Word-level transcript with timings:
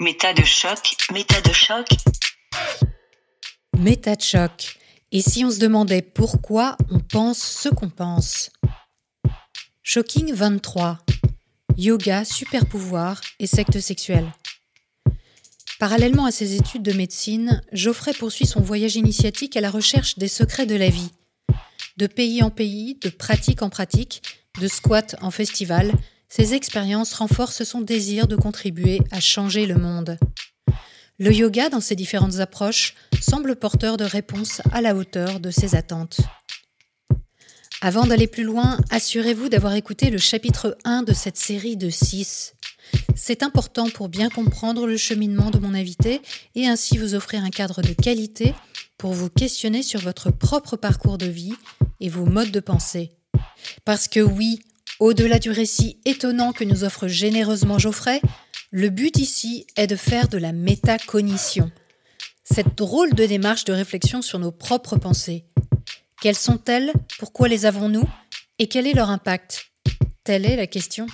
Méta 0.00 0.32
de 0.32 0.42
choc, 0.42 0.96
méta 1.12 1.40
de 1.40 1.52
choc. 1.52 1.86
Méta 3.78 4.16
de 4.16 4.22
choc. 4.22 4.78
Et 5.12 5.20
si 5.20 5.44
on 5.44 5.50
se 5.50 5.58
demandait 5.58 6.02
pourquoi 6.02 6.76
on 6.90 6.98
pense 6.98 7.38
ce 7.38 7.68
qu'on 7.68 7.90
pense? 7.90 8.50
Shocking 9.82 10.32
23. 10.32 10.98
Yoga, 11.76 12.24
super 12.24 12.66
pouvoir 12.66 13.20
et 13.38 13.46
secte 13.46 13.78
sexuelle. 13.80 14.32
Parallèlement 15.78 16.24
à 16.24 16.32
ses 16.32 16.56
études 16.56 16.82
de 16.82 16.92
médecine, 16.92 17.60
Geoffrey 17.72 18.12
poursuit 18.14 18.46
son 18.46 18.60
voyage 18.60 18.96
initiatique 18.96 19.56
à 19.56 19.60
la 19.60 19.70
recherche 19.70 20.18
des 20.18 20.28
secrets 20.28 20.66
de 20.66 20.76
la 20.76 20.88
vie. 20.88 21.12
De 21.96 22.06
pays 22.06 22.42
en 22.42 22.50
pays, 22.50 22.98
de 23.02 23.10
pratique 23.10 23.62
en 23.62 23.68
pratique, 23.68 24.22
de 24.60 24.68
squat 24.68 25.16
en 25.20 25.30
festival, 25.30 25.92
ces 26.34 26.54
expériences 26.54 27.12
renforcent 27.12 27.62
son 27.62 27.82
désir 27.82 28.26
de 28.26 28.36
contribuer 28.36 29.02
à 29.10 29.20
changer 29.20 29.66
le 29.66 29.74
monde. 29.74 30.16
Le 31.18 31.30
yoga, 31.30 31.68
dans 31.68 31.82
ses 31.82 31.94
différentes 31.94 32.38
approches, 32.38 32.94
semble 33.20 33.54
porteur 33.54 33.98
de 33.98 34.04
réponses 34.04 34.62
à 34.72 34.80
la 34.80 34.94
hauteur 34.94 35.40
de 35.40 35.50
ses 35.50 35.74
attentes. 35.74 36.22
Avant 37.82 38.06
d'aller 38.06 38.28
plus 38.28 38.44
loin, 38.44 38.78
assurez-vous 38.88 39.50
d'avoir 39.50 39.74
écouté 39.74 40.08
le 40.08 40.16
chapitre 40.16 40.78
1 40.84 41.02
de 41.02 41.12
cette 41.12 41.36
série 41.36 41.76
de 41.76 41.90
6. 41.90 42.54
C'est 43.14 43.42
important 43.42 43.90
pour 43.90 44.08
bien 44.08 44.30
comprendre 44.30 44.86
le 44.86 44.96
cheminement 44.96 45.50
de 45.50 45.58
mon 45.58 45.74
invité 45.74 46.22
et 46.54 46.66
ainsi 46.66 46.96
vous 46.96 47.14
offrir 47.14 47.44
un 47.44 47.50
cadre 47.50 47.82
de 47.82 47.92
qualité 47.92 48.54
pour 48.96 49.12
vous 49.12 49.28
questionner 49.28 49.82
sur 49.82 50.00
votre 50.00 50.30
propre 50.30 50.78
parcours 50.78 51.18
de 51.18 51.26
vie 51.26 51.54
et 52.00 52.08
vos 52.08 52.24
modes 52.24 52.52
de 52.52 52.60
pensée. 52.60 53.10
Parce 53.84 54.08
que 54.08 54.20
oui, 54.20 54.60
au-delà 55.02 55.40
du 55.40 55.50
récit 55.50 55.98
étonnant 56.04 56.52
que 56.52 56.62
nous 56.62 56.84
offre 56.84 57.08
généreusement 57.08 57.76
Geoffrey, 57.76 58.22
le 58.70 58.88
but 58.88 59.18
ici 59.18 59.66
est 59.76 59.88
de 59.88 59.96
faire 59.96 60.28
de 60.28 60.38
la 60.38 60.52
métacognition. 60.52 61.72
Cette 62.44 62.76
drôle 62.76 63.12
de 63.12 63.26
démarche 63.26 63.64
de 63.64 63.72
réflexion 63.72 64.22
sur 64.22 64.38
nos 64.38 64.52
propres 64.52 64.96
pensées. 64.96 65.44
Quelles 66.20 66.36
sont-elles? 66.36 66.92
Pourquoi 67.18 67.48
les 67.48 67.66
avons-nous? 67.66 68.08
Et 68.60 68.68
quel 68.68 68.86
est 68.86 68.92
leur 68.92 69.10
impact? 69.10 69.72
Telle 70.22 70.46
est 70.46 70.54
la 70.54 70.68
question. 70.68 71.08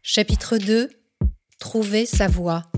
Chapitre 0.00 0.56
2 0.56 0.88
Trouver 1.58 2.06
sa 2.06 2.26
voie. 2.26 2.69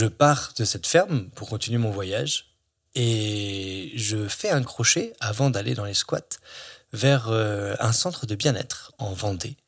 Je 0.00 0.06
pars 0.06 0.54
de 0.56 0.64
cette 0.64 0.86
ferme 0.86 1.28
pour 1.34 1.50
continuer 1.50 1.76
mon 1.76 1.90
voyage 1.90 2.54
et 2.94 3.92
je 3.96 4.28
fais 4.28 4.48
un 4.48 4.62
crochet 4.62 5.12
avant 5.20 5.50
d'aller 5.50 5.74
dans 5.74 5.84
les 5.84 5.92
squats 5.92 6.38
vers 6.94 7.28
euh, 7.28 7.74
un 7.80 7.92
centre 7.92 8.24
de 8.24 8.34
bien-être 8.34 8.94
en 8.96 9.12
Vendée 9.12 9.58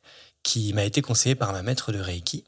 qui 0.42 0.72
m'a 0.72 0.84
été 0.84 1.02
conseillé 1.02 1.34
par 1.34 1.52
ma 1.52 1.62
maître 1.62 1.92
de 1.92 1.98
Reiki, 1.98 2.44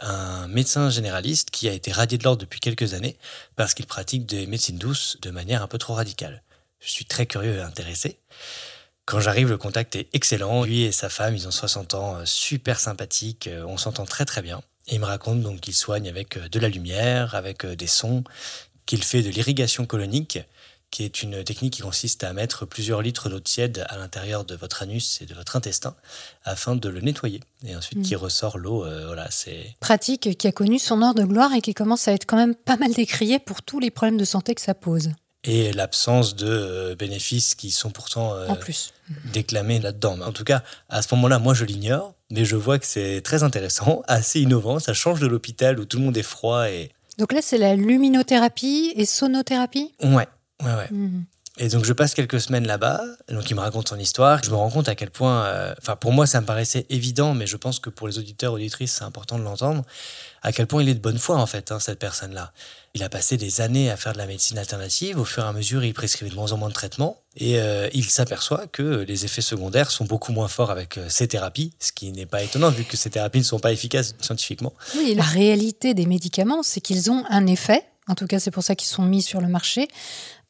un 0.00 0.48
médecin 0.48 0.90
généraliste 0.90 1.52
qui 1.52 1.68
a 1.68 1.72
été 1.72 1.92
radié 1.92 2.18
de 2.18 2.24
l'ordre 2.24 2.40
depuis 2.40 2.58
quelques 2.58 2.92
années 2.92 3.16
parce 3.54 3.74
qu'il 3.74 3.86
pratique 3.86 4.26
des 4.26 4.48
médecines 4.48 4.78
douces 4.78 5.16
de 5.22 5.30
manière 5.30 5.62
un 5.62 5.68
peu 5.68 5.78
trop 5.78 5.94
radicale. 5.94 6.42
Je 6.80 6.90
suis 6.90 7.04
très 7.04 7.26
curieux 7.26 7.54
et 7.54 7.62
intéressé. 7.62 8.18
Quand 9.04 9.20
j'arrive, 9.20 9.48
le 9.48 9.58
contact 9.58 9.94
est 9.94 10.08
excellent. 10.12 10.64
Lui 10.64 10.82
et 10.82 10.90
sa 10.90 11.08
femme, 11.08 11.36
ils 11.36 11.46
ont 11.46 11.52
60 11.52 11.94
ans, 11.94 12.16
euh, 12.16 12.24
super 12.24 12.80
sympathiques, 12.80 13.46
euh, 13.46 13.64
on 13.64 13.76
s'entend 13.76 14.06
très 14.06 14.24
très 14.24 14.42
bien. 14.42 14.60
Et 14.88 14.94
il 14.96 15.00
me 15.00 15.06
raconte 15.06 15.40
donc 15.42 15.60
qu'il 15.60 15.74
soigne 15.74 16.08
avec 16.08 16.36
euh, 16.36 16.48
de 16.48 16.58
la 16.58 16.68
lumière, 16.68 17.34
avec 17.34 17.64
euh, 17.64 17.76
des 17.76 17.86
sons, 17.86 18.24
qu'il 18.86 19.02
fait 19.04 19.22
de 19.22 19.30
l'irrigation 19.30 19.86
colonique, 19.86 20.38
qui 20.90 21.04
est 21.04 21.22
une 21.22 21.42
technique 21.42 21.72
qui 21.74 21.80
consiste 21.82 22.22
à 22.22 22.34
mettre 22.34 22.66
plusieurs 22.66 23.00
litres 23.00 23.30
d'eau 23.30 23.40
tiède 23.40 23.86
à 23.88 23.96
l'intérieur 23.96 24.44
de 24.44 24.54
votre 24.54 24.82
anus 24.82 25.22
et 25.22 25.26
de 25.26 25.32
votre 25.34 25.56
intestin 25.56 25.94
afin 26.44 26.76
de 26.76 26.88
le 26.90 27.00
nettoyer. 27.00 27.40
Et 27.66 27.74
ensuite, 27.74 28.00
Mm. 28.00 28.02
qui 28.02 28.14
ressort 28.16 28.58
l'eau. 28.58 28.84
euh, 28.84 29.06
voilà, 29.06 29.30
c'est. 29.30 29.74
Pratique 29.80 30.36
qui 30.36 30.46
a 30.48 30.52
connu 30.52 30.78
son 30.78 31.00
heure 31.00 31.14
de 31.14 31.24
gloire 31.24 31.54
et 31.54 31.62
qui 31.62 31.72
commence 31.72 32.08
à 32.08 32.12
être 32.12 32.26
quand 32.26 32.36
même 32.36 32.54
pas 32.54 32.76
mal 32.76 32.92
décriée 32.92 33.38
pour 33.38 33.62
tous 33.62 33.80
les 33.80 33.90
problèmes 33.90 34.18
de 34.18 34.24
santé 34.26 34.54
que 34.54 34.60
ça 34.60 34.74
pose. 34.74 35.12
Et 35.44 35.72
l'absence 35.72 36.36
de 36.36 36.46
euh, 36.46 36.94
bénéfices 36.94 37.54
qui 37.54 37.70
sont 37.70 37.90
pourtant 37.90 38.34
euh, 38.34 38.48
En 38.48 38.56
plus. 38.56 38.92
déclamés 39.32 39.80
là-dedans. 39.80 40.16
Mais 40.18 40.24
en 40.26 40.32
tout 40.32 40.44
cas, 40.44 40.62
à 40.90 41.00
ce 41.02 41.14
moment-là, 41.14 41.38
moi, 41.38 41.54
je 41.54 41.64
l'ignore, 41.64 42.14
mais 42.32 42.44
je 42.46 42.56
vois 42.56 42.78
que 42.78 42.86
c'est 42.86 43.20
très 43.20 43.42
intéressant, 43.42 44.02
assez 44.08 44.40
innovant. 44.40 44.78
Ça 44.78 44.94
change 44.94 45.20
de 45.20 45.26
l'hôpital 45.26 45.78
où 45.78 45.84
tout 45.84 45.98
le 45.98 46.04
monde 46.04 46.16
est 46.16 46.22
froid 46.22 46.68
et. 46.68 46.90
Donc 47.18 47.32
là, 47.32 47.40
c'est 47.42 47.58
la 47.58 47.76
luminothérapie 47.76 48.92
et 48.96 49.04
sonothérapie? 49.04 49.92
Ouais, 50.02 50.26
ouais, 50.64 50.74
ouais. 50.74 50.88
Mhm. 50.90 51.24
Et 51.58 51.68
donc 51.68 51.84
je 51.84 51.92
passe 51.92 52.14
quelques 52.14 52.40
semaines 52.40 52.66
là-bas, 52.66 53.02
donc 53.28 53.50
il 53.50 53.54
me 53.54 53.60
raconte 53.60 53.86
son 53.86 53.98
histoire. 53.98 54.42
Je 54.42 54.48
me 54.48 54.56
rends 54.56 54.70
compte 54.70 54.88
à 54.88 54.94
quel 54.94 55.10
point, 55.10 55.44
euh, 55.44 55.74
enfin 55.78 55.96
pour 55.96 56.10
moi 56.10 56.26
ça 56.26 56.40
me 56.40 56.46
paraissait 56.46 56.86
évident, 56.88 57.34
mais 57.34 57.46
je 57.46 57.58
pense 57.58 57.78
que 57.78 57.90
pour 57.90 58.08
les 58.08 58.18
auditeurs 58.18 58.54
auditrices 58.54 58.94
c'est 58.94 59.04
important 59.04 59.38
de 59.38 59.44
l'entendre, 59.44 59.84
à 60.42 60.52
quel 60.52 60.66
point 60.66 60.82
il 60.82 60.88
est 60.88 60.94
de 60.94 61.00
bonne 61.00 61.18
foi 61.18 61.36
en 61.36 61.46
fait 61.46 61.72
hein, 61.72 61.80
cette 61.80 61.98
personne-là. 61.98 62.52
Il 62.94 63.02
a 63.02 63.08
passé 63.08 63.36
des 63.36 63.60
années 63.60 63.90
à 63.90 63.96
faire 63.96 64.12
de 64.12 64.18
la 64.18 64.26
médecine 64.26 64.58
alternative. 64.58 65.18
Au 65.18 65.24
fur 65.24 65.44
et 65.44 65.46
à 65.46 65.52
mesure, 65.52 65.82
il 65.82 65.94
prescrivait 65.94 66.30
de 66.30 66.34
moins 66.34 66.52
en 66.52 66.58
moins 66.58 66.68
de 66.68 66.74
traitements 66.74 67.22
et 67.36 67.58
euh, 67.58 67.88
il 67.94 68.04
s'aperçoit 68.04 68.66
que 68.66 69.04
les 69.08 69.24
effets 69.24 69.40
secondaires 69.40 69.90
sont 69.90 70.04
beaucoup 70.04 70.32
moins 70.32 70.48
forts 70.48 70.70
avec 70.70 70.98
euh, 70.98 71.06
ces 71.08 71.28
thérapies, 71.28 71.72
ce 71.78 71.92
qui 71.92 72.12
n'est 72.12 72.26
pas 72.26 72.42
étonnant 72.42 72.70
vu 72.70 72.84
que 72.84 72.96
ces 72.96 73.08
thérapies 73.08 73.38
ne 73.38 73.44
sont 73.44 73.60
pas 73.60 73.72
efficaces 73.72 74.14
scientifiquement. 74.20 74.74
Oui, 74.96 75.14
la 75.14 75.22
réalité 75.22 75.94
des 75.94 76.06
médicaments, 76.06 76.62
c'est 76.62 76.80
qu'ils 76.80 77.10
ont 77.10 77.24
un 77.30 77.46
effet, 77.46 77.86
en 78.08 78.14
tout 78.14 78.26
cas 78.26 78.38
c'est 78.38 78.50
pour 78.50 78.62
ça 78.62 78.74
qu'ils 78.74 78.90
sont 78.90 79.04
mis 79.04 79.22
sur 79.22 79.40
le 79.40 79.48
marché, 79.48 79.88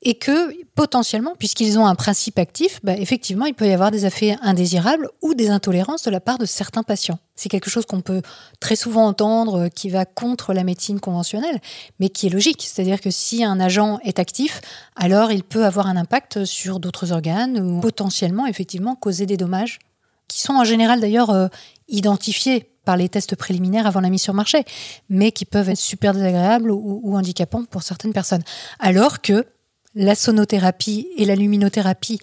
et 0.04 0.14
que 0.14 0.52
potentiellement, 0.74 1.34
puisqu'ils 1.38 1.78
ont 1.78 1.86
un 1.86 1.94
principe 1.94 2.38
actif, 2.38 2.80
bah, 2.82 2.96
effectivement, 2.96 3.46
il 3.46 3.54
peut 3.54 3.68
y 3.68 3.72
avoir 3.72 3.92
des 3.92 4.04
effets 4.04 4.36
indésirables 4.42 5.08
ou 5.22 5.34
des 5.34 5.48
intolérances 5.48 6.02
de 6.02 6.10
la 6.10 6.20
part 6.20 6.38
de 6.38 6.44
certains 6.44 6.82
patients. 6.82 7.20
C'est 7.36 7.48
quelque 7.48 7.70
chose 7.70 7.86
qu'on 7.86 8.00
peut 8.00 8.20
très 8.58 8.74
souvent 8.74 9.06
entendre 9.06 9.60
euh, 9.60 9.68
qui 9.68 9.90
va 9.90 10.04
contre 10.04 10.54
la 10.54 10.64
médecine 10.64 10.98
conventionnelle, 10.98 11.60
mais 12.00 12.08
qui 12.08 12.26
est 12.26 12.30
logique. 12.30 12.62
C'est-à-dire 12.62 13.00
que 13.00 13.10
si 13.10 13.44
un 13.44 13.60
agent 13.60 14.00
est 14.02 14.18
actif, 14.18 14.60
alors 14.96 15.30
il 15.30 15.44
peut 15.44 15.64
avoir 15.64 15.86
un 15.86 15.96
impact 15.96 16.44
sur 16.44 16.80
d'autres 16.80 17.12
organes 17.12 17.60
ou 17.60 17.80
potentiellement, 17.80 18.46
effectivement, 18.46 18.96
causer 18.96 19.26
des 19.26 19.36
dommages 19.36 19.78
qui 20.26 20.40
sont 20.40 20.54
en 20.54 20.64
général 20.64 21.00
d'ailleurs 21.00 21.30
euh, 21.30 21.46
identifiés 21.88 22.68
par 22.84 22.96
les 22.96 23.08
tests 23.08 23.36
préliminaires 23.36 23.86
avant 23.86 24.00
la 24.00 24.10
mise 24.10 24.22
sur 24.22 24.34
marché, 24.34 24.64
mais 25.08 25.30
qui 25.30 25.44
peuvent 25.44 25.68
être 25.68 25.78
super 25.78 26.12
désagréables 26.12 26.72
ou, 26.72 27.00
ou 27.04 27.16
handicapants 27.16 27.64
pour 27.64 27.84
certaines 27.84 28.12
personnes. 28.12 28.42
Alors 28.80 29.20
que 29.20 29.46
la 29.94 30.14
sonothérapie 30.14 31.08
et 31.16 31.24
la 31.24 31.34
luminothérapie, 31.34 32.18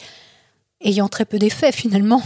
ayant 0.81 1.07
très 1.09 1.25
peu 1.25 1.39
d'effets 1.39 1.71
finalement, 1.71 2.21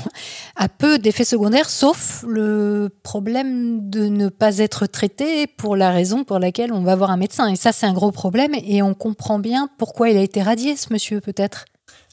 a 0.56 0.70
peu 0.70 1.00
d'effets 1.00 1.26
secondaires, 1.26 1.70
sauf 1.70 2.24
le 2.28 2.90
problème 3.02 3.90
de 3.90 4.08
ne 4.08 4.30
pas 4.30 4.59
être 4.59 4.86
traité 4.86 5.48
pour 5.48 5.76
la 5.76 5.92
raison 5.92 6.24
pour 6.24 6.40
laquelle 6.40 6.72
on 6.72 6.82
va 6.82 6.96
voir 6.96 7.12
un 7.12 7.18
médecin. 7.18 7.48
Et 7.48 7.56
ça, 7.56 7.72
c'est 7.72 7.86
un 7.86 7.94
gros 7.94 8.12
problème, 8.12 8.53
et 8.53 8.82
on 8.82 8.94
comprend 8.94 9.40
bien 9.40 9.70
pourquoi 9.78 10.09
il 10.09 10.18
a 10.18 10.22
été 10.22 10.42
radié, 10.42 10.76
ce 10.76 10.94
monsieur, 10.94 11.20
peut-être. 11.20 11.66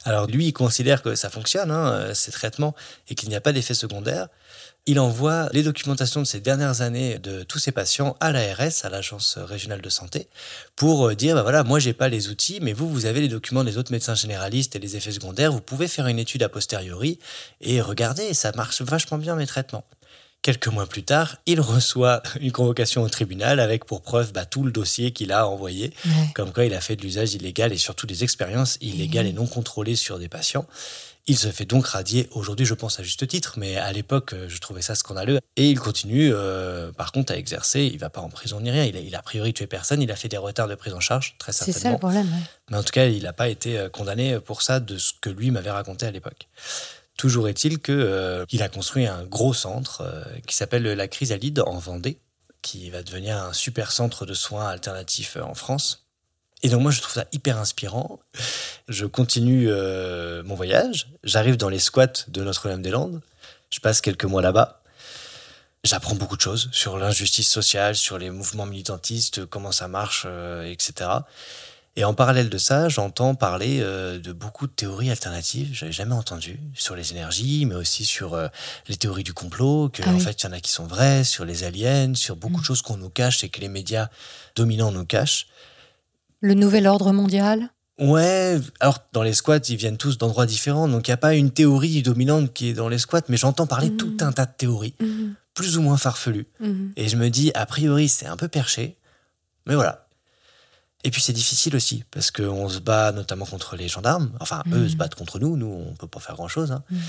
Alors 0.03 0.27
lui, 0.27 0.47
il 0.47 0.53
considère 0.53 1.01
que 1.01 1.15
ça 1.15 1.29
fonctionne, 1.29 1.71
hein, 1.71 1.91
euh, 1.91 2.13
ces 2.13 2.31
traitements, 2.31 2.75
et 3.09 3.15
qu'il 3.15 3.29
n'y 3.29 3.35
a 3.35 3.41
pas 3.41 3.51
d'effet 3.51 3.73
secondaire. 3.73 4.27
Il 4.87 4.99
envoie 4.99 5.47
les 5.53 5.61
documentations 5.61 6.21
de 6.21 6.25
ces 6.25 6.39
dernières 6.39 6.81
années 6.81 7.19
de 7.19 7.43
tous 7.43 7.59
ses 7.59 7.71
patients 7.71 8.17
à 8.19 8.31
l'ARS, 8.31 8.83
à 8.83 8.89
l'Agence 8.89 9.37
régionale 9.37 9.81
de 9.81 9.89
santé, 9.89 10.27
pour 10.75 11.09
euh, 11.09 11.15
dire, 11.15 11.35
bah 11.35 11.43
voilà, 11.43 11.63
moi 11.63 11.77
j'ai 11.77 11.93
pas 11.93 12.09
les 12.09 12.29
outils, 12.29 12.59
mais 12.61 12.73
vous, 12.73 12.89
vous 12.89 13.05
avez 13.05 13.21
les 13.21 13.27
documents 13.27 13.63
des 13.63 13.77
autres 13.77 13.91
médecins 13.91 14.15
généralistes 14.15 14.75
et 14.75 14.79
les 14.79 14.95
effets 14.95 15.11
secondaires, 15.11 15.51
vous 15.51 15.61
pouvez 15.61 15.87
faire 15.87 16.07
une 16.07 16.17
étude 16.17 16.41
a 16.41 16.49
posteriori 16.49 17.19
et 17.61 17.79
regardez, 17.79 18.33
ça 18.33 18.51
marche 18.55 18.81
vachement 18.81 19.19
bien 19.19 19.35
mes 19.35 19.45
traitements. 19.45 19.85
Quelques 20.41 20.67
mois 20.69 20.87
plus 20.87 21.03
tard, 21.03 21.37
il 21.45 21.61
reçoit 21.61 22.23
une 22.41 22.51
convocation 22.51 23.03
au 23.03 23.09
tribunal 23.09 23.59
avec 23.59 23.85
pour 23.85 24.01
preuve 24.01 24.33
bah, 24.33 24.45
tout 24.45 24.63
le 24.63 24.71
dossier 24.71 25.11
qu'il 25.11 25.31
a 25.31 25.47
envoyé, 25.47 25.93
comme 26.33 26.51
quoi 26.51 26.65
il 26.65 26.73
a 26.73 26.81
fait 26.81 26.95
de 26.95 27.03
l'usage 27.03 27.33
illégal 27.35 27.71
et 27.71 27.77
surtout 27.77 28.07
des 28.07 28.23
expériences 28.23 28.77
illégales 28.81 29.27
et 29.27 29.33
non 29.33 29.45
contrôlées 29.45 29.95
sur 29.95 30.17
des 30.17 30.29
patients. 30.29 30.65
Il 31.27 31.37
se 31.37 31.49
fait 31.49 31.65
donc 31.65 31.85
radier 31.85 32.27
aujourd'hui, 32.31 32.65
je 32.65 32.73
pense 32.73 32.99
à 32.99 33.03
juste 33.03 33.27
titre, 33.27 33.53
mais 33.57 33.77
à 33.77 33.91
l'époque, 33.91 34.33
euh, 34.33 34.49
je 34.49 34.57
trouvais 34.57 34.81
ça 34.81 34.95
scandaleux. 34.95 35.39
Et 35.55 35.69
il 35.69 35.79
continue, 35.79 36.31
euh, 36.33 36.91
par 36.91 37.11
contre, 37.11 37.31
à 37.31 37.37
exercer. 37.37 37.81
Il 37.93 37.99
va 37.99 38.09
pas 38.09 38.21
en 38.21 38.29
prison 38.29 38.59
ni 38.59 38.71
rien. 38.71 38.85
Il 38.85 38.97
a, 38.97 38.99
il 39.01 39.13
a 39.15 39.19
a 39.19 39.21
priori 39.21 39.53
tué 39.53 39.67
personne. 39.67 40.01
Il 40.01 40.11
a 40.11 40.15
fait 40.15 40.29
des 40.29 40.37
retards 40.37 40.67
de 40.67 40.73
prise 40.73 40.93
en 40.93 40.99
charge, 40.99 41.35
très 41.37 41.51
C'est 41.51 41.71
certainement. 41.71 41.81
ça 41.83 41.91
le 41.91 41.99
problème. 41.99 42.25
ouais. 42.25 42.43
Mais 42.71 42.77
en 42.77 42.83
tout 42.83 42.91
cas, 42.91 43.05
il 43.05 43.21
n'a 43.21 43.33
pas 43.33 43.49
été 43.49 43.77
euh, 43.77 43.89
condamné 43.89 44.39
pour 44.39 44.63
ça 44.63 44.79
de 44.79 44.97
ce 44.97 45.11
que 45.21 45.29
lui 45.29 45.51
m'avait 45.51 45.69
raconté 45.69 46.07
à 46.07 46.11
l'époque. 46.11 46.47
Toujours 47.17 47.47
est-il 47.49 47.79
que 47.79 47.91
euh, 47.91 48.45
a 48.59 48.69
construit 48.69 49.05
un 49.05 49.23
gros 49.23 49.53
centre 49.53 50.01
euh, 50.01 50.23
qui 50.47 50.55
s'appelle 50.55 50.83
la 50.83 51.07
Chrysalide 51.07 51.59
en 51.59 51.77
Vendée, 51.77 52.19
qui 52.61 52.89
va 52.89 53.03
devenir 53.03 53.37
un 53.37 53.53
super 53.53 53.91
centre 53.91 54.25
de 54.25 54.33
soins 54.33 54.67
alternatifs 54.67 55.37
euh, 55.37 55.43
en 55.43 55.53
France. 55.53 56.07
Et 56.63 56.69
donc 56.69 56.81
moi, 56.81 56.91
je 56.91 57.01
trouve 57.01 57.13
ça 57.13 57.25
hyper 57.31 57.57
inspirant. 57.57 58.19
Je 58.87 59.07
continue 59.07 59.67
mon 60.43 60.53
voyage. 60.53 61.07
J'arrive 61.23 61.57
dans 61.57 61.69
les 61.69 61.79
squats 61.79 62.25
de 62.27 62.43
Notre-Dame-des-Landes. 62.43 63.19
Je 63.71 63.79
passe 63.79 63.99
quelques 63.99 64.25
mois 64.25 64.43
là-bas. 64.43 64.83
J'apprends 65.83 66.13
beaucoup 66.13 66.35
de 66.35 66.41
choses 66.41 66.69
sur 66.71 66.99
l'injustice 66.99 67.49
sociale, 67.49 67.95
sur 67.95 68.19
les 68.19 68.29
mouvements 68.29 68.67
militantistes, 68.67 69.47
comment 69.47 69.71
ça 69.71 69.87
marche, 69.87 70.27
etc. 70.65 71.09
Et 71.97 72.05
en 72.05 72.13
parallèle 72.13 72.49
de 72.49 72.57
ça, 72.57 72.87
j'entends 72.87 73.35
parler 73.35 73.79
euh, 73.81 74.17
de 74.17 74.31
beaucoup 74.31 74.65
de 74.65 74.71
théories 74.71 75.09
alternatives. 75.11 75.71
J'avais 75.73 75.91
jamais 75.91 76.15
entendu 76.15 76.57
sur 76.73 76.95
les 76.95 77.11
énergies, 77.11 77.65
mais 77.65 77.75
aussi 77.75 78.05
sur 78.05 78.33
euh, 78.33 78.47
les 78.87 78.95
théories 78.95 79.23
du 79.25 79.33
complot. 79.33 79.89
Que 79.89 80.01
Ah 80.05 80.13
en 80.13 80.19
fait, 80.19 80.41
il 80.41 80.45
y 80.45 80.49
en 80.49 80.53
a 80.53 80.61
qui 80.61 80.71
sont 80.71 80.85
vraies, 80.87 81.25
sur 81.25 81.43
les 81.43 81.65
aliens, 81.65 82.13
sur 82.15 82.37
beaucoup 82.37 82.57
Mm. 82.57 82.61
de 82.61 82.65
choses 82.65 82.81
qu'on 82.81 82.95
nous 82.97 83.09
cache 83.09 83.43
et 83.43 83.49
que 83.49 83.59
les 83.59 83.67
médias 83.67 84.07
dominants 84.55 84.91
nous 84.93 85.05
cachent. 85.05 85.47
Le 86.39 86.53
nouvel 86.53 86.87
ordre 86.87 87.11
mondial? 87.11 87.69
Ouais, 87.99 88.57
alors 88.79 88.99
dans 89.11 89.21
les 89.21 89.33
squats, 89.33 89.59
ils 89.67 89.75
viennent 89.75 89.97
tous 89.97 90.17
d'endroits 90.17 90.45
différents, 90.47 90.87
donc 90.87 91.07
il 91.07 91.11
n'y 91.11 91.13
a 91.13 91.17
pas 91.17 91.35
une 91.35 91.51
théorie 91.51 92.01
dominante 92.01 92.51
qui 92.53 92.69
est 92.69 92.73
dans 92.73 92.87
les 92.89 92.97
squats, 92.97 93.21
mais 93.27 93.37
j'entends 93.37 93.67
parler 93.67 93.91
tout 93.95 94.07
Mm. 94.19 94.23
un 94.23 94.31
tas 94.31 94.45
de 94.45 94.53
théories, 94.57 94.95
Mhm, 95.01 95.35
plus 95.53 95.77
ou 95.77 95.81
moins 95.81 95.97
farfelues. 95.97 96.47
Et 96.95 97.09
je 97.09 97.17
me 97.17 97.29
dis, 97.29 97.51
a 97.53 97.65
priori, 97.65 98.07
c'est 98.07 98.25
un 98.27 98.37
peu 98.37 98.47
perché, 98.47 98.97
mais 99.67 99.75
voilà. 99.75 100.07
Et 101.03 101.09
puis 101.11 101.19
c'est 101.21 101.33
difficile 101.33 101.75
aussi, 101.75 102.03
parce 102.11 102.29
qu'on 102.29 102.69
se 102.69 102.77
bat 102.79 103.11
notamment 103.11 103.45
contre 103.45 103.75
les 103.75 103.87
gendarmes. 103.87 104.31
Enfin, 104.39 104.61
eux 104.71 104.81
Mhm. 104.83 104.89
se 104.89 104.95
battent 104.95 105.15
contre 105.15 105.39
nous, 105.39 105.57
nous, 105.57 105.85
on 105.89 105.93
peut 105.95 106.07
pas 106.07 106.19
faire 106.19 106.35
grand-chose. 106.35 106.71
hein. 106.71 106.83
Mhm. 106.91 107.01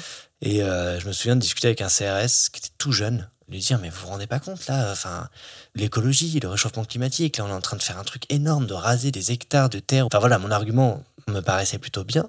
Et 0.42 0.62
euh, 0.62 0.98
je 0.98 1.06
me 1.06 1.12
souviens 1.12 1.36
de 1.36 1.40
discuter 1.40 1.68
avec 1.68 1.82
un 1.82 1.88
CRS 1.88 2.48
qui 2.50 2.58
était 2.60 2.70
tout 2.78 2.92
jeune, 2.92 3.28
lui 3.48 3.58
dire, 3.58 3.78
mais 3.78 3.90
vous 3.90 4.00
vous 4.00 4.06
rendez 4.08 4.26
pas 4.26 4.38
compte 4.40 4.66
là, 4.66 4.90
enfin, 4.92 5.28
l'écologie, 5.74 6.40
le 6.40 6.48
réchauffement 6.48 6.84
climatique, 6.86 7.36
là 7.36 7.44
on 7.44 7.48
est 7.48 7.52
en 7.52 7.60
train 7.60 7.76
de 7.76 7.82
faire 7.82 7.98
un 7.98 8.04
truc 8.04 8.24
énorme, 8.30 8.66
de 8.66 8.72
raser 8.74 9.10
des 9.10 9.30
hectares 9.30 9.68
de 9.68 9.78
terre. 9.78 10.06
Enfin 10.06 10.20
voilà, 10.20 10.38
mon 10.38 10.50
argument 10.50 11.04
me 11.28 11.40
paraissait 11.40 11.78
plutôt 11.78 12.02
bien. 12.04 12.28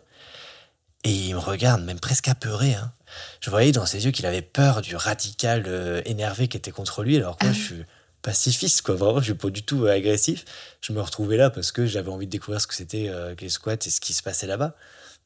Et 1.06 1.12
il 1.14 1.34
me 1.34 1.40
regarde, 1.40 1.82
même 1.84 2.00
presque 2.00 2.28
apeuré. 2.28 2.76
hein. 2.76 2.92
Je 3.42 3.50
voyais 3.50 3.72
dans 3.72 3.86
ses 3.86 4.06
yeux 4.06 4.12
qu'il 4.12 4.26
avait 4.26 4.42
peur 4.42 4.82
du 4.82 4.96
radical 4.96 5.64
euh, 5.68 6.02
énervé 6.06 6.48
qui 6.48 6.58
était 6.58 6.72
contre 6.72 7.04
lui, 7.04 7.18
alors 7.18 7.38
que 7.38 7.46
moi 7.46 7.54
Ah. 7.56 7.58
je 7.60 7.64
suis 7.66 7.86
pacifiste, 8.24 8.82
quoi. 8.82 8.96
Vraiment, 8.96 9.20
je 9.20 9.26
suis 9.26 9.34
pas 9.36 9.50
du 9.52 9.62
tout 9.62 9.86
euh, 9.86 9.92
agressif. 9.96 10.46
Je 10.82 10.92
me 10.94 11.02
retrouvais 11.02 11.38
là 11.38 11.52
parce 11.52 11.72
que 11.72 11.86
j'avais 11.86 12.10
envie 12.10 12.26
de 12.26 12.32
découvrir 12.32 12.60
ce 12.60 12.66
que 12.68 12.74
c'était 12.74 13.10
euh, 13.10 13.36
que 13.36 13.42
les 13.42 13.50
squats 13.50 13.74
et 13.86 13.90
ce 13.92 14.02
qui 14.02 14.14
se 14.14 14.24
passait 14.24 14.48
là-bas. 14.48 14.76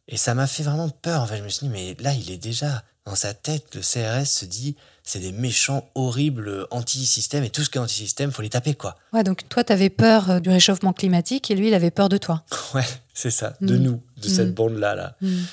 Et 0.09 0.17
ça 0.17 0.33
m'a 0.33 0.47
fait 0.47 0.63
vraiment 0.63 0.89
peur. 0.89 1.21
En 1.21 1.25
fait, 1.27 1.37
je 1.37 1.43
me 1.43 1.49
suis 1.49 1.67
dit, 1.67 1.71
mais 1.73 1.95
là, 2.01 2.13
il 2.13 2.29
est 2.31 2.37
déjà 2.37 2.83
dans 3.05 3.15
sa 3.15 3.33
tête. 3.33 3.73
Le 3.75 3.81
CRS 3.81 4.25
se 4.25 4.45
dit, 4.45 4.75
c'est 5.03 5.19
des 5.19 5.31
méchants, 5.31 5.89
horribles, 5.95 6.47
euh, 6.49 6.67
anti-système. 6.71 7.43
Et 7.43 7.49
tout 7.49 7.63
ce 7.63 7.69
qui 7.69 7.77
est 7.77 7.81
anti-système, 7.81 8.31
faut 8.31 8.41
les 8.41 8.49
taper, 8.49 8.73
quoi. 8.73 8.97
Ouais, 9.13 9.23
donc 9.23 9.47
toi, 9.49 9.63
tu 9.63 9.71
avais 9.73 9.89
peur 9.89 10.41
du 10.41 10.49
réchauffement 10.49 10.91
climatique 10.93 11.49
et 11.51 11.55
lui, 11.55 11.67
il 11.69 11.73
avait 11.73 11.91
peur 11.91 12.09
de 12.09 12.17
toi. 12.17 12.43
Ouais, 12.73 12.85
c'est 13.13 13.31
ça. 13.31 13.53
De 13.61 13.75
Mm. 13.77 13.81
nous, 13.81 14.01
de 14.21 14.27
cette 14.27 14.49
Mm. 14.49 14.53
bande-là, 14.53 14.95
là. 14.95 15.15
Mhm. 15.21 15.45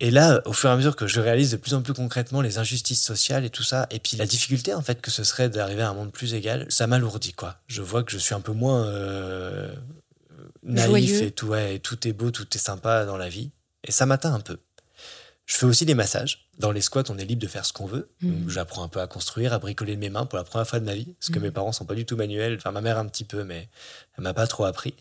Et 0.00 0.10
là, 0.10 0.42
au 0.44 0.52
fur 0.52 0.68
et 0.68 0.72
à 0.72 0.76
mesure 0.76 0.94
que 0.94 1.06
je 1.06 1.20
réalise 1.20 1.52
de 1.52 1.56
plus 1.56 1.72
en 1.74 1.80
plus 1.80 1.94
concrètement 1.94 2.42
les 2.42 2.58
injustices 2.58 3.02
sociales 3.02 3.44
et 3.46 3.50
tout 3.50 3.62
ça, 3.62 3.86
et 3.90 3.98
puis 3.98 4.16
la 4.18 4.26
difficulté 4.26 4.74
en 4.74 4.82
fait 4.82 5.00
que 5.00 5.10
ce 5.10 5.24
serait 5.24 5.48
d'arriver 5.48 5.82
à 5.82 5.88
un 5.88 5.94
monde 5.94 6.12
plus 6.12 6.34
égal, 6.34 6.66
ça 6.68 6.86
m'alourdit 6.86 7.32
quoi. 7.32 7.56
Je 7.66 7.80
vois 7.80 8.02
que 8.04 8.12
je 8.12 8.18
suis 8.18 8.34
un 8.34 8.40
peu 8.42 8.52
moins 8.52 8.86
euh, 8.88 9.74
naïf 10.62 10.86
Joyeux. 10.88 11.22
et 11.22 11.30
tout, 11.30 11.46
ouais, 11.48 11.76
et 11.76 11.80
tout 11.80 12.06
est 12.06 12.12
beau, 12.12 12.30
tout 12.30 12.46
est 12.54 12.58
sympa 12.58 13.06
dans 13.06 13.16
la 13.16 13.30
vie, 13.30 13.50
et 13.84 13.92
ça 13.92 14.04
m'atteint 14.04 14.34
un 14.34 14.40
peu. 14.40 14.58
Je 15.46 15.54
fais 15.56 15.66
aussi 15.66 15.86
des 15.86 15.94
massages. 15.94 16.48
Dans 16.58 16.72
les 16.72 16.80
squats, 16.80 17.04
on 17.08 17.16
est 17.18 17.24
libre 17.24 17.40
de 17.40 17.46
faire 17.46 17.64
ce 17.64 17.72
qu'on 17.72 17.86
veut. 17.86 18.08
Mhm. 18.20 18.48
J'apprends 18.50 18.82
un 18.82 18.88
peu 18.88 19.00
à 19.00 19.06
construire, 19.06 19.52
à 19.52 19.60
bricoler 19.60 19.94
de 19.94 20.00
mes 20.00 20.10
mains 20.10 20.26
pour 20.26 20.36
la 20.38 20.42
première 20.44 20.66
fois 20.66 20.80
de 20.80 20.84
ma 20.84 20.94
vie, 20.94 21.14
parce 21.20 21.30
que 21.30 21.38
Mhm. 21.38 21.44
mes 21.44 21.50
parents 21.52 21.70
sont 21.72 21.84
pas 21.86 21.94
du 21.94 22.04
tout 22.04 22.16
manuels. 22.16 22.56
Enfin, 22.56 22.72
ma 22.72 22.80
mère 22.80 22.98
un 22.98 23.06
petit 23.06 23.22
peu, 23.24 23.44
mais 23.44 23.68
elle 24.18 24.24
m'a 24.24 24.34
pas 24.34 24.48
trop 24.48 24.64
appris. 24.64 24.94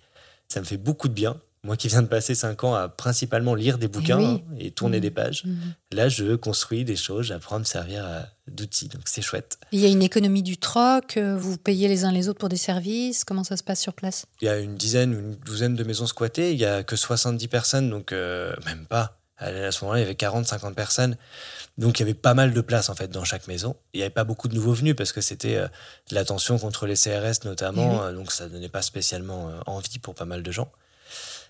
Ça 0.48 0.60
me 0.60 0.66
fait 0.66 0.78
beaucoup 0.78 1.08
de 1.08 1.14
bien. 1.16 1.42
Moi 1.66 1.76
qui 1.78 1.88
viens 1.88 2.02
de 2.04 2.08
passer 2.08 2.36
5 2.36 2.64
ans 2.64 2.76
à 2.76 2.88
principalement 2.88 3.56
lire 3.56 3.78
des 3.78 3.88
bouquins 3.88 4.18
oui. 4.20 4.26
hein, 4.26 4.56
et 4.60 4.72
tourner 4.72 4.98
Mhm. 4.98 5.02
des 5.02 5.12
pages, 5.12 5.44
Mhm. 5.46 5.58
là 5.94 6.08
je 6.10 6.36
construis 6.36 6.86
des 6.86 6.96
choses, 6.96 7.26
j'apprends 7.26 7.56
à 7.58 7.60
me 7.60 7.64
servir 7.66 8.06
euh, 8.06 8.22
d'outils, 8.48 8.88
donc 8.88 9.02
c'est 9.06 9.22
chouette. 9.24 9.58
Il 9.72 9.80
y 9.80 9.86
a 9.86 9.90
une 9.90 10.04
économie 10.04 10.44
du 10.44 10.58
troc, 10.58 11.18
euh, 11.18 11.36
vous 11.36 11.58
payez 11.58 11.88
les 11.88 12.06
uns 12.06 12.12
les 12.12 12.30
autres 12.30 12.40
pour 12.40 12.50
des 12.50 12.56
services, 12.58 13.24
comment 13.24 13.44
ça 13.44 13.58
se 13.58 13.64
passe 13.64 13.82
sur 13.82 13.94
place? 13.94 14.26
Il 14.42 14.46
y 14.46 14.50
a 14.50 14.60
une 14.60 14.76
dizaine 14.76 15.14
ou 15.16 15.20
une 15.20 15.36
douzaine 15.36 15.76
de 15.76 15.84
maisons 15.84 16.06
squattées, 16.08 16.52
il 16.54 16.60
y 16.60 16.66
a 16.66 16.84
que 16.84 16.96
70 16.96 17.48
personnes, 17.48 17.90
donc 17.90 18.12
euh, 18.12 18.54
même 18.66 18.86
pas. 18.86 19.18
À 19.38 19.70
ce 19.70 19.84
moment-là, 19.84 20.00
il 20.00 20.04
y 20.04 20.06
avait 20.06 20.14
40-50 20.16 20.76
personnes. 20.76 21.18
Donc 21.78 22.00
il 22.00 22.04
y 22.04 22.06
avait 22.06 22.14
pas 22.14 22.34
mal 22.34 22.54
de 22.54 22.62
place 22.62 22.88
en 22.88 22.96
fait 22.96 23.10
dans 23.10 23.26
chaque 23.26 23.50
maison. 23.50 23.76
Il 23.94 23.98
n'y 23.98 24.04
avait 24.04 24.10
pas 24.14 24.24
beaucoup 24.24 24.48
de 24.48 24.56
nouveaux 24.56 24.72
venus 24.72 24.96
parce 24.96 25.12
que 25.12 25.20
c'était 25.20 25.58
euh, 25.58 25.68
de 26.10 26.16
la 26.16 26.24
tension 26.24 26.58
contre 26.58 26.86
les 26.86 26.96
CRS 26.96 27.44
notamment, 27.44 28.00
Eh 28.04 28.06
euh, 28.06 28.14
donc 28.14 28.32
ça 28.32 28.48
donnait 28.48 28.70
pas 28.70 28.82
spécialement 28.82 29.50
euh, 29.50 29.60
envie 29.66 30.00
pour 30.00 30.16
pas 30.16 30.24
mal 30.24 30.42
de 30.42 30.52
gens. 30.54 30.72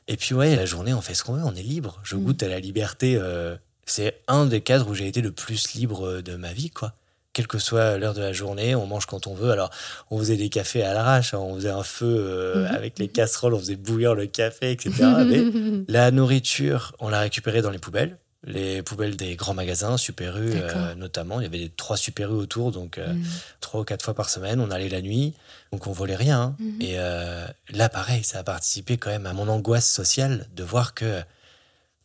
Et 0.08 0.18
puis 0.18 0.36
ouais, 0.36 0.56
la 0.56 0.66
journée 0.66 0.94
on 0.94 1.02
fait 1.02 1.14
ce 1.16 1.24
qu'on 1.24 1.34
veut, 1.34 1.44
on 1.44 1.56
est 1.56 1.64
libre. 1.64 2.00
Je 2.04 2.16
Mm. 2.16 2.24
goûte 2.24 2.44
à 2.44 2.48
la 2.48 2.60
liberté. 2.60 3.18
euh, 3.20 3.56
c'est 3.88 4.20
un 4.28 4.46
des 4.46 4.62
cadres 4.62 4.90
où 4.90 4.96
j'ai 4.96 5.08
été 5.08 5.22
le 5.22 5.32
plus 5.32 5.74
libre 5.76 6.08
euh, 6.08 6.22
de 6.22 6.36
ma 6.36 6.54
vie, 6.54 6.70
quoi. 6.72 6.94
Quelle 7.34 7.48
que 7.48 7.60
soit 7.60 7.98
l'heure 7.98 8.14
de 8.14 8.22
la 8.22 8.32
journée, 8.34 8.76
on 8.76 8.86
mange 8.88 9.06
quand 9.08 9.28
on 9.28 9.34
veut. 9.34 9.52
Alors, 9.52 9.70
on 10.10 10.18
faisait 10.20 10.38
des 10.38 10.48
cafés 10.50 10.84
à 10.84 10.94
l'arrache, 10.94 11.34
hein, 11.34 11.40
on 11.40 11.56
faisait 11.56 11.70
un 11.70 11.84
feu 11.84 12.06
euh, 12.18 12.68
Mhm. 12.70 12.76
avec 12.76 12.98
les 12.98 13.08
casseroles, 13.10 13.54
on 13.54 13.60
faisait 13.60 13.76
bouillir 13.76 14.16
le 14.16 14.26
café, 14.26 14.72
etc. 14.72 14.92
Mais 15.28 15.44
la 15.90 16.12
nourriture, 16.12 16.94
on 17.00 17.10
l'a 17.10 17.20
récupérée 17.20 17.62
dans 17.62 17.72
les 17.72 17.78
poubelles. 17.80 18.18
Les 18.48 18.84
poubelles 18.84 19.16
des 19.18 19.36
grands 19.36 19.56
magasins, 19.56 19.98
Super 19.98 20.38
U 20.38 20.52
euh, 20.54 20.94
notamment. 20.96 21.40
Il 21.40 21.44
y 21.44 21.48
avait 21.48 21.58
des, 21.58 21.70
trois 21.70 21.98
Super 21.98 22.30
U 22.32 22.36
autour, 22.36 22.72
donc 22.72 22.98
euh, 22.98 23.14
Mhm. 23.14 23.26
trois 23.60 23.82
ou 23.82 23.84
quatre 23.84 24.04
fois 24.06 24.14
par 24.14 24.30
semaine. 24.30 24.60
On 24.60 24.70
allait 24.72 24.90
la 24.90 25.02
nuit, 25.02 25.34
donc 25.72 25.88
on 25.88 25.92
volait 25.92 26.16
rien. 26.16 26.40
hein. 26.42 26.56
Mhm. 26.60 26.82
Et 26.82 26.94
euh, 27.00 27.48
là, 27.70 27.90
pareil, 27.90 28.24
ça 28.24 28.40
a 28.40 28.44
participé 28.44 28.98
quand 28.98 29.10
même 29.10 29.26
à 29.26 29.34
mon 29.34 29.48
angoisse 29.48 29.90
sociale 29.90 30.48
de 30.54 30.64
voir 30.64 30.94
que 30.94 31.24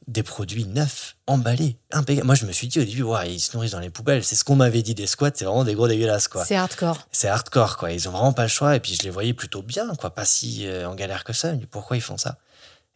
des 0.09 0.23
produits 0.23 0.65
neufs, 0.65 1.15
emballés, 1.27 1.77
impeccables. 1.93 2.27
Moi, 2.27 2.35
je 2.35 2.47
me 2.47 2.53
suis 2.53 2.67
dit 2.67 2.81
au 2.81 2.85
début, 2.85 3.03
ouais, 3.03 3.33
ils 3.35 3.39
se 3.39 3.55
nourrissent 3.55 3.73
dans 3.73 3.79
les 3.81 3.91
poubelles. 3.91 4.25
C'est 4.25 4.35
ce 4.35 4.43
qu'on 4.43 4.57
m'avait 4.57 4.83
dit 4.83 4.95
des 4.95 5.07
squats, 5.07 5.31
c'est 5.35 5.45
vraiment 5.45 5.63
des 5.63 5.75
gros 5.75 5.87
dégueulasses, 5.87 6.27
quoi. 6.27 6.45
C'est 6.45 6.57
hardcore. 6.57 7.07
C'est 7.13 7.29
hardcore, 7.29 7.77
quoi. 7.77 7.93
Ils 7.93 8.09
ont 8.09 8.13
vraiment 8.13 8.33
pas 8.33 8.43
le 8.45 8.49
choix. 8.49 8.75
Et 8.75 8.81
puis, 8.81 8.95
je 8.95 9.03
les 9.03 9.11
voyais 9.11 9.35
plutôt 9.35 9.63
bien, 9.63 9.95
quoi. 9.97 10.13
Pas 10.15 10.25
si 10.25 10.67
euh, 10.67 10.89
en 10.89 10.95
galère 10.97 11.23
que 11.23 11.33
ça. 11.35 11.53
Pourquoi 11.71 11.97
ils 11.97 12.01
font 12.01 12.17
ça? 12.17 12.39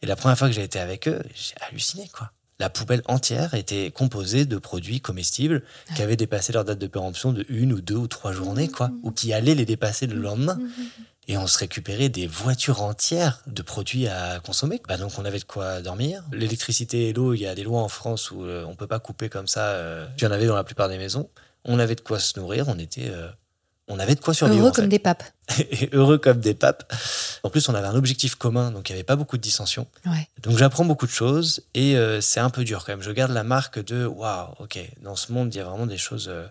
Et 0.01 0.07
la 0.07 0.15
première 0.17 0.37
fois 0.37 0.47
que 0.47 0.53
j'ai 0.53 0.63
été 0.63 0.79
avec 0.79 1.07
eux, 1.07 1.21
j'ai 1.35 1.53
halluciné, 1.69 2.09
quoi. 2.11 2.31
La 2.59 2.69
poubelle 2.69 3.01
entière 3.05 3.53
était 3.53 3.91
composée 3.91 4.45
de 4.45 4.57
produits 4.57 5.01
comestibles 5.01 5.61
qui 5.95 6.01
avaient 6.01 6.15
dépassé 6.15 6.53
leur 6.53 6.63
date 6.63 6.79
de 6.79 6.87
péremption 6.87 7.33
de 7.33 7.45
une 7.49 7.73
ou 7.73 7.81
deux 7.81 7.95
ou 7.95 8.07
trois 8.07 8.31
journées, 8.31 8.69
quoi. 8.69 8.91
Ou 9.03 9.11
qui 9.11 9.33
allaient 9.33 9.55
les 9.55 9.65
dépasser 9.65 10.07
le 10.07 10.15
lendemain. 10.15 10.57
Et 11.27 11.37
on 11.37 11.47
se 11.47 11.57
récupérait 11.57 12.09
des 12.09 12.27
voitures 12.27 12.81
entières 12.83 13.41
de 13.47 13.61
produits 13.61 14.07
à 14.07 14.39
consommer. 14.39 14.79
Bah 14.87 14.95
donc 14.97 15.11
on 15.17 15.25
avait 15.25 15.39
de 15.39 15.43
quoi 15.43 15.81
dormir. 15.81 16.23
L'électricité 16.31 17.09
et 17.09 17.13
l'eau, 17.13 17.33
il 17.33 17.41
y 17.41 17.47
a 17.47 17.55
des 17.55 17.63
lois 17.63 17.81
en 17.81 17.89
France 17.89 18.29
où 18.31 18.43
euh, 18.45 18.63
on 18.67 18.75
peut 18.75 18.85
pas 18.87 18.99
couper 18.99 19.27
comme 19.27 19.47
ça. 19.47 19.69
euh, 19.71 20.05
il 20.17 20.23
y 20.23 20.27
en 20.27 20.31
avait 20.31 20.45
dans 20.45 20.55
la 20.55 20.63
plupart 20.63 20.87
des 20.87 20.99
maisons. 20.99 21.29
On 21.65 21.79
avait 21.79 21.95
de 21.95 22.01
quoi 22.01 22.19
se 22.19 22.39
nourrir. 22.39 22.67
On 22.67 22.77
était, 22.77 23.09
euh, 23.09 23.27
on 23.87 23.99
avait 23.99 24.15
de 24.15 24.19
quoi 24.19 24.33
survivre. 24.33 24.59
Heureux 24.61 24.69
en 24.69 24.73
comme 24.73 24.85
fait. 24.85 24.89
des 24.89 24.99
papes. 24.99 25.23
Et 25.71 25.89
heureux 25.93 26.17
comme 26.17 26.39
des 26.39 26.53
papes. 26.55 26.91
En 27.43 27.49
plus, 27.49 27.69
on 27.69 27.75
avait 27.75 27.87
un 27.87 27.95
objectif 27.95 28.35
commun, 28.35 28.71
donc 28.71 28.89
il 28.89 28.93
n'y 28.93 28.97
avait 28.97 29.03
pas 29.03 29.15
beaucoup 29.15 29.37
de 29.37 29.41
dissensions. 29.43 29.87
Ouais. 30.05 30.27
Donc 30.41 30.57
j'apprends 30.57 30.85
beaucoup 30.85 31.05
de 31.05 31.11
choses 31.11 31.61
et 31.75 31.95
euh, 31.95 32.19
c'est 32.21 32.39
un 32.39 32.49
peu 32.49 32.63
dur 32.63 32.83
quand 32.85 32.93
même. 32.93 33.01
Je 33.03 33.11
garde 33.11 33.31
la 33.31 33.43
marque 33.43 33.77
de 33.83 34.05
waouh, 34.05 34.53
ok, 34.59 34.79
dans 35.03 35.15
ce 35.15 35.31
monde, 35.31 35.53
il 35.53 35.57
y 35.57 35.61
a 35.61 35.65
vraiment 35.65 35.85
des 35.85 35.97
choses. 35.97 36.27
euh, 36.29 36.47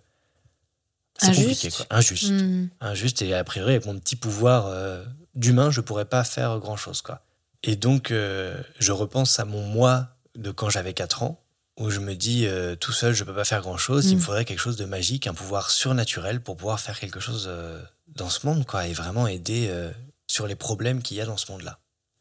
Injustes. 1.22 1.42
compliqué, 1.46 1.70
quoi. 1.70 1.86
Injuste 1.90 2.30
Mhm. 2.30 2.70
injuste 2.80 3.22
et 3.22 3.34
a 3.34 3.44
priori 3.44 3.72
avec 3.74 3.86
mon 3.86 3.96
petit 3.98 4.16
pouvoir 4.16 4.66
euh, 4.66 5.04
d'humain 5.36 5.70
je 5.70 5.80
pourrais 5.80 6.06
pas 6.06 6.24
faire 6.24 6.58
grand 6.58 6.76
chose 6.76 7.02
quoi 7.02 7.22
et 7.62 7.76
donc 7.76 8.10
euh, 8.10 8.60
je 8.80 8.90
repense 8.90 9.38
à 9.38 9.44
mon 9.44 9.62
moi 9.62 10.08
de 10.34 10.50
quand 10.50 10.70
j'avais 10.70 10.92
4 10.92 11.22
ans 11.22 11.40
où 11.78 11.90
je 11.90 11.98
me 12.00 12.14
dis 12.14 12.46
euh, 12.46 12.76
tout 12.76 12.92
seul 12.92 13.14
je 13.14 13.24
peux 13.24 13.34
pas 13.34 13.44
faire 13.44 13.60
grand 13.60 13.76
chose 13.76 14.06
il 14.06 14.14
Mm. 14.14 14.18
me 14.18 14.22
faudrait 14.24 14.44
quelque 14.44 14.58
chose 14.60 14.76
de 14.76 14.84
magique 14.84 15.26
un 15.26 15.34
pouvoir 15.34 15.70
surnaturel 15.70 16.40
pour 16.40 16.56
pouvoir 16.56 16.78
faire 16.80 16.98
quelque 17.00 17.20
chose 17.20 17.46
euh, 17.48 17.82
dans 18.08 18.30
ce 18.30 18.46
monde 18.46 18.64
quoi 18.66 18.86
et 18.86 18.92
vraiment 18.92 19.26
aider 19.26 19.66
euh, 19.70 19.90
sur 20.28 20.46
les 20.46 20.54
problèmes 20.54 21.02
qu'il 21.02 21.16
y 21.16 21.20
a 21.20 21.26
dans 21.26 21.36
ce 21.36 21.50
monde 21.50 21.62
là 21.62 21.78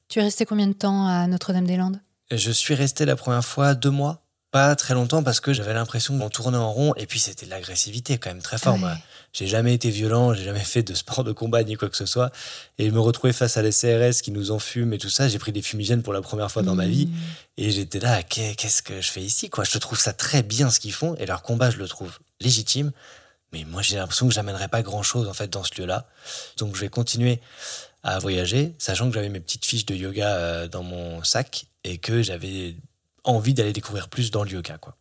Tu 0.09 0.19
es 0.19 0.23
resté 0.23 0.45
combien 0.45 0.67
de 0.67 0.73
temps 0.73 1.07
à 1.07 1.27
Notre-Dame-des-Landes? 1.27 1.99
Je 2.31 2.51
suis 2.51 2.73
resté 2.75 3.05
la 3.05 3.15
première 3.15 3.45
fois 3.45 3.75
deux 3.75 3.89
mois. 3.91 4.19
Pas 4.51 4.75
très 4.75 4.93
longtemps 4.93 5.23
parce 5.23 5.39
que 5.39 5.51
j'avais 5.53 5.73
l'impression 5.73 6.17
qu'on 6.19 6.29
tournait 6.29 6.57
en 6.57 6.71
rond 6.71 6.93
et 6.95 7.05
puis 7.07 7.19
c'était 7.19 7.45
de 7.47 7.51
l'agressivité 7.51 8.17
quand 8.19 8.29
même 8.29 8.41
très 8.41 8.57
fort 8.59 8.75
Ouais. 8.75 8.93
J'ai 9.33 9.47
jamais 9.47 9.73
été 9.73 9.89
violent, 9.89 10.33
j'ai 10.35 10.43
jamais 10.43 10.63
fait 10.63 10.83
de 10.83 10.93
sport 10.93 11.23
de 11.23 11.31
combat 11.31 11.63
ni 11.63 11.73
quoi 11.75 11.89
que 11.89 11.97
ce 11.97 12.05
soit. 12.05 12.31
Et 12.77 12.91
me 12.91 12.99
retrouver 12.99 13.33
face 13.33 13.57
à 13.57 13.63
les 13.63 13.71
CRS 13.71 14.21
qui 14.21 14.29
nous 14.31 14.51
enfument 14.51 14.93
et 14.93 14.99
tout 14.99 15.09
ça, 15.09 15.27
j'ai 15.27 15.39
pris 15.39 15.51
des 15.51 15.63
fumigènes 15.63 16.03
pour 16.03 16.13
la 16.13 16.21
première 16.21 16.51
fois 16.51 16.61
dans 16.61 16.75
ma 16.75 16.85
vie. 16.85 17.07
Mhm. 17.07 17.13
Et 17.57 17.71
j'étais 17.71 17.99
là, 17.99 18.21
qu'est- 18.21 18.55
qu'est-ce 18.55 18.83
que 18.83 19.01
je 19.01 19.09
fais 19.11 19.21
ici 19.21 19.49
quoi? 19.49 19.63
Je 19.63 19.75
trouve 19.79 19.99
ça 19.99 20.13
très 20.13 20.43
bien 20.43 20.69
ce 20.69 20.79
qu'ils 20.79 20.93
font 20.93 21.15
et 21.15 21.25
leur 21.25 21.41
combat, 21.41 21.71
je 21.71 21.77
le 21.77 21.87
trouve 21.87 22.19
légitime. 22.41 22.91
Mais 23.51 23.63
moi, 23.65 23.81
j'ai 23.81 23.95
l'impression 23.97 24.27
que 24.27 24.33
j'amènerai 24.33 24.67
pas 24.67 24.81
grand-chose 24.83 25.27
en 25.27 25.33
fait 25.33 25.47
dans 25.49 25.63
ce 25.63 25.79
lieu-là. 25.81 26.07
Donc 26.57 26.75
je 26.75 26.81
vais 26.81 26.89
continuer 26.89 27.39
à 28.03 28.19
voyager, 28.19 28.73
sachant 28.77 29.07
que 29.07 29.13
j'avais 29.15 29.29
mes 29.29 29.39
petites 29.39 29.65
fiches 29.65 29.85
de 29.85 29.95
yoga 29.95 30.35
euh, 30.35 30.67
dans 30.67 30.83
mon 30.83 31.23
sac 31.23 31.65
et 31.83 31.97
que 31.97 32.21
j'avais 32.21 32.75
envie 33.23 33.53
d'aller 33.53 33.73
découvrir 33.73 34.09
plus 34.09 34.29
dans 34.29 34.43
le 34.43 34.51
yoga 34.51 34.77
quoi. 34.77 34.95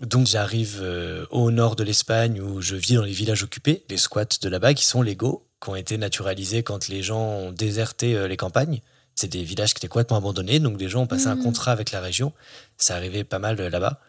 Donc 0.00 0.26
j'arrive 0.26 0.78
euh, 0.80 1.26
au 1.30 1.50
nord 1.50 1.76
de 1.76 1.84
l'Espagne 1.84 2.40
où 2.40 2.60
je 2.62 2.74
vis 2.76 2.94
dans 2.94 3.02
les 3.02 3.12
villages 3.12 3.42
occupés, 3.42 3.84
les 3.90 3.98
squats 3.98 4.24
de 4.40 4.48
là-bas 4.48 4.74
qui 4.74 4.84
sont 4.84 5.02
légaux, 5.02 5.46
qui 5.62 5.68
ont 5.68 5.76
été 5.76 5.98
naturalisés 5.98 6.62
quand 6.62 6.88
les 6.88 7.02
gens 7.02 7.20
ont 7.22 7.52
déserté 7.52 8.14
euh, 8.16 8.26
les 8.26 8.36
campagnes. 8.36 8.80
C'est 9.14 9.28
des 9.28 9.44
villages 9.44 9.74
qui 9.74 9.78
étaient 9.80 9.88
complètement 9.88 10.16
abandonnés, 10.16 10.60
donc 10.60 10.78
des 10.78 10.88
gens 10.88 11.02
ont 11.02 11.06
passé 11.06 11.26
un 11.26 11.34
Mhm. 11.36 11.42
contrat 11.42 11.72
avec 11.72 11.90
la 11.90 12.00
région. 12.00 12.32
Ça 12.78 12.96
arrivait 12.96 13.24
pas 13.24 13.38
mal 13.38 13.60
euh, 13.60 13.68
là-bas 13.68 14.00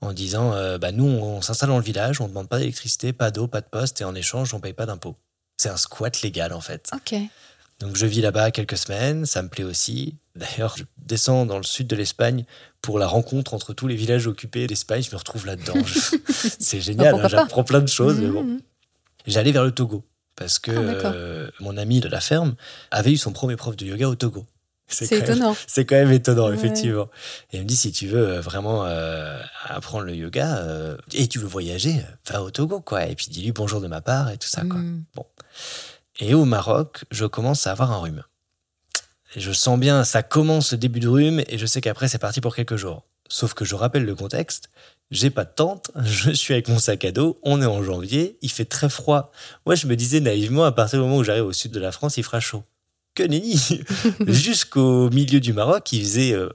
en 0.00 0.12
disant 0.12 0.52
euh, 0.52 0.78
bah, 0.78 0.90
nous 0.92 1.04
on, 1.06 1.40
s'installe 1.42 1.68
dans 1.68 1.78
le 1.78 1.84
village, 1.84 2.20
on 2.20 2.26
demande 2.28 2.48
pas 2.48 2.58
d'électricité, 2.58 3.12
pas 3.12 3.30
d'eau, 3.30 3.46
pas 3.46 3.60
de 3.60 3.66
poste 3.66 4.00
et 4.00 4.04
en 4.04 4.14
échange 4.14 4.52
on 4.52 4.60
paye 4.60 4.72
pas 4.72 4.86
d'impôts. 4.86 5.16
C'est 5.56 5.68
un 5.68 5.76
squat 5.76 6.22
légal 6.22 6.52
en 6.52 6.60
fait. 6.60 6.90
Ok. 6.92 7.14
Donc 7.78 7.96
je 7.96 8.06
vis 8.06 8.22
là-bas 8.22 8.50
quelques 8.50 8.78
semaines, 8.78 9.26
ça 9.26 9.42
me 9.42 9.48
plaît 9.48 9.64
aussi. 9.64 10.16
D'ailleurs, 10.34 10.76
je 10.76 10.84
descends 10.98 11.46
dans 11.46 11.58
le 11.58 11.62
sud 11.62 11.86
de 11.86 11.96
l'Espagne 11.96 12.44
pour 12.86 13.00
la 13.00 13.08
rencontre 13.08 13.52
entre 13.52 13.74
tous 13.74 13.88
les 13.88 13.96
villages 13.96 14.28
occupés 14.28 14.68
d'Espagne. 14.68 15.02
Je 15.02 15.10
me 15.10 15.16
retrouve 15.16 15.44
là-dedans. 15.44 15.74
C'est 16.60 16.80
génial, 16.80 17.10
pourquoi 17.10 17.26
hein, 17.26 17.28
j'apprends 17.28 17.64
plein 17.64 17.80
de 17.80 17.88
choses. 17.88 18.16
mais 18.20 18.28
bon. 18.28 18.44
Mhm. 18.44 18.60
J'allais 19.26 19.50
vers 19.50 19.64
le 19.64 19.72
Togo 19.72 20.04
parce 20.36 20.60
que 20.60 20.70
Ah, 20.70 21.12
euh, 21.12 21.50
mon 21.58 21.76
ami 21.76 21.98
de 21.98 22.08
la 22.08 22.20
ferme 22.20 22.54
avait 22.92 23.10
eu 23.10 23.16
son 23.16 23.32
premier 23.32 23.56
prof 23.56 23.76
de 23.76 23.84
yoga 23.84 24.08
au 24.08 24.14
Togo. 24.14 24.46
C'est 24.86 25.10
étonnant. 25.10 25.56
c'est 25.66 25.84
quand 25.84 25.96
même 25.96 26.12
étonnant, 26.12 26.48
Ouais. 26.48 26.54
effectivement. 26.54 27.08
Et 27.52 27.56
il 27.56 27.62
me 27.62 27.66
dit 27.66 27.76
si 27.76 27.90
tu 27.90 28.06
veux 28.06 28.24
euh, 28.24 28.40
vraiment 28.40 28.84
euh, 28.84 29.40
apprendre 29.64 30.04
le 30.04 30.14
yoga 30.14 30.58
euh, 30.58 30.96
et 31.12 31.26
tu 31.26 31.40
veux 31.40 31.48
voyager, 31.48 31.96
va 32.30 32.40
au 32.40 32.52
Togo, 32.52 32.80
quoi. 32.80 33.04
Et 33.06 33.16
puis 33.16 33.26
dis-lui 33.30 33.50
bonjour 33.50 33.80
de 33.80 33.88
ma 33.88 34.00
part 34.00 34.30
et 34.30 34.38
tout 34.38 34.46
ça, 34.46 34.62
quoi. 34.62 34.78
Mhm. 34.78 35.02
Et 36.20 36.34
au 36.34 36.44
Maroc, 36.44 37.02
je 37.10 37.24
commence 37.26 37.66
à 37.66 37.72
avoir 37.72 37.90
un 37.90 37.98
rhume. 37.98 38.22
Et 39.36 39.40
je 39.40 39.52
sens 39.52 39.78
bien, 39.78 40.02
ça 40.02 40.22
commence 40.22 40.72
le 40.72 40.78
début 40.78 40.98
de 40.98 41.08
rhume 41.08 41.42
et 41.46 41.58
je 41.58 41.66
sais 41.66 41.82
qu'après 41.82 42.08
c'est 42.08 42.18
parti 42.18 42.40
pour 42.40 42.56
quelques 42.56 42.76
jours. 42.76 43.04
Sauf 43.28 43.52
que 43.52 43.66
je 43.66 43.74
rappelle 43.74 44.06
le 44.06 44.14
contexte, 44.14 44.70
j'ai 45.10 45.28
pas 45.28 45.44
de 45.44 45.50
tente, 45.54 45.90
je 46.02 46.30
suis 46.30 46.54
avec 46.54 46.68
mon 46.68 46.78
sac 46.78 47.04
à 47.04 47.12
dos, 47.12 47.38
on 47.42 47.60
est 47.60 47.66
en 47.66 47.84
janvier, 47.84 48.38
il 48.40 48.50
fait 48.50 48.64
très 48.64 48.88
froid. 48.88 49.30
Moi 49.66 49.74
je 49.74 49.86
me 49.86 49.94
disais 49.94 50.20
naïvement, 50.20 50.64
à 50.64 50.72
partir 50.72 50.98
du 50.98 51.04
moment 51.04 51.18
où 51.18 51.24
j'arrive 51.24 51.44
au 51.44 51.52
sud 51.52 51.70
de 51.70 51.78
la 51.78 51.92
France, 51.92 52.16
il 52.16 52.24
fera 52.24 52.40
chaud. 52.40 52.64
Que 53.14 53.24
nenni 53.24 53.82
Jusqu'au 54.26 55.10
milieu 55.10 55.40
du 55.40 55.52
Maroc, 55.52 55.92
il 55.92 56.00
faisait 56.00 56.32
euh, 56.32 56.48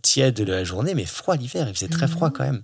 tiède 0.00 0.40
la 0.40 0.64
journée, 0.64 0.94
mais 0.94 1.04
froid 1.04 1.36
l'hiver, 1.36 1.68
il 1.68 1.74
faisait 1.74 1.88
très 1.88 2.08
froid 2.08 2.30
quand 2.30 2.44
même. 2.44 2.62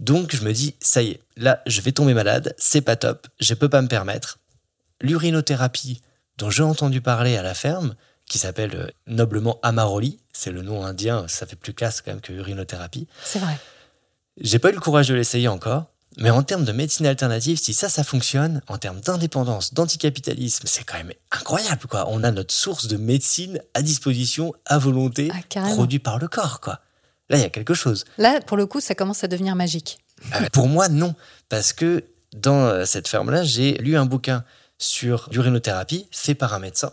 Donc 0.00 0.36
je 0.36 0.44
me 0.44 0.52
dis, 0.52 0.74
ça 0.80 1.00
y 1.00 1.12
est, 1.12 1.20
là 1.38 1.62
je 1.66 1.80
vais 1.80 1.92
tomber 1.92 2.12
malade, 2.12 2.54
c'est 2.58 2.82
pas 2.82 2.96
top, 2.96 3.26
je 3.40 3.54
peux 3.54 3.70
pas 3.70 3.80
me 3.80 3.88
permettre 3.88 4.38
l'urinothérapie 5.00 6.02
dont 6.36 6.50
j'ai 6.50 6.62
entendu 6.62 7.00
parler 7.00 7.36
à 7.36 7.42
la 7.42 7.54
ferme, 7.54 7.94
qui 8.32 8.38
s'appelle 8.38 8.74
euh, 8.74 8.86
noblement 9.06 9.58
Amaroli, 9.62 10.18
c'est 10.32 10.50
le 10.50 10.62
nom 10.62 10.84
indien, 10.86 11.26
ça 11.28 11.44
fait 11.44 11.54
plus 11.54 11.74
classe 11.74 12.00
quand 12.00 12.12
même 12.12 12.22
que 12.22 12.32
urinothérapie. 12.32 13.06
C'est 13.22 13.38
vrai. 13.38 13.58
J'ai 14.40 14.58
pas 14.58 14.70
eu 14.70 14.72
le 14.72 14.80
courage 14.80 15.08
de 15.08 15.14
l'essayer 15.14 15.48
encore, 15.48 15.84
mais 16.16 16.30
en 16.30 16.42
termes 16.42 16.64
de 16.64 16.72
médecine 16.72 17.04
alternative, 17.04 17.58
si 17.60 17.74
ça, 17.74 17.90
ça 17.90 18.04
fonctionne, 18.04 18.62
en 18.68 18.78
termes 18.78 19.00
d'indépendance, 19.00 19.74
d'anticapitalisme, 19.74 20.66
c'est 20.66 20.82
quand 20.84 20.96
même 20.96 21.12
incroyable, 21.30 21.86
quoi. 21.90 22.06
On 22.08 22.24
a 22.24 22.30
notre 22.30 22.54
source 22.54 22.86
de 22.86 22.96
médecine 22.96 23.60
à 23.74 23.82
disposition, 23.82 24.54
à 24.64 24.78
volonté, 24.78 25.30
Ah, 25.34 25.42
carrément. 25.50 25.74
produit 25.74 25.98
par 25.98 26.18
le 26.18 26.28
corps, 26.28 26.60
quoi. 26.60 26.80
Là, 27.28 27.36
il 27.36 27.42
y 27.42 27.44
a 27.44 27.50
quelque 27.50 27.74
chose. 27.74 28.06
Là, 28.16 28.40
pour 28.40 28.56
le 28.56 28.64
coup, 28.64 28.80
ça 28.80 28.94
commence 28.94 29.22
à 29.24 29.28
devenir 29.28 29.54
magique. 29.56 29.98
Euh, 30.34 30.48
Pour 30.54 30.68
moi, 30.68 30.88
non. 30.88 31.14
Parce 31.50 31.74
que 31.74 32.04
dans 32.34 32.60
euh, 32.64 32.84
cette 32.86 33.08
ferme-là, 33.08 33.42
j'ai 33.44 33.72
lu 33.78 33.98
un 33.98 34.06
bouquin 34.06 34.42
sur 34.78 35.28
l'urinothérapie 35.32 36.08
fait 36.10 36.34
par 36.34 36.54
un 36.54 36.58
médecin, 36.60 36.92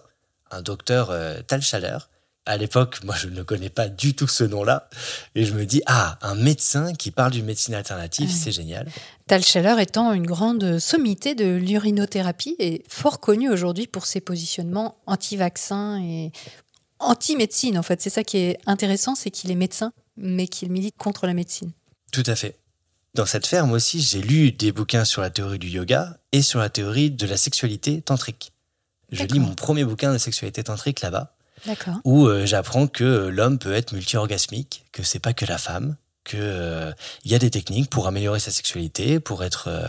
un 0.52 0.62
docteur 0.62 1.10
euh, 1.12 1.42
Tal 1.48 1.62
Schaller. 1.62 1.98
À 2.46 2.58
l'époque, 2.58 3.04
moi, 3.04 3.16
je 3.16 3.28
ne 3.28 3.44
connais 3.44 3.70
pas 3.70 3.90
du 3.90 4.16
tout 4.16 4.28
ce 4.28 4.44
nom-là. 4.44 4.90
Et 5.36 5.46
je 5.46 5.54
me 5.54 5.66
dis, 5.66 5.84
ah, 5.86 6.18
un 6.24 6.34
médecin 6.34 6.94
qui 6.94 7.12
parle 7.12 7.32
d'une 7.32 7.46
médecine 7.46 7.76
alternative, 7.76 8.32
c'est 8.32 8.52
génial. 8.52 8.88
Tal 9.28 9.44
Scheller 9.44 9.76
étant 9.80 10.14
une 10.14 10.26
grande 10.26 10.80
sommité 10.80 11.36
de 11.36 11.46
l'urinothérapie 11.46 12.56
et 12.58 12.84
fort 12.88 13.20
connu 13.20 13.52
aujourd'hui 13.52 13.86
pour 13.86 14.08
ses 14.08 14.20
positionnements 14.20 14.98
anti-vaccins 15.06 16.02
et 16.02 16.32
anti-médecine. 16.98 17.78
En 17.78 17.84
fait, 17.84 18.02
c'est 18.02 18.10
ça 18.10 18.24
qui 18.24 18.38
est 18.38 18.58
intéressant, 18.66 19.14
c'est 19.14 19.30
qu'il 19.30 19.52
est 19.52 19.56
médecin, 19.56 19.94
mais 20.18 20.48
qu'il 20.48 20.72
milite 20.72 20.98
contre 20.98 21.28
la 21.28 21.36
médecine. 21.36 21.72
Tout 22.12 22.24
à 22.26 22.36
fait. 22.36 22.58
Dans 23.14 23.26
cette 23.26 23.48
ferme 23.48 23.72
aussi, 23.72 24.02
j'ai 24.02 24.22
lu 24.22 24.52
des 24.52 24.72
bouquins 24.72 25.06
sur 25.06 25.22
la 25.22 25.30
théorie 25.30 25.60
du 25.60 25.68
yoga 25.68 26.18
et 26.32 26.42
sur 26.42 26.60
la 26.60 26.70
théorie 26.70 27.12
de 27.12 27.28
la 27.28 27.38
sexualité 27.38 28.02
tantrique. 28.02 28.54
Je 29.12 29.24
lis 29.24 29.40
mon 29.40 29.56
premier 29.56 29.86
bouquin 29.86 30.14
de 30.14 30.18
sexualité 30.18 30.64
tantrique 30.64 31.02
là-bas. 31.02 31.34
D'accord. 31.66 31.96
où 32.06 32.26
euh, 32.26 32.46
j'apprends 32.46 32.88
que 32.88 33.04
euh, 33.04 33.30
l'homme 33.30 33.60
peut 33.60 33.74
être 33.74 33.92
multi-orgasmique, 33.92 34.86
que 34.94 35.04
c'est 35.04 35.20
pas 35.20 35.34
que 35.34 35.46
la 35.46 35.58
femme, 35.58 35.98
que 36.30 36.38
euh, 36.40 36.92
il 37.26 37.32
y 37.32 37.36
a 37.36 37.40
des 37.40 37.50
techniques 37.50 37.90
pour 37.90 38.08
améliorer 38.08 38.40
sa 38.40 38.52
sexualité, 38.52 39.20
pour 39.20 39.44
être 39.44 39.68
euh, 39.68 39.88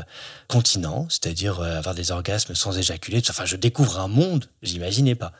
continent, 0.49 1.07
c'est-à-dire 1.09 1.61
euh, 1.61 1.77
avoir 1.77 1.95
des 1.95 2.13
orgasmes 2.13 2.55
sans 2.55 2.79
éjaculer. 2.79 3.23
Enfin, 3.29 3.45
je 3.45 3.57
découvre 3.57 4.01
un 4.01 4.09
monde, 4.09 4.47
j'imaginais 4.63 5.15
pas. 5.15 5.33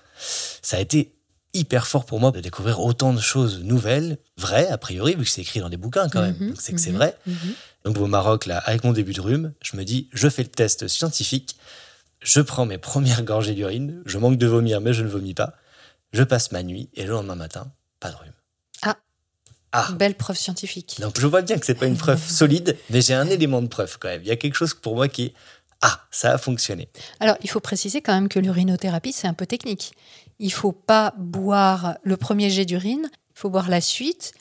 Ça 0.63 0.77
a 0.77 0.81
été 0.81 1.15
hyper 1.53 1.87
fort 1.87 2.05
pour 2.05 2.21
moi 2.21 2.31
de 2.31 2.41
découvrir 2.41 2.81
autant 2.81 3.13
de 3.13 3.21
choses 3.21 3.61
nouvelles, 3.65 4.19
vraies 4.37 4.69
a 4.69 4.79
priori, 4.79 5.17
vu 5.17 5.25
que 5.25 5.31
c'est 5.31 5.41
écrit 5.41 5.61
dans 5.61 5.71
des 5.71 5.79
bouquins 5.79 6.09
quand 6.09 6.21
même. 6.21 6.37
Donc 6.39 6.61
c'est 6.61 6.73
que 6.73 6.81
c'est 6.81 6.91
mhm, 6.91 6.97
vrai. 6.97 7.17
mhm. 7.27 7.55
Donc 7.87 7.97
au 7.97 8.07
Maroc, 8.07 8.47
là, 8.47 8.59
avec 8.59 8.85
mon 8.85 8.93
début 8.93 9.15
de 9.15 9.21
rhume, 9.21 9.53
je 9.63 9.77
me 9.77 9.85
dis, 9.85 10.09
je 10.13 10.29
fais 10.29 10.43
le 10.43 10.51
test 10.51 10.87
scientifique, 10.87 11.57
je 12.21 12.41
prends 12.41 12.67
mes 12.67 12.79
premières 12.79 13.23
gorgées 13.23 13.55
d'urine, 13.55 14.03
je 14.07 14.19
manque 14.19 14.37
de 14.39 14.47
vomir, 14.47 14.81
mais 14.81 14.93
je 14.93 15.03
ne 15.03 15.09
vomis 15.09 15.35
pas. 15.35 15.55
Je 16.13 16.23
passe 16.23 16.53
ma 16.53 16.63
nuit 16.63 16.91
et 16.95 17.05
le 17.05 17.11
lendemain 17.11 17.37
matin, 17.37 17.73
pas 18.01 18.11
de 18.11 18.17
rhume. 18.17 18.33
Ah. 18.83 18.97
Ah. 19.73 19.93
Belle 19.93 20.17
preuve 20.17 20.37
scientifique. 20.37 20.99
Donc 21.01 21.19
je 21.21 21.27
vois 21.27 21.43
bien 21.43 21.59
que 21.59 21.65
c'est 21.67 21.75
pas 21.75 21.87
une 21.87 21.97
preuve 21.97 22.23
solide, 22.29 22.77
mais 22.91 23.01
j'ai 23.01 23.15
un 23.15 23.29
élément 23.29 23.63
de 23.63 23.69
preuve 23.69 23.99
quand 23.99 24.09
même. 24.09 24.23
Il 24.23 24.29
y 24.29 24.33
a 24.33 24.37
quelque 24.37 24.57
chose 24.57 24.75
pour 24.75 24.97
moi 24.97 25.09
qui 25.09 25.27
est 25.27 25.35
ah, 25.83 26.01
ça 26.11 26.35
a 26.35 26.39
fonctionné. 26.39 26.89
Alors, 27.21 27.37
il 27.43 27.49
faut 27.49 27.61
préciser 27.61 28.03
quand 28.03 28.13
même 28.13 28.29
que 28.29 28.39
l'urinothérapie, 28.39 29.13
c'est 29.13 29.27
un 29.27 29.33
peu 29.35 29.47
technique. 29.47 29.93
Il 30.39 30.53
faut 30.53 30.73
pas 30.73 31.15
boire 31.17 31.97
le 32.03 32.19
premier 32.19 32.51
jet 32.51 32.67
d'urine, 32.67 33.09
il 33.11 33.39
faut 33.39 33.49
boire 33.49 33.71
la 33.71 33.81
suite, 33.81 34.35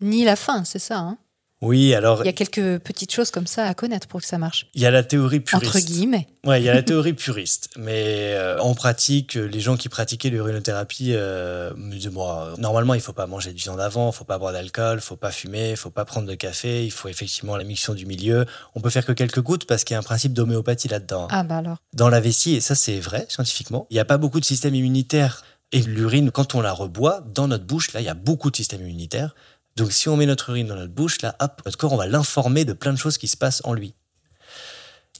ni 0.00 0.24
la 0.24 0.34
fin, 0.34 0.64
c'est 0.64 0.80
ça. 0.80 0.98
hein? 0.98 1.18
Oui, 1.62 1.94
alors 1.94 2.22
il 2.22 2.26
y 2.26 2.30
a 2.30 2.32
quelques 2.32 2.78
petites 2.78 3.12
choses 3.12 3.30
comme 3.30 3.46
ça 3.46 3.66
à 3.66 3.74
connaître 3.74 4.06
pour 4.06 4.20
que 4.20 4.26
ça 4.26 4.38
marche. 4.38 4.68
il 4.74 4.80
y 4.80 4.86
a 4.86 4.90
la 4.90 5.02
théorie 5.02 5.40
puriste. 5.40 5.76
Entre 5.76 5.78
guillemets. 5.84 6.26
Ouais, 6.46 6.60
il 6.60 6.64
y 6.64 6.70
a 6.70 6.74
la 6.74 6.82
théorie 6.90 7.12
puriste, 7.12 7.68
mais 7.76 8.32
euh, 8.34 8.58
en 8.60 8.74
pratique, 8.74 9.34
les 9.34 9.60
gens 9.60 9.76
qui 9.76 9.90
pratiquaient 9.90 10.30
l'urinothérapie 10.30 11.12
euh, 11.12 11.72
me 11.76 11.94
disaient 11.94 12.08
bon, 12.08 12.30
euh, 12.30 12.54
normalement, 12.56 12.94
il 12.94 13.02
faut 13.02 13.12
pas 13.12 13.26
manger 13.26 13.52
de 13.52 13.58
viande 13.58 13.78
avant, 13.78 14.10
il 14.10 14.14
faut 14.14 14.24
pas 14.24 14.38
boire 14.38 14.52
d'alcool, 14.52 14.98
il 14.98 15.04
faut 15.04 15.16
pas 15.16 15.30
fumer, 15.30 15.70
il 15.70 15.76
faut 15.76 15.90
pas 15.90 16.06
prendre 16.06 16.26
de 16.26 16.34
café, 16.34 16.84
il 16.86 16.90
faut 16.90 17.08
effectivement 17.08 17.58
la 17.58 17.64
miction 17.64 17.92
du 17.92 18.06
milieu. 18.06 18.46
On 18.74 18.80
peut 18.80 18.90
faire 18.90 19.04
que 19.04 19.12
quelques 19.12 19.42
gouttes 19.42 19.66
parce 19.66 19.84
qu'il 19.84 19.94
y 19.94 19.96
a 19.96 20.00
un 20.00 20.02
principe 20.02 20.32
d'homéopathie 20.32 20.88
là-dedans. 20.88 21.28
Ah 21.30 21.42
bah 21.42 21.58
alors. 21.58 21.76
Dans 21.92 22.08
la 22.08 22.20
vessie, 22.20 22.54
et 22.54 22.60
ça 22.60 22.74
c'est 22.74 23.00
vrai 23.00 23.26
scientifiquement, 23.28 23.86
il 23.90 23.94
n'y 23.94 24.00
a 24.00 24.06
pas 24.06 24.16
beaucoup 24.16 24.40
de 24.40 24.46
système 24.46 24.74
immunitaire. 24.74 25.44
Et 25.72 25.82
l'urine, 25.82 26.32
quand 26.32 26.54
on 26.56 26.60
la 26.60 26.72
reboit, 26.72 27.22
dans 27.32 27.46
notre 27.46 27.64
bouche, 27.64 27.92
là, 27.92 28.00
il 28.00 28.06
y 28.06 28.08
a 28.08 28.14
beaucoup 28.14 28.50
de 28.50 28.56
système 28.56 28.80
immunitaire. 28.80 29.36
Donc 29.80 29.92
si 29.92 30.10
on 30.10 30.16
met 30.16 30.26
notre 30.26 30.50
urine 30.50 30.66
dans 30.66 30.76
notre 30.76 30.92
bouche, 30.92 31.22
là, 31.22 31.34
hop, 31.40 31.62
notre 31.64 31.78
corps, 31.78 31.94
on 31.94 31.96
va 31.96 32.06
l'informer 32.06 32.66
de 32.66 32.74
plein 32.74 32.92
de 32.92 32.98
choses 32.98 33.16
qui 33.16 33.28
se 33.28 33.36
passent 33.38 33.62
en 33.64 33.72
lui. 33.72 33.94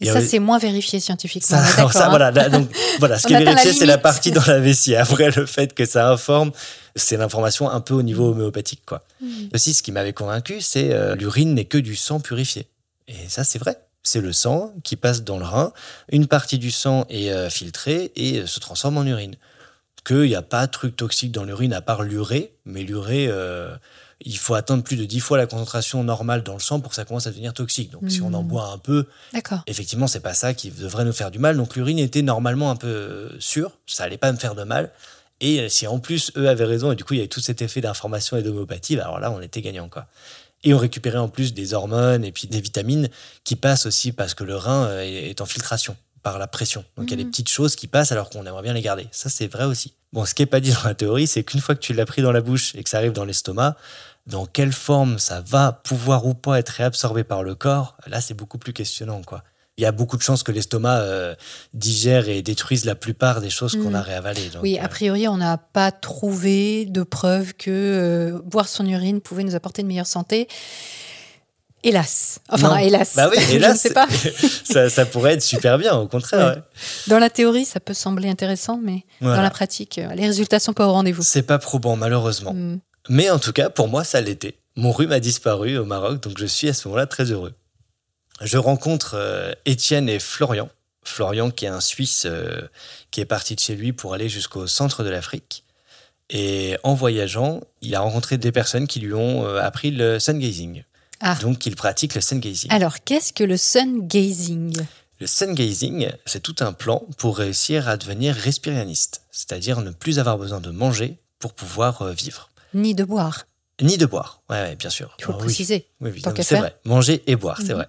Et 0.03 0.07
ça, 0.07 0.21
c'est 0.21 0.39
moins 0.39 0.59
vérifié 0.59 1.01
scientifiquement. 1.01 1.59
Ça, 1.59 1.75
alors 1.79 1.97
hein. 1.97 2.09
voilà, 2.09 2.31
là, 2.31 2.49
donc, 2.51 2.71
voilà, 2.99 3.19
ce 3.19 3.27
qui 3.27 3.33
est 3.33 3.43
vérifié, 3.43 3.73
c'est 3.73 3.87
la 3.87 3.97
partie 3.97 4.31
dans 4.31 4.45
la 4.47 4.61
vessie. 4.61 4.95
Après, 4.97 5.31
le 5.31 5.47
fait 5.47 5.75
que 5.75 5.87
ça 5.87 6.11
informe, 6.11 6.53
c'est 6.95 7.17
l'information 7.17 7.71
un 7.71 7.81
peu 7.81 7.95
au 7.95 8.03
niveau 8.03 8.31
homéopathique, 8.31 8.83
quoi. 8.87 9.05
Mhm. 9.23 9.51
Aussi, 9.55 9.75
ce 9.75 9.83
qui 9.83 9.93
m'avait 9.93 10.13
convaincu, 10.13 10.61
c'est 10.61 10.93
euh, 10.93 11.15
l'urine 11.15 11.55
n'est 11.55 11.65
que 11.65 11.79
du 11.79 11.97
sang 11.97 12.21
purifié. 12.21 12.67
Et 13.09 13.29
ça, 13.29 13.45
c'est 13.45 13.59
vrai. 13.59 13.79
C'est 14.03 14.21
le 14.21 14.33
sang 14.33 14.75
qui 14.85 14.97
passe 14.97 15.23
dans 15.23 15.39
le 15.39 15.45
rein. 15.45 15.73
Une 16.11 16.27
partie 16.27 16.59
du 16.59 16.71
sang 16.71 17.07
est 17.09 17.31
euh, 17.31 17.51
filtrée 17.51 18.13
et 18.17 18.41
euh, 18.41 18.47
se 18.47 18.61
transforme 18.61 18.99
en 18.99 19.05
urine. 19.05 19.37
Qu'il 20.05 20.23
n'y 20.23 20.35
a 20.35 20.43
pas 20.43 20.67
de 20.67 20.71
truc 20.71 20.97
toxique 20.97 21.33
dans 21.33 21.45
l'urine 21.45 21.75
à 21.75 21.83
part 21.83 22.03
l'urée, 22.03 22.55
mais 22.65 22.83
l'urée, 22.83 23.27
euh, 23.29 23.75
il 24.23 24.37
faut 24.37 24.55
atteindre 24.55 24.83
plus 24.83 24.97
de 24.97 25.05
10 25.05 25.21
fois 25.21 25.39
la 25.39 25.47
concentration 25.47 26.05
normale 26.05 26.43
dans 26.43 26.53
le 26.55 26.61
sang 26.61 26.81
pour 26.81 26.91
que 26.91 26.97
ça 26.97 27.05
commence 27.05 27.27
à 27.27 27.31
devenir 27.31 27.55
toxique. 27.55 27.91
Donc, 27.91 28.11
si 28.11 28.21
on 28.23 28.33
en 28.35 28.43
Mhm. 28.43 28.49
boit 28.49 28.67
un 28.73 28.79
peu, 28.79 29.07
effectivement, 29.67 30.07
c'est 30.07 30.21
pas 30.21 30.35
ça 30.35 30.53
qui 30.55 30.71
devrait 30.71 31.05
nous 31.05 31.13
faire 31.13 31.31
du 31.31 31.39
mal. 31.39 31.57
Donc 31.57 31.75
l'urine 31.77 31.99
était 31.99 32.23
normalement 32.23 32.71
un 32.71 32.77
peu 32.77 32.87
euh, 32.87 33.29
sûre, 33.41 33.73
ça 33.87 34.05
allait 34.05 34.19
pas 34.19 34.31
me 34.33 34.37
faire 34.39 34.55
de 34.55 34.65
mal. 34.65 34.91
Et 35.41 35.61
euh, 35.61 35.69
si 35.71 35.87
en 35.87 35.99
plus 36.01 36.33
eux 36.37 36.49
avaient 36.51 36.65
raison 36.67 36.93
et 36.93 36.97
du 36.97 37.05
coup 37.05 37.15
il 37.15 37.19
y 37.19 37.21
avait 37.21 37.29
tout 37.29 37.41
cet 37.41 37.63
effet 37.63 37.81
d'information 37.81 38.37
et 38.37 38.43
d'homéopathie, 38.43 38.97
bah, 38.97 39.05
alors 39.05 39.21
là 39.21 39.31
on 39.31 39.41
était 39.41 39.63
gagnant 39.63 39.89
quoi. 39.89 40.07
Et 40.65 40.75
on 40.75 40.79
récupérait 40.79 41.17
en 41.17 41.31
plus 41.31 41.55
des 41.55 41.73
hormones 41.73 42.23
et 42.23 42.33
puis 42.33 42.47
des 42.47 42.61
vitamines 42.61 43.09
qui 43.45 43.57
passent 43.57 43.87
aussi 43.87 44.13
parce 44.13 44.35
que 44.35 44.45
le 44.45 44.55
rein 44.57 44.85
euh, 44.89 45.01
est 45.01 45.41
en 45.41 45.47
filtration 45.47 45.97
par 46.23 46.39
la 46.39 46.47
pression. 46.47 46.85
Donc 46.99 47.07
il 47.07 47.13
y 47.13 47.15
a 47.15 47.17
des 47.17 47.25
Mhm. 47.25 47.31
petites 47.31 47.49
choses 47.49 47.75
qui 47.75 47.87
passent 47.87 48.13
alors 48.13 48.29
qu'on 48.29 48.45
aimerait 48.45 48.63
bien 48.63 48.75
les 48.75 48.83
garder. 48.83 49.07
Ça 49.13 49.31
c'est 49.31 49.47
vrai 49.47 49.65
aussi. 49.65 49.95
Bon, 50.13 50.27
ce 50.27 50.35
qui 50.35 50.43
est 50.43 50.47
pas 50.47 50.61
dit 50.61 50.73
dans 50.73 50.83
la 50.85 50.95
théorie, 50.95 51.27
c'est 51.27 51.43
qu'une 51.45 51.61
fois 51.61 51.75
que 51.75 51.81
tu 51.81 51.95
l'as 51.95 52.05
pris 52.05 52.21
dans 52.21 52.33
la 52.33 52.43
bouche 52.43 52.75
et 52.75 52.83
que 52.83 52.91
ça 52.91 52.99
arrive 52.99 53.13
dans 53.13 53.25
l'estomac, 53.25 53.77
dans 54.27 54.47
quelle 54.47 54.73
forme 54.73 55.19
ça 55.19 55.41
va 55.41 55.73
pouvoir 55.73 56.27
ou 56.27 56.35
pas 56.35 56.59
être 56.59 56.69
réabsorbé 56.71 57.25
par 57.25 57.43
le 57.43 57.55
corps, 57.55 57.97
là 58.07 58.21
c'est 58.21 58.35
beaucoup 58.35 58.59
plus 58.59 58.73
questionnant 58.73 59.23
quoi. 59.23 59.43
Il 59.79 59.83
y 59.83 59.87
a 59.87 59.93
beaucoup 59.93 60.19
de 60.19 60.23
chances 60.23 60.43
que 60.43 60.53
l'estomac 60.53 60.99
euh, 60.99 61.35
digère 61.73 62.29
et 62.29 62.43
détruise 62.43 62.85
la 62.85 62.95
plupart 62.95 63.41
des 63.41 63.49
choses 63.49 63.77
qu'on 63.77 63.91
Mhm. 63.91 63.95
a 63.95 64.03
réavalées. 64.03 64.49
Donc, 64.51 64.63
Oui, 64.63 64.79
euh, 64.79 64.85
a 64.85 64.89
priori, 64.89 65.27
on 65.27 65.39
n'a 65.39 65.57
pas 65.57 65.91
trouvé 65.91 66.85
de 66.85 67.03
preuve 67.03 67.55
que 67.55 67.71
euh, 67.71 68.43
boire 68.45 68.69
son 68.69 68.87
urine 68.87 69.23
pouvait 69.23 69.43
nous 69.45 69.55
apporter 69.55 69.81
une 69.81 69.89
meilleure 69.89 70.07
santé. 70.07 70.49
Hélas. 71.83 72.41
Enfin, 72.51 72.69
Non. 72.71 72.77
hélas. 72.77 73.15
Bah 73.17 73.31
oui, 73.35 73.43
hélas, 73.53 73.81
sais 73.81 73.95
pas. 73.95 74.07
ça, 74.71 74.91
ça 74.91 75.07
pourrait 75.07 75.33
être 75.35 75.43
super 75.43 75.79
bien, 75.79 75.95
au 75.97 76.07
contraire. 76.09 76.47
Ouais. 76.49 76.55
ouais. 76.57 76.63
Dans 77.07 77.19
la 77.19 77.31
théorie, 77.31 77.65
ça 77.65 77.81
peut 77.81 77.95
sembler 77.95 78.29
intéressant, 78.29 78.79
mais 78.83 79.05
Voilà. 79.23 79.37
dans 79.39 79.43
la 79.43 79.51
pratique, 79.51 79.99
les 80.15 80.27
résultats 80.27 80.61
sont 80.61 80.75
pas 80.75 80.87
au 80.87 80.93
rendez-vous. 80.93 81.23
C'est 81.23 81.43
pas 81.43 81.59
probant, 81.59 81.97
malheureusement. 81.97 82.53
Hmm. 82.53 82.81
Mais 83.09 83.31
en 83.31 83.39
tout 83.39 83.53
cas, 83.53 83.71
pour 83.71 83.89
moi, 83.89 84.05
ça 84.05 84.21
l'était. 84.21 84.57
Mon 84.77 84.93
rhume 84.93 85.13
a 85.13 85.21
disparu 85.21 85.79
au 85.79 85.85
Maroc, 85.85 86.23
donc 86.23 86.39
je 86.39 86.47
suis 86.47 86.69
à 86.69 86.75
ce 86.75 86.87
moment-là 86.89 87.07
très 87.07 87.31
heureux. 87.33 87.55
Je 88.41 88.57
rencontre 88.57 89.15
euh, 89.15 89.53
Étienne 89.67 90.09
et 90.09 90.19
Florian. 90.19 90.69
Florian, 91.03 91.51
qui 91.51 91.65
est 91.65 91.69
un 91.69 91.81
Suisse 91.81 92.25
euh, 92.27 92.63
qui 93.11 93.21
est 93.21 93.27
parti 93.27 93.55
de 93.55 93.61
chez 93.61 93.75
lui 93.75 93.93
pour 93.93 94.15
aller 94.15 94.29
jusqu'au 94.29 94.67
centre 94.67 95.03
de 95.03 95.09
l'Afrique. 95.09 95.65
Et 96.31 96.77
en 96.85 96.95
voyageant, 96.95 97.61
il 97.83 97.95
a 97.95 98.01
rencontré 98.01 98.39
des 98.39 98.53
personnes 98.53 98.87
qui 98.87 99.01
lui 99.01 99.15
ont 99.15 99.45
euh, 99.45 99.61
appris 99.61 99.91
le 99.91 100.19
sun 100.19 100.39
gazing. 100.39 100.85
Ah. 101.21 101.37
Donc, 101.43 101.67
il 101.67 101.77
pratique 101.77 102.15
le 102.15 102.21
sun 102.21 102.39
gazing. 102.39 102.71
Alors, 102.71 103.03
qu'est-ce 103.05 103.33
que 103.33 103.45
le 103.45 103.57
sun 103.57 104.07
gazing 104.07 104.75
Le 105.19 105.27
sun 105.27 105.55
gazing, 105.55 106.11
c'est 106.25 106.43
tout 106.43 106.57
un 106.61 106.73
plan 106.73 107.05
pour 107.19 107.39
réussir 107.39 107.89
à 107.89 107.97
devenir 107.97 108.35
respirianiste, 108.35 109.23
c'est-à-dire 109.33 109.81
ne 109.81 109.91
plus 109.91 110.19
avoir 110.19 110.39
besoin 110.39 110.61
de 110.61 110.71
manger 110.71 111.19
pour 111.39 111.53
pouvoir 111.53 112.05
vivre. 112.13 112.50
Ni 112.75 112.95
de 112.95 113.05
boire. 113.05 113.45
Ni 113.83 113.97
de 113.97 114.05
boire, 114.05 114.43
ouais, 114.51 114.61
ouais, 114.61 114.77
bien 114.77 114.91
sûr. 114.91 115.17
Il 115.19 115.25
faut 115.25 115.33
le 115.33 115.39
préciser. 115.39 115.87
Oui, 116.03 116.11
c'est 116.43 116.59
vrai. 116.59 116.77
Manger 116.85 117.23
et 117.27 117.35
boire, 117.35 117.57
c'est 117.63 117.69
Mhm. 117.71 117.77
vrai. 117.77 117.89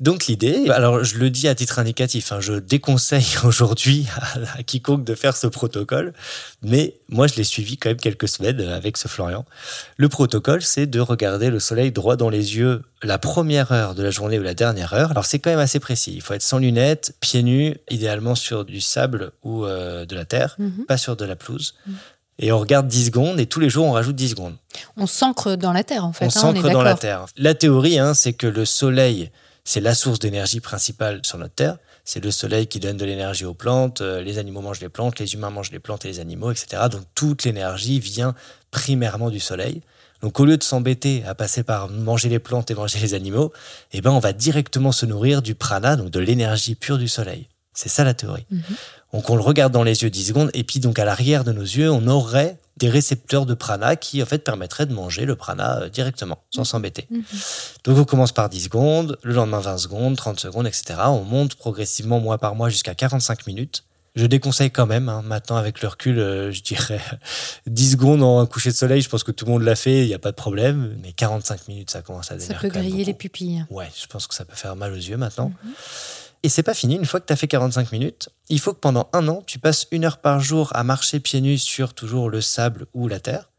Donc 0.00 0.26
l'idée, 0.26 0.68
alors 0.70 1.04
je 1.04 1.18
le 1.18 1.30
dis 1.30 1.46
à 1.46 1.54
titre 1.54 1.78
indicatif, 1.78 2.32
hein, 2.32 2.40
je 2.40 2.54
déconseille 2.54 3.24
aujourd'hui 3.44 4.08
à, 4.16 4.58
à 4.58 4.62
quiconque 4.64 5.04
de 5.04 5.14
faire 5.14 5.36
ce 5.36 5.46
protocole, 5.46 6.14
mais 6.62 6.96
moi 7.08 7.28
je 7.28 7.36
l'ai 7.36 7.44
suivi 7.44 7.76
quand 7.76 7.90
même 7.90 7.96
quelques 8.00 8.26
semaines 8.26 8.60
avec 8.60 8.96
ce 8.96 9.06
Florian. 9.06 9.44
Le 9.98 10.08
protocole, 10.08 10.62
c'est 10.62 10.86
de 10.88 10.98
regarder 10.98 11.48
le 11.50 11.60
soleil 11.60 11.92
droit 11.92 12.16
dans 12.16 12.28
les 12.28 12.56
yeux 12.56 12.82
la 13.04 13.18
première 13.18 13.70
heure 13.70 13.94
de 13.94 14.02
la 14.02 14.10
journée 14.10 14.36
ou 14.36 14.42
la 14.42 14.54
dernière 14.54 14.94
heure. 14.94 15.12
Alors 15.12 15.26
c'est 15.26 15.38
quand 15.38 15.50
même 15.50 15.60
assez 15.60 15.78
précis. 15.78 16.12
Il 16.12 16.22
faut 16.22 16.34
être 16.34 16.42
sans 16.42 16.58
lunettes, 16.58 17.14
pieds 17.20 17.44
nus, 17.44 17.76
idéalement 17.88 18.34
sur 18.34 18.64
du 18.64 18.80
sable 18.80 19.30
ou 19.44 19.64
euh, 19.64 20.06
de 20.06 20.16
la 20.16 20.24
terre, 20.24 20.56
Mhm. 20.58 20.86
pas 20.88 20.96
sur 20.96 21.14
de 21.14 21.24
la 21.24 21.36
pelouse. 21.36 21.76
Mhm. 21.86 21.94
Et 22.40 22.52
on 22.52 22.58
regarde 22.58 22.88
10 22.88 23.06
secondes 23.06 23.38
et 23.38 23.46
tous 23.46 23.60
les 23.60 23.68
jours 23.68 23.86
on 23.86 23.92
rajoute 23.92 24.16
10 24.16 24.30
secondes 24.30 24.56
On 24.96 25.06
s'ancre 25.06 25.56
dans 25.56 25.72
la 25.72 25.84
terre, 25.84 26.04
en 26.04 26.12
fait. 26.12 26.24
on 26.24 26.28
hein, 26.28 26.30
s'ancre 26.30 26.70
dans 26.70 26.82
la. 26.82 26.94
Terre. 26.94 27.26
La 27.36 27.54
théorie, 27.54 27.98
hein, 27.98 28.14
c'est 28.14 28.32
que 28.32 28.46
le 28.46 28.64
Soleil, 28.64 29.30
c'est 29.62 29.80
la 29.80 29.94
source 29.94 30.18
d'énergie 30.18 30.60
principale 30.60 31.20
sur 31.22 31.38
notre 31.38 31.54
Terre. 31.54 31.76
C'est 32.04 32.24
le 32.24 32.30
Soleil 32.30 32.66
qui 32.66 32.80
donne 32.80 32.96
de 32.96 33.04
l'énergie 33.04 33.44
aux 33.44 33.54
plantes, 33.54 34.00
euh, 34.00 34.22
les 34.22 34.38
animaux 34.38 34.62
mangent 34.62 34.80
les 34.80 34.88
plantes, 34.88 35.18
les 35.18 35.34
humains 35.34 35.50
mangent 35.50 35.70
les 35.70 35.78
plantes 35.78 36.06
et 36.06 36.08
les 36.08 36.18
animaux, 36.18 36.50
etc. 36.50 36.82
Donc 36.90 37.02
toute 37.14 37.44
l'énergie 37.44 38.00
vient 38.00 38.34
primairement 38.70 39.28
du 39.30 39.38
Soleil. 39.38 39.82
Donc 40.22 40.40
au 40.40 40.44
lieu 40.44 40.56
de 40.56 40.62
s'embêter 40.62 41.22
à 41.26 41.34
passer 41.34 41.62
par 41.62 41.88
manger 41.88 42.28
les 42.28 42.38
plantes 42.38 42.70
et 42.70 42.74
manger 42.74 42.98
les 43.00 43.14
animaux, 43.14 43.52
eh 43.92 44.00
ben 44.00 44.10
on 44.10 44.18
va 44.18 44.32
directement 44.32 44.92
se 44.92 45.06
nourrir 45.06 45.42
du 45.42 45.54
prana, 45.54 45.96
donc 45.96 46.10
de 46.10 46.20
l'énergie 46.20 46.74
pure 46.74 46.98
du 46.98 47.08
Soleil. 47.08 47.48
C'est 47.72 47.88
ça 47.88 48.02
la 48.02 48.14
théorie. 48.14 48.46
Mhm. 48.50 48.62
Donc 49.12 49.28
on 49.30 49.36
le 49.36 49.42
regarde 49.42 49.72
dans 49.72 49.82
les 49.82 50.02
yeux 50.02 50.10
10 50.10 50.28
secondes 50.28 50.50
et 50.54 50.64
puis 50.64 50.80
donc 50.80 50.98
à 50.98 51.04
l'arrière 51.04 51.44
de 51.44 51.52
nos 51.52 51.62
yeux, 51.62 51.90
on 51.90 52.06
aurait 52.06 52.58
des 52.76 52.88
récepteurs 52.88 53.46
de 53.46 53.54
prana 53.54 53.94
qui 53.96 54.22
en 54.22 54.26
fait 54.26 54.38
permettraient 54.38 54.86
de 54.86 54.94
manger 54.94 55.26
le 55.26 55.36
prana 55.36 55.82
euh, 55.82 55.88
directement, 55.88 56.38
sans 56.50 56.64
s'embêter. 56.64 57.06
Mhm. 57.10 57.22
Donc 57.84 57.98
on 57.98 58.04
commence 58.04 58.32
par 58.32 58.48
10 58.48 58.64
secondes, 58.64 59.18
le 59.22 59.34
lendemain 59.34 59.60
20 59.60 59.78
secondes, 59.78 60.16
30 60.16 60.40
secondes, 60.40 60.66
etc. 60.66 60.94
On 61.06 61.24
monte 61.24 61.54
progressivement 61.56 62.20
mois 62.20 62.38
par 62.38 62.54
mois 62.54 62.70
jusqu'à 62.70 62.94
45 62.94 63.46
minutes. 63.46 63.84
Je 64.16 64.26
déconseille 64.26 64.72
quand 64.72 64.86
même, 64.86 65.08
hein, 65.08 65.22
maintenant 65.24 65.56
avec 65.56 65.82
le 65.82 65.88
recul, 65.88 66.18
euh, 66.18 66.50
je 66.50 66.62
dirais 66.62 67.00
10 67.66 67.92
secondes 67.92 68.22
en 68.22 68.40
un 68.40 68.46
coucher 68.46 68.70
de 68.70 68.74
soleil, 68.74 69.02
je 69.02 69.08
pense 69.08 69.22
que 69.22 69.30
tout 69.30 69.44
le 69.44 69.52
monde 69.52 69.62
l'a 69.62 69.76
fait, 69.76 70.02
il 70.02 70.08
n'y 70.08 70.14
a 70.14 70.18
pas 70.18 70.32
de 70.32 70.36
problème, 70.36 70.96
mais 71.02 71.12
45 71.12 71.68
minutes, 71.68 71.90
ça 71.90 72.02
commence 72.02 72.32
à 72.32 72.34
devenir 72.34 72.56
Ça 72.56 72.60
peut 72.60 72.68
griller 72.68 73.04
les 73.04 73.14
pupilles. 73.14 73.64
Ouais, 73.70 73.88
je 74.00 74.06
pense 74.06 74.26
que 74.26 74.34
ça 74.34 74.44
peut 74.44 74.56
faire 74.56 74.74
mal 74.74 74.92
aux 74.92 74.96
yeux 74.96 75.16
maintenant. 75.16 75.52
Et 76.42 76.48
c'est 76.48 76.62
pas 76.62 76.74
fini, 76.74 76.96
une 76.96 77.04
fois 77.04 77.20
que 77.20 77.26
tu 77.26 77.32
as 77.32 77.36
fait 77.36 77.48
45 77.48 77.92
minutes, 77.92 78.30
il 78.48 78.58
faut 78.60 78.72
que 78.72 78.78
pendant 78.80 79.10
un 79.12 79.28
an, 79.28 79.42
tu 79.46 79.58
passes 79.58 79.86
une 79.90 80.04
heure 80.06 80.18
par 80.18 80.40
jour 80.40 80.70
à 80.74 80.84
marcher 80.84 81.20
pieds 81.20 81.40
nus 81.42 81.58
sur 81.58 81.92
toujours 81.94 82.30
le 82.30 82.40
sable 82.40 82.86
ou 82.94 83.08
la 83.08 83.20
terre. 83.20 83.50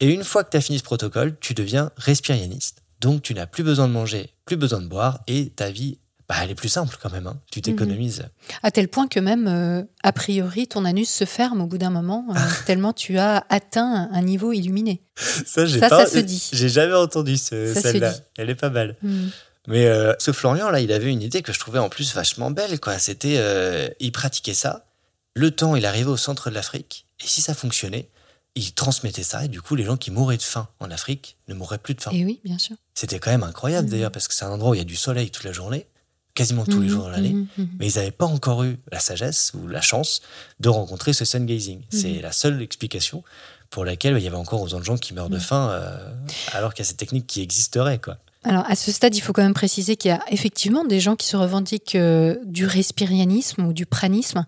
Et 0.00 0.12
une 0.12 0.24
fois 0.24 0.44
que 0.44 0.50
tu 0.50 0.56
as 0.58 0.60
fini 0.60 0.78
ce 0.78 0.84
protocole, 0.84 1.36
tu 1.40 1.54
deviens 1.54 1.90
respirianiste. 1.96 2.82
Donc 3.00 3.22
tu 3.22 3.32
n'as 3.34 3.46
plus 3.46 3.62
besoin 3.64 3.88
de 3.88 3.92
manger, 3.92 4.30
plus 4.44 4.56
besoin 4.56 4.82
de 4.82 4.86
boire, 4.86 5.20
et 5.26 5.48
ta 5.50 5.70
vie, 5.70 5.98
bah, 6.28 6.34
elle 6.42 6.50
est 6.50 6.54
plus 6.54 6.68
simple 6.68 6.96
quand 7.00 7.10
même. 7.10 7.26
hein. 7.26 7.40
Tu 7.50 7.62
t'économises. 7.62 8.24
À 8.62 8.70
tel 8.70 8.88
point 8.88 9.06
que 9.06 9.20
même, 9.20 9.46
euh, 9.48 9.82
a 10.02 10.12
priori, 10.12 10.66
ton 10.66 10.84
anus 10.84 11.08
se 11.08 11.24
ferme 11.24 11.60
au 11.62 11.66
bout 11.66 11.78
d'un 11.78 11.90
moment, 11.90 12.26
euh, 12.30 12.34
tellement 12.66 12.92
tu 12.92 13.16
as 13.16 13.46
atteint 13.48 14.10
un 14.12 14.22
niveau 14.22 14.52
illuminé. 14.52 15.00
Ça, 15.16 15.66
Ça, 15.66 15.88
pas- 15.88 16.04
ça 16.04 16.12
se 16.12 16.18
dit. 16.18 16.50
J'ai 16.52 16.68
jamais 16.68 16.94
entendu 16.94 17.36
ce- 17.38 17.72
celle-là. 17.80 18.12
Elle 18.36 18.50
est 18.50 18.54
pas 18.56 18.70
mal. 18.70 18.96
Mhm. 19.02 19.30
Mais 19.66 19.86
euh, 19.86 20.14
ce 20.18 20.32
Florian, 20.32 20.70
là, 20.70 20.80
il 20.80 20.92
avait 20.92 21.10
une 21.10 21.22
idée 21.22 21.42
que 21.42 21.52
je 21.52 21.58
trouvais 21.58 21.78
en 21.78 21.88
plus 21.88 22.14
vachement 22.14 22.50
belle. 22.50 22.78
quoi. 22.80 22.98
C'était, 22.98 23.36
euh, 23.38 23.88
il 24.00 24.12
pratiquait 24.12 24.54
ça. 24.54 24.86
Le 25.34 25.50
temps, 25.50 25.76
il 25.76 25.84
arrivait 25.86 26.10
au 26.10 26.16
centre 26.16 26.50
de 26.50 26.54
l'Afrique. 26.54 27.06
Et 27.22 27.26
si 27.26 27.40
ça 27.42 27.54
fonctionnait, 27.54 28.08
il 28.54 28.72
transmettait 28.72 29.22
ça. 29.22 29.44
Et 29.44 29.48
du 29.48 29.60
coup, 29.60 29.74
les 29.74 29.84
gens 29.84 29.96
qui 29.96 30.10
mouraient 30.10 30.36
de 30.38 30.42
faim 30.42 30.68
en 30.80 30.90
Afrique 30.90 31.36
ne 31.48 31.54
mourraient 31.54 31.78
plus 31.78 31.94
de 31.94 32.00
faim. 32.00 32.10
Et 32.14 32.24
oui, 32.24 32.40
bien 32.44 32.58
sûr. 32.58 32.76
C'était 32.94 33.18
quand 33.18 33.30
même 33.30 33.42
incroyable 33.42 33.86
Mhm. 33.86 33.90
d'ailleurs, 33.92 34.12
parce 34.12 34.28
que 34.28 34.34
c'est 34.34 34.44
un 34.44 34.50
endroit 34.50 34.70
où 34.70 34.74
il 34.74 34.78
y 34.78 34.80
a 34.80 34.84
du 34.84 34.96
soleil 34.96 35.30
toute 35.30 35.44
la 35.44 35.52
journée, 35.52 35.86
quasiment 36.34 36.64
tous 36.64 36.80
les 36.80 36.86
Mhm, 36.86 36.92
jours 36.92 37.02
dans 37.04 37.10
l'année. 37.10 37.32
mhm. 37.34 37.68
Mais 37.78 37.90
ils 37.90 37.96
n'avaient 37.96 38.10
pas 38.10 38.24
encore 38.26 38.62
eu 38.64 38.78
la 38.92 38.98
sagesse 39.00 39.52
ou 39.54 39.66
la 39.68 39.80
chance 39.82 40.22
de 40.60 40.68
rencontrer 40.70 41.12
ce 41.12 41.24
sun 41.26 41.44
gazing. 41.44 41.82
C'est 41.90 42.20
la 42.22 42.32
seule 42.32 42.62
explication 42.62 43.22
pour 43.68 43.84
laquelle 43.84 44.12
bah, 44.14 44.20
il 44.20 44.24
y 44.24 44.28
avait 44.28 44.36
encore 44.36 44.62
autant 44.62 44.78
de 44.78 44.84
gens 44.84 44.96
qui 44.96 45.12
meurent 45.12 45.28
de 45.28 45.38
faim, 45.38 45.70
euh, 45.72 46.14
alors 46.52 46.72
qu'il 46.72 46.82
y 46.84 46.86
a 46.86 46.88
cette 46.88 46.96
technique 46.98 47.26
qui 47.26 47.42
existerait. 47.42 47.98
Quoi. 47.98 48.16
Alors, 48.48 48.64
à 48.68 48.76
ce 48.76 48.92
stade, 48.92 49.16
il 49.16 49.20
faut 49.20 49.32
quand 49.32 49.42
même 49.42 49.54
préciser 49.54 49.96
qu'il 49.96 50.10
y 50.10 50.14
a 50.14 50.20
effectivement 50.30 50.84
des 50.84 51.00
gens 51.00 51.16
qui 51.16 51.26
se 51.26 51.36
revendiquent 51.36 51.96
euh, 51.96 52.36
du 52.44 52.64
respirianisme 52.64 53.64
ou 53.66 53.72
du 53.72 53.86
pranisme, 53.86 54.46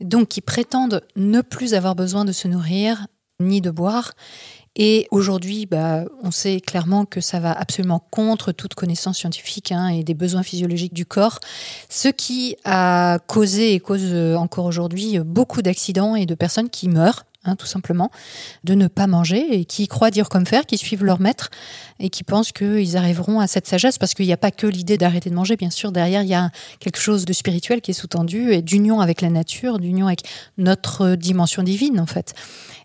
donc 0.00 0.28
qui 0.28 0.40
prétendent 0.40 1.02
ne 1.16 1.40
plus 1.40 1.74
avoir 1.74 1.96
besoin 1.96 2.24
de 2.24 2.30
se 2.30 2.46
nourrir 2.46 3.08
ni 3.40 3.60
de 3.60 3.72
boire. 3.72 4.12
Et 4.76 5.08
aujourd'hui, 5.10 5.66
bah, 5.66 6.04
on 6.22 6.30
sait 6.30 6.60
clairement 6.60 7.06
que 7.06 7.20
ça 7.20 7.40
va 7.40 7.50
absolument 7.50 7.98
contre 8.12 8.52
toute 8.52 8.74
connaissance 8.74 9.18
scientifique 9.18 9.72
hein, 9.72 9.88
et 9.88 10.04
des 10.04 10.14
besoins 10.14 10.44
physiologiques 10.44 10.94
du 10.94 11.04
corps, 11.04 11.40
ce 11.88 12.06
qui 12.06 12.54
a 12.64 13.18
causé 13.26 13.74
et 13.74 13.80
cause 13.80 14.14
encore 14.36 14.66
aujourd'hui 14.66 15.18
beaucoup 15.18 15.60
d'accidents 15.60 16.14
et 16.14 16.24
de 16.24 16.36
personnes 16.36 16.70
qui 16.70 16.88
meurent. 16.88 17.24
Hein, 17.44 17.56
tout 17.56 17.66
simplement, 17.66 18.10
de 18.64 18.74
ne 18.74 18.86
pas 18.86 19.06
manger 19.06 19.58
et 19.58 19.64
qui 19.64 19.88
croient 19.88 20.10
dire 20.10 20.28
comme 20.28 20.46
faire, 20.46 20.66
qui 20.66 20.78
suivent 20.78 21.04
leur 21.04 21.20
maître 21.20 21.50
et 21.98 22.10
qui 22.10 22.24
pensent 22.24 22.52
qu'ils 22.52 22.96
arriveront 22.96 23.40
à 23.40 23.46
cette 23.46 23.66
sagesse 23.66 23.98
parce 23.98 24.14
qu'il 24.14 24.26
n'y 24.26 24.32
a 24.32 24.38
pas 24.38 24.50
que 24.50 24.66
l'idée 24.66 24.96
d'arrêter 24.96 25.30
de 25.30 25.34
manger. 25.34 25.56
Bien 25.56 25.70
sûr, 25.70 25.92
derrière, 25.92 26.22
il 26.22 26.28
y 26.28 26.34
a 26.34 26.50
quelque 26.78 27.00
chose 27.00 27.24
de 27.24 27.32
spirituel 27.32 27.80
qui 27.80 27.92
est 27.92 27.94
sous-tendu 27.94 28.52
et 28.52 28.62
d'union 28.62 29.00
avec 29.00 29.20
la 29.20 29.30
nature, 29.30 29.78
d'union 29.78 30.06
avec 30.06 30.22
notre 30.58 31.14
dimension 31.14 31.62
divine, 31.62 32.00
en 32.00 32.06
fait. 32.06 32.34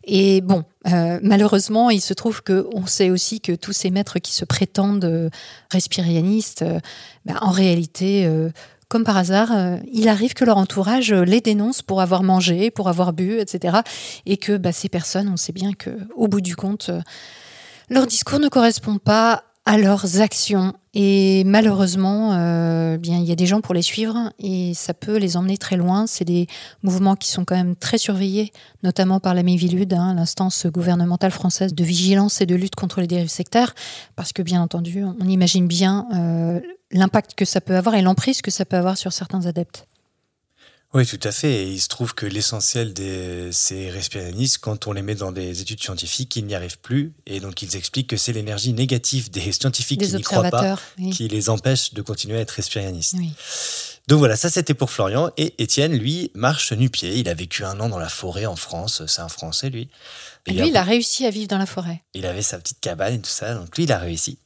Et 0.05 0.41
bon, 0.41 0.63
euh, 0.87 1.19
malheureusement, 1.23 1.89
il 1.89 2.01
se 2.01 2.13
trouve 2.13 2.43
que 2.43 2.67
on 2.73 2.85
sait 2.85 3.09
aussi 3.09 3.41
que 3.41 3.53
tous 3.53 3.73
ces 3.73 3.89
maîtres 3.89 4.19
qui 4.19 4.33
se 4.33 4.45
prétendent 4.45 5.05
euh, 5.05 5.29
respirianistes, 5.71 6.61
euh, 6.61 6.79
ben, 7.25 7.37
en 7.41 7.49
réalité, 7.49 8.25
euh, 8.27 8.49
comme 8.87 9.03
par 9.03 9.17
hasard, 9.17 9.51
euh, 9.51 9.77
il 9.91 10.07
arrive 10.07 10.33
que 10.33 10.45
leur 10.45 10.57
entourage 10.57 11.11
euh, 11.11 11.23
les 11.23 11.41
dénonce 11.41 11.81
pour 11.81 12.01
avoir 12.01 12.23
mangé, 12.23 12.69
pour 12.69 12.87
avoir 12.87 13.13
bu, 13.13 13.39
etc. 13.39 13.79
Et 14.25 14.37
que 14.37 14.57
bah, 14.57 14.71
ces 14.71 14.89
personnes, 14.89 15.29
on 15.29 15.37
sait 15.37 15.53
bien 15.53 15.73
que, 15.73 15.89
au 16.15 16.27
bout 16.27 16.41
du 16.41 16.55
compte, 16.55 16.89
euh, 16.89 17.01
leur 17.89 18.05
discours 18.05 18.39
ne 18.39 18.47
correspond 18.47 18.97
pas 18.97 19.43
à 19.65 19.79
leurs 19.79 20.21
actions. 20.21 20.73
Et 20.93 21.43
malheureusement, 21.43 22.33
il 23.03 23.23
y 23.23 23.31
a 23.31 23.35
des 23.35 23.45
gens 23.47 23.61
pour 23.61 23.73
les 23.73 23.81
suivre 23.81 24.31
et 24.37 24.75
ça 24.75 24.93
peut 24.93 25.17
les 25.17 25.37
emmener 25.37 25.57
très 25.57 25.75
loin. 25.75 26.05
C'est 26.05 26.23
des 26.23 26.45
mouvements 26.83 27.15
qui 27.15 27.29
sont 27.29 27.45
quand 27.45 27.55
même 27.55 27.75
très 27.75 27.97
surveillés, 27.97 28.53
notamment 28.83 29.19
par 29.19 29.33
la 29.33 29.41
Mivilude, 29.41 29.93
hein, 29.93 30.13
l'instance 30.13 30.67
gouvernementale 30.67 31.31
française 31.31 31.73
de 31.73 31.83
vigilance 31.83 32.41
et 32.41 32.45
de 32.45 32.53
lutte 32.53 32.75
contre 32.75 33.01
les 33.01 33.07
dérives 33.07 33.27
sectaires, 33.27 33.73
parce 34.15 34.33
que 34.33 34.43
bien 34.43 34.61
entendu, 34.61 35.03
on 35.03 35.27
imagine 35.27 35.67
bien 35.67 36.07
l'impact 36.95 37.35
que 37.35 37.45
ça 37.45 37.61
peut 37.61 37.75
avoir 37.75 37.95
et 37.95 38.01
l'emprise 38.01 38.41
que 38.41 38.51
ça 38.51 38.65
peut 38.65 38.77
avoir 38.77 38.97
sur 38.97 39.13
certains 39.13 39.45
adeptes. 39.45 39.85
Oui, 40.93 41.05
tout 41.05 41.19
à 41.23 41.33
fait. 41.33 41.51
Et 41.63 41.67
il 41.71 41.81
se 41.81 41.89
trouve 41.89 42.15
que 42.15 42.25
l'essentiel 42.25 42.93
de 42.93 43.49
ces 43.51 43.89
respiranistes, 43.89 44.59
quand 44.59 44.87
on 44.87 44.93
les 44.93 45.01
met 45.01 45.15
dans 45.15 45.33
des 45.33 45.59
études 45.61 45.83
scientifiques, 45.83 46.33
ils 46.37 46.45
n'y 46.45 46.55
arrivent 46.55 46.79
plus. 46.79 47.11
Et 47.25 47.41
donc, 47.41 47.61
ils 47.61 47.75
expliquent 47.75 48.07
que 48.07 48.15
c'est 48.15 48.31
l'énergie 48.31 48.71
négative 48.71 49.29
des 49.29 49.51
scientifiques 49.51 49.99
Des 49.99 50.07
qui 50.07 50.15
n'y 50.15 50.21
croient 50.21 50.49
pas 50.49 50.79
oui. 50.97 51.09
qui 51.09 51.27
les 51.27 51.49
empêche 51.49 51.93
de 51.93 52.01
continuer 52.01 52.37
à 52.37 52.41
être 52.41 52.51
respirianistes. 52.51 53.15
Oui. 53.17 53.33
Donc 54.07 54.19
voilà, 54.19 54.37
ça 54.37 54.49
c'était 54.49 54.73
pour 54.75 54.89
Florian. 54.89 55.31
Et 55.35 55.61
Étienne, 55.61 55.97
lui, 55.97 56.31
marche 56.33 56.71
nu-pied. 56.71 57.17
Il 57.17 57.27
a 57.27 57.33
vécu 57.33 57.65
un 57.65 57.77
an 57.81 57.89
dans 57.89 57.99
la 57.99 58.07
forêt 58.07 58.45
en 58.45 58.55
France. 58.55 59.01
C'est 59.07 59.21
un 59.21 59.27
Français, 59.27 59.69
lui. 59.69 59.89
Et 60.45 60.53
Lui, 60.53 60.69
il 60.69 60.77
a 60.77 60.83
réussi 60.83 61.25
à 61.25 61.29
vivre 61.29 61.47
dans 61.49 61.57
la 61.57 61.65
forêt. 61.65 62.03
il 62.13 62.25
avait 62.25 62.43
sa 62.43 62.57
petite 62.57 62.79
cabane 62.79 63.15
et 63.15 63.19
tout 63.19 63.29
ça. 63.29 63.53
Donc 63.55 63.75
lui, 63.75 63.83
il 63.83 63.91
a 63.91 63.97
réussi. 63.97 64.37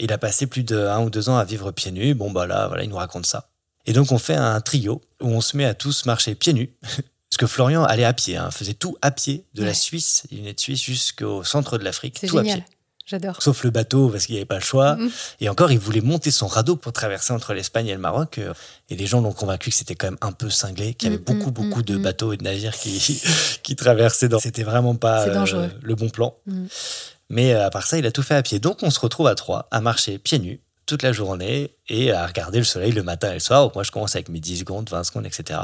Il 0.00 0.12
a 0.12 0.18
passé 0.18 0.46
plus 0.46 0.64
de 0.64 0.76
un 0.76 1.00
ou 1.02 1.10
deux 1.10 1.28
ans 1.28 1.36
à 1.36 1.44
vivre 1.44 1.70
pieds 1.70 1.92
nus. 1.92 2.14
Bon, 2.14 2.30
bah 2.30 2.46
là, 2.46 2.66
voilà, 2.68 2.82
il 2.82 2.90
nous 2.90 2.96
raconte 2.96 3.26
ça. 3.26 3.48
Et 3.86 3.92
donc, 3.92 4.12
on 4.12 4.18
fait 4.18 4.34
un 4.34 4.60
trio 4.60 5.00
où 5.20 5.28
on 5.28 5.40
se 5.40 5.56
met 5.56 5.64
à 5.64 5.74
tous 5.74 6.06
marcher 6.06 6.34
pieds 6.34 6.52
nus. 6.52 6.74
Parce 6.82 7.38
que 7.38 7.46
Florian 7.46 7.82
allait 7.84 8.04
à 8.04 8.12
pied, 8.12 8.36
hein, 8.36 8.50
faisait 8.52 8.74
tout 8.74 8.96
à 9.02 9.10
pied, 9.10 9.44
de 9.54 9.64
la. 9.64 9.74
Suisse, 9.74 10.22
il 10.30 10.38
venait 10.38 10.52
de 10.54 10.60
Suisse 10.60 10.82
jusqu'au 10.82 11.42
centre 11.42 11.78
de 11.78 11.84
l'Afrique, 11.84 12.20
tout 12.20 12.38
à 12.38 12.42
génial. 12.42 12.62
pied. 12.62 12.76
J'adore. 13.06 13.42
Sauf 13.42 13.64
le 13.64 13.70
bateau, 13.70 14.08
parce 14.08 14.24
qu'il 14.24 14.34
n'y 14.34 14.38
avait 14.38 14.46
pas 14.46 14.54
le 14.54 14.62
choix. 14.62 14.96
Mhm. 14.96 15.10
Et 15.40 15.48
encore, 15.50 15.70
il 15.72 15.78
voulait 15.78 16.00
monter 16.00 16.30
son 16.30 16.46
radeau 16.46 16.76
pour 16.76 16.92
traverser 16.92 17.32
entre 17.34 17.52
l'Espagne 17.52 17.88
et 17.88 17.92
le 17.92 17.98
Maroc. 17.98 18.38
euh, 18.38 18.54
Et 18.88 18.96
les 18.96 19.04
gens 19.06 19.20
l'ont 19.20 19.32
convaincu 19.32 19.68
que 19.70 19.76
c'était 19.76 19.94
quand 19.94 20.06
même 20.06 20.18
un 20.22 20.32
peu 20.32 20.48
cinglé, 20.48 20.94
qu'il 20.94 21.10
y 21.10 21.12
avait 21.12 21.20
Mm, 21.20 21.24
beaucoup, 21.24 21.50
mm, 21.50 21.52
beaucoup 21.52 21.80
mm, 21.80 21.84
de 21.84 21.96
mm. 21.96 22.02
bateaux 22.02 22.32
et 22.32 22.36
de 22.38 22.44
navires 22.44 22.74
qui, 22.76 23.20
qui 23.62 23.76
traversaient. 23.76 24.28
Dans... 24.28 24.38
C'était 24.38 24.62
vraiment 24.62 24.94
pas 24.94 25.26
euh, 25.26 25.68
le 25.82 25.94
bon 25.96 26.08
plan. 26.08 26.34
Mais 27.30 27.54
euh, 27.54 27.66
à 27.66 27.70
part 27.70 27.86
ça, 27.86 27.98
il 27.98 28.06
a 28.06 28.12
tout 28.12 28.22
fait 28.22 28.34
à 28.34 28.42
pied. 28.42 28.58
Donc, 28.58 28.82
on 28.82 28.90
se 28.90 29.00
retrouve 29.00 29.26
à 29.26 29.34
trois, 29.34 29.68
à 29.70 29.80
marcher 29.80 30.18
pieds 30.18 30.38
nus 30.38 30.60
toute 30.86 31.02
la 31.02 31.12
journée 31.12 31.74
et 31.88 32.12
à 32.12 32.26
regarder 32.26 32.58
le 32.58 32.64
soleil 32.64 32.92
le 32.92 33.02
matin 33.02 33.30
et 33.30 33.34
le 33.34 33.40
soir. 33.40 33.62
Donc, 33.62 33.74
moi, 33.74 33.84
je 33.84 33.90
commence 33.90 34.14
avec 34.14 34.28
mes 34.28 34.40
10 34.40 34.60
secondes, 34.60 34.88
20 34.90 35.04
secondes, 35.04 35.26
etc. 35.26 35.60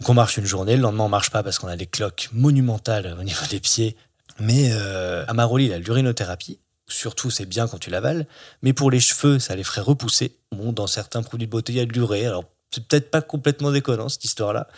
Donc, 0.00 0.08
on 0.08 0.14
marche 0.14 0.36
une 0.36 0.44
journée. 0.44 0.76
Le 0.76 0.82
lendemain, 0.82 1.04
on 1.04 1.08
marche 1.08 1.30
pas 1.30 1.42
parce 1.42 1.58
qu'on 1.58 1.68
a 1.68 1.76
des 1.76 1.86
cloques 1.86 2.28
monumentales 2.32 3.16
au 3.18 3.22
niveau 3.22 3.46
des 3.50 3.60
pieds. 3.60 3.96
Mais 4.40 4.70
euh, 4.72 5.24
Amaroli, 5.28 5.66
il 5.66 5.72
a 5.72 5.78
l'urinothérapie. 5.78 6.58
Surtout, 6.86 7.30
c'est 7.30 7.46
bien 7.46 7.66
quand 7.66 7.78
tu 7.78 7.90
l'avales. 7.90 8.26
Mais 8.62 8.72
pour 8.72 8.90
les 8.90 9.00
cheveux, 9.00 9.38
ça 9.38 9.56
les 9.56 9.64
ferait 9.64 9.80
repousser. 9.80 10.36
Bon, 10.52 10.72
dans 10.72 10.86
certains 10.86 11.22
produits 11.22 11.46
de 11.46 11.50
beauté, 11.50 11.72
il 11.72 11.76
y 11.76 11.80
a 11.80 11.86
de 11.86 11.92
l'urée. 11.92 12.26
Alors, 12.26 12.44
c'est 12.70 12.86
peut-être 12.86 13.10
pas 13.10 13.22
complètement 13.22 13.70
déconnant, 13.70 14.08
cette 14.08 14.24
histoire-là. 14.24 14.68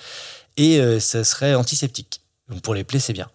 Et 0.56 0.80
euh, 0.80 1.00
ça 1.00 1.24
serait 1.24 1.54
antiseptique. 1.54 2.20
Donc, 2.48 2.60
pour 2.62 2.74
les 2.74 2.84
plaies, 2.84 3.00
c'est 3.00 3.12
bien. 3.12 3.28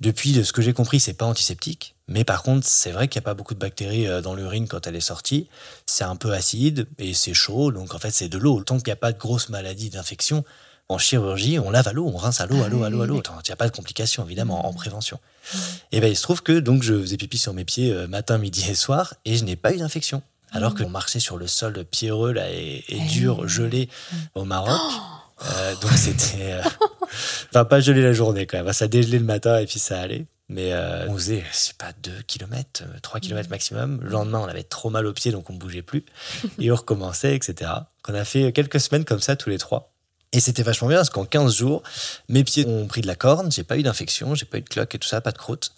Depuis, 0.00 0.32
de 0.32 0.42
ce 0.42 0.52
que 0.52 0.62
j'ai 0.62 0.72
compris, 0.72 1.00
c'est 1.00 1.14
pas 1.14 1.26
antiseptique. 1.26 1.95
Mais 2.08 2.24
par 2.24 2.42
contre, 2.42 2.66
c'est 2.66 2.92
vrai 2.92 3.08
qu'il 3.08 3.18
n'y 3.20 3.24
a 3.24 3.28
pas 3.28 3.34
beaucoup 3.34 3.54
de 3.54 3.58
bactéries 3.58 4.06
euh, 4.06 4.20
dans 4.20 4.34
l'urine 4.34 4.68
quand 4.68 4.86
elle 4.86 4.94
est 4.96 5.00
sortie. 5.00 5.48
C'est 5.86 6.04
un 6.04 6.14
peu 6.16 6.32
acide 6.32 6.86
et 6.98 7.14
c'est 7.14 7.34
chaud. 7.34 7.72
Donc, 7.72 7.94
en 7.94 7.98
fait, 7.98 8.10
c'est 8.12 8.28
de 8.28 8.38
l'eau. 8.38 8.62
Tant 8.62 8.76
qu'il 8.76 8.86
n'y 8.88 8.92
a 8.92 8.96
pas 8.96 9.12
de 9.12 9.18
grosses 9.18 9.48
maladies 9.48 9.90
d'infection, 9.90 10.44
en 10.88 10.98
chirurgie, 10.98 11.58
on 11.58 11.68
lave 11.70 11.88
à 11.88 11.92
l'eau, 11.92 12.06
on 12.06 12.16
rince 12.16 12.40
à 12.40 12.46
l'eau, 12.46 12.62
à 12.62 12.68
l'eau, 12.68 12.84
à 12.84 12.90
l'eau, 12.90 13.02
à 13.02 13.06
l'eau. 13.08 13.16
Il 13.16 13.48
n'y 13.48 13.52
a 13.52 13.56
pas 13.56 13.68
de 13.68 13.74
complications, 13.74 14.24
évidemment, 14.24 14.66
en 14.68 14.72
prévention. 14.72 15.18
Et 15.90 15.98
bien, 15.98 16.08
il 16.08 16.16
se 16.16 16.22
trouve 16.22 16.44
que 16.44 16.60
donc 16.60 16.84
je 16.84 16.94
faisais 17.00 17.16
pipi 17.16 17.38
sur 17.38 17.52
mes 17.54 17.64
pieds 17.64 17.92
euh, 17.92 18.06
matin, 18.06 18.38
midi 18.38 18.64
et 18.70 18.76
soir, 18.76 19.14
et 19.24 19.36
je 19.36 19.42
n'ai 19.44 19.56
pas 19.56 19.72
eu 19.72 19.78
d'infection. 19.78 20.22
Alors 20.52 20.76
qu'on 20.76 20.88
marchait 20.88 21.18
sur 21.18 21.36
le 21.36 21.48
sol 21.48 21.84
pierreux 21.84 22.32
là, 22.32 22.48
et, 22.52 22.84
et 22.88 23.00
dur, 23.00 23.48
gelé 23.48 23.88
au 24.36 24.44
Maroc. 24.44 24.80
Euh, 25.44 25.74
donc 25.82 25.90
c'était. 25.96 26.52
euh, 26.52 26.62
Enfin, 27.50 27.64
pas 27.64 27.80
gelé 27.80 28.00
la 28.02 28.12
journée 28.12 28.46
quand 28.46 28.62
même. 28.62 28.72
Ça 28.72 28.86
dégelait 28.88 29.18
le 29.18 29.24
matin 29.24 29.58
et 29.58 29.66
puis 29.66 29.78
ça 29.80 30.00
allait. 30.00 30.26
Mais 30.48 30.72
euh, 30.72 31.08
on 31.08 31.14
faisait, 31.14 31.44
je 31.50 31.56
sais 31.56 31.74
pas, 31.76 31.92
2 32.02 32.22
km, 32.26 32.84
3 33.02 33.20
km 33.20 33.50
maximum. 33.50 34.00
Le 34.00 34.10
lendemain, 34.10 34.38
on 34.38 34.46
avait 34.46 34.62
trop 34.62 34.90
mal 34.90 35.06
aux 35.06 35.12
pieds, 35.12 35.32
donc 35.32 35.50
on 35.50 35.54
bougeait 35.54 35.82
plus. 35.82 36.04
et 36.60 36.70
on 36.70 36.76
recommençait, 36.76 37.34
etc. 37.34 37.70
On 38.08 38.14
a 38.14 38.24
fait 38.24 38.52
quelques 38.52 38.80
semaines 38.80 39.04
comme 39.04 39.20
ça, 39.20 39.34
tous 39.34 39.50
les 39.50 39.58
trois. 39.58 39.92
Et 40.32 40.40
c'était 40.40 40.62
vachement 40.62 40.88
bien 40.88 40.98
parce 40.98 41.10
qu'en 41.10 41.24
15 41.24 41.54
jours, 41.54 41.82
mes 42.28 42.44
pieds 42.44 42.66
ont 42.66 42.86
pris 42.86 43.00
de 43.00 43.06
la 43.06 43.14
corne, 43.14 43.50
j'ai 43.50 43.64
pas 43.64 43.78
eu 43.78 43.82
d'infection, 43.82 44.34
j'ai 44.34 44.44
pas 44.44 44.58
eu 44.58 44.62
de 44.62 44.68
cloque 44.68 44.94
et 44.94 44.98
tout 44.98 45.08
ça, 45.08 45.20
pas 45.20 45.32
de 45.32 45.38
croûte. 45.38 45.72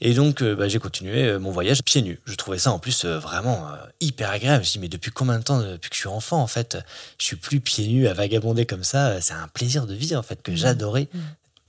Et 0.00 0.14
donc, 0.14 0.42
euh, 0.42 0.54
bah, 0.54 0.68
j'ai 0.68 0.78
continué 0.78 1.24
euh, 1.24 1.38
mon 1.38 1.52
voyage 1.52 1.82
pieds 1.82 2.02
nus. 2.02 2.20
Je 2.26 2.34
trouvais 2.34 2.58
ça 2.58 2.72
en 2.72 2.78
plus 2.78 3.04
euh, 3.04 3.18
vraiment 3.18 3.66
hyper 4.00 4.30
agréable. 4.30 4.64
Je 4.64 4.68
me 4.68 4.70
suis 4.70 4.78
dit, 4.78 4.82
mais 4.82 4.88
depuis 4.88 5.10
combien 5.10 5.38
de 5.38 5.44
temps, 5.44 5.60
depuis 5.60 5.88
que 5.88 5.96
je 5.96 6.00
suis 6.00 6.08
enfant, 6.08 6.40
en 6.42 6.46
fait, 6.46 6.76
je 7.18 7.24
suis 7.24 7.36
plus 7.36 7.60
pieds 7.60 7.86
nus 7.88 8.08
à 8.08 8.14
vagabonder 8.14 8.66
comme 8.66 8.84
ça. 8.84 9.20
C'est 9.20 9.34
un 9.34 9.48
plaisir 9.48 9.86
de 9.86 9.94
vie, 9.94 10.16
en 10.16 10.22
fait, 10.22 10.42
que 10.42 10.54
j'adorais. 10.54 11.08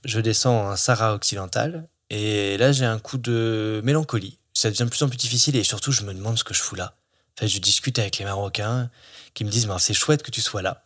Je 0.04 0.20
descends 0.20 0.68
un 0.68 0.76
Sahara 0.76 1.14
occidental 1.14 1.86
et 2.10 2.56
là, 2.56 2.72
j'ai 2.72 2.84
un 2.84 2.98
coup 2.98 3.18
de 3.18 3.80
mélancolie. 3.84 4.38
Ça 4.54 4.70
devient 4.70 4.84
de 4.84 4.90
plus 4.90 5.02
en 5.02 5.08
plus 5.08 5.16
difficile 5.16 5.56
et 5.56 5.64
surtout, 5.64 5.92
je 5.92 6.02
me 6.02 6.14
demande 6.14 6.38
ce 6.38 6.44
que 6.44 6.54
je 6.54 6.60
fous 6.60 6.76
là. 6.76 6.94
En 7.36 7.40
fait, 7.40 7.48
je 7.48 7.58
discute 7.58 7.98
avec 7.98 8.18
les 8.18 8.24
Marocains 8.24 8.90
qui 9.34 9.44
me 9.44 9.50
disent, 9.50 9.66
mais 9.66 9.74
c'est 9.78 9.94
chouette 9.94 10.22
que 10.22 10.30
tu 10.30 10.40
sois 10.40 10.62
là. 10.62 10.84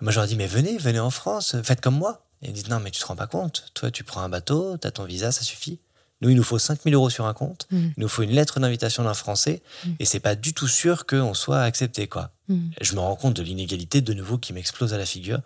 Et 0.00 0.04
moi, 0.04 0.12
je 0.12 0.18
leur 0.18 0.26
dis, 0.26 0.36
mais 0.36 0.46
venez, 0.46 0.78
venez 0.78 1.00
en 1.00 1.10
France, 1.10 1.56
faites 1.62 1.80
comme 1.80 1.96
moi. 1.96 2.26
Et 2.42 2.48
ils 2.48 2.52
disent, 2.52 2.68
non, 2.68 2.80
mais 2.80 2.90
tu 2.90 3.00
te 3.00 3.06
rends 3.06 3.16
pas 3.16 3.26
compte. 3.26 3.66
Toi, 3.74 3.90
tu 3.90 4.04
prends 4.04 4.22
un 4.22 4.28
bateau, 4.28 4.78
tu 4.78 4.86
as 4.86 4.90
ton 4.90 5.04
visa, 5.04 5.32
ça 5.32 5.42
suffit. 5.42 5.80
Nous, 6.20 6.30
il 6.30 6.36
nous 6.36 6.42
faut 6.42 6.58
5000 6.58 6.94
euros 6.94 7.10
sur 7.10 7.26
un 7.26 7.34
compte. 7.34 7.66
Mm. 7.70 7.88
Il 7.96 8.00
nous 8.00 8.08
faut 8.08 8.22
une 8.22 8.30
lettre 8.30 8.60
d'invitation 8.60 9.04
d'un 9.04 9.14
Français. 9.14 9.62
Et 9.98 10.04
c'est 10.04 10.20
pas 10.20 10.34
du 10.34 10.54
tout 10.54 10.68
sûr 10.68 11.04
qu'on 11.04 11.34
soit 11.34 11.60
accepté, 11.60 12.08
quoi. 12.08 12.30
Mm. 12.48 12.70
Je 12.80 12.94
me 12.94 13.00
rends 13.00 13.16
compte 13.16 13.34
de 13.34 13.42
l'inégalité 13.42 14.00
de 14.00 14.14
nouveau 14.14 14.38
qui 14.38 14.52
m'explose 14.52 14.94
à 14.94 14.98
la 14.98 15.06
figure. 15.06 15.40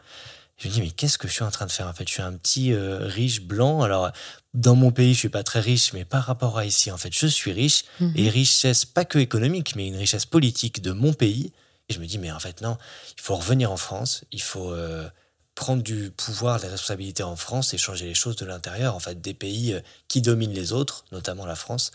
Je 0.59 0.67
me 0.69 0.73
dis, 0.73 0.81
mais 0.81 0.91
qu'est-ce 0.91 1.19
que 1.19 1.29
je 1.29 1.33
suis 1.33 1.45
en 1.45 1.51
train 1.53 1.67
de 1.67 1.71
faire 1.73 1.87
En 1.87 1.93
fait, 1.93 2.07
je 2.09 2.13
suis 2.15 2.23
un 2.23 2.33
petit 2.33 2.73
euh, 2.73 2.99
riche 3.07 3.43
blanc. 3.43 3.83
Alors, 3.83 4.11
dans 4.55 4.75
mon 4.75 4.91
pays, 4.91 5.15
je 5.15 5.19
suis 5.21 5.29
pas 5.29 5.45
très 5.45 5.61
riche, 5.61 5.93
mais 5.93 6.05
par 6.05 6.25
rapport 6.25 6.59
à 6.59 6.65
ici, 6.67 6.91
en 6.91 6.99
fait, 6.99 7.13
je 7.17 7.27
suis 7.29 7.53
riche. 7.53 7.85
Mhm. 8.01 8.13
Et 8.17 8.29
richesse, 8.29 8.85
pas 8.85 9.05
que 9.05 9.19
économique, 9.21 9.77
mais 9.77 9.87
une 9.87 9.97
richesse 9.97 10.27
politique 10.27 10.83
de 10.83 10.91
mon 10.91 11.13
pays. 11.13 11.53
Et 11.89 11.95
je 11.95 12.01
me 12.01 12.07
dis, 12.07 12.19
mais 12.19 12.33
en 12.33 12.41
fait, 12.41 12.61
non, 12.61 12.77
il 13.17 13.23
faut 13.23 13.37
revenir 13.37 13.71
en 13.71 13.77
France. 13.77 14.25
Il 14.33 14.43
faut 14.43 14.73
euh, 14.73 15.09
prendre 15.55 15.83
du 15.83 16.11
pouvoir, 16.11 16.59
des 16.61 16.67
responsabilités 16.67 17.23
en 17.23 17.37
France 17.37 17.73
et 17.73 17.79
changer 17.79 18.07
les 18.07 18.15
choses 18.15 18.35
de 18.37 18.45
l'intérieur. 18.45 18.97
En 18.97 19.01
fait, 19.01 19.21
des 19.21 19.35
pays 19.35 19.75
euh, 19.75 19.81
qui 20.09 20.23
dominent 20.23 20.53
les 20.53 20.73
autres, 20.73 21.05
notamment 21.13 21.47
la 21.47 21.55
France, 21.57 21.93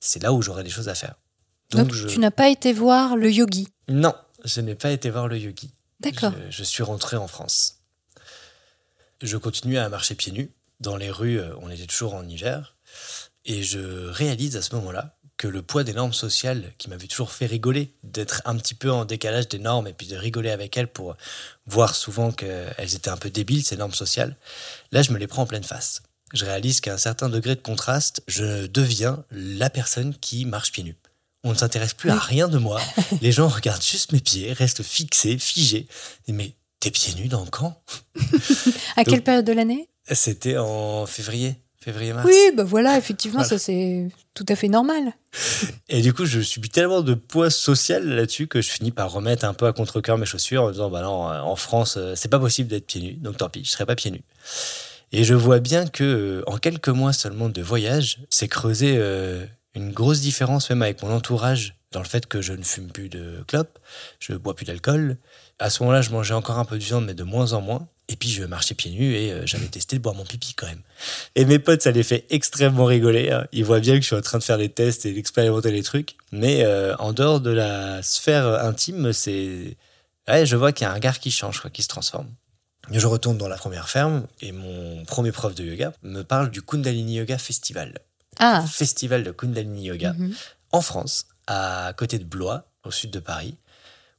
c'est 0.00 0.22
là 0.22 0.32
où 0.32 0.40
j'aurais 0.40 0.64
des 0.64 0.70
choses 0.70 0.88
à 0.88 0.94
faire. 0.94 1.16
Donc, 1.70 1.92
je- 1.92 2.08
tu 2.08 2.18
n'as 2.18 2.30
pas 2.30 2.48
été 2.48 2.72
voir 2.72 3.14
le 3.16 3.30
yogi? 3.30 3.68
Non, 3.88 4.14
je 4.44 4.60
n'ai 4.62 4.74
pas 4.74 4.90
été 4.90 5.10
voir 5.10 5.28
le 5.28 5.38
yogi. 5.38 5.70
D'accord. 6.00 6.32
Je, 6.48 6.56
je 6.58 6.64
suis 6.64 6.82
rentré 6.82 7.16
en 7.18 7.28
France. 7.28 7.75
Je 9.22 9.36
continuais 9.36 9.78
à 9.78 9.88
marcher 9.88 10.14
pieds 10.14 10.32
nus. 10.32 10.50
Dans 10.80 10.96
les 10.96 11.10
rues, 11.10 11.40
euh, 11.40 11.54
on 11.60 11.70
était 11.70 11.86
toujours 11.86 12.14
en 12.14 12.26
hiver. 12.28 12.76
Et 13.44 13.62
je 13.62 14.08
réalise 14.08 14.56
à 14.56 14.62
ce 14.62 14.74
moment-là 14.74 15.16
que 15.36 15.48
le 15.48 15.62
poids 15.62 15.84
des 15.84 15.92
normes 15.92 16.12
sociales 16.12 16.72
qui 16.78 16.88
m'avait 16.88 17.06
toujours 17.06 17.32
fait 17.32 17.46
rigoler, 17.46 17.94
d'être 18.02 18.42
un 18.44 18.56
petit 18.56 18.74
peu 18.74 18.90
en 18.90 19.04
décalage 19.04 19.48
des 19.48 19.58
normes 19.58 19.86
et 19.86 19.92
puis 19.92 20.06
de 20.06 20.16
rigoler 20.16 20.50
avec 20.50 20.76
elles 20.76 20.88
pour 20.88 21.16
voir 21.66 21.94
souvent 21.94 22.32
qu'elles 22.32 22.94
étaient 22.94 23.10
un 23.10 23.16
peu 23.16 23.30
débiles, 23.30 23.64
ces 23.64 23.76
normes 23.76 23.94
sociales, 23.94 24.36
là, 24.92 25.02
je 25.02 25.12
me 25.12 25.18
les 25.18 25.26
prends 25.26 25.42
en 25.42 25.46
pleine 25.46 25.64
face. 25.64 26.02
Je 26.32 26.44
réalise 26.44 26.80
qu'à 26.80 26.94
un 26.94 26.98
certain 26.98 27.28
degré 27.28 27.54
de 27.54 27.60
contraste, 27.60 28.22
je 28.26 28.66
deviens 28.66 29.24
la 29.30 29.70
personne 29.70 30.16
qui 30.18 30.44
marche 30.44 30.72
pieds 30.72 30.84
nus. 30.84 30.96
On 31.44 31.50
ne 31.50 31.56
s'intéresse 31.56 31.94
plus 31.94 32.10
à 32.10 32.18
rien 32.18 32.48
de 32.48 32.58
moi. 32.58 32.80
Les 33.20 33.30
gens 33.30 33.46
regardent 33.46 33.82
juste 33.82 34.12
mes 34.12 34.20
pieds, 34.20 34.52
restent 34.52 34.82
fixés, 34.82 35.38
figés. 35.38 35.86
Mais 36.26 36.54
t'es 36.80 36.90
pieds 36.90 37.14
nus 37.14 37.28
dans 37.28 37.44
le 37.44 37.50
camp 37.50 37.82
À 38.96 39.04
quelle 39.04 39.22
période 39.22 39.44
de 39.44 39.52
l'année? 39.52 39.88
C'était 40.12 40.56
en 40.56 41.04
février, 41.06 41.56
février-mars. 41.80 42.26
Oui, 42.26 42.52
bah 42.56 42.62
voilà, 42.64 42.96
effectivement, 42.96 43.40
Voilà. 43.40 43.48
ça 43.48 43.58
c'est 43.58 44.08
tout 44.34 44.46
à 44.48 44.54
fait 44.56 44.68
normal. 44.68 45.12
Et 45.88 46.00
du 46.00 46.12
coup, 46.12 46.24
je 46.26 46.40
subis 46.40 46.68
tellement 46.68 47.00
de 47.00 47.14
poids 47.14 47.50
social 47.50 48.06
là-dessus 48.06 48.46
que 48.46 48.60
je 48.62 48.70
finis 48.70 48.92
par 48.92 49.10
remettre 49.10 49.44
un 49.44 49.54
peu 49.54 49.66
à 49.66 49.72
contre-cœur 49.72 50.16
mes 50.18 50.26
chaussures 50.26 50.62
en 50.64 50.70
disant 50.70 50.90
bah 50.90 51.02
non, 51.02 51.28
euh, 51.30 51.40
en 51.40 51.56
France, 51.56 51.96
euh, 51.96 52.14
c'est 52.14 52.28
pas 52.28 52.38
possible 52.38 52.68
d'être 52.70 52.86
pieds 52.86 53.00
nus, 53.00 53.14
donc 53.14 53.36
tant 53.38 53.48
pis, 53.48 53.64
je 53.64 53.70
serai 53.70 53.84
pas 53.86 53.96
pieds 53.96 54.10
nus. 54.12 54.22
Et 55.12 55.24
je 55.24 55.34
vois 55.34 55.58
bien 55.60 55.86
que 55.86 56.04
euh, 56.04 56.42
en 56.46 56.58
quelques 56.58 56.88
mois 56.88 57.12
seulement 57.12 57.48
de 57.48 57.62
voyage, 57.62 58.18
c'est 58.30 58.48
creusé 58.48 58.94
euh, 58.98 59.44
une 59.74 59.90
grosse 59.92 60.20
différence 60.20 60.68
même 60.70 60.82
avec 60.82 61.02
mon 61.02 61.10
entourage 61.12 61.74
dans 61.92 62.00
le 62.00 62.06
fait 62.08 62.26
que 62.26 62.42
je 62.42 62.52
ne 62.52 62.62
fume 62.64 62.90
plus 62.90 63.08
de 63.08 63.42
clopes, 63.46 63.78
je 64.20 64.34
bois 64.34 64.54
plus 64.54 64.66
d'alcool. 64.66 65.16
À 65.58 65.70
ce 65.70 65.82
moment-là, 65.82 66.02
je 66.02 66.10
mangeais 66.10 66.34
encore 66.34 66.58
un 66.58 66.64
peu 66.64 66.78
de 66.78 66.84
viande, 66.84 67.06
mais 67.06 67.14
de 67.14 67.22
moins 67.22 67.52
en 67.52 67.60
moins. 67.60 67.88
Et 68.08 68.16
puis, 68.16 68.28
je 68.28 68.44
marchais 68.44 68.74
pieds 68.74 68.92
nus 68.92 69.14
et 69.14 69.32
euh, 69.32 69.46
j'avais 69.46 69.66
testé 69.66 69.96
de 69.96 70.02
boire 70.02 70.14
mon 70.14 70.24
pipi 70.24 70.54
quand 70.54 70.66
même. 70.66 70.82
Et 71.34 71.44
mes 71.44 71.58
potes, 71.58 71.82
ça 71.82 71.90
les 71.90 72.02
fait 72.02 72.24
extrêmement 72.30 72.84
rigoler. 72.84 73.30
hein. 73.30 73.46
Ils 73.52 73.64
voient 73.64 73.80
bien 73.80 73.94
que 73.94 74.02
je 74.02 74.06
suis 74.06 74.16
en 74.16 74.20
train 74.20 74.38
de 74.38 74.44
faire 74.44 74.58
des 74.58 74.68
tests 74.68 75.06
et 75.06 75.12
d'expérimenter 75.12 75.72
les 75.72 75.82
trucs. 75.82 76.16
Mais 76.30 76.64
euh, 76.64 76.94
en 76.98 77.12
dehors 77.12 77.40
de 77.40 77.50
la 77.50 78.02
sphère 78.02 78.46
intime, 78.64 79.12
c'est. 79.12 79.76
Ouais, 80.28 80.46
je 80.46 80.56
vois 80.56 80.72
qu'il 80.72 80.86
y 80.86 80.90
a 80.90 80.92
un 80.92 80.98
gars 80.98 81.12
qui 81.12 81.30
change, 81.30 81.60
quoi, 81.60 81.70
qui 81.70 81.82
se 81.82 81.88
transforme. 81.88 82.28
Je 82.90 83.06
retourne 83.06 83.36
dans 83.36 83.48
la 83.48 83.56
première 83.56 83.88
ferme 83.88 84.26
et 84.40 84.52
mon 84.52 85.04
premier 85.04 85.32
prof 85.32 85.54
de 85.54 85.64
yoga 85.64 85.92
me 86.02 86.22
parle 86.22 86.50
du 86.50 86.62
Kundalini 86.62 87.16
Yoga 87.16 87.38
Festival. 87.38 87.98
Ah, 88.38 88.64
Festival 88.66 89.24
de 89.24 89.32
Kundalini 89.32 89.86
Yoga 89.86 90.12
mhm. 90.12 90.34
en 90.72 90.80
France, 90.80 91.26
à 91.46 91.92
côté 91.96 92.18
de 92.18 92.24
Blois, 92.24 92.68
au 92.84 92.90
sud 92.90 93.10
de 93.10 93.18
Paris, 93.18 93.56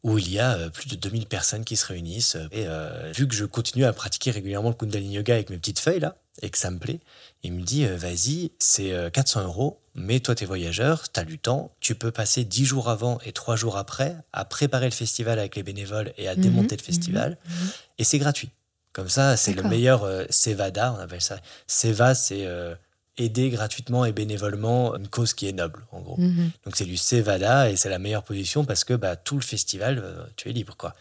où 0.07 0.17
il 0.17 0.31
y 0.31 0.39
a 0.39 0.55
euh, 0.55 0.69
plus 0.69 0.87
de 0.87 0.95
2000 0.95 1.25
personnes 1.25 1.65
qui 1.65 1.75
se 1.75 1.85
réunissent. 1.85 2.37
Et 2.53 2.65
euh, 2.65 3.11
vu 3.13 3.27
que 3.27 3.35
je 3.35 3.43
continue 3.43 3.83
à 3.83 3.91
pratiquer 3.91 4.31
régulièrement 4.31 4.69
le 4.69 4.75
Kundalini 4.75 5.15
Yoga 5.15 5.33
avec 5.35 5.49
mes 5.49 5.57
petites 5.57 5.79
feuilles 5.79 5.99
là, 5.99 6.15
et 6.41 6.49
que 6.49 6.57
ça 6.57 6.71
me 6.71 6.79
plaît, 6.79 7.01
il 7.43 7.51
me 7.51 7.61
dit 7.61 7.85
euh, 7.85 7.97
vas-y, 7.97 8.51
c'est 8.57 8.93
euh, 8.93 9.09
400 9.09 9.43
euros, 9.43 9.81
mais 9.95 10.21
toi 10.21 10.33
t'es 10.33 10.45
voyageur, 10.45 11.09
t'as 11.09 11.25
du 11.25 11.39
temps, 11.39 11.71
tu 11.81 11.93
peux 11.93 12.11
passer 12.11 12.45
10 12.45 12.63
jours 12.63 12.89
avant 12.89 13.19
et 13.25 13.33
3 13.33 13.57
jours 13.57 13.75
après 13.75 14.15
à 14.31 14.45
préparer 14.45 14.85
le 14.85 14.91
festival 14.91 15.39
avec 15.39 15.57
les 15.57 15.63
bénévoles 15.63 16.13
et 16.17 16.29
à 16.29 16.35
Mhm, 16.35 16.41
démonter 16.41 16.77
le 16.77 16.81
mhm, 16.81 16.85
festival, 16.85 17.37
mhm. 17.45 17.69
et 17.97 18.03
c'est 18.05 18.19
gratuit. 18.19 18.49
Comme 18.93 19.09
ça, 19.09 19.37
c'est 19.37 19.53
le 19.53 19.61
meilleur 19.61 20.03
euh, 20.05 20.25
Sevada, 20.31 20.91
on 20.97 20.99
appelle 20.99 21.21
ça. 21.21 21.37
Seva, 21.67 22.15
c'est 22.15 22.47
euh, 22.47 22.73
aider 23.17 23.49
gratuitement 23.49 24.05
et 24.05 24.11
bénévolement 24.11 24.95
une 24.95 25.07
cause 25.07 25.33
qui 25.33 25.47
est 25.47 25.53
noble, 25.53 25.85
en 25.91 26.01
gros. 26.01 26.17
Mhm. 26.17 26.51
Donc 26.65 26.75
c'est 26.75 26.85
du 26.85 26.97
Sevada 26.97 27.69
et 27.69 27.75
c'est 27.75 27.89
la 27.89 27.99
meilleure 27.99 28.23
position 28.23 28.65
parce 28.65 28.83
que 28.83 28.93
bah, 28.93 29.15
tout 29.15 29.35
le 29.35 29.41
festival, 29.43 29.99
euh, 30.03 30.23
tu 30.35 30.49
es 30.49 30.53
libre. 30.53 30.75
quoi. 30.77 30.95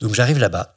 Donc 0.00 0.14
j'arrive 0.14 0.38
là-bas. 0.38 0.76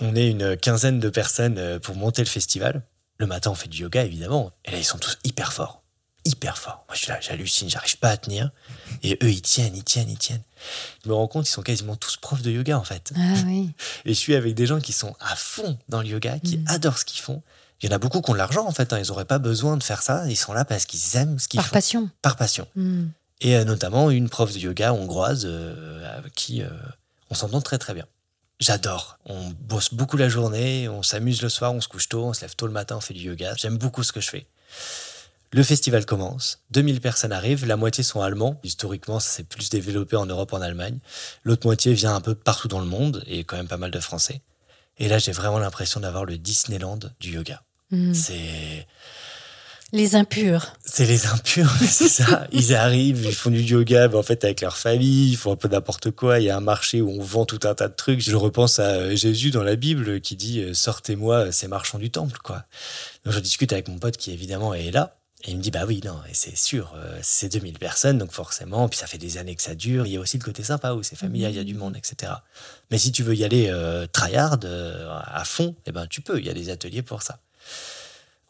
On 0.00 0.16
est 0.16 0.28
une 0.30 0.56
quinzaine 0.56 0.98
de 0.98 1.08
personnes 1.08 1.58
euh, 1.58 1.78
pour 1.78 1.94
monter 1.96 2.22
le 2.22 2.28
festival. 2.28 2.82
Le 3.18 3.26
matin, 3.26 3.50
on 3.50 3.54
fait 3.54 3.68
du 3.68 3.82
yoga, 3.82 4.02
évidemment. 4.04 4.50
Et 4.64 4.72
là, 4.72 4.78
ils 4.78 4.84
sont 4.84 4.98
tous 4.98 5.18
hyper 5.22 5.52
forts. 5.52 5.82
Hyper 6.24 6.56
forts. 6.58 6.84
Moi, 6.88 6.94
je 6.96 7.00
suis 7.02 7.08
là, 7.10 7.20
j'hallucine, 7.20 7.68
j'arrive 7.70 7.98
pas 7.98 8.08
à 8.08 8.16
tenir. 8.16 8.50
Et 9.02 9.18
eux, 9.22 9.30
ils 9.30 9.42
tiennent, 9.42 9.76
ils 9.76 9.84
tiennent, 9.84 10.08
ils 10.10 10.18
tiennent. 10.18 10.42
Je 11.04 11.10
me 11.10 11.14
rends 11.14 11.28
compte, 11.28 11.46
ils 11.46 11.52
sont 11.52 11.62
quasiment 11.62 11.94
tous 11.96 12.16
profs 12.16 12.40
de 12.42 12.50
yoga, 12.50 12.78
en 12.78 12.82
fait. 12.82 13.12
Ah 13.14 13.34
oui. 13.46 13.70
Et 14.06 14.14
je 14.14 14.18
suis 14.18 14.34
avec 14.34 14.54
des 14.54 14.66
gens 14.66 14.80
qui 14.80 14.92
sont 14.94 15.14
à 15.20 15.36
fond 15.36 15.78
dans 15.90 16.00
le 16.00 16.08
yoga, 16.08 16.38
qui 16.40 16.56
Mhm. 16.58 16.64
adorent 16.68 16.98
ce 16.98 17.04
qu'ils 17.04 17.20
font. 17.20 17.42
Il 17.82 17.90
y 17.90 17.92
en 17.92 17.96
a 17.96 17.98
beaucoup 17.98 18.20
qui 18.22 18.30
ont 18.30 18.34
de 18.34 18.38
l'argent, 18.38 18.66
en 18.66 18.72
fait. 18.72 18.92
hein. 18.92 18.98
Ils 18.98 19.08
n'auraient 19.08 19.24
pas 19.24 19.38
besoin 19.38 19.76
de 19.76 19.82
faire 19.82 20.02
ça. 20.02 20.24
Ils 20.28 20.36
sont 20.36 20.52
là 20.52 20.64
parce 20.64 20.86
qu'ils 20.86 21.16
aiment 21.16 21.38
ce 21.38 21.48
qu'ils 21.48 21.58
Par 21.58 21.66
font. 21.66 21.72
passion. 21.74 22.10
Par 22.22 22.36
passion. 22.36 22.66
Mhm. 22.76 23.10
Et 23.40 23.56
euh, 23.56 23.64
notamment 23.64 24.10
une 24.10 24.28
prof 24.30 24.52
de 24.52 24.58
yoga 24.58 24.92
hongroise 24.94 25.42
euh, 25.44 26.16
avec 26.18 26.32
qui 26.34 26.62
euh, 26.62 26.68
on 27.30 27.34
s'entend 27.34 27.60
très 27.60 27.78
très 27.78 27.92
bien. 27.92 28.06
J'adore. 28.60 29.18
On 29.26 29.50
bosse 29.50 29.92
beaucoup 29.92 30.16
la 30.16 30.28
journée, 30.28 30.88
on 30.88 31.02
s'amuse 31.02 31.42
le 31.42 31.48
soir, 31.48 31.74
on 31.74 31.80
se 31.80 31.88
couche 31.88 32.08
tôt, 32.08 32.24
on 32.24 32.32
se 32.32 32.40
lève 32.42 32.54
tôt 32.54 32.66
le 32.66 32.72
matin, 32.72 32.96
on 32.96 33.00
fait 33.00 33.12
du 33.12 33.20
yoga. 33.24 33.54
J'aime 33.56 33.76
beaucoup 33.76 34.02
ce 34.02 34.12
que 34.12 34.20
je 34.20 34.30
fais. 34.30 34.46
Le 35.52 35.62
festival 35.62 36.04
commence, 36.06 36.60
2000 36.70 37.00
personnes 37.00 37.32
arrivent, 37.32 37.64
la 37.66 37.76
moitié 37.76 38.02
sont 38.02 38.22
allemands. 38.22 38.58
Historiquement, 38.64 39.20
ça 39.20 39.28
s'est 39.30 39.44
plus 39.44 39.68
développé 39.70 40.16
en 40.16 40.26
Europe, 40.26 40.52
en 40.52 40.60
Allemagne. 40.60 40.98
L'autre 41.44 41.66
moitié 41.66 41.92
vient 41.92 42.14
un 42.14 42.20
peu 42.20 42.34
partout 42.34 42.66
dans 42.68 42.80
le 42.80 42.86
monde 42.86 43.22
et 43.26 43.44
quand 43.44 43.56
même 43.56 43.68
pas 43.68 43.76
mal 43.76 43.90
de 43.92 44.00
Français. 44.00 44.40
Et 44.98 45.08
là, 45.08 45.18
j'ai 45.18 45.32
vraiment 45.32 45.58
l'impression 45.58 46.00
d'avoir 46.00 46.24
le 46.24 46.38
Disneyland 46.38 47.00
du 47.20 47.32
yoga. 47.32 47.62
Mhm. 47.90 48.14
C'est 48.14 48.86
Les 49.92 50.16
impurs. 50.16 50.74
C'est 50.84 51.04
les 51.04 51.26
impurs, 51.26 51.72
c'est 51.88 52.08
ça. 52.08 52.48
Ils 52.52 52.74
arrivent, 52.74 53.24
ils 53.24 53.34
font 53.34 53.50
du 53.50 53.60
yoga, 53.62 54.08
mais 54.08 54.16
en 54.16 54.22
fait 54.22 54.44
avec 54.44 54.60
leur 54.60 54.76
famille, 54.76 55.30
ils 55.30 55.36
font 55.36 55.52
un 55.52 55.56
peu 55.56 55.68
n'importe 55.68 56.10
quoi. 56.10 56.40
Il 56.40 56.46
y 56.46 56.50
a 56.50 56.56
un 56.56 56.60
marché 56.60 57.00
où 57.00 57.10
on 57.10 57.22
vend 57.22 57.44
tout 57.44 57.60
un 57.64 57.74
tas 57.74 57.88
de 57.88 57.94
trucs. 57.94 58.20
Je 58.20 58.34
repense 58.34 58.78
à 58.78 58.88
euh, 58.88 59.16
Jésus 59.16 59.50
dans 59.50 59.62
la 59.62 59.76
Bible 59.76 60.20
qui 60.20 60.36
dit 60.36 60.60
euh, 60.60 60.74
sortez-moi 60.74 61.52
ces 61.52 61.68
marchands 61.68 61.98
du 61.98 62.10
temple, 62.10 62.38
quoi. 62.42 62.64
Donc 63.24 63.34
je 63.34 63.40
discute 63.40 63.72
avec 63.72 63.88
mon 63.88 63.98
pote 63.98 64.16
qui 64.16 64.32
évidemment 64.32 64.74
est 64.74 64.90
là. 64.90 65.16
Et 65.44 65.50
il 65.50 65.58
me 65.58 65.62
dit, 65.62 65.70
bah 65.70 65.84
oui, 65.86 66.00
non, 66.04 66.18
c'est 66.32 66.56
sûr, 66.56 66.94
euh, 66.96 67.18
c'est 67.22 67.52
2000 67.52 67.78
personnes, 67.78 68.16
donc 68.16 68.32
forcément, 68.32 68.88
puis 68.88 68.98
ça 68.98 69.06
fait 69.06 69.18
des 69.18 69.36
années 69.36 69.54
que 69.54 69.62
ça 69.62 69.74
dure. 69.74 70.06
Il 70.06 70.12
y 70.14 70.16
a 70.16 70.20
aussi 70.20 70.38
le 70.38 70.44
côté 70.44 70.62
sympa 70.62 70.92
où 70.94 71.02
c'est 71.02 71.16
familial, 71.16 71.52
il 71.52 71.56
y 71.56 71.60
a 71.60 71.64
du 71.64 71.74
monde, 71.74 71.96
etc. 71.96 72.32
Mais 72.90 72.96
si 72.96 73.12
tu 73.12 73.22
veux 73.22 73.34
y 73.34 73.44
aller 73.44 73.68
euh, 73.68 74.06
tryhard, 74.06 74.58
à 74.64 75.44
fond, 75.44 75.74
eh 75.84 75.92
ben, 75.92 76.06
tu 76.06 76.22
peux, 76.22 76.38
il 76.38 76.46
y 76.46 76.50
a 76.50 76.54
des 76.54 76.70
ateliers 76.70 77.02
pour 77.02 77.22
ça. 77.22 77.40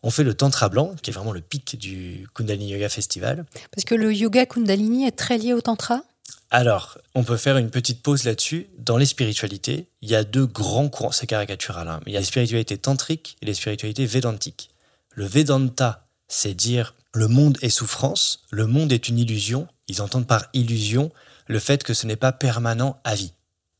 On 0.04 0.10
fait 0.10 0.22
le 0.22 0.34
Tantra 0.34 0.68
Blanc, 0.68 0.94
qui 1.02 1.10
est 1.10 1.14
vraiment 1.14 1.32
le 1.32 1.40
pic 1.40 1.78
du 1.78 2.28
Kundalini 2.34 2.68
Yoga 2.68 2.90
Festival. 2.90 3.46
Parce 3.72 3.84
que 3.84 3.94
le 3.94 4.12
yoga 4.12 4.44
Kundalini 4.44 5.06
est 5.06 5.16
très 5.16 5.38
lié 5.38 5.54
au 5.54 5.62
Tantra? 5.62 6.02
Alors, 6.50 6.98
on 7.14 7.24
peut 7.24 7.38
faire 7.38 7.56
une 7.56 7.70
petite 7.70 8.02
pause 8.02 8.24
là-dessus. 8.24 8.68
Dans 8.78 8.98
les 8.98 9.06
spiritualités, 9.06 9.88
il 10.02 10.10
y 10.10 10.14
a 10.14 10.22
deux 10.22 10.46
grands 10.46 10.90
courants, 10.90 11.10
c'est 11.10 11.26
caricatural, 11.26 11.88
hein, 11.88 12.00
mais 12.04 12.12
il 12.12 12.14
y 12.14 12.16
a 12.18 12.20
les 12.20 12.26
spiritualités 12.26 12.76
tantriques 12.76 13.36
et 13.40 13.46
les 13.46 13.54
spiritualités 13.54 14.06
védantiques. 14.06 14.70
Le 15.14 15.26
Vedanta, 15.26 16.03
c'est 16.28 16.54
dire 16.54 16.94
le 17.12 17.28
monde 17.28 17.58
est 17.62 17.70
souffrance, 17.70 18.40
le 18.50 18.66
monde 18.66 18.92
est 18.92 19.08
une 19.08 19.18
illusion. 19.18 19.68
Ils 19.88 20.02
entendent 20.02 20.26
par 20.26 20.46
illusion 20.52 21.12
le 21.46 21.58
fait 21.58 21.82
que 21.84 21.94
ce 21.94 22.06
n'est 22.06 22.16
pas 22.16 22.32
permanent 22.32 22.98
à 23.04 23.14
vie. 23.14 23.32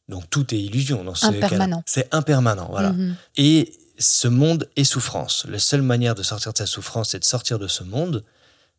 Donc 0.08 0.28
tout 0.30 0.54
est 0.54 0.58
illusion 0.58 1.02
dans 1.02 1.14
ce 1.14 1.26
impermanent. 1.26 1.82
C'est 1.86 2.12
impermanent, 2.14 2.68
voilà. 2.70 2.92
Mhm. 2.92 3.16
Et 3.36 3.72
ce 3.98 4.28
monde 4.28 4.68
est 4.76 4.84
souffrance. 4.84 5.46
La 5.48 5.58
seule 5.58 5.82
manière 5.82 6.14
de 6.14 6.22
sortir 6.22 6.52
de 6.52 6.58
sa 6.58 6.66
souffrance, 6.66 7.10
c'est 7.10 7.18
de 7.18 7.24
sortir 7.24 7.58
de 7.58 7.68
ce 7.68 7.84
monde. 7.84 8.24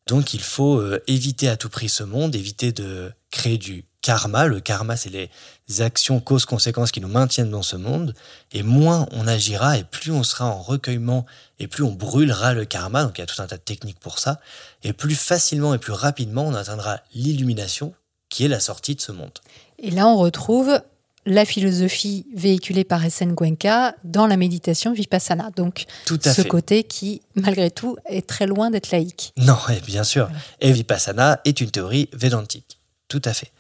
Donc 0.08 0.34
il 0.34 0.42
faut 0.42 0.78
euh, 0.78 1.02
éviter 1.08 1.50
à 1.50 1.58
tout 1.58 1.70
prix 1.70 1.90
ce 1.90 2.04
monde, 2.04 2.36
éviter 2.36 2.72
de 2.72 3.12
créer 3.32 3.58
du 3.58 3.86
karma. 4.02 4.46
Le 4.46 4.60
karma, 4.60 4.96
c'est 4.96 5.10
les 5.10 5.30
actions 5.82 6.20
causes-conséquences 6.20 6.92
qui 6.92 7.02
nous 7.02 7.08
maintiennent 7.08 7.50
dans 7.50 7.64
ce 7.64 7.76
monde. 7.76 8.14
Et 8.52 8.62
moins 8.62 9.08
on 9.12 9.28
agira 9.28 9.78
et 9.78 9.84
plus 9.84 10.12
on 10.12 10.24
sera 10.24 10.46
en 10.46 10.62
recueillement 10.62 11.26
et 11.58 11.68
plus 11.68 11.84
on 11.84 11.92
brûlera 11.92 12.54
le 12.54 12.66
karma. 12.66 13.04
Donc 13.04 13.18
il 13.18 13.22
y 13.22 13.24
a 13.24 13.28
tout 13.28 13.42
un 13.42 13.48
tas 13.48 13.58
de 13.58 13.62
techniques 13.62 14.00
pour 14.00 14.20
ça. 14.20 14.40
Et 14.84 14.94
plus 14.94 15.16
facilement 15.16 15.74
et 15.74 15.80
plus 15.80 15.94
rapidement 15.94 16.46
on 16.46 16.54
atteindra 16.54 17.00
l'illumination 17.14 17.94
qui 18.30 18.46
est 18.46 18.50
la 18.50 18.60
sortie 18.60 18.96
de 18.96 19.02
ce 19.02 19.12
monde. 19.12 19.32
Et 19.80 19.92
là, 19.92 20.08
on 20.08 20.18
retrouve 20.18 20.80
la 21.26 21.46
philosophie 21.46 22.26
véhiculée 22.36 22.84
par 22.84 23.04
S.N. 23.04 23.34
Goenka 23.34 23.96
dans 24.04 24.28
la 24.28 24.38
méditation 24.38 24.94
vipassana. 24.94 25.50
Donc, 25.56 25.86
ce 26.08 26.42
côté 26.44 26.84
qui, 26.84 27.22
malgré 27.36 27.72
tout, 27.72 27.98
est 28.06 28.28
très 28.28 28.46
loin 28.46 28.70
d'être 28.70 28.92
laïque. 28.92 29.34
Non, 29.38 29.58
bien 29.86 30.04
sûr. 30.04 30.30
Et 30.62 30.72
vipassana 30.72 31.42
est 31.46 31.62
une 31.62 31.72
théorie 31.72 32.10
védantique. 32.14 32.80
Tout 33.08 33.22
à 33.26 33.34
fait. 33.34 33.52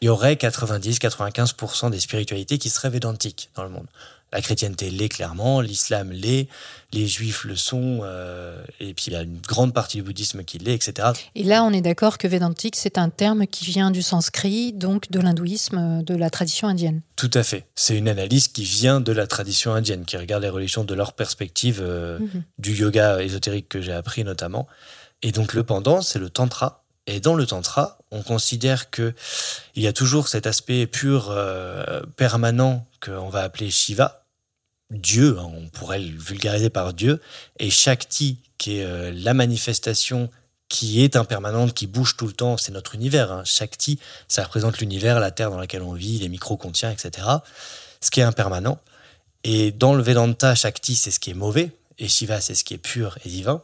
Il 0.00 0.06
y 0.06 0.08
aurait 0.08 0.34
90-95% 0.34 1.90
des 1.90 2.00
spiritualités 2.00 2.58
qui 2.58 2.68
seraient 2.68 2.90
védantiques 2.90 3.50
dans 3.54 3.62
le 3.62 3.70
monde. 3.70 3.86
La 4.32 4.40
chrétienté 4.40 4.90
l'est 4.90 5.10
clairement, 5.10 5.60
l'islam 5.60 6.10
l'est, 6.10 6.48
les 6.92 7.06
juifs 7.06 7.44
le 7.44 7.54
sont, 7.54 8.00
euh, 8.02 8.62
et 8.80 8.94
puis 8.94 9.06
il 9.08 9.12
y 9.12 9.16
a 9.16 9.22
une 9.22 9.38
grande 9.38 9.74
partie 9.74 9.98
du 9.98 10.02
bouddhisme 10.02 10.42
qui 10.42 10.58
l'est, 10.58 10.74
etc. 10.74 11.08
Et 11.34 11.44
là, 11.44 11.64
on 11.64 11.72
est 11.72 11.82
d'accord 11.82 12.16
que 12.16 12.26
védantique, 12.26 12.76
c'est 12.76 12.96
un 12.96 13.10
terme 13.10 13.46
qui 13.46 13.66
vient 13.66 13.90
du 13.90 14.00
sanskrit, 14.00 14.72
donc 14.72 15.10
de 15.10 15.20
l'hindouisme, 15.20 16.02
de 16.02 16.14
la 16.14 16.30
tradition 16.30 16.68
indienne. 16.68 17.02
Tout 17.16 17.30
à 17.34 17.42
fait. 17.42 17.66
C'est 17.74 17.96
une 17.96 18.08
analyse 18.08 18.48
qui 18.48 18.64
vient 18.64 19.00
de 19.00 19.12
la 19.12 19.26
tradition 19.26 19.74
indienne, 19.74 20.04
qui 20.06 20.16
regarde 20.16 20.42
les 20.42 20.48
religions 20.48 20.84
de 20.84 20.94
leur 20.94 21.12
perspective, 21.12 21.80
euh, 21.82 22.18
mhm. 22.18 22.42
du 22.58 22.74
yoga 22.74 23.22
ésotérique 23.22 23.68
que 23.68 23.82
j'ai 23.82 23.92
appris 23.92 24.24
notamment. 24.24 24.66
Et 25.22 25.30
donc 25.30 25.52
le 25.52 25.62
pendant, 25.62 26.00
c'est 26.00 26.18
le 26.18 26.30
tantra. 26.30 26.82
Et 27.06 27.20
dans 27.20 27.34
le 27.34 27.46
tantra, 27.46 27.98
on 28.10 28.22
considère 28.22 28.90
que 28.90 29.12
il 29.74 29.82
y 29.82 29.88
a 29.88 29.92
toujours 29.92 30.28
cet 30.28 30.46
aspect 30.46 30.86
pur, 30.86 31.30
euh, 31.30 32.02
permanent 32.16 32.86
qu'on 33.04 33.28
va 33.28 33.42
appeler 33.42 33.70
Shiva, 33.70 34.21
Dieu, 34.92 35.36
hein, 35.38 35.50
on 35.54 35.68
pourrait 35.68 35.98
le 35.98 36.18
vulgariser 36.18 36.70
par 36.70 36.92
Dieu, 36.92 37.20
et 37.58 37.70
Shakti, 37.70 38.38
qui 38.58 38.78
est 38.78 38.84
euh, 38.84 39.12
la 39.14 39.34
manifestation 39.34 40.30
qui 40.68 41.02
est 41.04 41.16
impermanente, 41.16 41.74
qui 41.74 41.86
bouge 41.86 42.16
tout 42.16 42.26
le 42.26 42.32
temps, 42.32 42.56
c'est 42.56 42.72
notre 42.72 42.94
univers. 42.94 43.30
Hein. 43.30 43.42
Shakti, 43.44 43.98
ça 44.26 44.44
représente 44.44 44.78
l'univers, 44.78 45.20
la 45.20 45.30
terre 45.30 45.50
dans 45.50 45.58
laquelle 45.58 45.82
on 45.82 45.92
vit, 45.92 46.18
les 46.18 46.30
micro-contiens, 46.30 46.90
etc. 46.90 47.26
Ce 48.00 48.10
qui 48.10 48.20
est 48.20 48.24
impermanent. 48.24 48.78
Et 49.44 49.70
dans 49.70 49.94
le 49.94 50.02
Vedanta, 50.02 50.54
Shakti, 50.54 50.96
c'est 50.96 51.10
ce 51.10 51.20
qui 51.20 51.30
est 51.30 51.34
mauvais, 51.34 51.72
et 51.98 52.08
Shiva, 52.08 52.40
c'est 52.40 52.54
ce 52.54 52.64
qui 52.64 52.74
est 52.74 52.78
pur 52.78 53.18
et 53.24 53.28
divin. 53.28 53.62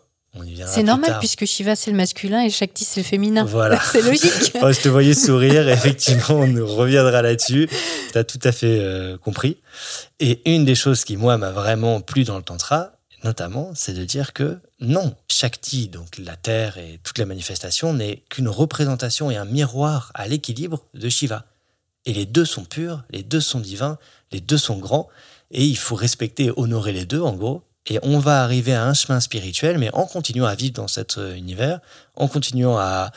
C'est 0.66 0.82
normal 0.82 1.16
puisque 1.18 1.46
Shiva 1.46 1.74
c'est 1.74 1.90
le 1.90 1.96
masculin 1.96 2.42
et 2.42 2.50
Shakti 2.50 2.84
c'est 2.84 3.00
le 3.00 3.06
féminin. 3.06 3.44
Voilà. 3.44 3.80
c'est 3.92 4.02
logique. 4.02 4.30
je 4.54 4.80
te 4.80 4.88
voyais 4.88 5.14
sourire, 5.14 5.68
effectivement, 5.70 6.36
on 6.36 6.66
reviendra 6.66 7.22
là-dessus. 7.22 7.68
Tu 8.12 8.18
as 8.18 8.24
tout 8.24 8.40
à 8.44 8.52
fait 8.52 8.78
euh, 8.80 9.16
compris. 9.18 9.56
Et 10.20 10.40
une 10.52 10.64
des 10.64 10.74
choses 10.74 11.04
qui, 11.04 11.16
moi, 11.16 11.38
m'a 11.38 11.50
vraiment 11.50 12.00
plu 12.00 12.24
dans 12.24 12.36
le 12.36 12.42
Tantra, 12.42 12.92
notamment, 13.24 13.72
c'est 13.74 13.94
de 13.94 14.04
dire 14.04 14.32
que 14.32 14.58
non, 14.80 15.14
Shakti, 15.28 15.88
donc 15.88 16.18
la 16.18 16.36
terre 16.36 16.78
et 16.78 17.00
toute 17.02 17.18
la 17.18 17.26
manifestation, 17.26 17.94
n'est 17.94 18.22
qu'une 18.28 18.48
représentation 18.48 19.30
et 19.30 19.36
un 19.36 19.44
miroir 19.44 20.12
à 20.14 20.28
l'équilibre 20.28 20.84
de 20.94 21.08
Shiva. 21.08 21.44
Et 22.06 22.12
les 22.12 22.26
deux 22.26 22.44
sont 22.44 22.64
purs, 22.64 23.02
les 23.10 23.22
deux 23.22 23.40
sont 23.40 23.60
divins, 23.60 23.98
les 24.30 24.40
deux 24.40 24.58
sont 24.58 24.78
grands, 24.78 25.08
et 25.50 25.64
il 25.64 25.76
faut 25.76 25.96
respecter 25.96 26.46
et 26.46 26.52
honorer 26.56 26.92
les 26.92 27.06
deux, 27.06 27.20
en 27.20 27.34
gros, 27.34 27.62
et 27.90 27.98
on 28.02 28.18
va 28.18 28.42
arriver 28.42 28.74
à 28.74 28.84
un 28.84 28.94
chemin 28.94 29.20
spirituel, 29.20 29.78
mais 29.78 29.90
en 29.94 30.06
continuant 30.06 30.46
à 30.46 30.54
vivre 30.54 30.74
dans 30.74 30.88
cet 30.88 31.18
euh, 31.18 31.34
univers, 31.34 31.80
en 32.16 32.28
continuant 32.28 32.78
à, 32.78 33.10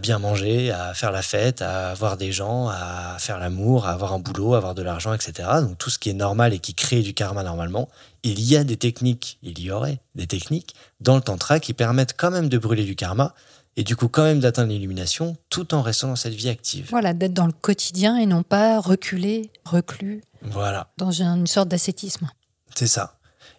bien 0.00 0.18
manger, 0.18 0.70
à 0.70 0.94
faire 0.94 1.12
la 1.12 1.22
fête, 1.22 1.62
à 1.62 1.90
avoir 1.90 2.16
des 2.16 2.32
gens, 2.32 2.68
à 2.68 3.16
faire 3.18 3.38
l'amour, 3.38 3.86
à 3.86 3.92
avoir 3.92 4.12
un 4.12 4.18
boulot, 4.18 4.54
à 4.54 4.56
avoir 4.56 4.74
de 4.74 4.82
l'argent, 4.82 5.12
etc. 5.12 5.48
Donc 5.60 5.78
tout 5.78 5.90
ce 5.90 5.98
qui 5.98 6.10
est 6.10 6.14
normal 6.14 6.52
et 6.54 6.58
qui 6.58 6.74
crée 6.74 7.02
du 7.02 7.14
karma 7.14 7.42
normalement. 7.42 7.88
Il 8.22 8.40
y 8.40 8.56
a 8.56 8.64
des 8.64 8.76
techniques, 8.76 9.38
il 9.42 9.60
y 9.60 9.70
aurait 9.70 10.00
des 10.14 10.26
techniques 10.26 10.74
dans 11.00 11.16
le 11.16 11.20
tantra 11.20 11.60
qui 11.60 11.74
permettent 11.74 12.14
quand 12.16 12.30
même 12.30 12.48
de 12.48 12.56
brûler 12.58 12.84
du 12.84 12.96
karma 12.96 13.34
et 13.76 13.84
du 13.84 13.96
coup 13.96 14.08
quand 14.08 14.22
même 14.22 14.40
d'atteindre 14.40 14.70
l'illumination 14.70 15.36
tout 15.50 15.74
en 15.74 15.82
restant 15.82 16.08
dans 16.08 16.16
cette 16.16 16.34
vie 16.34 16.48
active. 16.48 16.88
Voilà, 16.90 17.12
d'être 17.12 17.34
dans 17.34 17.46
le 17.46 17.52
quotidien 17.52 18.16
et 18.16 18.26
non 18.26 18.42
pas 18.42 18.80
reculé, 18.80 19.50
reclus. 19.64 20.22
Voilà. 20.42 20.92
Dans 20.96 21.10
une 21.10 21.46
sorte 21.46 21.68
d'ascétisme. 21.68 22.28
C'est 22.74 22.86
ça. 22.86 23.13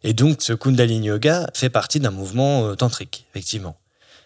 Et 0.06 0.14
donc, 0.14 0.44
ce 0.44 0.54
Kundalini 0.54 1.08
Yoga 1.08 1.50
fait 1.56 1.72
partie 1.72 2.00
d'un 2.00 2.12
mouvement 2.12 2.68
euh, 2.68 2.76
tantrique, 2.76 3.26
effectivement. 3.32 3.76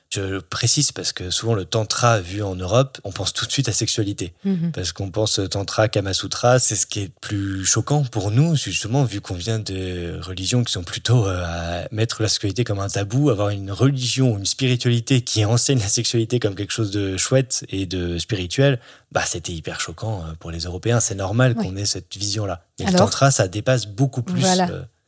Je 0.10 0.40
précise 0.40 0.92
parce 0.92 1.14
que 1.14 1.30
souvent 1.30 1.54
le 1.54 1.66
tantra 1.66 2.20
vu 2.20 2.42
en 2.42 2.56
Europe, 2.56 3.00
on 3.04 3.12
pense 3.12 3.32
tout 3.32 3.46
de 3.46 3.52
suite 3.52 3.70
à 3.70 3.72
sexualité. 3.72 4.34
Mhm. 4.44 4.72
Parce 4.74 4.92
qu'on 4.92 5.10
pense 5.10 5.40
tantra, 5.50 5.88
kama 5.88 6.14
sutra, 6.14 6.60
c'est 6.60 6.76
ce 6.76 6.86
qui 6.86 7.02
est 7.02 7.12
plus 7.22 7.64
choquant 7.64 8.04
pour 8.04 8.32
nous, 8.32 8.58
justement, 8.58 9.06
vu 9.06 9.22
qu'on 9.22 9.36
vient 9.36 9.60
de 9.60 10.20
religions 10.20 10.66
qui 10.66 10.74
sont 10.74 10.84
plutôt 10.84 11.28
euh, 11.28 11.46
à 11.46 11.88
mettre 11.92 12.24
la 12.24 12.28
sexualité 12.28 12.66
comme 12.66 12.80
un 12.80 12.90
tabou, 12.90 13.30
avoir 13.30 13.50
une 13.50 13.72
religion 13.72 14.34
ou 14.34 14.38
une 14.38 14.48
spiritualité 14.48 15.22
qui 15.22 15.46
enseigne 15.46 15.80
la 15.80 15.88
sexualité 15.88 16.40
comme 16.40 16.56
quelque 16.56 16.74
chose 16.74 16.92
de 16.92 17.16
chouette 17.16 17.64
et 17.70 17.86
de 17.86 18.18
spirituel, 18.18 18.82
bah 19.14 19.24
c'était 19.26 19.54
hyper 19.54 19.80
choquant 19.80 20.24
euh, 20.24 20.34
pour 20.40 20.52
les 20.52 20.62
Européens. 20.62 21.00
C'est 21.00 21.16
normal 21.16 21.56
qu'on 21.56 21.78
ait 21.78 21.86
cette 21.86 22.18
vision-là. 22.18 22.66
Mais 22.80 22.88
le 22.88 22.98
tantra, 22.98 23.32
ça 23.32 23.48
dépasse 23.48 23.86
beaucoup 23.86 24.24
plus. 24.24 24.44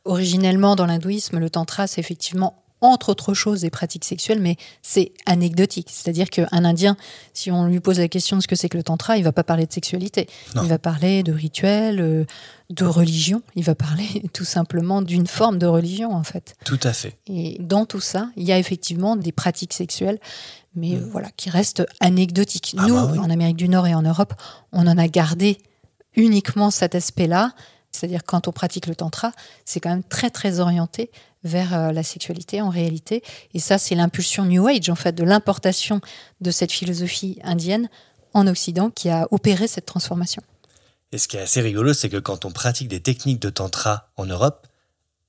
Originellement, 0.04 0.76
dans 0.76 0.86
l'hindouisme, 0.86 1.38
le 1.38 1.50
tantra, 1.50 1.86
c'est 1.86 2.00
effectivement 2.00 2.62
entre 2.82 3.10
autres 3.10 3.32
choses 3.32 3.60
des 3.60 3.70
pratiques 3.70 4.04
sexuelles, 4.04 4.40
mais 4.40 4.56
c'est 4.82 5.12
anecdotique. 5.24 5.88
C'est-à-dire 5.90 6.28
qu'un 6.28 6.46
Indien, 6.50 6.96
si 7.32 7.50
on 7.50 7.66
lui 7.66 7.80
pose 7.80 7.98
la 7.98 8.08
question 8.08 8.36
de 8.36 8.42
ce 8.42 8.48
que 8.48 8.56
c'est 8.56 8.68
que 8.68 8.76
le 8.76 8.82
tantra, 8.82 9.16
il 9.16 9.24
va 9.24 9.32
pas 9.32 9.44
parler 9.44 9.66
de 9.66 9.72
sexualité. 9.72 10.28
Il 10.56 10.68
va 10.68 10.78
parler 10.78 11.22
de 11.22 11.32
rituels, 11.32 12.00
euh, 12.00 12.24
de 12.70 12.84
religion. 12.84 13.42
Il 13.54 13.64
va 13.64 13.76
parler 13.76 14.24
tout 14.32 14.44
simplement 14.44 15.00
d'une 15.00 15.28
forme 15.28 15.58
de 15.58 15.66
religion, 15.66 16.12
en 16.12 16.24
fait. 16.24 16.56
Tout 16.64 16.80
à 16.82 16.92
fait. 16.92 17.16
Et 17.28 17.56
dans 17.60 17.86
tout 17.86 18.00
ça, 18.00 18.30
il 18.36 18.44
y 18.44 18.52
a 18.52 18.58
effectivement 18.58 19.14
des 19.14 19.32
pratiques 19.32 19.72
sexuelles, 19.72 20.18
mais 20.74 20.96
mm. 20.96 21.08
voilà, 21.12 21.28
qui 21.36 21.50
restent 21.50 21.86
anecdotiques. 22.00 22.74
Ah 22.78 22.86
Nous, 22.88 22.94
bah 22.94 23.14
en 23.18 23.30
Amérique 23.30 23.56
du 23.56 23.68
Nord 23.68 23.86
et 23.86 23.94
en 23.94 24.02
Europe, 24.02 24.34
on 24.72 24.88
en 24.88 24.98
a 24.98 25.06
gardé 25.06 25.58
uniquement 26.16 26.72
cet 26.72 26.96
aspect-là 26.96 27.52
c'est-à-dire 27.92 28.24
quand 28.24 28.48
on 28.48 28.52
pratique 28.52 28.86
le 28.86 28.96
tantra, 28.96 29.32
c'est 29.64 29.80
quand 29.80 29.90
même 29.90 30.02
très 30.02 30.30
très 30.30 30.60
orienté 30.60 31.10
vers 31.44 31.74
euh, 31.74 31.92
la 31.92 32.02
sexualité 32.02 32.60
en 32.60 32.70
réalité. 32.70 33.22
Et 33.54 33.58
ça, 33.58 33.78
c'est 33.78 33.94
l'impulsion 33.94 34.44
New 34.44 34.66
Age, 34.66 34.88
en 34.90 34.94
fait, 34.94 35.12
de 35.12 35.24
l'importation 35.24 36.00
de 36.40 36.50
cette 36.50 36.72
philosophie 36.72 37.38
indienne 37.42 37.88
en 38.34 38.46
Occident 38.46 38.90
qui 38.90 39.10
a 39.10 39.26
opéré 39.30 39.66
cette 39.66 39.86
transformation. 39.86 40.42
Et 41.12 41.18
ce 41.18 41.28
qui 41.28 41.36
est 41.36 41.40
assez 41.40 41.60
rigolo, 41.60 41.92
c'est 41.92 42.08
que 42.08 42.16
quand 42.16 42.44
on 42.44 42.50
pratique 42.50 42.88
des 42.88 43.00
techniques 43.00 43.40
de 43.40 43.50
tantra 43.50 44.10
en 44.16 44.24
Europe, 44.24 44.66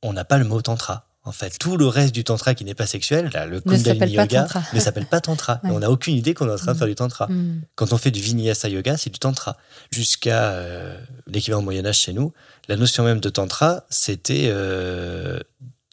on 0.02 0.13
n'a 0.13 0.23
pas 0.23 0.38
le 0.38 0.45
mot 0.45 0.62
tantra. 0.62 1.08
En 1.25 1.31
fait, 1.31 1.57
tout 1.57 1.77
le 1.77 1.88
reste 1.88 2.13
du 2.13 2.25
tantra 2.25 2.53
qui 2.53 2.65
n'est 2.65 2.73
pas 2.73 2.86
sexuel, 2.86 3.31
le 3.49 3.62
Kundalini 3.62 4.12
Yoga, 4.12 4.45
ne 4.73 4.79
s'appelle 4.79 5.05
pas 5.05 5.21
tantra. 5.21 5.62
on 5.63 5.79
n'a 5.79 5.89
aucune 5.89 6.15
idée 6.15 6.33
qu'on 6.33 6.49
est 6.49 6.51
en 6.51 6.57
train 6.57 6.73
de 6.73 6.77
faire 6.77 6.88
du 6.88 6.95
tantra. 6.95 7.27
Mm. 7.27 7.62
Quand 7.75 7.93
on 7.93 7.97
fait 7.97 8.12
du 8.12 8.19
Vinyasa 8.19 8.67
Yoga, 8.67 8.97
c'est 8.97 9.09
du 9.09 9.19
tantra. 9.19 9.55
Jusqu'à 9.89 10.51
euh, 10.51 10.99
l'équivalent 11.27 11.62
Moyen 11.62 11.86
Âge 11.86 11.99
chez 11.99 12.12
nous, 12.12 12.33
la 12.67 12.75
notion 12.75 13.05
même 13.05 13.21
de 13.21 13.29
tantra, 13.29 13.86
c'était 13.89 14.47
euh, 14.47 15.39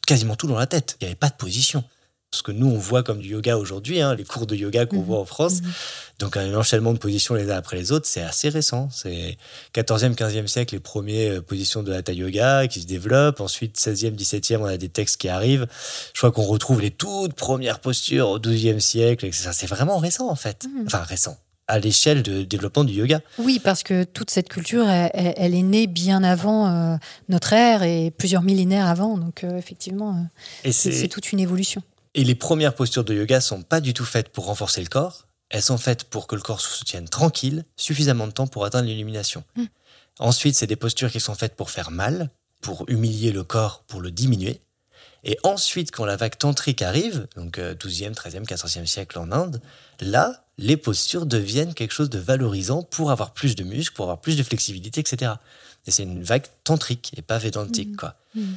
quasiment 0.05 0.35
tout 0.35 0.47
dans 0.47 0.59
la 0.59 0.67
tête. 0.67 0.97
Il 0.99 1.05
n'y 1.05 1.07
avait 1.07 1.15
pas 1.15 1.29
de 1.29 1.35
position. 1.35 1.85
Ce 2.33 2.43
que 2.43 2.53
nous 2.53 2.67
on 2.67 2.77
voit 2.77 3.03
comme 3.03 3.19
du 3.19 3.29
yoga 3.29 3.57
aujourd'hui, 3.57 3.99
hein, 3.99 4.15
les 4.15 4.23
cours 4.23 4.47
de 4.47 4.55
yoga 4.55 4.85
qu'on 4.85 4.97
Mhm. 4.99 5.03
voit 5.03 5.19
en 5.19 5.25
France. 5.25 5.61
Mhm. 5.61 5.71
Donc 6.19 6.37
un 6.37 6.53
enchaînement 6.55 6.93
de 6.93 6.97
positions 6.97 7.35
les 7.35 7.51
uns 7.51 7.57
après 7.57 7.75
les 7.75 7.91
autres, 7.91 8.07
c'est 8.07 8.21
assez 8.21 8.47
récent. 8.47 8.87
C'est 8.89 9.37
14e, 9.73 10.15
15e 10.15 10.47
siècle, 10.47 10.75
les 10.75 10.79
premières 10.79 11.39
euh, 11.39 11.41
positions 11.41 11.83
de 11.83 11.91
hatha 11.91 12.13
yoga 12.13 12.67
qui 12.69 12.79
se 12.81 12.87
développent. 12.87 13.41
Ensuite, 13.41 13.77
16e, 13.77 14.15
17e, 14.15 14.61
on 14.61 14.65
a 14.65 14.77
des 14.77 14.87
textes 14.87 15.17
qui 15.17 15.27
arrivent. 15.27 15.67
Je 16.13 16.19
crois 16.21 16.31
qu'on 16.31 16.43
retrouve 16.43 16.79
les 16.79 16.91
toutes 16.91 17.33
premières 17.33 17.79
postures 17.79 18.29
au 18.29 18.39
12e 18.39 18.79
siècle. 18.79 19.27
C'est 19.33 19.67
vraiment 19.67 19.97
récent 19.97 20.29
en 20.29 20.35
fait. 20.35 20.65
Mhm. 20.73 20.85
Enfin 20.87 20.99
récent. 20.99 21.37
À 21.67 21.79
l'échelle 21.79 22.23
de 22.23 22.43
développement 22.43 22.83
du 22.85 22.93
yoga. 22.93 23.19
Oui, 23.39 23.59
parce 23.63 23.83
que 23.83 24.03
toute 24.03 24.29
cette 24.29 24.49
culture, 24.49 24.89
elle, 24.89 25.53
est 25.55 25.61
née 25.61 25.87
bien 25.87 26.21
avant 26.23 26.67
euh, 26.67 26.97
notre 27.29 27.53
ère 27.53 27.83
et 27.83 28.11
plusieurs 28.11 28.41
millénaires 28.41 28.87
avant. 28.87 29.17
Donc, 29.17 29.43
euh, 29.45 29.57
effectivement, 29.57 30.17
euh, 30.65 30.71
c'est 30.71 31.07
toute 31.07 31.31
une 31.31 31.39
évolution. 31.39 31.81
Et 32.13 32.23
les 32.23 32.35
premières 32.35 32.75
postures 32.75 33.03
de 33.03 33.13
yoga 33.13 33.41
sont 33.41 33.61
pas 33.61 33.81
du 33.81 33.93
tout 33.93 34.05
faites 34.05 34.29
pour 34.29 34.45
renforcer 34.45 34.81
le 34.81 34.87
corps. 34.87 35.27
Elles 35.49 35.61
sont 35.61 35.77
faites 35.77 36.05
pour 36.05 36.27
que 36.27 36.35
le 36.35 36.41
corps 36.41 36.61
se 36.61 36.69
soutienne 36.69 37.09
tranquille, 37.09 37.65
suffisamment 37.75 38.27
de 38.27 38.31
temps 38.31 38.47
pour 38.47 38.65
atteindre 38.65 38.87
l'illumination. 38.87 39.43
Mm. 39.55 39.63
Ensuite, 40.19 40.55
c'est 40.55 40.67
des 40.67 40.75
postures 40.75 41.11
qui 41.11 41.19
sont 41.19 41.35
faites 41.35 41.55
pour 41.55 41.69
faire 41.71 41.91
mal, 41.91 42.29
pour 42.61 42.85
humilier 42.89 43.31
le 43.31 43.43
corps, 43.43 43.83
pour 43.87 44.01
le 44.01 44.11
diminuer. 44.11 44.61
Et 45.23 45.37
ensuite, 45.43 45.91
quand 45.91 46.05
la 46.05 46.15
vague 46.15 46.37
tantrique 46.37 46.81
arrive, 46.81 47.27
donc 47.35 47.59
euh, 47.59 47.75
12e, 47.75 48.13
13e, 48.13 48.45
14e 48.45 48.85
siècle 48.85 49.19
en 49.19 49.31
Inde, 49.31 49.61
là, 49.99 50.45
les 50.57 50.77
postures 50.77 51.25
deviennent 51.25 51.73
quelque 51.73 51.91
chose 51.93 52.09
de 52.09 52.17
valorisant 52.19 52.83
pour 52.83 53.11
avoir 53.11 53.33
plus 53.33 53.55
de 53.55 53.63
muscles, 53.63 53.95
pour 53.95 54.05
avoir 54.05 54.21
plus 54.21 54.37
de 54.37 54.43
flexibilité, 54.43 54.99
etc. 55.01 55.33
Et 55.85 55.91
c'est 55.91 56.03
une 56.03 56.23
vague 56.23 56.45
tantrique 56.63 57.11
et 57.17 57.21
pas 57.21 57.37
védantique, 57.37 57.89
Mhm. 57.89 57.95
quoi. 57.97 58.15
Mhm. 58.35 58.55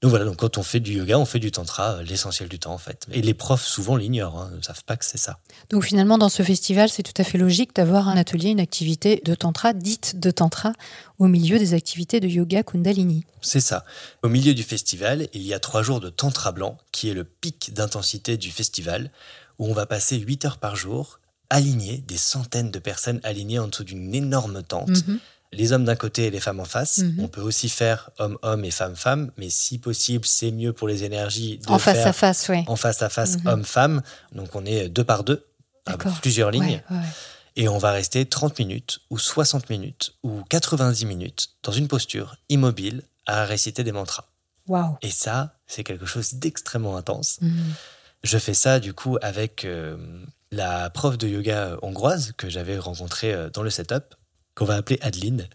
Donc 0.00 0.10
voilà, 0.10 0.24
donc 0.24 0.36
quand 0.36 0.58
on 0.58 0.62
fait 0.62 0.78
du 0.78 0.92
yoga, 0.92 1.18
on 1.18 1.24
fait 1.24 1.40
du 1.40 1.50
tantra 1.50 1.94
euh, 1.94 2.02
l'essentiel 2.04 2.48
du 2.48 2.60
temps, 2.60 2.72
en 2.72 2.78
fait. 2.78 3.06
Et 3.10 3.20
les 3.20 3.34
profs, 3.34 3.64
souvent, 3.64 3.96
l'ignorent, 3.96 4.38
hein, 4.38 4.50
ne 4.56 4.62
savent 4.62 4.84
pas 4.84 4.96
que 4.96 5.04
c'est 5.04 5.18
ça. 5.18 5.40
Donc, 5.70 5.84
finalement, 5.84 6.18
dans 6.18 6.28
ce 6.28 6.44
festival, 6.44 6.88
c'est 6.88 7.02
tout 7.02 7.20
à 7.20 7.24
fait 7.24 7.36
logique 7.36 7.74
d'avoir 7.74 8.08
un 8.08 8.16
atelier, 8.16 8.50
une 8.50 8.60
activité 8.60 9.20
de 9.24 9.34
tantra, 9.34 9.72
dite 9.72 10.20
de 10.20 10.30
tantra, 10.30 10.72
au 11.18 11.26
milieu 11.26 11.58
des 11.58 11.74
activités 11.74 12.20
de 12.20 12.28
yoga 12.28 12.62
Kundalini. 12.62 13.24
C'est 13.42 13.60
ça. 13.60 13.84
Au 14.22 14.28
milieu 14.28 14.54
du 14.54 14.62
festival, 14.62 15.26
il 15.32 15.42
y 15.42 15.52
a 15.52 15.58
trois 15.58 15.82
jours 15.82 15.98
de 15.98 16.10
tantra 16.10 16.52
blanc, 16.52 16.78
qui 16.92 17.08
est 17.08 17.14
le 17.14 17.24
pic 17.24 17.74
d'intensité 17.74 18.36
du 18.36 18.52
festival, 18.52 19.10
où 19.58 19.66
on 19.66 19.72
va 19.72 19.86
passer 19.86 20.16
8 20.16 20.44
heures 20.44 20.58
par 20.58 20.76
jour, 20.76 21.18
alignés, 21.50 22.04
des 22.06 22.18
centaines 22.18 22.70
de 22.70 22.78
personnes 22.78 23.18
alignées 23.24 23.58
en 23.58 23.66
dessous 23.66 23.82
d'une 23.82 24.14
énorme 24.14 24.62
tente. 24.62 25.06
Mhm. 25.08 25.18
Les 25.52 25.72
hommes 25.72 25.84
d'un 25.84 25.96
côté 25.96 26.26
et 26.26 26.30
les 26.30 26.40
femmes 26.40 26.60
en 26.60 26.64
face. 26.66 26.98
Mhm. 26.98 27.20
On 27.20 27.28
peut 27.28 27.40
aussi 27.40 27.68
faire 27.68 28.10
homme-homme 28.18 28.64
et 28.64 28.70
femme-femme, 28.70 29.30
mais 29.38 29.48
si 29.48 29.78
possible, 29.78 30.26
c'est 30.26 30.50
mieux 30.50 30.72
pour 30.72 30.88
les 30.88 31.04
énergies 31.04 31.58
de 31.58 31.70
En 31.70 31.78
face 31.78 31.96
faire 31.96 32.06
à 32.08 32.12
face, 32.12 32.46
oui. 32.50 32.64
en 32.66 32.76
face 32.76 33.00
à 33.02 33.08
face 33.08 33.36
homme-femme. 33.46 34.02
Donc 34.32 34.54
on 34.54 34.64
est 34.66 34.88
deux 34.88 35.04
par 35.04 35.24
deux, 35.24 35.46
à 35.86 35.96
plusieurs 35.96 36.50
lignes. 36.50 36.64
Ouais, 36.64 36.82
ouais, 36.90 36.96
ouais. 36.96 37.02
Et 37.56 37.68
on 37.68 37.78
va 37.78 37.90
rester 37.90 38.24
30 38.24 38.58
minutes, 38.60 39.00
ou 39.10 39.18
60 39.18 39.68
minutes, 39.70 40.14
ou 40.22 40.42
90 40.48 41.06
minutes 41.06 41.48
dans 41.64 41.72
une 41.72 41.88
posture 41.88 42.36
immobile 42.48 43.02
à 43.26 43.44
réciter 43.44 43.82
des 43.82 43.90
mantras. 43.92 44.26
Waouh. 44.68 44.96
Et 45.02 45.10
ça, 45.10 45.54
c'est 45.66 45.82
quelque 45.82 46.06
chose 46.06 46.34
d'extrêmement 46.34 46.96
intense. 46.96 47.38
Mhm. 47.40 47.72
Je 48.22 48.38
fais 48.38 48.54
ça 48.54 48.80
du 48.80 48.92
coup 48.92 49.16
avec 49.22 49.64
euh, 49.64 49.96
la 50.52 50.90
prof 50.90 51.16
de 51.18 51.26
yoga 51.26 51.76
hongroise 51.82 52.32
que 52.36 52.48
j'avais 52.48 52.78
rencontrée 52.78 53.32
euh, 53.32 53.50
dans 53.50 53.62
le 53.62 53.70
setup, 53.70 54.14
qu'on 54.58 54.64
va 54.66 54.74
appeler 54.76 54.98
Adeline. 55.02 55.48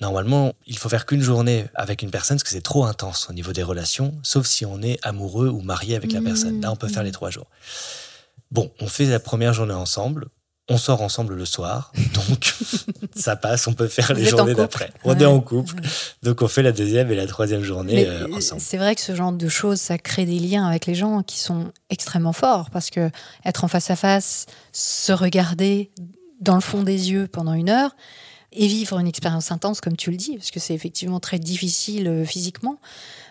Normalement, 0.00 0.52
il 0.66 0.76
faut 0.78 0.88
faire 0.90 1.06
qu'une 1.06 1.22
journée 1.22 1.64
avec 1.74 2.02
une 2.02 2.10
personne 2.10 2.36
parce 2.36 2.44
que 2.44 2.50
c'est 2.50 2.60
trop 2.60 2.84
intense 2.84 3.28
au 3.30 3.32
niveau 3.32 3.52
des 3.52 3.62
relations, 3.62 4.14
sauf 4.22 4.46
si 4.46 4.64
on 4.66 4.82
est 4.82 4.98
amoureux 5.02 5.48
ou 5.48 5.60
marié 5.62 5.96
avec 5.96 6.12
la 6.12 6.20
personne. 6.20 6.60
Là, 6.60 6.70
on 6.70 6.76
peut 6.76 6.88
faire 6.88 6.98
Mhm. 7.02 7.06
les 7.06 7.12
trois 7.12 7.30
jours. 7.30 7.46
Bon, 8.50 8.70
on 8.80 8.86
fait 8.88 9.06
la 9.06 9.20
première 9.20 9.52
journée 9.54 9.74
ensemble. 9.74 10.26
On 10.68 10.78
sort 10.78 11.00
ensemble 11.00 11.34
le 11.36 11.44
soir, 11.44 11.92
donc 12.14 12.52
ça 13.16 13.36
passe, 13.36 13.68
on 13.68 13.72
peut 13.72 13.86
faire 13.86 14.08
Vous 14.08 14.14
les 14.14 14.26
journées 14.28 14.52
d'après. 14.54 14.90
On 15.04 15.14
Ouais. 15.14 15.22
est 15.22 15.24
en 15.26 15.38
couple, 15.40 15.74
donc 16.24 16.42
on 16.42 16.48
fait 16.48 16.62
la 16.64 16.72
deuxième 16.72 17.08
et 17.12 17.14
la 17.14 17.28
troisième 17.28 17.62
journée 17.62 18.04
euh, 18.08 18.26
ensemble. 18.34 18.60
c'est 18.60 18.76
vrai 18.76 18.96
que 18.96 19.00
ce 19.00 19.14
genre 19.14 19.30
de 19.30 19.48
choses, 19.48 19.80
ça 19.80 19.96
crée 19.96 20.26
des 20.26 20.40
liens 20.40 20.66
avec 20.66 20.86
les 20.86 20.96
gens 20.96 21.22
qui 21.22 21.38
sont 21.38 21.70
extrêmement 21.88 22.32
forts 22.32 22.70
parce 22.70 22.90
que 22.90 23.10
être 23.44 23.62
en 23.62 23.68
face 23.68 23.90
à 23.92 23.96
face, 23.96 24.46
se 24.72 25.12
regarder 25.12 25.92
dans 26.40 26.56
le 26.56 26.60
fond 26.60 26.82
des 26.82 27.12
yeux 27.12 27.28
pendant 27.28 27.52
une 27.54 27.70
heure 27.70 27.94
et 28.56 28.66
vivre 28.66 28.98
une 28.98 29.06
expérience 29.06 29.52
intense, 29.52 29.80
comme 29.80 29.96
tu 29.96 30.10
le 30.10 30.16
dis, 30.16 30.36
parce 30.36 30.50
que 30.50 30.60
c'est 30.60 30.74
effectivement 30.74 31.20
très 31.20 31.38
difficile 31.38 32.08
euh, 32.08 32.24
physiquement, 32.24 32.78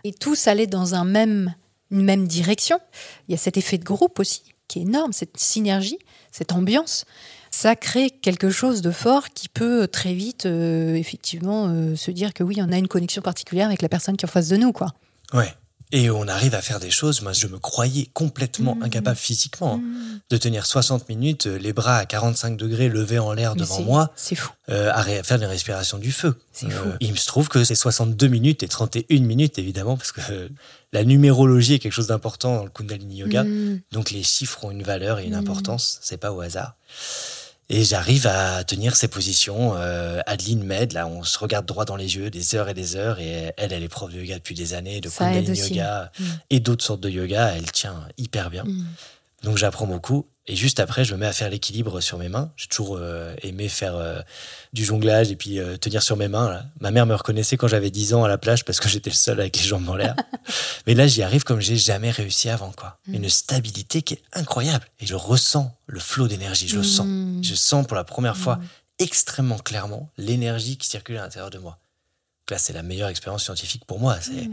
et 0.04 0.14
tous 0.14 0.48
aller 0.48 0.68
dans 0.68 0.96
un 0.96 1.04
même, 1.04 1.54
une 1.92 2.04
même 2.04 2.28
direction. 2.28 2.80
Il 3.28 3.32
y 3.32 3.36
a 3.36 3.38
cet 3.38 3.58
effet 3.58 3.78
de 3.78 3.84
groupe 3.84 4.20
aussi 4.20 4.44
qui 4.68 4.80
est 4.80 4.84
énorme, 4.84 5.14
cette 5.14 5.38
synergie, 5.38 6.00
cette 6.32 6.52
ambiance. 6.52 7.06
Ça 7.52 7.76
crée 7.76 8.10
quelque 8.10 8.50
chose 8.50 8.82
de 8.82 8.92
fort 8.92 9.30
qui 9.30 9.48
peut 9.48 9.88
très 9.88 10.14
vite, 10.14 10.46
euh, 10.46 10.96
effectivement, 10.96 11.68
euh, 11.68 11.96
se 11.96 12.12
dire 12.12 12.34
que 12.34 12.44
oui, 12.44 12.58
on 12.60 12.72
a 12.72 12.78
une 12.78 12.88
connexion 12.88 13.22
particulière 13.22 13.68
avec 13.68 13.82
la 13.82 13.90
personne 13.90 14.18
qui 14.18 14.26
est 14.26 14.30
en 14.30 14.32
face 14.32 14.50
de 14.50 14.58
nous, 14.58 14.72
quoi. 14.72 14.94
Ouais. 15.34 15.54
Et 15.92 16.10
on 16.10 16.28
arrive 16.28 16.56
à 16.56 16.62
faire 16.62 16.80
des 16.80 16.90
choses. 16.90 17.22
Moi, 17.22 17.32
je 17.34 17.48
me 17.48 17.60
croyais 17.60 18.10
complètement 18.14 18.76
Mhm. 18.76 18.84
incapable 18.84 19.18
physiquement 19.18 19.76
hein, 19.76 19.78
Mmh. 19.78 20.20
de 20.32 20.38
tenir 20.38 20.66
60 20.66 21.08
minutes, 21.10 21.46
euh, 21.48 21.58
les 21.58 21.74
bras 21.74 21.98
à 21.98 22.06
45 22.06 22.58
degrés 22.58 22.90
levés 22.90 23.20
en 23.20 23.32
l'air 23.34 23.56
devant 23.56 23.82
moi, 23.82 24.12
C'est 24.16 24.36
fou. 24.36 24.52
euh, 24.70 24.92
à 24.94 25.04
faire 25.24 25.38
des 25.40 25.46
respirations 25.46 25.98
du 26.00 26.12
feu. 26.12 26.30
Euh, 26.30 26.42
C'est 26.54 26.70
fou. 26.70 26.90
il 27.00 27.18
se 27.20 27.28
trouve 27.28 27.50
que 27.50 27.64
c'est 27.64 27.76
62 27.76 28.28
minutes 28.28 28.64
et 28.64 28.68
31 28.68 29.22
minutes, 29.22 29.60
évidemment, 29.60 29.96
parce 29.96 30.12
que 30.12 30.22
euh, 30.32 30.50
la 30.92 31.04
numérologie 31.04 31.76
est 31.76 31.80
quelque 31.80 31.92
chose 31.94 32.08
d'important 32.08 32.56
dans 32.58 32.64
le 32.64 32.70
Kundalini 32.72 33.18
Yoga. 33.18 33.44
Mmh. 33.44 33.82
Donc 33.92 34.10
les 34.12 34.24
chiffres 34.24 34.66
ont 34.66 34.72
une 34.72 34.84
valeur 34.84 35.20
et 35.20 35.26
une 35.26 35.36
importance, 35.36 36.00
c'est 36.02 36.18
pas 36.18 36.32
au 36.32 36.42
hasard. 36.42 36.76
Et 37.70 37.84
j'arrive 37.84 38.28
à 38.28 38.64
tenir 38.64 38.96
ces 38.96 39.08
positions. 39.08 39.74
Euh, 39.76 40.22
Adeline 40.28 40.64
m'aide, 40.64 40.94
là, 40.94 41.08
on 41.08 41.24
se 41.24 41.38
regarde 41.40 41.66
droit 41.66 41.84
dans 41.86 41.96
les 41.96 42.16
yeux 42.16 42.30
des 42.30 42.54
heures 42.56 42.70
et 42.70 42.76
des 42.76 42.96
heures. 42.96 43.20
Et 43.20 43.52
elle, 43.58 43.74
elle 43.74 43.82
est 43.84 43.88
prof 43.90 44.12
de 44.14 44.20
yoga 44.20 44.36
depuis 44.36 44.54
des 44.54 44.74
années, 44.76 45.02
de 45.02 45.10
Kundalini. 45.10 45.58
Yoga 45.70 46.12
Mhm. 46.20 46.26
et 46.52 46.60
d'autres 46.60 46.86
sortes 46.86 47.02
de 47.02 47.10
yoga. 47.10 47.54
Elle 47.56 47.72
tient 47.72 48.08
hyper 48.18 48.50
bien. 48.52 48.64
Mmh. 48.66 48.86
Donc 49.44 49.58
j'apprends 49.58 49.88
beaucoup. 49.88 50.28
Et 50.48 50.56
juste 50.56 50.80
après, 50.80 51.04
je 51.06 51.14
me 51.16 51.20
mets 51.22 51.26
à 51.26 51.34
faire 51.34 51.50
l'équilibre 51.50 52.02
sur 52.02 52.20
mes 52.20 52.30
mains. 52.30 52.52
J'ai 52.56 52.68
toujours 52.68 52.98
euh, 53.00 53.34
aimé 53.42 53.68
faire 53.68 53.96
euh, 53.96 54.22
du 54.74 54.86
jonglage 54.86 55.32
et 55.32 55.36
puis 55.36 55.58
euh, 55.60 55.76
tenir 55.78 56.04
sur 56.04 56.18
mes 56.18 56.28
mains. 56.28 56.50
là. 56.52 56.66
Ma 56.80 56.92
mère 56.92 57.08
me 57.08 57.16
reconnaissait 57.16 57.58
quand 57.58 57.68
j'avais 57.68 57.90
10 57.90 58.14
ans 58.14 58.24
à 58.24 58.28
la 58.28 58.38
plage 58.38 58.64
parce 58.64 58.80
que 58.80 58.88
j'étais 58.88 59.10
le 59.10 59.16
seul 59.16 59.40
avec 59.40 59.58
les 59.58 59.64
jambes 59.64 59.90
en 59.90 59.96
l'air. 59.96 60.16
Mais 60.88 60.94
là, 60.94 61.08
j'y 61.08 61.24
arrive 61.24 61.44
comme 61.44 61.62
j'ai 61.62 61.78
jamais 61.78 62.12
réussi 62.12 62.50
avant. 62.50 62.72
quoi. 62.72 63.00
Mm. 63.08 63.16
Une 63.16 63.30
stabilité 63.30 64.04
qui 64.04 64.14
est 64.14 64.22
incroyable. 64.34 64.86
Et 65.00 65.08
je 65.08 65.16
ressens 65.16 65.76
le 65.88 66.00
flot 66.00 66.28
d'énergie. 66.28 66.68
Je 66.68 66.78
le 66.78 66.84
sens. 66.84 67.08
Mmh. 67.08 67.44
Je 67.44 67.56
sens 67.56 67.88
pour 67.88 67.96
la 67.96 68.04
première 68.04 68.38
fois 68.38 68.58
Mmh. 68.58 68.64
extrêmement 69.00 69.58
clairement 69.58 70.10
l'énergie 70.18 70.78
qui 70.78 70.88
circule 70.88 71.18
à 71.18 71.22
l'intérieur 71.24 71.50
de 71.50 71.58
moi. 71.58 71.80
Donc 72.44 72.52
là, 72.52 72.58
c'est 72.60 72.74
la 72.74 72.84
meilleure 72.84 73.10
expérience 73.10 73.44
scientifique 73.44 73.86
pour 73.86 74.00
moi. 74.00 74.18
C'est- 74.22 74.50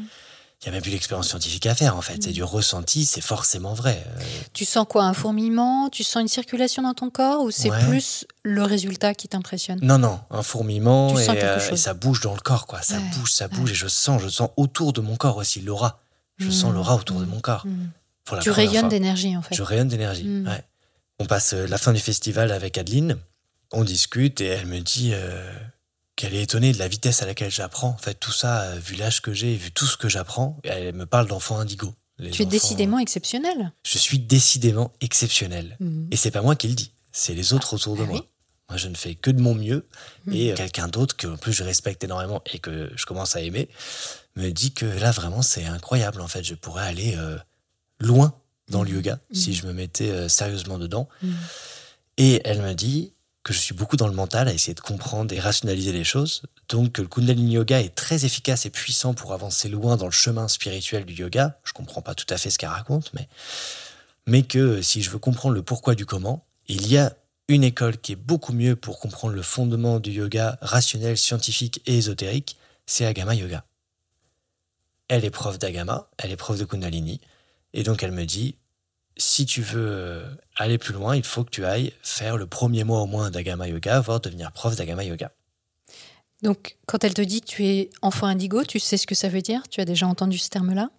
Il 0.62 0.66
n'y 0.66 0.68
a 0.68 0.72
même 0.74 0.82
plus 0.82 0.92
d'expérience 0.92 1.28
scientifique 1.28 1.66
à 1.66 1.74
faire, 1.74 1.96
en 1.96 2.02
fait. 2.02 2.22
C'est 2.22 2.30
Mm. 2.30 2.34
du 2.34 2.42
ressenti, 2.44 3.04
c'est 3.04 3.20
forcément 3.20 3.74
vrai. 3.74 4.04
Euh, 4.06 4.20
Tu 4.52 4.64
sens 4.64 4.86
quoi 4.88 5.04
Un 5.04 5.12
fourmillement? 5.12 5.88
Tu 5.90 6.04
sens 6.04 6.20
une 6.22 6.28
circulation 6.28 6.82
dans 6.84 6.94
ton 6.94 7.10
corps 7.10 7.42
Ou 7.42 7.50
c'est 7.50 7.68
Ouais. 7.70 7.84
plus 7.88 8.24
le 8.44 8.62
résultat 8.62 9.12
qui 9.14 9.26
t'impressionne? 9.26 9.80
Non, 9.82 9.98
non, 9.98 10.20
un 10.30 10.42
fourmillement 10.44 11.14
Tu 11.14 11.22
et, 11.22 11.28
euh, 11.42 11.58
chose. 11.58 11.72
et 11.72 11.76
ça 11.82 11.94
bouge 11.94 12.20
dans 12.20 12.34
le 12.34 12.40
corps, 12.40 12.66
quoi. 12.68 12.80
Ça 12.80 12.94
Ouais, 12.98 13.02
bouge, 13.16 13.32
ça 13.32 13.46
ouais. 13.46 13.50
bouge 13.56 13.72
et 13.72 13.74
je 13.74 13.88
sens, 13.88 14.22
je 14.22 14.28
sens 14.28 14.50
autour 14.56 14.92
de 14.92 15.00
mon 15.00 15.16
corps 15.16 15.36
aussi 15.38 15.60
l'aura. 15.60 16.00
Je 16.38 16.46
Mm, 16.46 16.52
sens 16.52 16.72
l'aura 16.72 16.94
autour 16.94 17.18
de 17.18 17.24
mm, 17.24 17.28
mon 17.28 17.40
corps. 17.40 17.66
Mmh. 17.66 17.88
Pour 18.24 18.36
la 18.36 18.42
Tu 18.42 18.50
rayonnes 18.50 18.88
d'énergie, 18.88 19.36
en 19.36 19.42
fait. 19.42 19.54
Je 19.56 19.62
rayonne 19.62 19.88
d'énergie. 19.88 20.24
Mm. 20.24 20.46
ouais. 20.46 20.64
On 21.18 21.26
passe 21.26 21.54
euh, 21.54 21.66
la 21.66 21.76
fin 21.78 21.92
du 21.92 22.00
festival 22.00 22.52
avec 22.52 22.78
Adeline. 22.78 23.16
On 23.72 23.82
discute 23.84 24.40
et 24.40 24.46
elle 24.46 24.66
me 24.66 24.78
dit 24.80 25.10
euh, 25.12 25.52
qu'elle 26.16 26.34
est 26.34 26.42
étonnée 26.42 26.72
de 26.72 26.78
la 26.78 26.88
vitesse 26.88 27.22
à 27.22 27.26
laquelle 27.26 27.50
j'apprends. 27.50 27.88
En 27.88 27.98
fait, 27.98 28.14
tout 28.14 28.32
ça, 28.32 28.62
euh, 28.62 28.78
vu 28.78 28.94
l'âge 28.96 29.22
que 29.22 29.32
j'ai, 29.32 29.54
vu 29.56 29.70
tout 29.72 29.86
ce 29.86 29.96
que 29.96 30.08
j'apprends, 30.08 30.58
elle 30.64 30.94
me 30.94 31.06
parle 31.06 31.26
d'enfants 31.26 31.58
indigo. 31.58 31.94
Les 32.18 32.30
Tu 32.30 32.42
es 32.42 32.46
décidément 32.46 32.98
exceptionnel. 32.98 33.72
Je 33.86 33.98
suis 33.98 34.18
décidément 34.18 34.92
exceptionnel. 35.00 35.76
Mmh. 35.80 36.08
Et 36.10 36.16
c'est 36.16 36.30
pas 36.30 36.42
moi 36.42 36.54
qui 36.56 36.68
le 36.68 36.74
dis, 36.74 36.92
c'est 37.10 37.34
les 37.34 37.52
autres 37.54 37.74
autour 37.74 37.96
de 37.96 38.02
ah 38.02 38.06
moi. 38.06 38.20
oui. 38.20 38.28
Moi, 38.68 38.78
je 38.78 38.88
ne 38.88 38.94
fais 38.94 39.14
que 39.16 39.30
de 39.30 39.40
mon 39.42 39.54
mieux. 39.54 39.86
Mm. 40.26 40.32
Et 40.32 40.52
euh, 40.52 40.54
quelqu'un 40.54 40.88
d'autre, 40.88 41.14
que 41.16 41.26
en 41.26 41.36
plus 41.36 41.52
je 41.52 41.62
respecte 41.62 42.04
énormément 42.04 42.42
et 42.52 42.58
que 42.58 42.90
je 42.96 43.04
commence 43.04 43.36
à 43.36 43.42
aimer, 43.42 43.68
me 44.36 44.48
dit 44.50 44.72
que 44.72 44.86
là, 44.86 45.10
vraiment, 45.10 45.42
c'est 45.42 45.64
incroyable. 45.66 46.20
En 46.22 46.28
fait, 46.28 46.42
je 46.42 46.54
pourrais 46.54 46.86
aller 46.86 47.14
euh, 47.16 47.36
loin 47.98 48.34
dans 48.70 48.82
le 48.82 48.88
Mhm. 48.90 48.96
yoga 48.96 49.18
si 49.32 49.50
Mhm. 49.50 49.56
je 49.56 49.66
me 49.66 49.72
mettais 49.74 50.10
euh, 50.10 50.28
sérieusement 50.28 50.78
dedans. 50.78 51.08
Mmh. 51.22 51.32
Et 52.18 52.40
elle 52.44 52.62
me 52.62 52.72
dit 52.74 53.12
que 53.42 53.52
je 53.52 53.58
suis 53.58 53.74
beaucoup 53.74 53.96
dans 53.96 54.06
le 54.06 54.14
mental 54.14 54.48
à 54.48 54.52
essayer 54.52 54.74
de 54.74 54.80
comprendre 54.80 55.34
et 55.34 55.40
rationaliser 55.40 55.92
les 55.92 56.04
choses. 56.04 56.42
Donc, 56.68 56.92
que 56.92 57.02
le 57.02 57.08
Kundalini 57.08 57.54
Yoga 57.54 57.80
est 57.80 57.94
très 57.94 58.24
efficace 58.24 58.66
et 58.66 58.70
puissant 58.70 59.14
pour 59.14 59.32
avancer 59.32 59.68
loin 59.68 59.96
dans 59.96 60.06
le 60.06 60.12
chemin 60.12 60.46
spirituel 60.48 61.04
du 61.04 61.14
yoga. 61.14 61.58
Je 61.64 61.72
comprends 61.72 62.02
pas 62.02 62.14
tout 62.14 62.26
à 62.30 62.38
fait 62.38 62.50
ce 62.50 62.58
qu'elle 62.58 62.68
raconte, 62.68 63.12
mais, 64.26 64.42
que 64.44 64.80
si 64.80 65.02
je 65.02 65.10
veux 65.10 65.18
comprendre 65.18 65.54
le 65.54 65.62
pourquoi 65.62 65.94
du 65.94 66.06
comment, 66.06 66.44
il 66.68 66.86
y 66.86 66.98
a 66.98 67.16
une 67.48 67.64
école 67.64 67.98
qui 67.98 68.12
est 68.12 68.16
beaucoup 68.16 68.52
mieux 68.52 68.76
pour 68.76 69.00
comprendre 69.00 69.34
le 69.34 69.42
fondement 69.42 69.98
du 69.98 70.12
yoga 70.12 70.58
rationnel, 70.62 71.18
scientifique 71.18 71.82
et 71.86 71.98
ésotérique, 71.98 72.56
c'est 72.86 73.04
Agama 73.04 73.34
Yoga. 73.34 73.64
Elle 75.08 75.24
est 75.24 75.30
prof 75.30 75.58
d'Agama, 75.58 76.08
elle 76.18 76.30
est 76.30 76.36
prof 76.36 76.56
de 76.56 76.64
Kundalini, 76.64 77.20
et 77.74 77.82
donc 77.82 78.02
elle 78.02 78.12
me 78.12 78.24
dit 78.24 78.54
si 79.16 79.46
tu 79.46 79.62
veux 79.62 79.86
euh, 79.86 80.34
aller 80.56 80.78
plus 80.78 80.94
loin, 80.94 81.16
il 81.16 81.24
faut 81.24 81.44
que 81.44 81.50
tu 81.50 81.64
ailles 81.64 81.92
faire 82.02 82.36
le 82.36 82.46
premier 82.46 82.84
mois 82.84 83.00
au 83.00 83.06
moins 83.06 83.30
d'Agama 83.30 83.68
Yoga, 83.68 84.00
voire 84.00 84.20
devenir 84.20 84.52
prof 84.52 84.76
d'Agama 84.76 85.04
Yoga. 85.04 85.32
Donc, 86.42 86.76
quand 86.86 87.04
elle 87.04 87.14
te 87.14 87.22
dit 87.22 87.40
que 87.40 87.46
tu 87.46 87.66
es 87.66 87.90
enfant 88.02 88.26
indigo, 88.26 88.64
tu 88.64 88.80
sais 88.80 88.96
ce 88.96 89.06
que 89.06 89.14
ça 89.14 89.28
veut 89.28 89.42
dire? 89.42 89.62
Tu 89.70 89.80
as 89.80 89.84
déjà 89.84 90.06
entendu 90.06 90.38
ce 90.38 90.48
terme-là? 90.48 90.90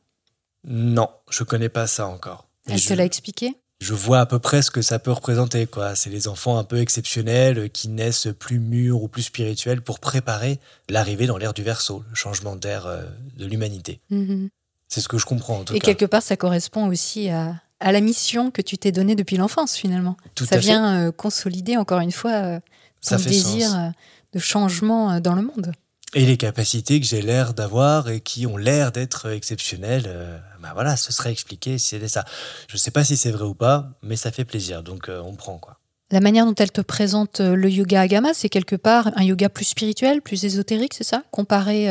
Non, 0.65 1.09
je 1.29 1.43
connais 1.43 1.69
pas 1.69 1.87
ça 1.87 2.07
encore. 2.07 2.47
Elle 2.67 2.77
je, 2.77 2.87
te 2.87 2.93
l'a 2.93 3.03
expliqué? 3.03 3.57
Je 3.81 3.93
vois 3.93 4.21
à 4.21 4.25
peu 4.25 4.39
près 4.39 4.61
ce 4.61 4.71
que 4.71 4.81
ça 4.81 4.99
peut 4.99 5.11
représenter. 5.11 5.67
quoi. 5.67 5.95
C'est 5.95 6.09
les 6.09 6.29
enfants 6.29 6.57
un 6.57 6.63
peu 6.63 6.79
exceptionnels 6.79 7.69
qui 7.69 7.89
naissent 7.89 8.29
plus 8.39 8.59
mûrs 8.59 9.03
ou 9.03 9.09
plus 9.09 9.23
spirituels 9.23 9.81
pour 9.81 9.99
préparer 9.99 10.59
l'arrivée 10.89 11.27
dans 11.27 11.37
l'ère 11.37 11.53
du 11.53 11.63
Verseau, 11.63 12.05
le 12.09 12.15
changement 12.15 12.55
d'ère 12.55 12.87
euh, 12.87 13.03
de 13.35 13.45
l'humanité. 13.45 13.99
Mhm. 14.09 14.49
C'est 14.87 15.01
ce 15.01 15.09
que 15.09 15.17
je 15.17 15.25
comprends 15.25 15.59
en 15.59 15.63
tout 15.65 15.75
Et 15.75 15.79
cas. 15.79 15.87
quelque 15.87 16.05
part, 16.05 16.21
ça 16.21 16.37
correspond 16.37 16.87
aussi 16.87 17.27
à, 17.29 17.59
à 17.83 17.91
la 17.91 17.99
mission 18.01 18.49
que 18.49 18.61
tu 18.61 18.77
t'es 18.77 18.91
donnée 18.91 19.13
depuis 19.15 19.37
l'enfance, 19.37 19.75
finalement. 19.75 20.15
Tout 20.35 20.45
ça 20.45 20.55
à 20.55 20.57
fait. 20.57 20.63
vient 20.65 21.07
euh, 21.07 21.11
consolider, 21.11 21.75
encore 21.77 21.99
une 21.99 22.13
fois, 22.13 22.31
euh, 22.31 22.59
ton 23.07 23.17
désir 23.17 23.67
sens. 23.67 23.75
euh, 23.77 23.89
de 24.33 24.39
changement 24.39 25.11
euh, 25.11 25.19
dans 25.19 25.35
le 25.35 25.41
monde. 25.41 25.73
Et 26.15 26.25
les 26.25 26.37
capacités 26.37 26.99
que 27.01 27.05
j'ai 27.05 27.21
l'air 27.21 27.53
d'avoir 27.53 28.09
et 28.09 28.21
qui 28.21 28.47
ont 28.47 28.55
l'air 28.55 28.91
d'être 28.91 29.29
exceptionnelles, 29.31 30.05
euh, 30.07 30.37
bah 30.61 30.71
voilà, 30.73 30.95
ce 30.95 31.11
serait 31.11 31.31
expliqué 31.31 31.77
si 31.77 31.87
c'était 31.87 32.07
ça. 32.07 32.23
Je 32.67 32.77
sais 32.77 32.91
pas 32.91 33.03
si 33.03 33.17
c'est 33.17 33.31
vrai 33.31 33.45
ou 33.45 33.55
pas, 33.55 33.89
mais 34.01 34.15
ça 34.15 34.31
fait 34.31 34.45
plaisir, 34.45 34.81
donc 34.83 35.09
on 35.09 35.33
prend 35.35 35.57
quoi. 35.57 35.77
La 36.11 36.19
manière 36.21 36.45
dont 36.45 36.53
elle 36.55 36.71
te 36.71 36.81
présente 36.81 37.39
le 37.39 37.69
yoga 37.69 38.01
agama, 38.01 38.33
c'est 38.35 38.49
quelque 38.49 38.75
part 38.75 39.09
un 39.15 39.23
yoga 39.23 39.49
plus 39.49 39.65
spirituel, 39.65 40.21
plus 40.21 40.45
ésotérique, 40.45 40.93
c'est 40.93 41.03
ça? 41.03 41.23
Comparé 41.31 41.89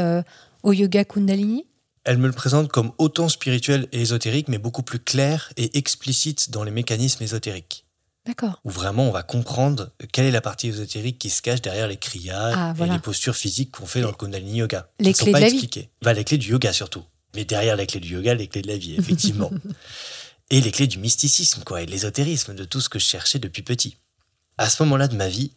au 0.63 0.73
yoga 0.73 1.05
kundalini? 1.05 1.67
Elle 2.05 2.19
me 2.19 2.27
le 2.27 2.33
présente 2.33 2.69
comme 2.71 2.93
autant 2.99 3.29
spirituel 3.29 3.89
et 3.93 4.01
ésotérique, 4.01 4.49
mais 4.49 4.59
beaucoup 4.59 4.83
plus 4.83 4.99
clair 4.99 5.53
et 5.57 5.77
explicite 5.79 6.51
dans 6.51 6.65
les 6.65 6.71
mécanismes 6.73 7.23
ésotériques. 7.23 7.87
D'accord. 8.27 8.61
Où 8.65 8.71
vraiment 8.71 9.09
on 9.09 9.11
va 9.13 9.23
comprendre 9.23 9.91
quelle 10.13 10.27
est 10.27 10.31
la 10.33 10.41
partie 10.41 10.69
ésotérique 10.69 11.19
qui 11.19 11.29
se 11.31 11.43
cache 11.43 11.61
derrière 11.61 11.89
les 11.89 11.97
kriyas 11.97 12.53
Ah, 12.55 12.73
voilà. 12.77 12.93
et 12.95 12.97
les 12.97 13.03
postures 13.03 13.35
physiques 13.37 13.73
qu'on 13.73 13.87
fait 13.87 14.01
dans 14.01 14.09
le 14.11 14.15
Kundalini 14.15 14.59
Yoga. 14.59 14.89
qui 14.99 15.05
Les 15.05 15.11
ne 15.11 15.15
sont 15.17 15.25
clés 15.25 15.33
pas 15.33 15.39
de 15.39 15.45
la 15.45 15.49
vie. 15.51 15.55
expliquées. 15.57 15.91
Bah, 16.03 16.13
les 16.13 16.25
clés 16.25 16.39
du 16.39 16.51
yoga 16.51 16.73
surtout. 16.73 17.03
Mais 17.35 17.45
derrière 17.45 17.77
les 17.77 17.87
clés 17.87 17.99
du 18.01 18.15
yoga, 18.15 18.35
les 18.35 18.47
clés 18.47 18.63
de 18.63 18.69
la 18.69 18.77
vie, 18.77 18.95
effectivement. 18.97 19.51
et 20.51 20.61
les 20.61 20.71
clés 20.71 20.87
du 20.87 20.99
mysticisme, 20.99 21.63
quoi, 21.65 21.83
et 21.83 21.87
de 21.87 21.91
l'ésotérisme, 21.91 22.55
de 22.55 22.65
tout 22.65 22.81
ce 22.81 22.89
que 22.89 22.99
je 22.99 23.05
cherchais 23.07 23.39
depuis 23.39 23.63
petit. 23.63 23.97
À 24.59 24.69
ce 24.71 24.83
moment-là 24.85 25.09
de 25.09 25.17
ma 25.17 25.29
vie, 25.29 25.53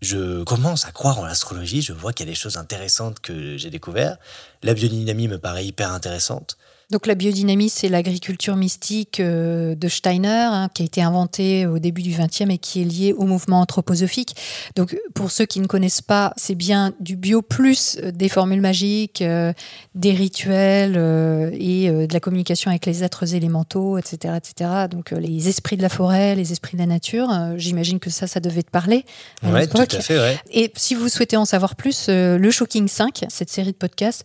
je 0.00 0.42
commence 0.44 0.86
à 0.86 0.92
croire 0.92 1.18
en 1.18 1.24
l'astrologie, 1.24 1.82
je 1.82 1.92
vois 1.92 2.12
qu'il 2.12 2.26
y 2.26 2.28
a 2.28 2.32
des 2.32 2.38
choses 2.38 2.56
intéressantes 2.56 3.20
que 3.20 3.56
j'ai 3.56 3.70
découvertes. 3.70 4.18
La 4.62 4.74
biodynamie 4.74 5.28
me 5.28 5.38
paraît 5.38 5.66
hyper 5.66 5.92
intéressante. 5.92 6.56
Donc 6.90 7.06
la 7.06 7.14
biodynamie, 7.14 7.68
c'est 7.68 7.88
l'agriculture 7.88 8.56
mystique 8.56 9.20
euh, 9.20 9.74
de 9.74 9.88
Steiner, 9.88 10.28
hein, 10.28 10.68
qui 10.72 10.82
a 10.82 10.84
été 10.84 11.02
inventée 11.02 11.66
au 11.66 11.78
début 11.78 12.02
du 12.02 12.10
XXe 12.10 12.50
et 12.50 12.58
qui 12.58 12.82
est 12.82 12.84
liée 12.84 13.12
au 13.12 13.24
mouvement 13.24 13.60
anthroposophique. 13.60 14.36
Donc 14.76 14.96
pour 15.14 15.30
ceux 15.30 15.46
qui 15.46 15.60
ne 15.60 15.66
connaissent 15.66 16.02
pas, 16.02 16.32
c'est 16.36 16.54
bien 16.54 16.92
du 17.00 17.16
bio 17.16 17.42
plus 17.42 17.98
euh, 18.02 18.10
des 18.10 18.28
formules 18.28 18.60
magiques, 18.60 19.22
euh, 19.22 19.52
des 19.94 20.12
rituels 20.12 20.94
euh, 20.96 21.50
et 21.52 21.88
euh, 21.88 22.06
de 22.06 22.12
la 22.12 22.20
communication 22.20 22.70
avec 22.70 22.86
les 22.86 23.04
êtres 23.04 23.34
élémentaux, 23.34 23.98
etc., 23.98 24.34
etc. 24.36 24.70
Donc 24.90 25.12
euh, 25.12 25.20
les 25.20 25.48
esprits 25.48 25.76
de 25.76 25.82
la 25.82 25.88
forêt, 25.88 26.34
les 26.34 26.52
esprits 26.52 26.76
de 26.76 26.82
la 26.82 26.86
nature. 26.86 27.28
J'imagine 27.56 28.00
que 28.00 28.10
ça, 28.10 28.26
ça 28.26 28.40
devait 28.40 28.62
te 28.62 28.70
parler. 28.70 29.04
à 29.42 29.50
Ouais, 29.50 29.66
tout 29.66 29.78
à 29.78 30.00
fait, 30.00 30.18
ouais. 30.18 30.38
Et 30.50 30.72
si 30.76 30.94
vous 30.94 31.08
souhaitez 31.08 31.36
en 31.36 31.44
savoir 31.44 31.76
plus, 31.76 32.06
euh, 32.08 32.38
le 32.38 32.50
Shocking 32.50 32.88
5, 32.88 33.24
cette 33.28 33.50
série 33.50 33.72
de 33.72 33.76
podcasts 33.76 34.24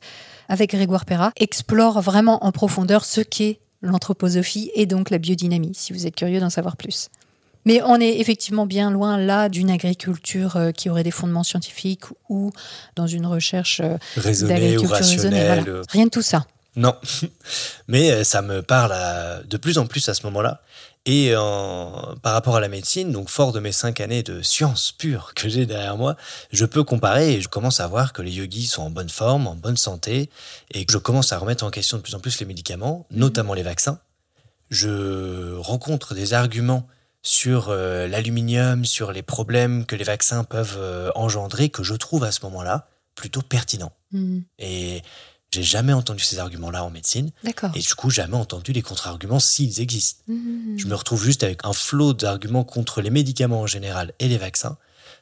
avec 0.49 0.71
Grégoire 0.71 1.05
Perra, 1.05 1.31
explore 1.37 2.01
vraiment 2.01 2.43
en 2.45 2.51
profondeur 2.51 3.05
ce 3.05 3.21
qu'est 3.21 3.59
l'anthroposophie 3.81 4.71
et 4.75 4.85
donc 4.85 5.09
la 5.09 5.17
biodynamie, 5.17 5.73
si 5.75 5.93
vous 5.93 6.07
êtes 6.07 6.15
curieux 6.15 6.39
d'en 6.39 6.49
savoir 6.49 6.75
plus. 6.77 7.09
Mais 7.67 7.81
on 7.83 7.99
est 7.99 8.19
effectivement 8.19 8.65
bien 8.67 8.91
loin 8.91 9.17
là 9.17 9.49
d'une 9.49 9.71
agriculture 9.71 10.55
euh, 10.55 10.71
qui 10.71 10.89
aurait 10.89 11.03
des 11.03 11.09
fondements 11.11 11.43
scientifiques 11.43 12.03
ou 12.29 12.51
dans 12.95 13.07
une 13.07 13.25
recherche 13.25 13.81
euh, 13.83 13.97
Raisonné 14.17 14.53
ou 14.53 14.55
d'agriculture 14.59 14.89
raisonnée. 14.95 15.39
rationnel. 15.39 15.63
voilà. 15.63 15.79
euh, 15.79 15.83
Rien 15.89 16.05
de 16.05 16.09
tout 16.11 16.21
ça. 16.21 16.45
Non, 16.75 16.93
mais 17.87 18.11
euh, 18.11 18.23
ça 18.23 18.41
me 18.41 18.61
parle 18.61 18.91
à- 18.93 19.41
de 19.43 19.57
plus 19.57 19.77
en 19.77 19.85
plus 19.87 20.07
à 20.09 20.13
ce 20.13 20.23
moment-là. 20.27 20.61
Et 21.07 21.35
en- 21.35 22.15
par 22.23 22.33
rapport 22.33 22.55
à 22.55 22.59
la 22.59 22.67
médecine, 22.67 23.11
donc 23.11 23.29
fort 23.29 23.51
de 23.51 23.59
mes 23.59 23.71
cinq 23.71 23.99
années 23.99 24.23
de 24.23 24.41
science 24.41 24.91
pure 24.91 25.33
que 25.35 25.47
j'ai 25.47 25.67
derrière 25.67 25.97
moi, 25.97 26.15
je 26.51 26.65
peux 26.65 26.83
comparer 26.83 27.33
et 27.33 27.41
je 27.41 27.47
commence 27.47 27.79
à 27.79 27.87
voir 27.87 28.11
que 28.11 28.23
les 28.23 28.31
yogis 28.31 28.65
sont 28.65 28.81
en 28.81 28.89
bonne 28.89 29.09
forme, 29.09 29.45
en 29.45 29.55
bonne 29.55 29.77
santé, 29.77 30.31
et 30.71 30.83
que 30.85 30.91
je 30.91 30.97
commence 30.97 31.31
à 31.31 31.37
remettre 31.37 31.63
en 31.63 31.69
question 31.69 31.97
de 31.97 32.01
plus 32.01 32.15
en 32.15 32.19
plus 32.19 32.39
les 32.39 32.45
médicaments, 32.47 33.05
notamment 33.11 33.53
les 33.53 33.61
vaccins. 33.61 33.99
Je 34.71 35.55
rencontre 35.57 36.15
des 36.15 36.33
arguments 36.33 36.87
sur 37.21 37.69
euh, 37.69 38.07
l'aluminium, 38.07 38.83
sur 38.85 39.11
les 39.11 39.21
problèmes 39.23 39.85
que 39.85 39.95
les 39.95 40.03
vaccins 40.03 40.43
peuvent 40.43 40.77
euh, 40.77 41.11
engendrer, 41.13 41.69
que 41.69 41.83
je 41.83 41.93
trouve 41.93 42.23
à 42.23 42.31
ce 42.31 42.39
moment-là 42.45 42.87
plutôt 43.13 43.41
pertinents. 43.41 43.93
Hmm. 44.11 44.39
Et 44.59 45.01
j'ai 45.55 45.63
jamais 45.63 45.93
entendu 45.93 46.21
ces 46.21 46.39
arguments-là 46.39 46.83
en 46.83 46.89
médecine. 46.89 47.31
D'accord. 47.43 47.71
Et 47.75 47.79
du 47.79 47.95
coup, 47.95 48.09
jamais 48.09 48.35
entendu 48.35 48.73
les 48.73 48.81
contre-arguments 48.81 49.39
s'ils 49.39 49.79
existent. 49.79 50.21
Hmm. 50.27 50.77
Je 50.77 50.85
me 50.87 50.95
retrouve 50.95 51.23
juste 51.23 51.43
avec 51.43 51.61
un 51.63 51.71
flot 51.71 52.13
d'arguments 52.13 52.65
contre 52.65 53.01
les 53.01 53.09
médicaments 53.09 53.61
en 53.61 53.67
général 53.67 54.13
et 54.19 54.27
les 54.27 54.37
vaccins, 54.37 54.77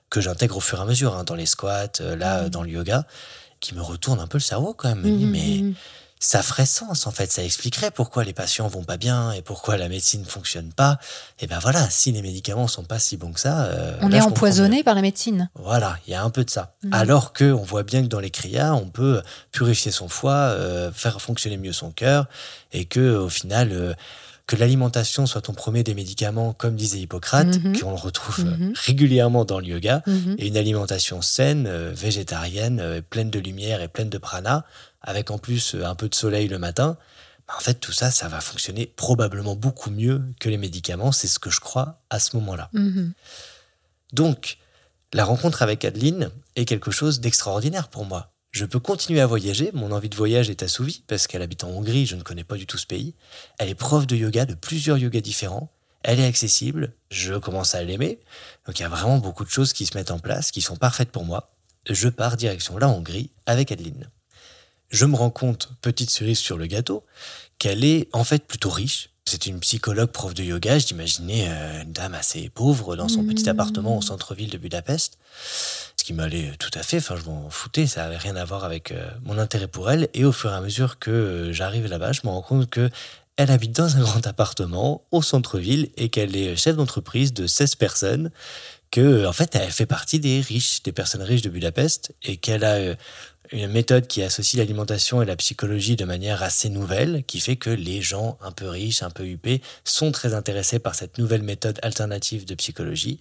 que 0.09 0.21
j'intègre 0.21 0.57
au 0.57 0.59
fur 0.59 0.79
et 0.79 0.81
à 0.81 0.85
mesure, 0.85 1.15
hein, 1.15 1.23
dans 1.23 1.35
les 1.35 1.45
squats, 1.45 2.01
euh, 2.01 2.15
là, 2.15 2.49
dans 2.49 2.63
le 2.63 2.69
yoga, 2.69 3.05
qui 3.59 3.75
me 3.75 3.81
retourne 3.81 4.19
un 4.19 4.27
peu 4.27 4.39
le 4.39 4.43
cerveau 4.43 4.73
quand 4.73 4.89
même. 4.89 5.01
Me 5.01 5.17
dit, 5.17 5.25
mais. 5.25 5.73
Ça 6.25 6.41
ferait 6.41 6.65
sens 6.65 7.05
en 7.05 7.11
fait, 7.11 7.31
ça 7.31 7.43
expliquerait 7.43 7.91
pourquoi 7.91 8.23
les 8.23 8.31
patients 8.33 8.67
vont 8.69 8.83
pas 8.85 8.95
bien 8.95 9.33
et 9.33 9.41
pourquoi 9.41 9.75
la 9.75 9.89
médecine 9.89 10.21
ne 10.21 10.25
fonctionne 10.25 10.71
pas. 10.71 10.97
Et 11.39 11.47
ben 11.47 11.59
voilà, 11.59 11.89
si 11.89 12.11
les 12.13 12.21
médicaments 12.21 12.67
sont 12.69 12.85
pas 12.85 12.97
si 12.99 13.17
bons 13.17 13.33
que 13.33 13.39
ça. 13.41 13.65
euh, 13.65 13.97
On 14.01 14.07
là, 14.07 14.17
est 14.17 14.21
empoisonné 14.21 14.83
par 14.83 14.95
la 14.95 15.01
médecine. 15.01 15.49
voilà, 15.55 15.97
il 16.07 16.11
y 16.11 16.15
a 16.15 16.23
un 16.23 16.29
peu 16.29 16.45
de 16.45 16.49
ça. 16.49 16.75
Mhm. 16.83 16.93
Alors 16.93 17.33
que 17.33 17.51
on 17.51 17.63
voit 17.63 17.83
bien 17.83 18.01
que 18.03 18.07
dans 18.07 18.21
les 18.21 18.29
kriyas, 18.31 18.73
on 18.73 18.87
peut 18.87 19.21
purifier 19.51 19.91
son 19.91 20.07
foie, 20.07 20.31
euh, 20.33 20.91
faire 20.93 21.21
fonctionner 21.21 21.57
mieux 21.57 21.73
son 21.73 21.91
cœur, 21.91 22.27
et 22.71 22.85
que 22.85 23.15
au 23.17 23.27
final, 23.29 23.69
euh, 23.73 23.93
que 24.45 24.57
l'alimentation 24.57 25.25
soit 25.25 25.39
ton 25.41 25.53
premier 25.53 25.83
des 25.83 25.93
médicaments, 25.93 26.51
comme 26.51 26.75
disait 26.75 26.99
Hippocrate, 26.99 27.59
Mhm. 27.63 27.79
qu'on 27.79 27.91
le 27.91 27.95
retrouve 27.97 28.43
Mhm. 28.45 28.73
régulièrement 28.75 29.45
dans 29.45 29.59
le 29.59 29.67
yoga, 29.67 30.01
Mhm. 30.05 30.35
et 30.37 30.47
une 30.47 30.57
alimentation 30.57 31.21
saine, 31.21 31.65
euh, 31.67 31.91
végétarienne, 31.95 32.79
euh, 32.81 33.01
pleine 33.01 33.29
de 33.29 33.39
lumière 33.39 33.81
et 33.81 33.87
pleine 33.87 34.09
de 34.09 34.17
prana, 34.17 34.65
avec 35.03 35.31
en 35.31 35.37
plus 35.37 35.75
euh, 35.75 35.85
un 35.85 35.95
peu 35.95 36.09
de 36.09 36.15
soleil 36.15 36.47
le 36.47 36.59
matin. 36.59 36.97
bah, 37.47 37.55
en 37.57 37.61
fait, 37.61 37.75
tout 37.75 37.91
ça, 37.91 38.09
ça 38.09 38.27
va 38.27 38.41
fonctionner 38.41 38.87
probablement 38.87 39.55
beaucoup 39.55 39.91
mieux 39.91 40.21
que 40.39 40.49
les 40.49 40.57
médicaments. 40.57 41.11
C'est 41.11 41.27
ce 41.27 41.39
que 41.39 41.49
je 41.49 41.59
crois 41.59 42.01
à 42.09 42.19
ce 42.19 42.35
moment-là. 42.37 42.69
Mhm. 42.73 43.13
Donc, 44.13 44.57
la 45.13 45.25
rencontre 45.25 45.61
avec 45.61 45.85
Adeline 45.85 46.31
est 46.55 46.65
quelque 46.65 46.91
chose 46.91 47.19
d'extraordinaire 47.19 47.89
pour 47.89 48.05
moi. 48.05 48.33
Je 48.51 48.65
peux 48.65 48.79
continuer 48.79 49.19
à 49.19 49.25
voyager, 49.25 49.71
mon 49.73 49.91
envie 49.91 50.09
de 50.09 50.15
voyage 50.15 50.51
est 50.51 50.61
assouvie 50.61 51.03
parce 51.07 51.25
qu'elle 51.25 51.41
habite 51.41 51.63
en 51.63 51.69
Hongrie, 51.69 52.05
je 52.05 52.15
ne 52.15 52.21
connais 52.21 52.43
pas 52.43 52.55
du 52.55 52.67
tout 52.67 52.77
ce 52.77 52.85
pays. 52.85 53.15
Elle 53.57 53.69
est 53.69 53.75
prof 53.75 54.05
de 54.05 54.15
yoga, 54.15 54.45
de 54.45 54.53
plusieurs 54.53 54.99
yogas 54.99 55.21
différents. 55.21 55.71
Elle 56.03 56.19
est 56.19 56.25
accessible, 56.25 56.93
je 57.09 57.33
commence 57.33 57.73
à 57.73 57.81
l'aimer. 57.81 58.19
Donc 58.67 58.77
il 58.77 58.83
y 58.83 58.85
a 58.85 58.89
vraiment 58.89 59.17
beaucoup 59.17 59.43
de 59.43 59.49
choses 59.49 59.73
qui 59.73 59.87
se 59.87 59.97
mettent 59.97 60.11
en 60.11 60.19
place, 60.19 60.51
qui 60.51 60.61
sont 60.61 60.75
parfaites 60.75 61.11
pour 61.11 61.25
moi. 61.25 61.55
Je 61.89 62.09
pars 62.09 62.37
direction 62.37 62.77
la 62.77 62.89
Hongrie 62.89 63.31
avec 63.47 63.71
Adeline. 63.71 64.09
Je 64.93 65.05
me 65.05 65.15
rends 65.15 65.31
compte, 65.31 65.71
petite 65.81 66.11
cerise 66.11 66.37
sur 66.37 66.55
le 66.55 66.67
gâteau, 66.67 67.03
qu'elle 67.57 67.83
est 67.83 68.09
en 68.13 68.23
fait 68.23 68.45
plutôt 68.45 68.69
riche. 68.69 69.09
C'est 69.25 69.47
une 69.47 69.59
psychologue 69.59 70.11
prof 70.11 70.35
de 70.35 70.43
yoga, 70.43 70.77
je 70.77 70.93
m'imaginais 70.93 71.47
euh, 71.47 71.81
une 71.81 71.93
dame 71.93 72.13
assez 72.13 72.49
pauvre 72.49 72.95
dans 72.95 73.07
son 73.07 73.25
petit 73.25 73.45
Mmh. 73.45 73.49
appartement 73.49 73.97
au 73.97 74.03
centre-ville 74.03 74.51
de 74.51 74.57
Budapest. 74.59 75.17
Ce 75.97 76.03
qui 76.03 76.13
m'allait 76.13 76.51
tout 76.59 76.69
à 76.75 76.83
fait, 76.83 76.97
enfin 76.97 77.15
je 77.15 77.27
m'en 77.27 77.49
foutais, 77.49 77.87
ça 77.87 78.05
avait 78.05 78.17
rien 78.17 78.35
à 78.35 78.45
voir 78.45 78.65
avec 78.65 78.91
euh, 78.91 79.09
mon 79.23 79.39
intérêt 79.39 79.67
pour 79.67 79.89
elle. 79.89 80.09
Et 80.13 80.25
au 80.25 80.31
fur 80.31 80.51
et 80.51 80.55
à 80.55 80.61
mesure 80.61 80.99
que 80.99 81.09
euh, 81.09 81.53
j'arrive 81.53 81.87
là-bas, 81.87 82.11
je 82.11 82.21
me 82.25 82.29
rends 82.29 82.43
compte 82.43 82.69
que 82.69 82.91
elle 83.35 83.49
habite 83.49 83.75
dans 83.75 83.97
un 83.97 84.01
grand 84.01 84.27
appartement 84.27 85.07
au 85.09 85.23
centre-ville 85.23 85.89
et 85.97 86.09
qu'elle 86.09 86.35
est 86.35 86.55
chef 86.55 86.75
d'entreprise 86.75 87.33
de 87.33 87.47
16 87.47 87.73
personnes, 87.75 88.31
que 88.91 89.25
en 89.25 89.33
fait 89.33 89.55
elle 89.55 89.71
fait 89.71 89.87
partie 89.87 90.19
des 90.19 90.39
riches, 90.39 90.83
des 90.83 90.91
personnes 90.91 91.23
riches 91.23 91.41
de 91.41 91.49
Budapest 91.49 92.13
et 92.21 92.37
qu'elle 92.37 92.63
a 92.63 92.95
une 93.53 93.67
méthode 93.67 94.07
qui 94.07 94.23
associe 94.23 94.57
l'alimentation 94.57 95.21
et 95.21 95.25
la 95.25 95.35
psychologie 95.35 95.95
de 95.95 96.05
manière 96.05 96.41
assez 96.41 96.69
nouvelle, 96.69 97.23
qui 97.27 97.39
fait 97.39 97.55
que 97.55 97.69
les 97.69 98.01
gens 98.01 98.37
un 98.41 98.51
peu 98.51 98.67
riches, 98.67 99.03
un 99.03 99.11
peu 99.11 99.25
huppés, 99.25 99.61
sont 99.85 100.11
très 100.11 100.33
intéressés 100.33 100.79
par 100.79 100.95
cette 100.95 101.19
nouvelle 101.19 101.43
méthode 101.43 101.79
alternative 101.83 102.45
de 102.45 102.55
psychologie. 102.55 103.19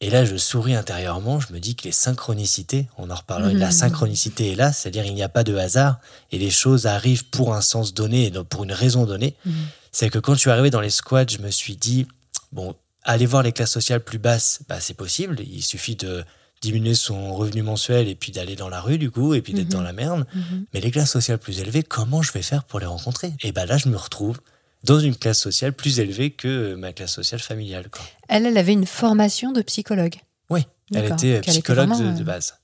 Et 0.00 0.10
là, 0.10 0.24
je 0.24 0.36
souris 0.36 0.74
intérieurement, 0.74 1.38
je 1.38 1.52
me 1.52 1.60
dis 1.60 1.76
que 1.76 1.84
les 1.84 1.92
synchronicités, 1.92 2.88
on 2.98 3.08
en 3.08 3.14
reparlera, 3.14 3.52
Mhm. 3.52 3.58
la 3.60 3.70
synchronicité 3.70 4.50
est 4.50 4.56
là, 4.56 4.72
c'est-à-dire 4.72 5.04
il 5.06 5.14
n'y 5.14 5.22
a 5.22 5.28
pas 5.28 5.44
de 5.44 5.54
hasard, 5.54 6.00
et 6.32 6.38
les 6.38 6.50
choses 6.50 6.86
arrivent 6.86 7.26
pour 7.26 7.54
un 7.54 7.60
sens 7.60 7.94
donné, 7.94 8.26
et 8.26 8.30
pour 8.32 8.64
une 8.64 8.72
raison 8.72 9.06
donnée. 9.06 9.36
Mhm. 9.46 9.52
C'est 9.92 10.10
que 10.10 10.18
quand 10.18 10.34
je 10.34 10.40
suis 10.40 10.50
arrivé 10.50 10.70
dans 10.70 10.80
les 10.80 10.90
squats, 10.90 11.26
je 11.30 11.38
me 11.38 11.52
suis 11.52 11.76
dit, 11.76 12.08
bon, 12.50 12.74
aller 13.04 13.26
voir 13.26 13.44
les 13.44 13.52
classes 13.52 13.70
sociales 13.70 14.00
plus 14.00 14.18
basses, 14.18 14.60
bah, 14.68 14.80
c'est 14.80 14.94
possible, 14.94 15.38
il 15.40 15.62
suffit 15.62 15.94
de 15.94 16.24
diminuer 16.62 16.94
son 16.94 17.34
revenu 17.34 17.62
mensuel 17.62 18.08
et 18.08 18.14
puis 18.14 18.32
d'aller 18.32 18.56
dans 18.56 18.68
la 18.70 18.80
rue 18.80 18.96
du 18.96 19.10
coup, 19.10 19.34
et 19.34 19.42
puis 19.42 19.52
d'être 19.52 19.66
Mhm. 19.66 19.72
dans 19.72 19.82
la 19.82 19.92
merde. 19.92 20.26
Mhm. 20.34 20.64
Mais 20.72 20.80
les 20.80 20.90
classes 20.90 21.10
sociales 21.10 21.38
plus 21.38 21.58
élevées, 21.60 21.82
comment 21.82 22.22
je 22.22 22.32
vais 22.32 22.42
faire 22.42 22.64
pour 22.64 22.80
les 22.80 22.86
rencontrer? 22.86 23.32
Et 23.42 23.52
ben 23.52 23.66
là, 23.66 23.76
je 23.76 23.88
me 23.88 23.96
retrouve 23.96 24.40
dans 24.84 24.98
une 25.00 25.14
classe 25.16 25.38
sociale 25.40 25.72
plus 25.72 25.98
élevée 26.00 26.30
que 26.30 26.74
ma 26.74 26.92
classe 26.92 27.12
sociale 27.12 27.40
familiale. 27.40 27.88
Quoi. 27.90 28.00
Elle, 28.28 28.46
elle 28.46 28.56
avait 28.56 28.72
une 28.72 28.86
formation 28.86 29.52
de 29.52 29.60
psychologue. 29.62 30.16
Oui, 30.50 30.62
elle 30.94 31.02
D'accord. 31.02 31.16
était 31.18 31.26
Donc, 31.26 31.32
elle 31.34 31.38
était 31.42 31.50
psychologue 31.50 31.88
vraiment, 31.88 32.10
de, 32.12 32.16
de 32.16 32.22
euh, 32.22 32.24
base. 32.24 32.54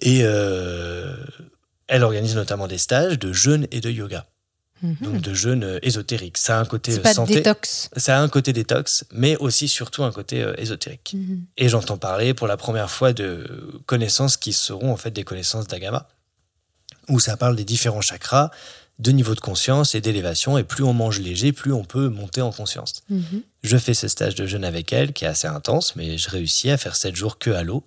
Et 0.00 0.20
euh, 0.22 1.16
elle 1.88 2.02
organise 2.04 2.34
notamment 2.36 2.66
des 2.68 2.78
stages 2.78 3.18
de 3.18 3.32
jeûne 3.32 3.66
et 3.72 3.80
de 3.80 3.90
yoga, 3.90 4.26
Mhm. 4.82 4.96
donc 5.00 5.20
de 5.20 5.34
jeûne 5.34 5.64
euh, 5.64 5.78
ésotérique. 5.82 6.38
Ça 6.38 6.58
a 6.58 6.60
un 6.60 6.64
côté 6.64 6.92
euh, 6.94 7.00
pas 7.00 7.12
santé, 7.14 7.34
détox. 7.34 7.90
ça 7.96 8.18
a 8.18 8.20
un 8.20 8.28
côté 8.28 8.52
détox, 8.52 9.04
mais 9.12 9.36
aussi 9.36 9.68
surtout 9.68 10.04
un 10.04 10.12
côté 10.12 10.42
euh, 10.42 10.54
ésotérique. 10.58 11.14
Mhm. 11.14 11.44
Et 11.56 11.68
j'entends 11.68 11.98
parler 11.98 12.34
pour 12.34 12.46
la 12.46 12.56
première 12.56 12.90
fois 12.90 13.12
de 13.12 13.80
connaissances 13.86 14.36
qui 14.36 14.52
seront 14.52 14.92
en 14.92 14.96
fait 14.96 15.10
des 15.10 15.24
connaissances 15.24 15.66
d'Agama, 15.66 16.08
où 17.08 17.18
ça 17.18 17.36
parle 17.36 17.56
des 17.56 17.64
différents 17.64 18.00
chakras, 18.00 18.50
de 18.98 19.12
niveau 19.12 19.34
de 19.34 19.40
conscience 19.40 19.94
et 19.94 20.00
d'élévation, 20.00 20.58
et 20.58 20.64
plus 20.64 20.84
on 20.84 20.92
mange 20.92 21.20
léger, 21.20 21.52
plus 21.52 21.72
on 21.72 21.84
peut 21.84 22.08
monter 22.08 22.40
en 22.40 22.50
conscience. 22.50 23.02
Mhm. 23.08 23.42
Je 23.62 23.76
fais 23.76 23.94
ce 23.94 24.08
stage 24.08 24.34
de 24.34 24.46
jeûne 24.46 24.64
avec 24.64 24.92
elle, 24.92 25.12
qui 25.12 25.24
est 25.24 25.28
assez 25.28 25.46
intense, 25.48 25.96
mais 25.96 26.18
je 26.18 26.28
réussis 26.30 26.70
à 26.70 26.76
faire 26.76 26.96
7 26.96 27.14
jours 27.14 27.38
que 27.38 27.50
à 27.50 27.62
l'eau, 27.62 27.84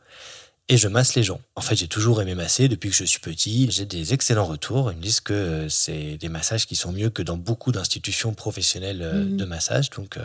et 0.72 0.78
je 0.78 0.88
masse 0.88 1.16
les 1.16 1.24
gens. 1.24 1.42
En 1.58 1.62
fait, 1.62 1.76
j'ai 1.76 1.90
toujours 1.90 2.22
aimé 2.22 2.34
masser 2.34 2.70
depuis 2.70 2.90
que 2.90 2.96
je 2.96 3.04
suis 3.04 3.20
petit. 3.20 3.70
J'ai 3.70 3.86
des 3.86 4.14
excellents 4.14 4.46
retours. 4.46 4.90
Ils 4.94 4.98
me 4.98 5.02
disent 5.02 5.20
que 5.20 5.34
euh, 5.34 5.70
c'est 5.70 6.18
des 6.18 6.30
massages 6.30 6.66
qui 6.66 6.78
sont 6.78 6.94
mieux 6.94 7.10
que 7.10 7.22
dans 7.22 7.36
beaucoup 7.36 7.74
d'institutions 7.74 8.34
professionnelles 8.34 9.02
euh, 9.02 9.26
Mhm. 9.26 9.36
de 9.36 9.46
massage. 9.46 9.90
Donc, 9.90 10.16
euh, 10.16 10.22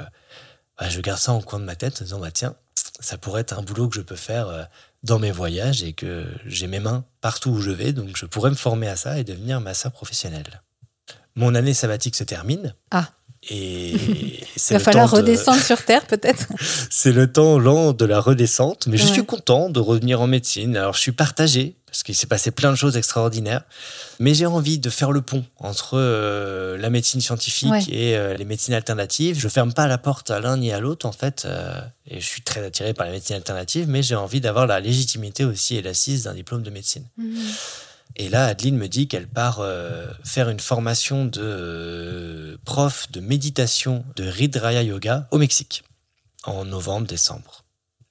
bah, 0.79 0.89
je 0.89 1.01
garde 1.01 1.19
ça 1.19 1.33
en 1.33 1.41
coin 1.43 1.59
de 1.59 1.65
ma 1.65 1.75
tête 1.75 2.01
en 2.01 2.05
disant, 2.05 2.21
bah, 2.21 2.31
tiens, 2.31 2.55
ça 3.01 3.19
pourrait 3.19 3.41
être 3.41 3.59
un 3.59 3.63
boulot 3.63 3.89
que 3.89 3.97
je 3.97 4.03
peux 4.03 4.15
faire 4.15 4.69
dans 5.03 5.19
mes 5.19 5.33
voyages 5.33 5.83
et 5.83 5.93
que 5.93 6.27
j'ai 6.47 6.69
mes 6.69 6.79
mains 6.79 7.05
partout 7.21 7.51
où 7.51 7.61
je 7.61 7.73
vais. 7.73 7.93
Donc, 7.93 8.17
je 8.17 8.25
pourrais 8.25 8.51
me 8.51 8.55
former 8.57 8.87
à 8.87 8.95
ça 8.95 9.19
et 9.19 9.25
devenir 9.25 9.61
masseur 9.61 9.91
professionnel. 9.91 10.63
Mon 11.35 11.57
année 11.57 11.75
sabbatique 11.75 12.15
se 12.15 12.23
termine. 12.25 12.75
Ah. 12.93 13.11
Et 13.49 13.93
Il 13.93 14.73
va 14.73 14.79
falloir 14.79 15.11
de- 15.11 15.17
redescendre 15.17 15.63
sur 15.63 15.83
Terre, 15.85 16.07
peut-être. 16.07 16.47
c'est 16.91 17.13
le 17.13 17.31
temps 17.31 17.59
lent 17.59 17.93
de 17.93 18.05
la 18.05 18.21
redescente, 18.21 18.87
mais 18.89 18.97
je 18.97 19.05
Ouais. 19.07 19.13
suis 19.13 19.25
content 19.25 19.69
de 19.71 19.79
revenir 19.81 20.21
en 20.21 20.27
médecine. 20.27 20.77
Alors, 20.77 20.95
je 20.95 21.01
suis 21.01 21.13
partagé, 21.13 21.77
parce 21.87 22.03
qu'il 22.03 22.15
s'est 22.17 22.27
passé 22.27 22.51
plein 22.51 22.71
de 22.73 22.77
choses 22.77 22.97
extraordinaires, 22.97 23.63
mais 24.19 24.35
j'ai 24.35 24.47
envie 24.47 24.79
de 24.79 24.91
faire 24.91 25.13
le 25.13 25.23
pont 25.23 25.45
entre 25.59 25.91
euh, 25.95 26.77
la 26.77 26.91
médecine 26.91 27.21
scientifique 27.21 27.71
Ouais. 27.71 27.85
et 27.89 28.17
euh, 28.17 28.35
les 28.37 28.45
médecines 28.45 28.75
alternatives. 28.75 29.39
Je 29.39 29.49
ferme 29.49 29.73
pas 29.73 29.87
la 29.87 29.97
porte 29.99 30.31
à 30.31 30.41
l'un 30.41 30.57
ni 30.57 30.73
à 30.73 30.81
l'autre, 30.81 31.07
en 31.07 31.13
fait, 31.13 31.45
euh, 31.47 31.81
et 32.09 32.21
je 32.21 32.27
suis 32.27 32.43
très 32.43 32.65
attiré 32.65 32.93
par 32.95 33.07
la 33.07 33.13
médecine 33.13 33.37
alternative, 33.37 33.87
mais 33.89 34.03
j'ai 34.03 34.17
envie 34.17 34.41
d'avoir 34.41 34.67
la 34.67 34.81
légitimité 34.81 35.45
aussi 35.45 35.77
et 35.77 35.83
l'assise 35.83 36.25
d'un 36.25 36.35
diplôme 36.35 36.63
de 36.63 36.71
médecine. 36.71 37.05
Mhm. 37.17 37.37
Et 38.17 38.31
là, 38.31 38.47
Adeline 38.47 38.79
me 38.79 38.89
dit 38.89 39.09
qu'elle 39.09 39.29
part 39.29 39.61
euh, 39.61 40.07
faire 40.25 40.49
une 40.49 40.61
formation 40.61 41.27
de 41.27 41.41
euh, 41.43 42.57
prof 42.65 43.11
de 43.13 43.21
méditation 43.21 44.05
de 44.17 44.25
Ridraya 44.25 44.83
Yoga 44.83 45.29
au 45.31 45.39
Mexique 45.39 45.85
en 46.45 46.65
novembre, 46.65 47.07
décembre. 47.07 47.65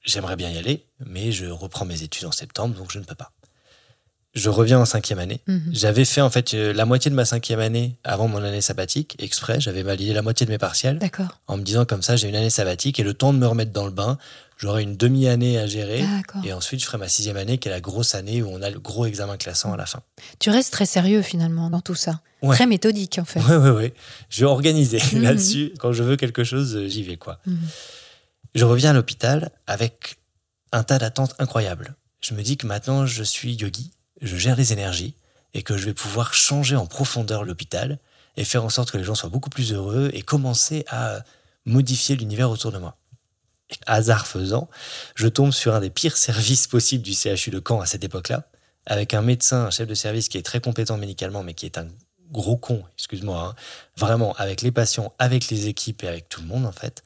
J'aimerais 0.03 0.35
bien 0.35 0.51
y 0.51 0.57
aller, 0.57 0.85
mais 1.03 1.31
je 1.31 1.47
reprends 1.47 1.85
mes 1.85 2.03
études 2.03 2.25
en 2.25 2.31
septembre, 2.31 2.75
donc 2.75 2.91
je 2.91 2.99
ne 2.99 3.03
peux 3.03 3.15
pas. 3.15 3.31
Je 4.35 4.49
reviens 4.49 4.79
en 4.79 4.85
cinquième 4.85 5.17
année. 5.17 5.39
Mhm. 5.47 5.71
J'avais 5.71 6.05
fait 6.05 6.21
en 6.21 6.29
fait 6.29 6.53
euh, 6.53 6.73
la 6.73 6.85
moitié 6.85 7.09
de 7.09 7.15
ma 7.15 7.23
cinquième 7.23 7.61
année 7.61 7.97
avant 8.03 8.27
mon 8.27 8.43
année 8.43 8.61
sabbatique, 8.61 9.15
exprès. 9.17 9.61
J'avais 9.61 9.81
validé 9.81 10.13
la 10.13 10.21
moitié 10.21 10.45
de 10.45 10.51
mes 10.51 10.57
partiels 10.57 10.99
en 11.47 11.57
me 11.57 11.63
disant 11.63 11.85
comme 11.85 12.01
ça 12.01 12.17
j'ai 12.17 12.27
une 12.27 12.35
année 12.35 12.49
sabbatique 12.49 12.99
et 12.99 13.03
le 13.03 13.13
temps 13.13 13.33
de 13.33 13.39
me 13.39 13.47
remettre 13.47 13.71
dans 13.71 13.85
le 13.85 13.91
bain, 13.91 14.17
j'aurai 14.57 14.83
une 14.83 14.95
demi-année 14.97 15.57
à 15.59 15.67
gérer. 15.67 16.03
Et 16.43 16.53
ensuite, 16.53 16.79
je 16.81 16.85
ferai 16.85 16.97
ma 16.97 17.07
sixième 17.09 17.37
année, 17.37 17.57
qui 17.57 17.67
est 17.67 17.71
la 17.71 17.81
grosse 17.81 18.15
année 18.15 18.41
où 18.41 18.49
on 18.49 18.61
a 18.61 18.69
le 18.69 18.79
gros 18.79 19.05
examen 19.05 19.37
classant 19.37 19.73
à 19.73 19.77
la 19.77 19.85
fin. 19.85 20.01
Tu 20.39 20.49
restes 20.49 20.71
très 20.73 20.85
sérieux, 20.85 21.21
finalement, 21.21 21.69
dans 21.69 21.81
tout 21.81 21.95
ça. 21.95 22.21
Ouais. 22.41 22.55
Très 22.55 22.67
méthodique, 22.67 23.17
en 23.19 23.25
fait. 23.25 23.39
Ouais, 23.41 23.57
ouais, 23.57 23.69
ouais. 23.71 23.93
Je 24.29 24.41
vais 24.41 24.45
organiser 24.51 24.99
Mhm. 25.13 25.21
là-dessus. 25.23 25.73
Quand 25.79 25.91
je 25.93 26.03
veux 26.03 26.15
quelque 26.15 26.43
chose, 26.43 26.79
j'y 26.87 27.03
vais, 27.03 27.17
quoi. 27.17 27.39
Mhm. 27.45 27.57
Je 28.53 28.63
reviens 28.65 28.91
à 28.91 28.93
l'hôpital 28.93 29.51
avec 29.67 30.17
un 30.71 30.83
tas 30.83 30.97
d'attentes 30.99 31.35
incroyables. 31.39 31.95
Je 32.21 32.33
me 32.33 32.41
dis 32.41 32.57
que 32.57 32.65
maintenant, 32.67 33.05
je 33.05 33.23
suis 33.23 33.53
yogi, 33.55 33.91
je 34.21 34.37
gère 34.37 34.55
les 34.55 34.71
énergies 34.73 35.15
et 35.53 35.61
que 35.63 35.77
je 35.77 35.85
vais 35.85 35.93
pouvoir 35.93 36.33
changer 36.33 36.75
en 36.75 36.85
profondeur 36.85 37.43
l'hôpital 37.43 37.99
et 38.37 38.43
faire 38.45 38.63
en 38.65 38.69
sorte 38.69 38.91
que 38.91 38.97
les 38.97 39.03
gens 39.03 39.15
soient 39.15 39.29
beaucoup 39.29 39.49
plus 39.49 39.73
heureux 39.73 40.09
et 40.13 40.21
commencer 40.21 40.85
à 40.89 41.19
modifier 41.65 42.15
l'univers 42.15 42.49
autour 42.49 42.71
de 42.71 42.77
moi. 42.77 42.97
Hasard 43.87 44.27
faisant, 44.27 44.69
je 45.15 45.27
tombe 45.27 45.51
sur 45.51 45.73
un 45.73 45.79
des 45.79 45.89
pires 45.89 46.17
services 46.17 46.67
possibles 46.67 47.03
du 47.03 47.13
CHU 47.13 47.49
de 47.51 47.61
Caen 47.65 47.81
à 47.81 47.85
cette 47.85 48.03
époque-là, 48.03 48.43
avec 48.85 49.13
un 49.13 49.21
médecin, 49.21 49.65
un 49.65 49.71
chef 49.71 49.87
de 49.87 49.95
service 49.95 50.29
qui 50.29 50.37
est 50.37 50.43
très 50.45 50.59
compétent 50.61 50.97
médicalement, 50.97 51.41
mais 51.43 51.53
qui 51.55 51.65
est 51.65 51.77
un 51.79 51.87
gros 52.31 52.57
con, 52.57 52.83
excuse-moi, 52.97 53.39
hein, 53.39 53.55
vraiment, 53.97 54.33
avec 54.35 54.61
les 54.61 54.71
patients, 54.71 55.13
avec 55.19 55.49
les 55.49 55.67
équipes 55.67 56.03
et 56.03 56.07
avec 56.07 56.29
tout 56.29 56.41
le 56.41 56.47
monde, 56.47 56.65
en 56.65 56.71
fait. 56.71 57.03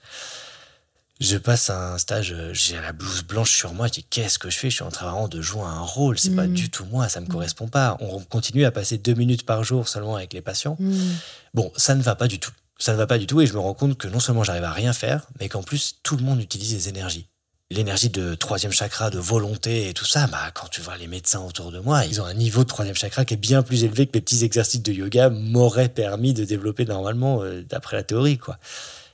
Je 1.21 1.37
passe 1.37 1.69
un 1.69 1.97
stage, 1.97 2.31
euh, 2.31 2.53
j'ai 2.53 2.79
la 2.79 2.93
blouse 2.93 3.23
blanche 3.23 3.51
sur 3.51 3.73
moi, 3.73 3.87
je 3.87 3.91
dis 3.93 4.03
qu'est-ce 4.05 4.39
que 4.39 4.49
je 4.49 4.57
fais? 4.57 4.69
Je 4.69 4.75
suis 4.75 4.83
en 4.85 4.89
train 4.89 5.07
vraiment 5.11 5.27
de 5.27 5.41
jouer 5.41 5.63
un 5.63 5.81
rôle, 5.81 6.17
c'est 6.17 6.33
pas 6.33 6.47
Mhm. 6.47 6.53
du 6.53 6.69
tout 6.69 6.85
moi, 6.85 7.09
ça 7.09 7.19
me 7.19 7.25
Mhm. 7.25 7.31
correspond 7.33 7.67
pas. 7.67 7.97
On 7.99 8.19
continue 8.19 8.63
à 8.63 8.71
passer 8.71 8.97
deux 8.97 9.15
minutes 9.15 9.45
par 9.45 9.63
jour 9.65 9.89
seulement 9.89 10.15
avec 10.15 10.31
les 10.31 10.41
patients. 10.41 10.77
Mhm. 10.79 11.17
Bon, 11.53 11.73
ça 11.75 11.95
ne 11.95 12.01
va 12.01 12.15
pas 12.15 12.27
du 12.27 12.39
tout. 12.39 12.51
Ça 12.79 12.93
ne 12.93 12.97
va 12.97 13.07
pas 13.07 13.17
du 13.17 13.27
tout 13.27 13.41
et 13.41 13.45
je 13.45 13.53
me 13.53 13.59
rends 13.59 13.73
compte 13.73 13.97
que 13.97 14.07
non 14.07 14.19
seulement 14.21 14.43
j'arrive 14.43 14.63
à 14.63 14.71
rien 14.71 14.93
faire, 14.93 15.27
mais 15.39 15.49
qu'en 15.49 15.63
plus 15.63 15.97
tout 16.01 16.15
le 16.15 16.23
monde 16.23 16.41
utilise 16.41 16.73
les 16.73 16.89
énergies. 16.89 17.27
L'énergie 17.71 18.09
de 18.09 18.33
troisième 18.33 18.71
chakra, 18.71 19.11
de 19.11 19.19
volonté 19.19 19.89
et 19.89 19.93
tout 19.93 20.05
ça, 20.05 20.25
bah, 20.25 20.49
quand 20.55 20.67
tu 20.69 20.81
vois 20.81 20.97
les 20.97 21.05
médecins 21.05 21.41
autour 21.41 21.71
de 21.71 21.77
moi, 21.79 22.05
ils 22.05 22.19
ont 22.19 22.25
un 22.25 22.33
niveau 22.33 22.63
de 22.63 22.69
troisième 22.69 22.95
chakra 22.95 23.25
qui 23.25 23.35
est 23.35 23.37
bien 23.37 23.61
plus 23.61 23.83
élevé 23.83 24.07
que 24.07 24.13
les 24.13 24.21
petits 24.21 24.43
exercices 24.43 24.81
de 24.81 24.91
yoga 24.91 25.29
m'auraient 25.29 25.89
permis 25.89 26.33
de 26.33 26.45
développer 26.45 26.85
normalement 26.85 27.43
euh, 27.43 27.61
d'après 27.61 27.95
la 27.97 28.03
théorie, 28.03 28.39
quoi. 28.39 28.57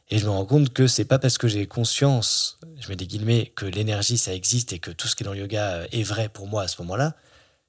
Et 0.09 0.20
je 0.20 0.26
me 0.26 0.30
rends 0.30 0.45
compte 0.45 0.72
que 0.72 0.86
c'est 0.88 1.03
pas 1.03 1.20
parce 1.20 1.38
que 1.38 1.47
j'ai 1.47 1.66
conscience, 1.66 2.59
je 2.80 2.88
mets 2.88 2.95
des 2.95 3.07
guillemets, 3.07 3.51
que 3.55 3.66
l'énergie 3.66 4.18
ça 4.20 4.34
existe 4.34 4.72
et 4.72 4.80
que 4.80 4.91
tout 4.91 5.07
ce 5.07 5.16
qui 5.16 5.24
est 5.24 5.26
dans 5.26 5.34
le 5.34 5.39
yoga 5.39 5.72
euh, 5.72 5.88
est 5.91 6.03
vrai 6.03 6.30
pour 6.30 6.47
moi 6.47 6.61
à 6.61 6.68
ce 6.70 6.82
moment-là, 6.84 7.16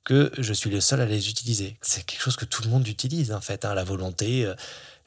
que 0.05 0.30
je 0.38 0.53
suis 0.53 0.70
le 0.70 0.80
seul 0.80 1.01
à 1.01 1.07
les 1.07 1.30
utiliser. 1.30 1.78
C'est 1.80 2.05
quelque 2.05 2.20
chose 2.20 2.36
que 2.36 2.44
tout 2.44 2.62
le 2.62 2.68
monde 2.68 2.86
utilise 2.86 3.32
en 3.32 3.40
fait, 3.40 3.64
hein, 3.64 3.74
la 3.74 3.82
volonté. 3.82 4.44
euh, 4.44 4.55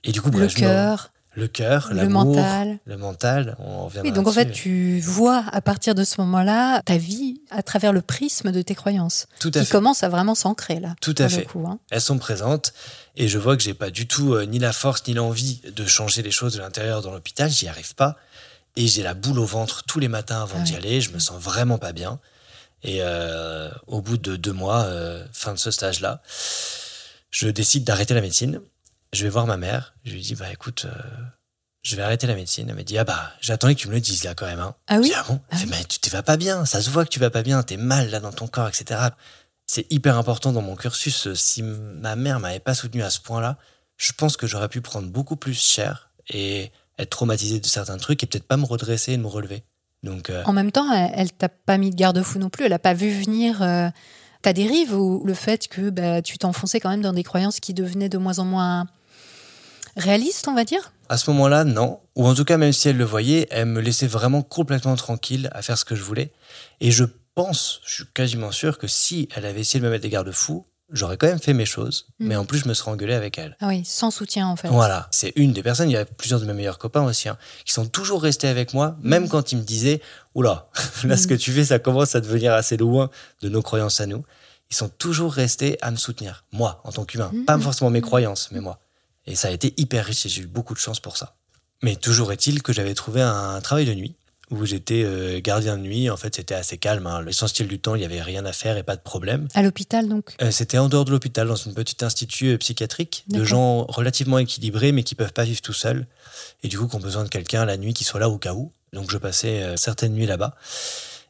et 0.04 0.12
du 0.12 0.22
coup, 0.22 0.30
Le 0.32 0.40
me- 0.40 0.48
cœur, 0.48 1.12
le 1.36 1.48
cœur, 1.48 1.90
le 1.94 2.08
mental. 2.10 2.80
le 2.86 2.98
mental, 2.98 3.56
on 3.60 3.86
reviendra 3.86 4.10
Oui, 4.10 4.12
donc 4.16 4.28
en 4.28 4.32
fait, 4.32 4.52
tu 4.52 5.00
vois 5.00 5.44
à 5.52 5.62
partir 5.62 5.96
de 5.96 6.04
ce 6.04 6.20
moment-là 6.22 6.82
ta 6.84 6.98
vie 6.98 7.42
à 7.52 7.62
travers 7.64 7.94
le 7.94 8.02
prisme 8.02 8.52
de 8.52 8.62
tes 8.62 8.76
croyances, 8.76 9.28
tout 9.40 9.52
à 9.54 9.60
qui 9.60 9.66
fait. 9.66 9.72
commence 9.72 10.04
à 10.04 10.10
vraiment 10.10 10.36
s'ancrer 10.36 10.80
là. 10.80 10.96
Tout 11.02 11.16
à 11.18 11.30
fait. 11.30 11.44
coup, 11.46 11.66
hein. 11.68 11.80
Elles 11.92 12.02
sont 12.02 12.18
présentes 12.18 12.74
et 13.16 13.28
je 13.28 13.38
vois 13.38 13.56
que 13.56 13.64
j'ai 13.64 13.74
pas 13.76 13.92
du 13.92 14.08
tout 14.08 14.34
euh, 14.34 14.46
ni 14.46 14.60
la 14.60 14.74
force 14.74 15.06
ni 15.08 15.14
l'envie 15.14 15.62
de 15.76 15.86
changer 15.86 16.22
les 16.24 16.32
choses 16.32 16.54
de 16.56 16.60
l'intérieur 16.60 17.02
dans 17.02 17.12
l'hôpital. 17.12 17.50
J'y 17.50 17.68
arrive 17.68 17.94
pas 17.96 18.18
et 18.76 18.88
j'ai 18.88 19.04
la 19.04 19.14
boule 19.14 19.40
au 19.40 19.46
ventre 19.46 19.84
tous 19.84 20.00
les 20.00 20.08
matins 20.08 20.42
avant 20.42 20.58
Ah 20.60 20.64
d'y 20.64 20.76
aller. 20.76 21.00
Je 21.02 21.12
me 21.12 21.20
sens 21.20 21.40
vraiment 21.42 21.78
pas 21.78 21.92
bien. 21.94 22.20
Et 22.82 23.00
euh, 23.02 23.70
au 23.88 24.02
bout 24.02 24.18
de 24.18 24.36
deux 24.38 24.54
mois, 24.54 24.84
euh, 24.84 25.26
fin 25.34 25.54
de 25.54 25.60
ce 25.60 25.70
stage-là, 25.70 26.22
je 27.32 27.48
décide 27.50 27.84
d'arrêter 27.84 28.14
la 28.14 28.22
médecine. 28.22 28.62
Je 29.14 29.24
vais 29.24 29.30
voir 29.30 29.48
ma 29.48 29.58
mère. 29.58 29.96
Je 30.04 30.12
lui 30.14 30.22
dis 30.22 30.36
bah 30.36 30.52
écoute, 30.52 30.86
euh, 30.86 31.02
je 31.82 31.96
vais 31.96 32.02
arrêter 32.02 32.28
la 32.28 32.36
médecine. 32.36 32.68
Elle 32.70 32.76
m'a 32.76 32.84
dit 32.84 32.98
ah 32.98 33.04
bah 33.04 33.32
j'attendais 33.42 33.76
que 33.76 33.80
tu 33.80 33.88
me 33.88 33.94
le 33.94 34.00
dises 34.00 34.24
là 34.24 34.36
quand 34.36 34.46
même. 34.46 34.60
Hein. 34.60 34.76
Ah 34.88 34.98
oui 35.00 35.08
dis, 35.10 35.14
ah 35.16 35.26
bon 35.28 35.40
Ah 35.52 35.58
fait, 35.58 35.66
oui. 35.66 35.72
mais 35.72 35.84
tu 35.86 36.00
te 36.00 36.10
vas 36.10 36.24
pas 36.24 36.38
bien, 36.38 36.66
ça 36.66 36.82
se 36.82 36.90
voit 36.90 37.06
que 37.06 37.10
tu 37.10 37.20
vas 37.20 37.30
pas 37.30 37.42
bien, 37.44 37.62
t'es 37.64 37.78
mal 37.78 38.10
là 38.10 38.20
dans 38.20 38.32
ton 38.32 38.48
corps, 38.48 38.68
etc. 38.68 39.00
C'est 39.66 39.92
hyper 39.92 40.18
important 40.18 40.52
dans 40.52 40.62
mon 40.62 40.76
cursus. 40.76 41.34
Si 41.34 41.62
ma 41.64 42.16
mère 42.16 42.40
m'avait 42.40 42.60
pas 42.60 42.74
soutenu 42.74 43.04
à 43.04 43.10
ce 43.10 43.20
point-là, 43.20 43.58
je 43.98 44.12
pense 44.14 44.36
que 44.38 44.48
j'aurais 44.48 44.70
pu 44.70 44.82
prendre 44.82 45.10
beaucoup 45.10 45.36
plus 45.36 45.60
cher 45.60 46.10
et 46.30 46.72
être 46.98 47.10
traumatisé 47.10 47.60
de 47.60 47.66
certains 47.66 47.98
trucs 47.98 48.24
et 48.24 48.26
peut-être 48.26 48.48
pas 48.48 48.58
me 48.58 48.66
redresser 48.66 49.14
et 49.14 49.18
me 49.18 49.28
relever. 49.28 49.64
Donc, 50.04 50.30
euh, 50.30 50.44
En 50.46 50.54
même 50.54 50.72
temps, 50.72 50.92
elle, 50.92 51.12
elle 51.16 51.32
t'a 51.34 51.50
pas 51.50 51.78
mis 51.78 51.92
de 51.92 51.96
garde-fou 51.96 52.40
non 52.40 52.50
plus. 52.50 52.66
Elle 52.66 52.74
a 52.74 52.80
pas 52.80 52.94
vu 52.94 53.12
venir 53.12 53.62
euh, 53.62 53.90
ta 54.42 54.54
dérive 54.54 54.94
ou 54.96 55.24
le 55.26 55.34
fait 55.34 55.68
que 55.68 55.90
bah, 55.90 56.22
tu 56.22 56.38
t'enfonçais 56.38 56.80
quand 56.80 56.90
même 56.90 57.02
dans 57.02 57.14
des 57.14 57.24
croyances 57.24 57.60
qui 57.60 57.74
devenaient 57.74 58.10
de 58.10 58.18
moins 58.18 58.40
en 58.40 58.46
moins 58.46 58.88
réalistes, 60.00 60.48
on 60.48 60.56
va 60.56 60.64
dire? 60.64 60.92
à 61.12 61.18
ce 61.18 61.32
moment-là, 61.32 61.64
non. 61.64 62.00
Ou 62.16 62.28
en 62.28 62.36
tout 62.36 62.46
cas, 62.46 62.58
même 62.58 62.72
si 62.72 62.88
elle 62.88 62.98
le 62.98 63.04
voyait, 63.04 63.48
elle 63.50 63.66
me 63.66 63.82
laissait 63.82 64.06
vraiment 64.06 64.44
complètement 64.44 64.96
tranquille 64.96 65.50
à 65.54 65.64
faire 65.64 65.76
ce 65.76 65.84
que 65.84 65.96
je 65.96 66.04
voulais. 66.04 66.32
Et 66.82 66.92
je 66.92 67.04
pense, 67.34 67.82
je 67.84 67.96
suis 67.96 68.06
quasiment 68.14 68.52
sûr 68.52 68.78
que 68.78 68.86
si 68.86 69.28
elle 69.36 69.46
avait 69.46 69.62
essayé 69.62 69.80
de 69.80 69.86
me 69.86 69.90
mettre 69.92 70.04
des 70.04 70.10
garde-fous, 70.10 70.68
j'aurais 70.92 71.18
quand 71.18 71.26
même 71.26 71.40
fait 71.40 71.54
mes 71.54 71.66
choses. 71.66 72.06
Mhm. 72.20 72.28
Mais 72.28 72.36
en 72.36 72.46
plus, 72.46 72.60
je 72.60 72.68
me 72.68 72.76
serais 72.76 72.92
engueulé 72.92 73.16
avec 73.16 73.40
elle. 73.40 73.58
Ah 73.60 73.70
oui, 73.70 73.82
sans 73.86 74.12
soutien 74.12 74.48
en 74.48 74.56
fait. 74.56 74.68
Voilà, 74.68 75.08
c'est 75.10 75.34
une 75.36 75.52
des 75.52 75.64
personnes. 75.64 75.90
Il 75.90 75.94
y 75.94 75.98
a 75.98 76.06
plusieurs 76.06 76.40
de 76.40 76.46
mes 76.46 76.54
meilleurs 76.54 76.78
copains 76.78 77.02
aussi, 77.04 77.28
hein, 77.28 77.40
qui 77.66 77.74
sont 77.74 77.88
toujours 77.88 78.22
restés 78.22 78.48
avec 78.48 78.76
moi, 78.76 78.96
même 79.02 79.24
Mhm. 79.24 79.30
quand 79.30 79.52
ils 79.52 79.58
me 79.58 79.64
disaient 79.64 80.02
Oula, 80.36 80.70
là, 81.06 81.18
ce 81.18 81.26
que 81.26 81.34
tu 81.34 81.52
fais, 81.52 81.66
ça 81.66 81.80
commence 81.80 82.14
à 82.14 82.22
devenir 82.22 82.54
assez 82.54 82.78
loin 82.78 83.10
de 83.42 83.50
nos 83.50 83.64
croyances 83.64 84.00
à 84.00 84.06
nous. 84.06 84.24
Ils 84.70 84.76
sont 84.76 84.90
toujours 84.90 85.34
restés 85.34 85.80
à 85.82 85.90
me 85.90 85.98
soutenir, 85.98 86.46
moi, 86.52 86.82
en 86.84 86.92
tant 86.92 87.04
qu'humain. 87.04 87.32
Pas 87.48 87.58
forcément 87.58 87.90
mes 87.90 88.02
croyances, 88.02 88.50
mais 88.52 88.60
moi. 88.60 88.78
Et 89.30 89.36
ça 89.36 89.48
a 89.48 89.52
été 89.52 89.74
hyper 89.78 90.06
riche 90.06 90.26
et 90.26 90.30
j'ai 90.30 90.42
eu 90.42 90.48
beaucoup 90.48 90.74
de 90.74 90.80
chance 90.80 91.00
pour 91.00 91.16
ça. 91.16 91.36
Mais 91.82 91.96
toujours 91.96 92.34
est-il 92.34 92.62
que 92.62 92.74
j'avais 92.74 92.94
trouvé 92.94 93.22
un 93.22 93.62
travail 93.62 93.86
de 93.86 93.94
nuit 93.94 94.16
où 94.52 94.66
j'étais 94.66 95.04
euh, 95.04 95.40
gardien 95.42 95.78
de 95.78 95.84
nuit. 95.84 96.10
En 96.10 96.18
fait, 96.18 96.36
c'était 96.36 96.56
assez 96.56 96.78
calme. 96.78 97.06
Hein. 97.06 97.22
L'essentiel 97.22 97.68
du 97.68 97.80
temps, 97.80 97.96
il 97.96 98.00
n'y 98.00 98.06
avait 98.06 98.22
rien 98.22 98.46
à 98.46 98.52
faire 98.52 98.78
et 98.78 98.84
pas 98.84 98.96
de 98.96 99.02
problème. 99.02 99.48
À 99.54 99.62
l'hôpital, 99.62 100.10
donc? 100.10 100.36
Euh, 100.42 100.52
c'était 100.52 100.78
en 100.78 100.90
dehors 100.90 101.06
de 101.06 101.12
l'hôpital, 101.12 101.48
dans 101.48 101.56
une 101.56 101.74
petite 101.74 102.02
institut 102.04 102.54
euh, 102.54 102.58
psychiatrique, 102.58 103.26
de 103.28 103.44
gens 103.44 103.86
relativement 103.86 104.40
équilibrés, 104.40 104.92
mais 104.92 105.04
qui 105.04 105.16
peuvent 105.16 105.34
pas 105.34 105.44
vivre 105.44 105.62
tout 105.62 105.74
seuls. 105.74 106.08
Et 106.64 106.68
du 106.68 106.80
coup, 106.80 106.88
qui 106.88 106.96
ont 106.96 107.00
besoin 107.00 107.24
de 107.24 107.30
quelqu'un 107.30 107.66
la 107.66 107.78
nuit 107.78 107.94
qui 107.94 108.04
soit 108.04 108.20
là 108.20 108.30
au 108.30 108.38
cas 108.38 108.54
où. 108.54 108.72
Donc, 108.92 109.12
je 109.12 109.18
passais 109.18 109.62
euh, 109.62 109.78
certaines 109.78 110.14
nuits 110.14 110.26
là-bas. 110.26 110.56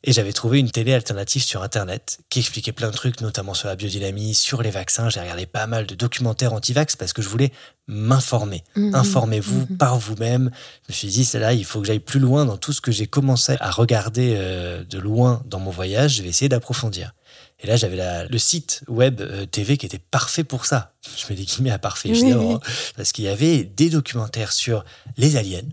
Et 0.03 0.13
j'avais 0.13 0.31
trouvé 0.31 0.59
une 0.59 0.71
télé 0.71 0.93
alternative 0.93 1.43
sur 1.43 1.61
Internet 1.61 2.19
qui 2.29 2.39
expliquait 2.39 2.71
plein 2.71 2.89
de 2.89 2.95
trucs, 2.95 3.19
notamment 3.19 3.53
sur 3.53 3.67
la 3.67 3.75
biodynamie, 3.75 4.33
sur 4.33 4.61
les 4.61 4.71
vaccins. 4.71 5.09
J'ai 5.09 5.19
regardé 5.19 5.45
pas 5.45 5.67
mal 5.67 5.85
de 5.87 5.93
documentaires 5.95 6.53
anti-vax 6.53 6.95
parce 6.95 7.11
que 7.11 7.21
je 7.21 7.27
voulais 7.27 7.51
m'informer. 7.87 8.63
Mhm. 8.75 8.95
Informez-vous 8.95 9.67
Mhm. 9.71 9.77
par 9.77 9.99
vous-même. 9.99 10.51
Je 10.87 10.93
me 10.93 10.95
suis 10.95 11.07
dit, 11.09 11.25
c'est 11.25 11.39
là, 11.39 11.53
il 11.53 11.65
faut 11.65 11.81
que 11.81 11.87
j'aille 11.87 11.99
plus 11.99 12.19
loin 12.19 12.45
dans 12.45 12.55
tout 12.57 12.71
ce 12.71 12.79
que 12.81 12.91
j'ai 12.91 13.07
commencé 13.07 13.57
à 13.59 13.71
regarder 13.71 14.35
euh, 14.37 14.83
de 14.85 14.99
loin 14.99 15.41
dans 15.45 15.59
mon 15.59 15.71
voyage. 15.71 16.15
Je 16.17 16.23
vais 16.23 16.29
essayer 16.29 16.49
d'approfondir. 16.49 17.13
Et 17.61 17.67
là, 17.67 17.75
j'avais 17.75 18.25
le 18.27 18.37
site 18.37 18.83
web 18.87 19.19
euh, 19.19 19.45
TV 19.45 19.75
qui 19.77 19.85
était 19.85 19.99
parfait 19.99 20.45
pour 20.45 20.65
ça. 20.65 20.93
Je 21.17 21.25
mets 21.29 21.35
des 21.35 21.43
guillemets 21.43 21.71
à 21.71 21.79
parfait, 21.79 22.09
oui. 22.11 22.31
hein. 22.31 22.59
parce 22.95 23.11
qu'il 23.11 23.25
y 23.25 23.27
avait 23.27 23.63
des 23.65 23.89
documentaires 23.89 24.53
sur 24.53 24.85
les 25.17 25.35
aliens, 25.35 25.67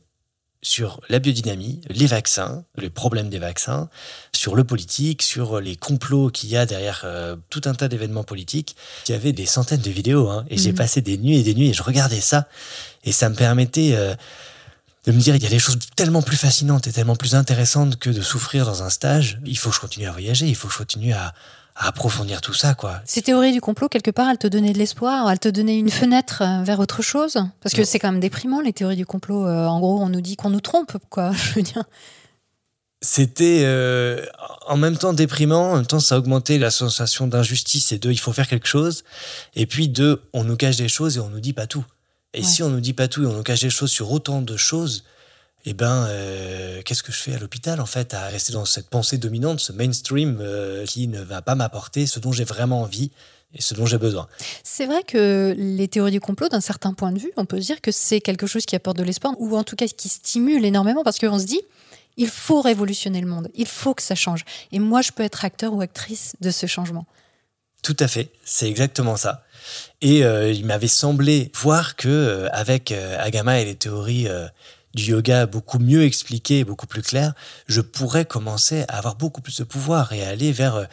sur 0.66 1.00
la 1.08 1.20
biodynamie, 1.20 1.80
les 1.90 2.06
vaccins, 2.08 2.64
les 2.76 2.90
problèmes 2.90 3.28
des 3.28 3.38
vaccins, 3.38 3.88
sur 4.32 4.56
le 4.56 4.64
politique, 4.64 5.22
sur 5.22 5.60
les 5.60 5.76
complots 5.76 6.28
qu'il 6.28 6.50
y 6.50 6.56
a 6.56 6.66
derrière 6.66 7.02
euh, 7.04 7.36
tout 7.50 7.60
un 7.66 7.74
tas 7.74 7.86
d'événements 7.86 8.24
politiques. 8.24 8.74
Il 9.08 9.12
y 9.12 9.14
avait 9.14 9.32
des 9.32 9.46
centaines 9.46 9.80
de 9.80 9.90
vidéos, 9.90 10.28
hein, 10.28 10.44
et 10.50 10.56
j'ai 10.58 10.72
Mhm. 10.72 10.76
passé 10.78 11.00
des 11.02 11.18
nuits 11.18 11.38
et 11.38 11.44
des 11.44 11.54
nuits 11.54 11.68
et 11.68 11.72
je 11.72 11.84
regardais 11.84 12.20
ça, 12.20 12.48
et 13.04 13.12
ça 13.12 13.28
me 13.28 13.36
permettait 13.36 13.92
euh, 13.94 14.16
de 15.06 15.12
me 15.12 15.20
dire 15.20 15.36
il 15.36 15.42
y 15.44 15.46
a 15.46 15.50
des 15.50 15.60
choses 15.60 15.78
tellement 15.94 16.20
plus 16.22 16.36
fascinantes 16.36 16.88
et 16.88 16.92
tellement 16.92 17.14
plus 17.14 17.36
intéressantes 17.36 17.96
que 17.96 18.10
de 18.10 18.20
souffrir 18.20 18.66
dans 18.66 18.82
un 18.82 18.90
stage. 18.90 19.38
Il 19.46 19.56
faut 19.56 19.68
que 19.70 19.76
je 19.76 19.80
continue 19.80 20.06
à 20.08 20.10
voyager, 20.10 20.48
il 20.48 20.56
faut 20.56 20.66
que 20.66 20.74
je 20.74 20.78
continue 20.78 21.12
à, 21.12 21.32
à 21.78 21.88
approfondir 21.88 22.40
tout 22.40 22.54
ça, 22.54 22.74
quoi. 22.74 23.00
Ces 23.04 23.20
théories 23.22 23.52
du 23.52 23.60
complot, 23.60 23.88
quelque 23.88 24.10
part, 24.10 24.30
elles 24.30 24.38
te 24.38 24.46
donnaient 24.46 24.72
de 24.72 24.78
l'espoir, 24.78 25.30
elles 25.30 25.38
te 25.38 25.48
donnaient 25.48 25.78
une 25.78 25.90
fenêtre 25.90 26.42
euh, 26.42 26.62
vers 26.64 26.80
autre 26.80 27.02
chose. 27.02 27.36
Parce 27.60 27.74
que 27.74 27.84
c'est 27.84 27.98
quand 27.98 28.10
même 28.10 28.20
déprimant, 28.20 28.60
les 28.62 28.72
théories 28.72 28.96
du 28.96 29.04
complot. 29.04 29.46
Euh, 29.46 29.66
en 29.66 29.78
gros, 29.78 30.00
on 30.00 30.08
nous 30.08 30.22
dit 30.22 30.36
qu'on 30.36 30.48
nous 30.50 30.60
trompe, 30.62 30.96
quoi. 31.10 31.32
Je 31.36 31.52
veux 31.54 31.62
dire. 31.62 31.84
C'était 33.02 33.60
euh, 33.64 34.24
en 34.66 34.76
même 34.78 34.96
temps 34.96 35.12
déprimant, 35.12 35.72
en 35.72 35.76
même 35.76 35.86
temps 35.86 36.00
ça 36.00 36.16
augmentait 36.18 36.58
la 36.58 36.70
sensation 36.70 37.26
d'injustice 37.26 37.92
et 37.92 37.98
de 37.98 38.10
il 38.10 38.18
faut 38.18 38.32
faire 38.32 38.48
quelque 38.48 38.66
chose. 38.66 39.04
Et 39.54 39.66
puis 39.66 39.88
de 39.88 40.22
on 40.32 40.44
nous 40.44 40.56
cache 40.56 40.76
des 40.76 40.88
choses 40.88 41.18
et 41.18 41.20
on 41.20 41.28
nous 41.28 41.40
dit 41.40 41.52
pas 41.52 41.66
tout. 41.66 41.84
Et 42.32 42.38
Ouais. 42.38 42.44
si 42.44 42.62
on 42.62 42.70
nous 42.70 42.80
dit 42.80 42.94
pas 42.94 43.06
tout 43.06 43.22
et 43.22 43.26
on 43.26 43.34
nous 43.34 43.42
cache 43.42 43.60
des 43.60 43.70
choses 43.70 43.90
sur 43.90 44.10
autant 44.10 44.40
de 44.40 44.56
choses, 44.56 45.04
eh 45.66 45.74
ben 45.74 46.06
euh, 46.08 46.80
qu'est-ce 46.82 47.02
que 47.02 47.12
je 47.12 47.18
fais 47.18 47.34
à 47.34 47.38
l'hôpital 47.38 47.80
en 47.80 47.86
fait 47.86 48.14
à 48.14 48.28
rester 48.28 48.52
dans 48.52 48.64
cette 48.64 48.88
pensée 48.88 49.18
dominante, 49.18 49.60
ce 49.60 49.72
mainstream 49.72 50.38
euh, 50.40 50.86
qui 50.86 51.08
ne 51.08 51.20
va 51.20 51.42
pas 51.42 51.56
m'apporter 51.56 52.06
ce 52.06 52.20
dont 52.20 52.30
j'ai 52.30 52.44
vraiment 52.44 52.82
envie 52.82 53.10
et 53.52 53.60
ce 53.60 53.74
dont 53.74 53.84
j'ai 53.84 53.98
besoin? 53.98 54.28
C'est 54.62 54.86
vrai 54.86 55.02
que 55.02 55.54
les 55.58 55.88
théories 55.88 56.12
du 56.12 56.20
complot, 56.20 56.48
d'un 56.48 56.60
certain 56.60 56.94
point 56.94 57.10
de 57.10 57.18
vue, 57.18 57.32
on 57.36 57.44
peut 57.46 57.60
se 57.60 57.66
dire 57.66 57.80
que 57.80 57.90
c'est 57.90 58.20
quelque 58.20 58.46
chose 58.46 58.64
qui 58.64 58.76
apporte 58.76 58.96
de 58.96 59.02
l'espoir, 59.02 59.34
ou 59.38 59.56
en 59.56 59.64
tout 59.64 59.76
cas 59.76 59.86
qui 59.88 60.08
stimule 60.08 60.64
énormément, 60.64 61.02
parce 61.02 61.18
qu'on 61.18 61.38
se 61.38 61.46
dit, 61.46 61.60
il 62.16 62.28
faut 62.28 62.60
révolutionner 62.60 63.20
le 63.20 63.26
monde, 63.26 63.48
il 63.54 63.66
faut 63.66 63.94
que 63.94 64.02
ça 64.02 64.14
change. 64.14 64.44
Et 64.72 64.78
moi, 64.78 65.02
je 65.02 65.10
peux 65.10 65.22
être 65.22 65.44
acteur 65.44 65.72
ou 65.74 65.80
actrice 65.80 66.34
de 66.40 66.50
ce 66.50 66.66
changement. 66.66 67.06
Tout 67.82 67.96
à 68.00 68.08
fait, 68.08 68.30
c'est 68.44 68.68
exactement 68.68 69.16
ça. 69.16 69.44
Et 70.00 70.24
euh, 70.24 70.50
il 70.50 70.66
m'avait 70.66 70.88
semblé 70.88 71.50
voir 71.54 71.96
que 71.96 72.08
euh, 72.08 72.48
avec 72.50 72.90
euh, 72.90 73.16
Agama 73.20 73.60
et 73.60 73.64
les 73.64 73.74
théories 73.74 74.28
du 74.96 75.10
yoga 75.12 75.46
beaucoup 75.46 75.78
mieux 75.78 76.02
expliquées, 76.02 76.64
beaucoup 76.64 76.86
plus 76.86 77.02
claires, 77.02 77.34
je 77.68 77.82
pourrais 77.82 78.24
commencer 78.24 78.84
à 78.88 78.96
avoir 78.96 79.14
beaucoup 79.14 79.42
plus 79.42 79.58
de 79.58 79.64
pouvoir 79.64 80.12
et 80.14 80.24
aller 80.24 80.52
vers 80.52 80.74
euh, 80.74 80.84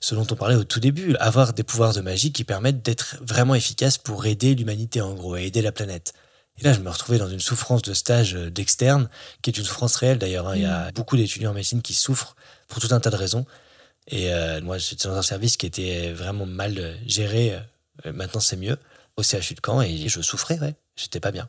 ce 0.00 0.14
dont 0.14 0.26
on 0.30 0.34
parlait 0.34 0.56
au 0.56 0.64
tout 0.64 0.80
début, 0.80 1.14
avoir 1.16 1.52
des 1.52 1.62
pouvoirs 1.62 1.92
de 1.92 2.00
magie 2.00 2.32
qui 2.32 2.42
permettent 2.42 2.82
d'être 2.82 3.18
vraiment 3.20 3.54
efficaces 3.54 3.98
pour 3.98 4.24
aider 4.24 4.54
l'humanité 4.54 5.02
en 5.02 5.12
gros, 5.12 5.36
et 5.36 5.44
aider 5.44 5.60
la 5.60 5.72
planète. 5.72 6.14
Et 6.58 6.64
là, 6.64 6.72
je 6.72 6.80
me 6.80 6.88
retrouvais 6.88 7.18
dans 7.18 7.28
une 7.28 7.40
souffrance 7.40 7.82
de 7.82 7.92
stage 7.92 8.34
euh, 8.34 8.50
d'externe, 8.50 9.08
qui 9.42 9.50
est 9.50 9.58
une 9.58 9.64
souffrance 9.64 9.94
réelle 9.96 10.18
d'ailleurs. 10.18 10.48
hein. 10.48 10.56
Il 10.56 10.62
y 10.62 10.66
a 10.66 10.90
beaucoup 10.92 11.16
d'étudiants 11.16 11.50
en 11.50 11.54
médecine 11.54 11.82
qui 11.82 11.94
souffrent 11.94 12.36
pour 12.66 12.80
tout 12.80 12.92
un 12.92 13.00
tas 13.00 13.10
de 13.10 13.16
raisons. 13.16 13.44
Et 14.08 14.32
euh, 14.32 14.62
moi, 14.62 14.78
j'étais 14.78 15.06
dans 15.06 15.16
un 15.16 15.22
service 15.22 15.58
qui 15.58 15.66
était 15.66 16.12
vraiment 16.12 16.46
mal 16.46 16.96
géré. 17.06 17.56
Maintenant, 18.04 18.40
c'est 18.40 18.56
mieux. 18.56 18.78
Au 19.16 19.22
CHU 19.22 19.54
de 19.54 19.60
Caen, 19.64 19.82
et 19.82 20.08
je 20.08 20.22
souffrais, 20.22 20.58
ouais. 20.60 20.74
J'étais 20.96 21.20
pas 21.20 21.30
bien. 21.30 21.48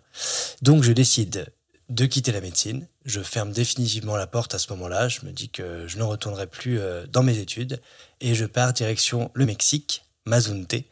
Donc, 0.61 0.83
je 0.83 0.91
décide 0.91 1.45
de 1.91 2.05
quitter 2.05 2.31
la 2.31 2.41
médecine. 2.41 2.87
Je 3.05 3.21
ferme 3.21 3.51
définitivement 3.51 4.15
la 4.15 4.25
porte 4.25 4.55
à 4.55 4.59
ce 4.59 4.71
moment-là. 4.71 5.09
Je 5.09 5.25
me 5.25 5.31
dis 5.31 5.49
que 5.49 5.87
je 5.87 5.97
ne 5.97 6.03
retournerai 6.03 6.47
plus 6.47 6.79
euh, 6.79 7.05
dans 7.07 7.21
mes 7.21 7.37
études. 7.37 7.81
Et 8.21 8.33
je 8.33 8.45
pars 8.45 8.71
direction 8.71 9.29
le 9.33 9.45
Mexique, 9.45 10.05
Mazunte, 10.25 10.85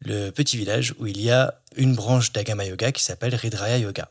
le 0.00 0.30
petit 0.30 0.56
village 0.56 0.94
où 0.98 1.06
il 1.06 1.20
y 1.20 1.30
a 1.30 1.60
une 1.76 1.94
branche 1.94 2.32
d'Agama 2.32 2.64
Yoga 2.64 2.92
qui 2.92 3.02
s'appelle 3.02 3.34
Ridraya 3.34 3.78
Yoga. 3.78 4.10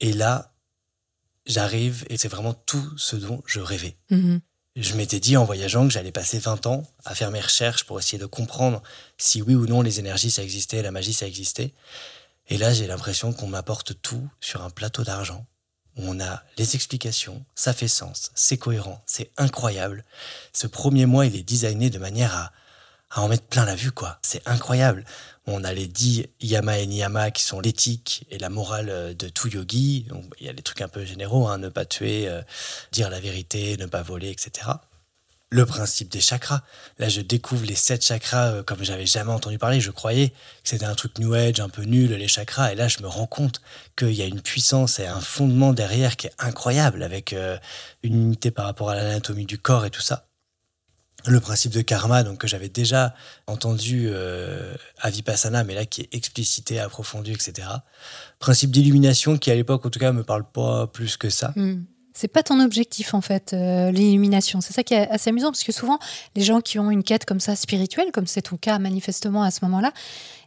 Et 0.00 0.12
là, 0.12 0.52
j'arrive 1.46 2.04
et 2.10 2.16
c'est 2.16 2.28
vraiment 2.28 2.54
tout 2.54 2.92
ce 2.96 3.14
dont 3.14 3.42
je 3.46 3.60
rêvais. 3.60 3.96
Mhm. 4.10 4.40
Je 4.76 4.94
m'étais 4.94 5.20
dit 5.20 5.36
en 5.36 5.44
voyageant 5.44 5.86
que 5.86 5.92
j'allais 5.92 6.10
passer 6.10 6.40
20 6.40 6.66
ans 6.66 6.82
à 7.04 7.14
faire 7.14 7.30
mes 7.30 7.40
recherches 7.40 7.84
pour 7.84 8.00
essayer 8.00 8.18
de 8.18 8.26
comprendre 8.26 8.82
si 9.18 9.40
oui 9.40 9.54
ou 9.54 9.66
non 9.66 9.82
les 9.82 10.00
énergies 10.00 10.32
ça 10.32 10.42
existait, 10.42 10.82
la 10.82 10.90
magie 10.90 11.12
ça 11.12 11.28
existait. 11.28 11.72
Et 12.48 12.58
là, 12.58 12.72
j'ai 12.72 12.86
l'impression 12.86 13.32
qu'on 13.32 13.46
m'apporte 13.46 14.00
tout 14.02 14.28
sur 14.40 14.62
un 14.62 14.70
plateau 14.70 15.02
d'argent. 15.02 15.46
On 15.96 16.20
a 16.20 16.42
les 16.58 16.74
explications, 16.74 17.44
ça 17.54 17.72
fait 17.72 17.88
sens, 17.88 18.32
c'est 18.34 18.58
cohérent, 18.58 19.02
c'est 19.06 19.30
incroyable. 19.36 20.04
Ce 20.52 20.66
premier 20.66 21.06
mois, 21.06 21.26
il 21.26 21.36
est 21.36 21.44
designé 21.44 21.88
de 21.88 21.98
manière 21.98 22.34
à, 22.36 22.52
à 23.10 23.22
en 23.22 23.28
mettre 23.28 23.44
plein 23.44 23.64
la 23.64 23.76
vue, 23.76 23.92
quoi. 23.92 24.18
C'est 24.22 24.46
incroyable. 24.46 25.04
On 25.46 25.62
a 25.62 25.72
les 25.72 25.86
dix 25.86 26.26
yama 26.40 26.78
et 26.78 26.86
niyama 26.86 27.30
qui 27.30 27.44
sont 27.44 27.60
l'éthique 27.60 28.26
et 28.30 28.38
la 28.38 28.48
morale 28.48 28.88
euh, 28.88 29.14
de 29.14 29.28
tout 29.28 29.48
yogi. 29.48 30.08
Il 30.40 30.46
y 30.46 30.48
a 30.48 30.52
des 30.52 30.62
trucs 30.62 30.80
un 30.80 30.88
peu 30.88 31.04
généraux, 31.04 31.46
hein, 31.46 31.58
ne 31.58 31.68
pas 31.68 31.84
tuer, 31.84 32.28
euh, 32.28 32.42
dire 32.92 33.08
la 33.08 33.20
vérité, 33.20 33.76
ne 33.76 33.86
pas 33.86 34.02
voler, 34.02 34.30
etc. 34.30 34.70
Le 35.54 35.66
principe 35.66 36.10
des 36.10 36.20
chakras. 36.20 36.62
Là, 36.98 37.08
je 37.08 37.20
découvre 37.20 37.64
les 37.64 37.76
sept 37.76 38.04
chakras 38.04 38.50
euh, 38.50 38.62
comme 38.64 38.82
j'avais 38.82 39.06
jamais 39.06 39.30
entendu 39.30 39.56
parler. 39.56 39.80
Je 39.80 39.92
croyais 39.92 40.30
que 40.30 40.34
c'était 40.64 40.84
un 40.84 40.96
truc 40.96 41.16
new 41.20 41.32
age, 41.32 41.60
un 41.60 41.68
peu 41.68 41.82
nul, 41.82 42.12
les 42.12 42.26
chakras. 42.26 42.72
Et 42.72 42.74
là, 42.74 42.88
je 42.88 43.00
me 43.00 43.06
rends 43.06 43.28
compte 43.28 43.60
qu'il 43.96 44.14
y 44.14 44.22
a 44.22 44.26
une 44.26 44.40
puissance 44.40 44.98
et 44.98 45.06
un 45.06 45.20
fondement 45.20 45.72
derrière 45.72 46.16
qui 46.16 46.26
est 46.26 46.32
incroyable, 46.40 47.04
avec 47.04 47.32
euh, 47.32 47.56
une 48.02 48.14
unité 48.14 48.50
par 48.50 48.64
rapport 48.64 48.90
à 48.90 48.96
l'anatomie 48.96 49.46
du 49.46 49.56
corps 49.56 49.84
et 49.84 49.90
tout 49.90 50.00
ça. 50.00 50.26
Le 51.24 51.38
principe 51.38 51.70
de 51.70 51.82
karma, 51.82 52.24
donc 52.24 52.38
que 52.38 52.48
j'avais 52.48 52.68
déjà 52.68 53.14
entendu 53.46 54.08
euh, 54.08 54.74
à 54.98 55.08
Vipassana, 55.08 55.62
mais 55.62 55.76
là 55.76 55.86
qui 55.86 56.00
est 56.00 56.08
explicité, 56.12 56.80
approfondi, 56.80 57.30
etc. 57.30 57.68
Principe 58.40 58.72
d'illumination 58.72 59.38
qui 59.38 59.52
à 59.52 59.54
l'époque, 59.54 59.86
en 59.86 59.90
tout 59.90 60.00
cas, 60.00 60.10
me 60.10 60.24
parle 60.24 60.50
pas 60.50 60.88
plus 60.88 61.16
que 61.16 61.30
ça. 61.30 61.52
Mhm. 61.54 61.86
C'est 62.16 62.28
pas 62.28 62.44
ton 62.44 62.60
objectif 62.60 63.12
en 63.12 63.20
fait, 63.20 63.52
euh, 63.52 63.90
l'illumination. 63.90 64.60
C'est 64.60 64.72
ça 64.72 64.84
qui 64.84 64.94
est 64.94 65.08
assez 65.10 65.30
amusant 65.30 65.48
parce 65.48 65.64
que 65.64 65.72
souvent, 65.72 65.98
les 66.36 66.42
gens 66.42 66.60
qui 66.60 66.78
ont 66.78 66.92
une 66.92 67.02
quête 67.02 67.24
comme 67.24 67.40
ça 67.40 67.56
spirituelle, 67.56 68.12
comme 68.12 68.28
c'est 68.28 68.42
ton 68.42 68.56
cas 68.56 68.78
manifestement 68.78 69.42
à 69.42 69.50
ce 69.50 69.64
moment-là, 69.64 69.92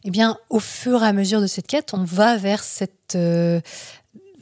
eh 0.05 0.09
bien, 0.09 0.37
au 0.49 0.61
fur 0.61 1.03
et 1.03 1.07
à 1.07 1.11
mesure 1.11 1.41
de 1.41 1.47
cette 1.47 1.67
quête, 1.67 1.93
on 1.93 2.05
va 2.05 2.37
vers 2.37 2.63
cette, 2.63 3.15
euh, 3.15 3.59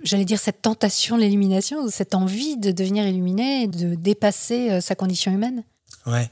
j'allais 0.04 0.24
dire 0.24 0.40
cette 0.40 0.62
tentation, 0.62 1.18
de 1.18 1.24
l'illumination, 1.24 1.90
cette 1.90 2.14
envie 2.14 2.58
de 2.58 2.72
devenir 2.72 3.08
illuminé, 3.08 3.68
de 3.68 3.96
dépasser 3.96 4.70
euh, 4.70 4.80
sa 4.80 4.94
condition 4.94 5.32
humaine. 5.32 5.64
Ouais. 6.06 6.30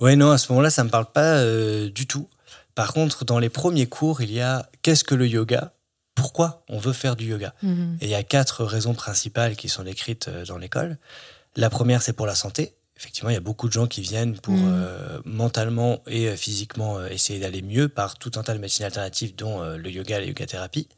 Ouais, 0.00 0.16
non, 0.16 0.32
à 0.32 0.38
ce 0.38 0.50
moment-là, 0.50 0.70
ça 0.70 0.82
me 0.82 0.90
parle 0.90 1.06
pas 1.12 1.40
du 1.88 2.08
tout. 2.08 2.26
Par 2.74 2.92
contre, 2.92 3.24
dans 3.24 3.38
les 3.38 3.48
premiers 3.48 3.86
cours, 3.86 4.20
il 4.20 4.32
y 4.32 4.40
a 4.40 4.68
qu'est-ce 4.82 5.04
que 5.04 5.14
le 5.14 5.28
yoga? 5.28 5.72
Pourquoi 6.14 6.62
on 6.68 6.78
veut 6.78 6.92
faire 6.92 7.16
du 7.16 7.26
yoga 7.26 7.54
Mhm. 7.62 7.98
Et 8.00 8.04
il 8.06 8.10
y 8.10 8.14
a 8.14 8.22
quatre 8.22 8.64
raisons 8.64 8.94
principales 8.94 9.56
qui 9.56 9.68
sont 9.68 9.82
décrites 9.82 10.28
euh, 10.28 10.44
dans 10.44 10.58
l'école. 10.58 10.96
La 11.56 11.70
première, 11.70 12.02
c'est 12.02 12.12
pour 12.12 12.26
la 12.26 12.34
santé. 12.34 12.74
Effectivement, 12.96 13.30
il 13.30 13.34
y 13.34 13.36
a 13.36 13.40
beaucoup 13.40 13.66
de 13.66 13.72
gens 13.72 13.86
qui 13.88 14.00
viennent 14.00 14.38
pour 14.38 14.54
Mhm. 14.54 14.72
euh, 14.72 15.18
mentalement 15.24 16.00
et 16.06 16.28
euh, 16.28 16.36
physiquement 16.36 16.98
euh, 16.98 17.08
essayer 17.08 17.40
d'aller 17.40 17.62
mieux 17.62 17.88
par 17.88 18.16
tout 18.16 18.30
un 18.36 18.42
tas 18.42 18.54
de 18.54 18.58
médecines 18.60 18.84
alternatives, 18.84 19.34
dont 19.34 19.60
euh, 19.62 19.76
le 19.76 19.90
yoga 19.90 20.18
et 20.18 20.20
la 20.20 20.26
yoga 20.26 20.46
thérapie. 20.46 20.88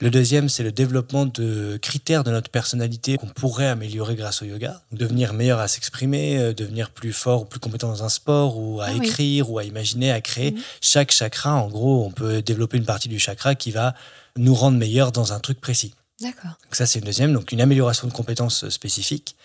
Le 0.00 0.10
deuxième, 0.10 0.48
c'est 0.48 0.62
le 0.62 0.70
développement 0.72 1.26
de 1.26 1.76
critères 1.82 2.22
de 2.24 2.30
notre 2.30 2.50
personnalité 2.50 3.16
qu'on 3.18 3.26
pourrait 3.26 3.66
améliorer 3.66 4.14
grâce 4.14 4.42
au 4.42 4.44
yoga. 4.46 4.80
Devenir 4.92 5.32
meilleur 5.34 5.58
à 5.58 5.66
s'exprimer, 5.68 6.54
devenir 6.54 6.90
plus 6.90 7.12
fort 7.12 7.42
ou 7.42 7.44
plus 7.44 7.58
compétent 7.60 7.88
dans 7.88 8.02
un 8.04 8.08
sport, 8.08 8.56
ou 8.56 8.80
à 8.80 8.86
Ah 8.86 8.90
oui. 8.92 9.06
écrire, 9.06 9.50
ou 9.50 9.58
à 9.58 9.64
imaginer, 9.64 10.10
à 10.12 10.20
créer. 10.20 10.52
Mhm. 10.52 10.60
Chaque 10.80 11.10
chakra, 11.10 11.54
en 11.56 11.68
gros, 11.68 12.04
on 12.06 12.10
peut 12.12 12.40
développer 12.42 12.78
une 12.78 12.84
partie 12.86 13.08
du 13.08 13.18
chakra 13.18 13.54
qui 13.56 13.72
va 13.72 13.94
nous 14.36 14.54
rendre 14.54 14.78
meilleurs 14.78 15.12
dans 15.12 15.32
un 15.32 15.40
truc 15.40 15.60
précis. 15.60 15.94
D'accord. 16.20 16.58
Donc 16.64 16.74
ça, 16.74 16.86
c'est 16.86 16.98
une 16.98 17.04
deuxième, 17.04 17.32
donc 17.32 17.50
une 17.52 17.60
amélioration 17.60 18.06
de 18.06 18.12
compétences 18.12 18.64
euh, 18.64 18.70
spécifiques. 18.70 19.36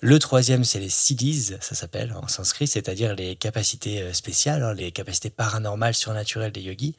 Le 0.00 0.18
troisième, 0.18 0.64
c'est 0.64 0.80
les 0.80 0.88
siddhis, 0.88 1.52
ça 1.60 1.74
s'appelle 1.74 2.12
en 2.20 2.26
sanskrit, 2.26 2.66
c'est-à-dire 2.66 3.14
les 3.14 3.36
capacités 3.36 4.02
euh, 4.02 4.12
spéciales, 4.12 4.62
hein, 4.62 4.74
les 4.74 4.90
capacités 4.92 5.30
paranormales, 5.30 5.94
surnaturelles 5.94 6.52
des 6.52 6.62
yogis, 6.62 6.96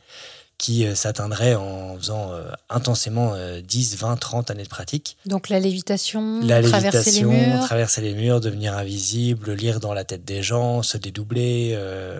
qui 0.58 0.86
euh, 0.86 0.96
s'atteindrait 0.96 1.56
en 1.56 1.98
faisant 1.98 2.32
euh, 2.32 2.50
intensément 2.70 3.34
euh, 3.34 3.62
10, 3.62 3.98
20, 3.98 4.16
30 4.18 4.52
années 4.52 4.64
de 4.64 4.70
pratique. 4.70 5.18
Donc 5.26 5.50
la 5.50 5.60
lévitation, 5.60 6.40
La 6.42 6.62
traverser 6.62 7.12
les 7.12 7.24
murs. 7.24 7.66
traverser 7.66 8.02
les 8.02 8.14
murs, 8.14 8.40
devenir 8.40 8.78
invisible, 8.78 9.52
lire 9.54 9.80
dans 9.80 9.94
la 9.94 10.04
tête 10.06 10.24
des 10.24 10.42
gens, 10.42 10.82
se 10.82 10.98
dédoubler. 10.98 11.78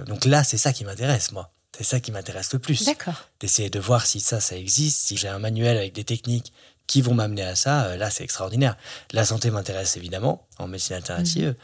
Donc 0.08 0.26
là, 0.26 0.44
c'est 0.44 0.58
ça 0.58 0.74
qui 0.74 0.84
m'intéresse, 0.84 1.32
moi. 1.32 1.52
C'est 1.76 1.84
ça 1.84 2.00
qui 2.00 2.12
m'intéresse 2.12 2.54
le 2.54 2.60
plus. 2.60 2.86
D'accord. 2.86 3.30
D'essayer 3.40 3.70
de 3.70 3.80
voir 3.80 4.06
si 4.06 4.20
ça, 4.20 4.40
ça 4.40 4.56
existe, 4.56 5.08
si 5.08 5.18
j'ai 5.18 5.28
un 5.28 5.40
manuel 5.40 5.78
avec 5.78 5.94
des 5.94 6.04
techniques 6.04 6.54
qui 6.86 7.02
vont 7.02 7.14
m'amener 7.14 7.44
à 7.44 7.56
ça, 7.56 7.86
euh, 7.86 7.98
là, 7.98 8.10
c'est 8.10 8.24
extraordinaire. 8.24 8.78
La 9.12 9.26
santé 9.26 9.50
m'intéresse 9.50 9.98
évidemment, 9.98 10.48
en 10.60 10.68
médecine 10.68 10.96
alternative. 10.96 11.56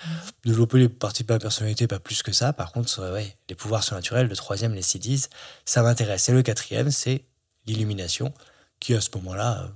Développer 0.46 0.80
les 0.80 0.90
parties 0.90 1.24
de 1.24 1.32
ma 1.32 1.40
personnalité, 1.40 1.88
pas 1.88 2.00
plus 2.00 2.24
que 2.24 2.32
ça. 2.32 2.54
Par 2.54 2.72
contre, 2.72 3.00
euh, 3.00 3.14
ouais, 3.14 3.38
les 3.50 3.56
pouvoirs 3.56 3.84
surnaturels, 3.84 4.28
le 4.28 4.36
troisième, 4.36 4.74
les 4.74 4.82
CDs, 4.82 5.28
ça 5.66 5.84
m'intéresse. 5.84 6.30
Et 6.30 6.32
le 6.32 6.42
quatrième, 6.42 6.90
c'est 6.90 7.26
l'illumination, 7.66 8.34
qui 8.80 8.96
à 8.96 9.02
ce 9.02 9.10
moment-là 9.16 9.64
euh, 9.64 9.68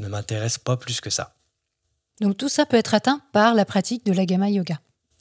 ne 0.00 0.08
m'intéresse 0.08 0.58
pas 0.58 0.76
plus 0.76 1.00
que 1.00 1.10
ça. 1.10 1.34
Donc 2.20 2.36
tout 2.36 2.48
ça 2.48 2.66
peut 2.66 2.76
être 2.76 2.94
atteint 2.94 3.20
par 3.32 3.54
la 3.54 3.64
pratique 3.64 4.04
de 4.04 4.12
la 4.12 4.26
gamma 4.26 4.50
yoga. 4.50 4.80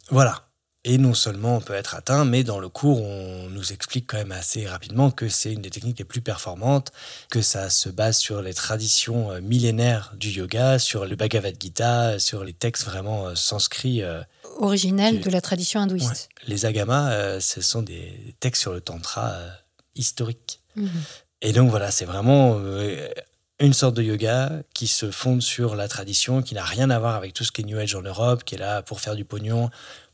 Voilà. 0.10 0.51
Et 0.84 0.98
non 0.98 1.14
seulement 1.14 1.58
on 1.58 1.62
peut 1.62 1.76
être 1.76 1.94
atteint, 1.94 2.26
mais 2.26 2.44
dans 2.44 2.60
le 2.60 2.68
cours, 2.68 3.04
on 3.04 3.50
nous 3.52 3.72
explique 3.72 4.08
quand 4.08 4.18
même 4.18 4.32
assez 4.32 4.68
rapidement 4.68 5.12
que 5.12 5.30
c'est 5.30 5.54
une 5.54 5.62
des 5.62 5.70
techniques 5.70 6.00
les 6.00 6.06
plus 6.06 6.22
performantes, 6.22 6.92
que 7.30 7.44
ça 7.44 7.70
se 7.70 7.88
base 7.90 8.18
sur 8.18 8.42
les 8.42 8.56
traditions 8.56 9.30
euh, 9.32 9.42
millénaires 9.42 10.12
du 10.18 10.30
yoga, 10.30 10.80
sur 10.80 11.06
le 11.06 11.16
Bhagavad 11.16 11.56
Gita, 11.62 12.18
sur 12.18 12.44
les 12.44 12.54
textes 12.54 12.86
vraiment 12.86 13.28
euh, 13.28 13.36
sanscrits. 13.36 14.02
euh, 14.02 14.24
Originelle 14.58 15.20
Qui- 15.20 15.26
de 15.26 15.30
la 15.30 15.42
tradition 15.42 15.82
hindouiste. 15.82 16.10
Ouais. 16.10 16.48
Les 16.48 16.66
agamas, 16.66 17.40
ce 17.40 17.62
sont 17.62 17.84
des 17.84 18.36
textes 18.40 18.62
sur 18.64 18.74
le 18.74 18.82
tantra 18.82 19.36
historique. 19.96 20.62
Mhm. 20.76 20.90
Et 21.44 21.54
donc 21.54 21.70
voilà, 21.70 21.92
c'est 21.92 22.06
vraiment 22.06 22.60
une 23.60 23.74
sorte 23.74 23.96
de 23.96 24.04
yoga 24.04 24.52
qui 24.74 24.88
se 24.88 25.10
fonde 25.12 25.42
sur 25.42 25.76
la 25.76 25.88
tradition, 25.88 26.42
qui 26.42 26.54
n'a 26.56 26.64
rien 26.64 26.90
à 26.90 27.00
voir 27.00 27.16
avec 27.16 27.34
tout 27.34 27.44
ce 27.44 27.52
qui 27.52 27.62
est 27.62 27.66
New 27.66 27.78
Age 27.80 27.96
en 27.96 28.02
Europe, 28.02 28.44
qui 28.44 28.56
est 28.56 28.60
là 28.60 28.82
pour 28.82 29.00
faire 29.02 29.16
du 29.16 29.26
pognon, 29.26 29.70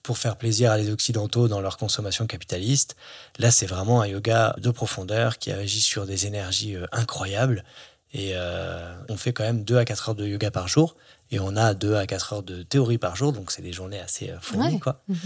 pour 0.08 0.18
faire 0.18 0.38
plaisir 0.38 0.72
à 0.72 0.78
les 0.78 0.90
Occidentaux 0.90 1.50
dans 1.50 1.60
leur 1.60 1.76
consommation 1.76 2.28
capitaliste. 2.28 2.96
Là, 3.40 3.52
c'est 3.52 3.66
vraiment 3.66 4.00
un 4.02 4.08
yoga 4.08 4.56
de 4.58 4.72
profondeur 4.72 5.38
qui 5.38 5.52
agit 5.52 5.82
sur 5.82 6.06
des 6.06 6.26
énergies 6.28 6.78
euh, 6.78 6.86
incroyables. 6.94 7.66
Et 8.14 8.32
euh, 8.36 8.96
on 9.10 9.18
fait 9.18 9.34
quand 9.34 9.44
même 9.44 9.66
2 9.66 9.76
à 9.78 9.84
4 9.84 10.10
heures 10.10 10.16
de 10.16 10.26
yoga 10.26 10.50
par 10.50 10.70
jour. 10.70 10.96
Et 11.30 11.42
on 11.42 11.58
a 11.58 11.74
2 11.74 11.96
à 11.96 12.08
4 12.08 12.32
heures 12.34 12.44
de 12.44 12.64
théorie 12.64 12.98
par 12.98 13.18
jour. 13.18 13.34
Donc, 13.34 13.52
c'est 13.52 13.62
des 13.62 13.74
journées 13.74 14.00
assez 14.00 14.30
euh, 14.30 14.40
fournies, 14.40 14.76
Ouais. 14.76 14.80
quoi 14.80 15.04
Mhm. 15.10 15.18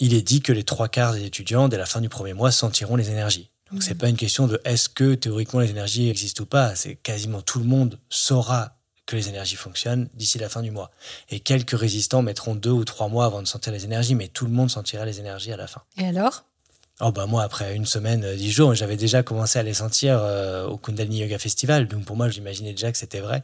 il 0.00 0.14
est 0.14 0.22
dit 0.22 0.40
que 0.42 0.52
les 0.52 0.64
trois 0.64 0.88
quarts 0.88 1.12
des 1.14 1.24
étudiants, 1.24 1.68
dès 1.68 1.78
la 1.78 1.86
fin 1.86 2.00
du 2.00 2.08
premier 2.08 2.34
mois, 2.34 2.50
sentiront 2.50 2.96
les 2.96 3.08
énergies. 3.10 3.50
Donc, 3.70 3.84
c'est 3.84 3.94
pas 3.94 4.08
une 4.08 4.16
question 4.16 4.48
de 4.48 4.60
est-ce 4.64 4.88
que 4.88 5.14
théoriquement 5.14 5.60
les 5.60 5.70
énergies 5.70 6.10
existent 6.10 6.42
ou 6.42 6.46
pas. 6.46 6.74
C'est 6.74 6.96
quasiment 6.96 7.40
tout 7.40 7.60
le 7.60 7.64
monde 7.66 8.00
saura 8.10 8.75
que 9.06 9.16
les 9.16 9.28
énergies 9.28 9.56
fonctionnent 9.56 10.08
d'ici 10.14 10.38
la 10.38 10.48
fin 10.48 10.62
du 10.62 10.70
mois. 10.70 10.90
Et 11.30 11.40
quelques 11.40 11.78
résistants 11.78 12.22
mettront 12.22 12.54
deux 12.54 12.70
ou 12.70 12.84
trois 12.84 13.08
mois 13.08 13.24
avant 13.24 13.40
de 13.40 13.46
sentir 13.46 13.72
les 13.72 13.84
énergies, 13.84 14.14
mais 14.14 14.28
tout 14.28 14.44
le 14.46 14.52
monde 14.52 14.70
sentira 14.70 15.04
les 15.04 15.20
énergies 15.20 15.52
à 15.52 15.56
la 15.56 15.66
fin. 15.66 15.82
Et 15.96 16.06
alors? 16.06 16.44
Oh 17.00 17.12
bah 17.12 17.26
moi, 17.26 17.42
après 17.42 17.76
une 17.76 17.84
semaine, 17.84 18.24
euh, 18.24 18.36
dix 18.36 18.50
jours, 18.50 18.74
j'avais 18.74 18.96
déjà 18.96 19.22
commencé 19.22 19.58
à 19.58 19.62
les 19.62 19.74
sentir 19.74 20.18
euh, 20.18 20.66
au 20.66 20.78
Kundalini 20.78 21.18
Yoga 21.18 21.38
Festival. 21.38 21.88
Donc 21.88 22.06
pour 22.06 22.16
moi, 22.16 22.30
j'imaginais 22.30 22.72
déjà 22.72 22.90
que 22.90 22.96
c'était 22.96 23.20
vrai. 23.20 23.42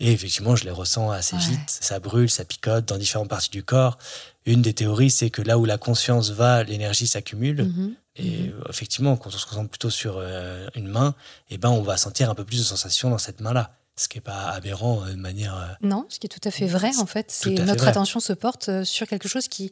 Et 0.00 0.12
effectivement, 0.12 0.54
je 0.54 0.64
les 0.64 0.70
ressens 0.70 1.10
assez 1.10 1.34
Ouais. 1.36 1.42
vite. 1.42 1.60
Ça 1.80 1.98
brûle, 1.98 2.28
ça 2.28 2.44
picote 2.44 2.84
dans 2.84 2.98
différentes 2.98 3.30
parties 3.30 3.48
du 3.48 3.64
corps. 3.64 3.96
Une 4.44 4.60
des 4.60 4.74
théories, 4.74 5.10
c'est 5.10 5.30
que 5.30 5.40
là 5.40 5.56
où 5.56 5.64
la 5.64 5.78
conscience 5.78 6.28
va, 6.30 6.62
l'énergie 6.62 7.06
s'accumule. 7.06 7.64
Mhm. 7.64 7.94
Et 8.16 8.48
euh, 8.50 8.60
effectivement, 8.68 9.16
quand 9.16 9.30
on 9.34 9.38
se 9.38 9.46
concentre 9.46 9.70
plutôt 9.70 9.88
sur 9.88 10.16
euh, 10.18 10.68
une 10.74 10.88
main, 10.88 11.14
eh 11.48 11.56
ben, 11.56 11.70
on 11.70 11.80
va 11.80 11.96
sentir 11.96 12.28
un 12.28 12.34
peu 12.34 12.44
plus 12.44 12.58
de 12.58 12.64
sensations 12.64 13.08
dans 13.08 13.16
cette 13.18 13.40
main-là. 13.40 13.72
Ce 14.00 14.08
qui 14.08 14.16
n'est 14.16 14.22
pas 14.22 14.48
aberrant 14.50 15.02
euh, 15.04 15.10
de 15.10 15.16
manière... 15.16 15.54
euh, 15.56 15.86
Non, 15.86 16.06
ce 16.08 16.18
qui 16.18 16.26
est 16.26 16.30
tout 16.30 16.48
à 16.48 16.50
fait 16.50 16.66
vrai 16.66 16.90
en 16.98 17.04
fait, 17.06 17.30
c'est 17.30 17.50
notre 17.50 17.80
vrai. 17.82 17.88
attention 17.90 18.18
se 18.18 18.32
porte 18.32 18.70
euh, 18.70 18.82
sur 18.84 19.06
quelque 19.06 19.28
chose 19.28 19.46
qui 19.46 19.70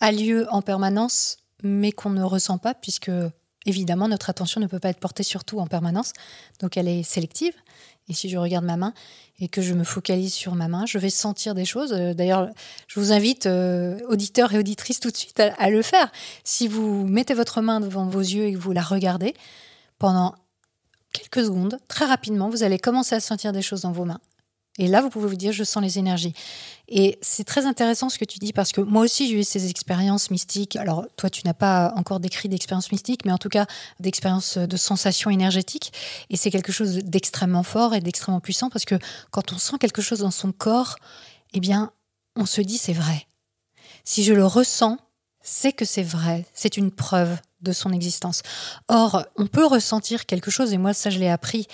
a 0.00 0.12
lieu 0.12 0.46
en 0.50 0.60
permanence, 0.60 1.38
mais 1.62 1.90
qu'on 1.90 2.10
ne 2.10 2.22
ressent 2.22 2.58
pas, 2.58 2.74
puisque 2.74 3.10
évidemment 3.64 4.08
notre 4.08 4.28
attention 4.28 4.60
ne 4.60 4.66
peut 4.66 4.78
pas 4.78 4.90
être 4.90 5.00
portée 5.00 5.22
sur 5.22 5.42
tout 5.42 5.58
en 5.58 5.66
permanence, 5.66 6.12
donc 6.60 6.76
elle 6.76 6.86
est 6.86 7.02
sélective. 7.02 7.54
Et 8.08 8.14
si 8.14 8.28
je 8.28 8.36
regarde 8.36 8.64
ma 8.64 8.76
main 8.76 8.92
et 9.40 9.48
que 9.48 9.62
je 9.62 9.72
me 9.74 9.84
focalise 9.84 10.34
sur 10.34 10.54
ma 10.54 10.68
main, 10.68 10.84
je 10.86 10.98
vais 10.98 11.10
sentir 11.10 11.54
des 11.54 11.64
choses. 11.64 11.90
D'ailleurs, 11.90 12.50
je 12.86 13.00
vous 13.00 13.10
invite, 13.10 13.46
euh, 13.46 13.98
auditeurs 14.08 14.52
et 14.54 14.58
auditrices, 14.58 15.00
tout 15.00 15.10
de 15.10 15.16
suite 15.16 15.40
à, 15.40 15.54
à 15.58 15.70
le 15.70 15.82
faire. 15.82 16.12
Si 16.44 16.68
vous 16.68 17.04
mettez 17.06 17.34
votre 17.34 17.62
main 17.62 17.80
devant 17.80 18.06
vos 18.06 18.20
yeux 18.20 18.44
et 18.46 18.52
que 18.52 18.58
vous 18.58 18.70
la 18.70 18.82
regardez 18.82 19.34
pendant 19.98 20.36
quelques 21.12 21.46
secondes, 21.46 21.78
très 21.88 22.04
rapidement, 22.04 22.48
vous 22.48 22.62
allez 22.62 22.78
commencer 22.78 23.14
à 23.14 23.20
sentir 23.20 23.52
des 23.52 23.62
choses 23.62 23.82
dans 23.82 23.92
vos 23.92 24.04
mains. 24.04 24.20
Et 24.78 24.88
là, 24.88 25.00
vous 25.00 25.08
pouvez 25.08 25.26
vous 25.26 25.36
dire, 25.36 25.52
je 25.52 25.64
sens 25.64 25.82
les 25.82 25.98
énergies. 25.98 26.34
Et 26.88 27.18
c'est 27.22 27.44
très 27.44 27.64
intéressant 27.64 28.10
ce 28.10 28.18
que 28.18 28.26
tu 28.26 28.38
dis, 28.38 28.52
parce 28.52 28.72
que 28.72 28.82
moi 28.82 29.02
aussi, 29.02 29.26
j'ai 29.26 29.40
eu 29.40 29.44
ces 29.44 29.70
expériences 29.70 30.30
mystiques. 30.30 30.76
Alors, 30.76 31.06
toi, 31.16 31.30
tu 31.30 31.42
n'as 31.46 31.54
pas 31.54 31.94
encore 31.96 32.20
décrit 32.20 32.50
d'expérience 32.50 32.92
mystique, 32.92 33.24
mais 33.24 33.32
en 33.32 33.38
tout 33.38 33.48
cas, 33.48 33.66
d'expérience 34.00 34.58
de 34.58 34.76
sensation 34.76 35.30
énergétique. 35.30 35.94
Et 36.28 36.36
c'est 36.36 36.50
quelque 36.50 36.72
chose 36.72 36.96
d'extrêmement 36.96 37.62
fort 37.62 37.94
et 37.94 38.00
d'extrêmement 38.00 38.40
puissant, 38.40 38.68
parce 38.68 38.84
que 38.84 38.96
quand 39.30 39.52
on 39.52 39.58
sent 39.58 39.76
quelque 39.80 40.02
chose 40.02 40.18
dans 40.18 40.30
son 40.30 40.52
corps, 40.52 40.96
eh 41.54 41.60
bien, 41.60 41.90
on 42.36 42.44
se 42.44 42.60
dit, 42.60 42.76
c'est 42.76 42.92
vrai. 42.92 43.26
Si 44.04 44.24
je 44.24 44.34
le 44.34 44.44
ressens, 44.44 44.98
c'est 45.40 45.72
que 45.72 45.86
c'est 45.86 46.02
vrai. 46.02 46.44
C'est 46.52 46.76
une 46.76 46.90
preuve 46.90 47.38
de 47.60 47.72
son 47.72 47.92
existence. 47.92 48.42
Or, 48.88 49.24
on 49.36 49.46
peut 49.46 49.66
ressentir 49.66 50.26
quelque 50.26 50.50
chose, 50.50 50.72
et 50.72 50.78
moi, 50.78 50.92
ça, 50.92 51.10
je 51.10 51.18
l'ai 51.18 51.28
appris 51.28 51.66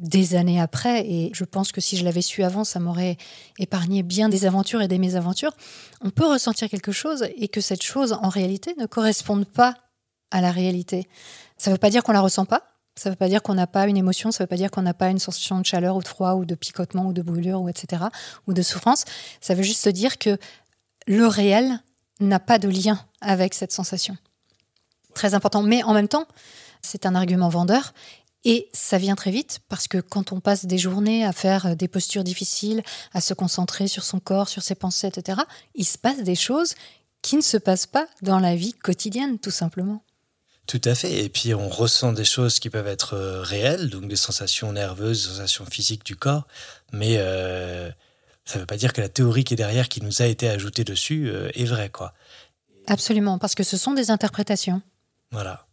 des 0.00 0.36
années 0.36 0.60
après, 0.60 1.04
et 1.06 1.30
je 1.34 1.44
pense 1.44 1.72
que 1.72 1.80
si 1.80 1.96
je 1.96 2.04
l'avais 2.04 2.22
su 2.22 2.44
avant, 2.44 2.64
ça 2.64 2.78
m'aurait 2.78 3.16
épargné 3.58 4.02
bien 4.02 4.28
des 4.28 4.46
aventures 4.46 4.80
et 4.80 4.88
des 4.88 4.98
mésaventures. 4.98 5.56
On 6.02 6.10
peut 6.10 6.26
ressentir 6.26 6.68
quelque 6.68 6.92
chose 6.92 7.26
et 7.36 7.48
que 7.48 7.60
cette 7.60 7.82
chose, 7.82 8.12
en 8.12 8.28
réalité, 8.28 8.74
ne 8.78 8.86
corresponde 8.86 9.44
pas 9.44 9.74
à 10.30 10.40
la 10.40 10.52
réalité. 10.52 11.08
Ça 11.56 11.70
ne 11.70 11.74
veut 11.74 11.78
pas 11.78 11.90
dire 11.90 12.04
qu'on 12.04 12.12
la 12.12 12.20
ressent 12.20 12.44
pas. 12.44 12.62
Ça 12.94 13.08
ne 13.08 13.12
veut 13.12 13.16
pas 13.16 13.28
dire 13.28 13.42
qu'on 13.42 13.54
n'a 13.54 13.68
pas 13.68 13.86
une 13.86 13.96
émotion, 13.96 14.32
ça 14.32 14.42
ne 14.42 14.44
veut 14.44 14.48
pas 14.48 14.56
dire 14.56 14.70
qu'on 14.70 14.82
n'a 14.82 14.94
pas 14.94 15.08
une 15.08 15.20
sensation 15.20 15.60
de 15.60 15.66
chaleur 15.66 15.96
ou 15.96 16.02
de 16.02 16.08
froid 16.08 16.34
ou 16.34 16.44
de 16.44 16.56
picotement 16.56 17.06
ou 17.06 17.12
de 17.12 17.22
brûlure 17.22 17.60
ou 17.60 17.68
etc. 17.68 18.02
ou 18.48 18.52
de 18.52 18.62
souffrance. 18.62 19.04
Ça 19.40 19.54
veut 19.54 19.62
juste 19.62 19.88
dire 19.88 20.18
que 20.18 20.36
le 21.06 21.26
réel 21.26 21.80
n'a 22.20 22.40
pas 22.40 22.58
de 22.58 22.68
lien 22.68 22.98
avec 23.20 23.54
cette 23.54 23.70
sensation. 23.72 24.16
Très 25.18 25.34
important. 25.34 25.64
Mais 25.64 25.82
en 25.82 25.94
même 25.94 26.06
temps, 26.06 26.28
c'est 26.80 27.04
un 27.04 27.16
argument 27.16 27.48
vendeur 27.48 27.92
et 28.44 28.68
ça 28.72 28.98
vient 28.98 29.16
très 29.16 29.32
vite 29.32 29.58
parce 29.68 29.88
que 29.88 29.98
quand 29.98 30.30
on 30.30 30.38
passe 30.38 30.64
des 30.64 30.78
journées 30.78 31.24
à 31.24 31.32
faire 31.32 31.74
des 31.74 31.88
postures 31.88 32.22
difficiles, 32.22 32.84
à 33.12 33.20
se 33.20 33.34
concentrer 33.34 33.88
sur 33.88 34.04
son 34.04 34.20
corps, 34.20 34.48
sur 34.48 34.62
ses 34.62 34.76
pensées, 34.76 35.08
etc., 35.08 35.40
il 35.74 35.84
se 35.84 35.98
passe 35.98 36.22
des 36.22 36.36
choses 36.36 36.76
qui 37.20 37.34
ne 37.34 37.42
se 37.42 37.56
passent 37.56 37.88
pas 37.88 38.06
dans 38.22 38.38
la 38.38 38.54
vie 38.54 38.74
quotidienne, 38.74 39.40
tout 39.40 39.50
simplement. 39.50 40.04
Tout 40.68 40.80
à 40.84 40.94
fait. 40.94 41.24
Et 41.24 41.28
puis 41.28 41.52
on 41.52 41.68
ressent 41.68 42.12
des 42.12 42.24
choses 42.24 42.60
qui 42.60 42.70
peuvent 42.70 42.86
être 42.86 43.14
euh, 43.14 43.42
réelles, 43.42 43.90
donc 43.90 44.06
des 44.06 44.14
sensations 44.14 44.72
nerveuses, 44.72 45.24
des 45.24 45.34
sensations 45.34 45.66
physiques 45.66 46.06
du 46.06 46.14
corps, 46.14 46.46
mais 46.92 47.16
euh, 47.18 47.90
ça 48.44 48.54
ne 48.54 48.60
veut 48.60 48.66
pas 48.66 48.76
dire 48.76 48.92
que 48.92 49.00
la 49.00 49.08
théorie 49.08 49.42
qui 49.42 49.54
est 49.54 49.56
derrière, 49.56 49.88
qui 49.88 50.00
nous 50.00 50.22
a 50.22 50.26
été 50.26 50.48
ajoutée 50.48 50.84
dessus, 50.84 51.28
euh, 51.28 51.50
est 51.54 51.64
vraie, 51.64 51.90
quoi. 51.90 52.14
Absolument, 52.86 53.38
parce 53.38 53.56
que 53.56 53.64
ce 53.64 53.76
sont 53.76 53.94
des 53.94 54.12
interprétations. 54.12 54.80
Voilà. 55.30 55.66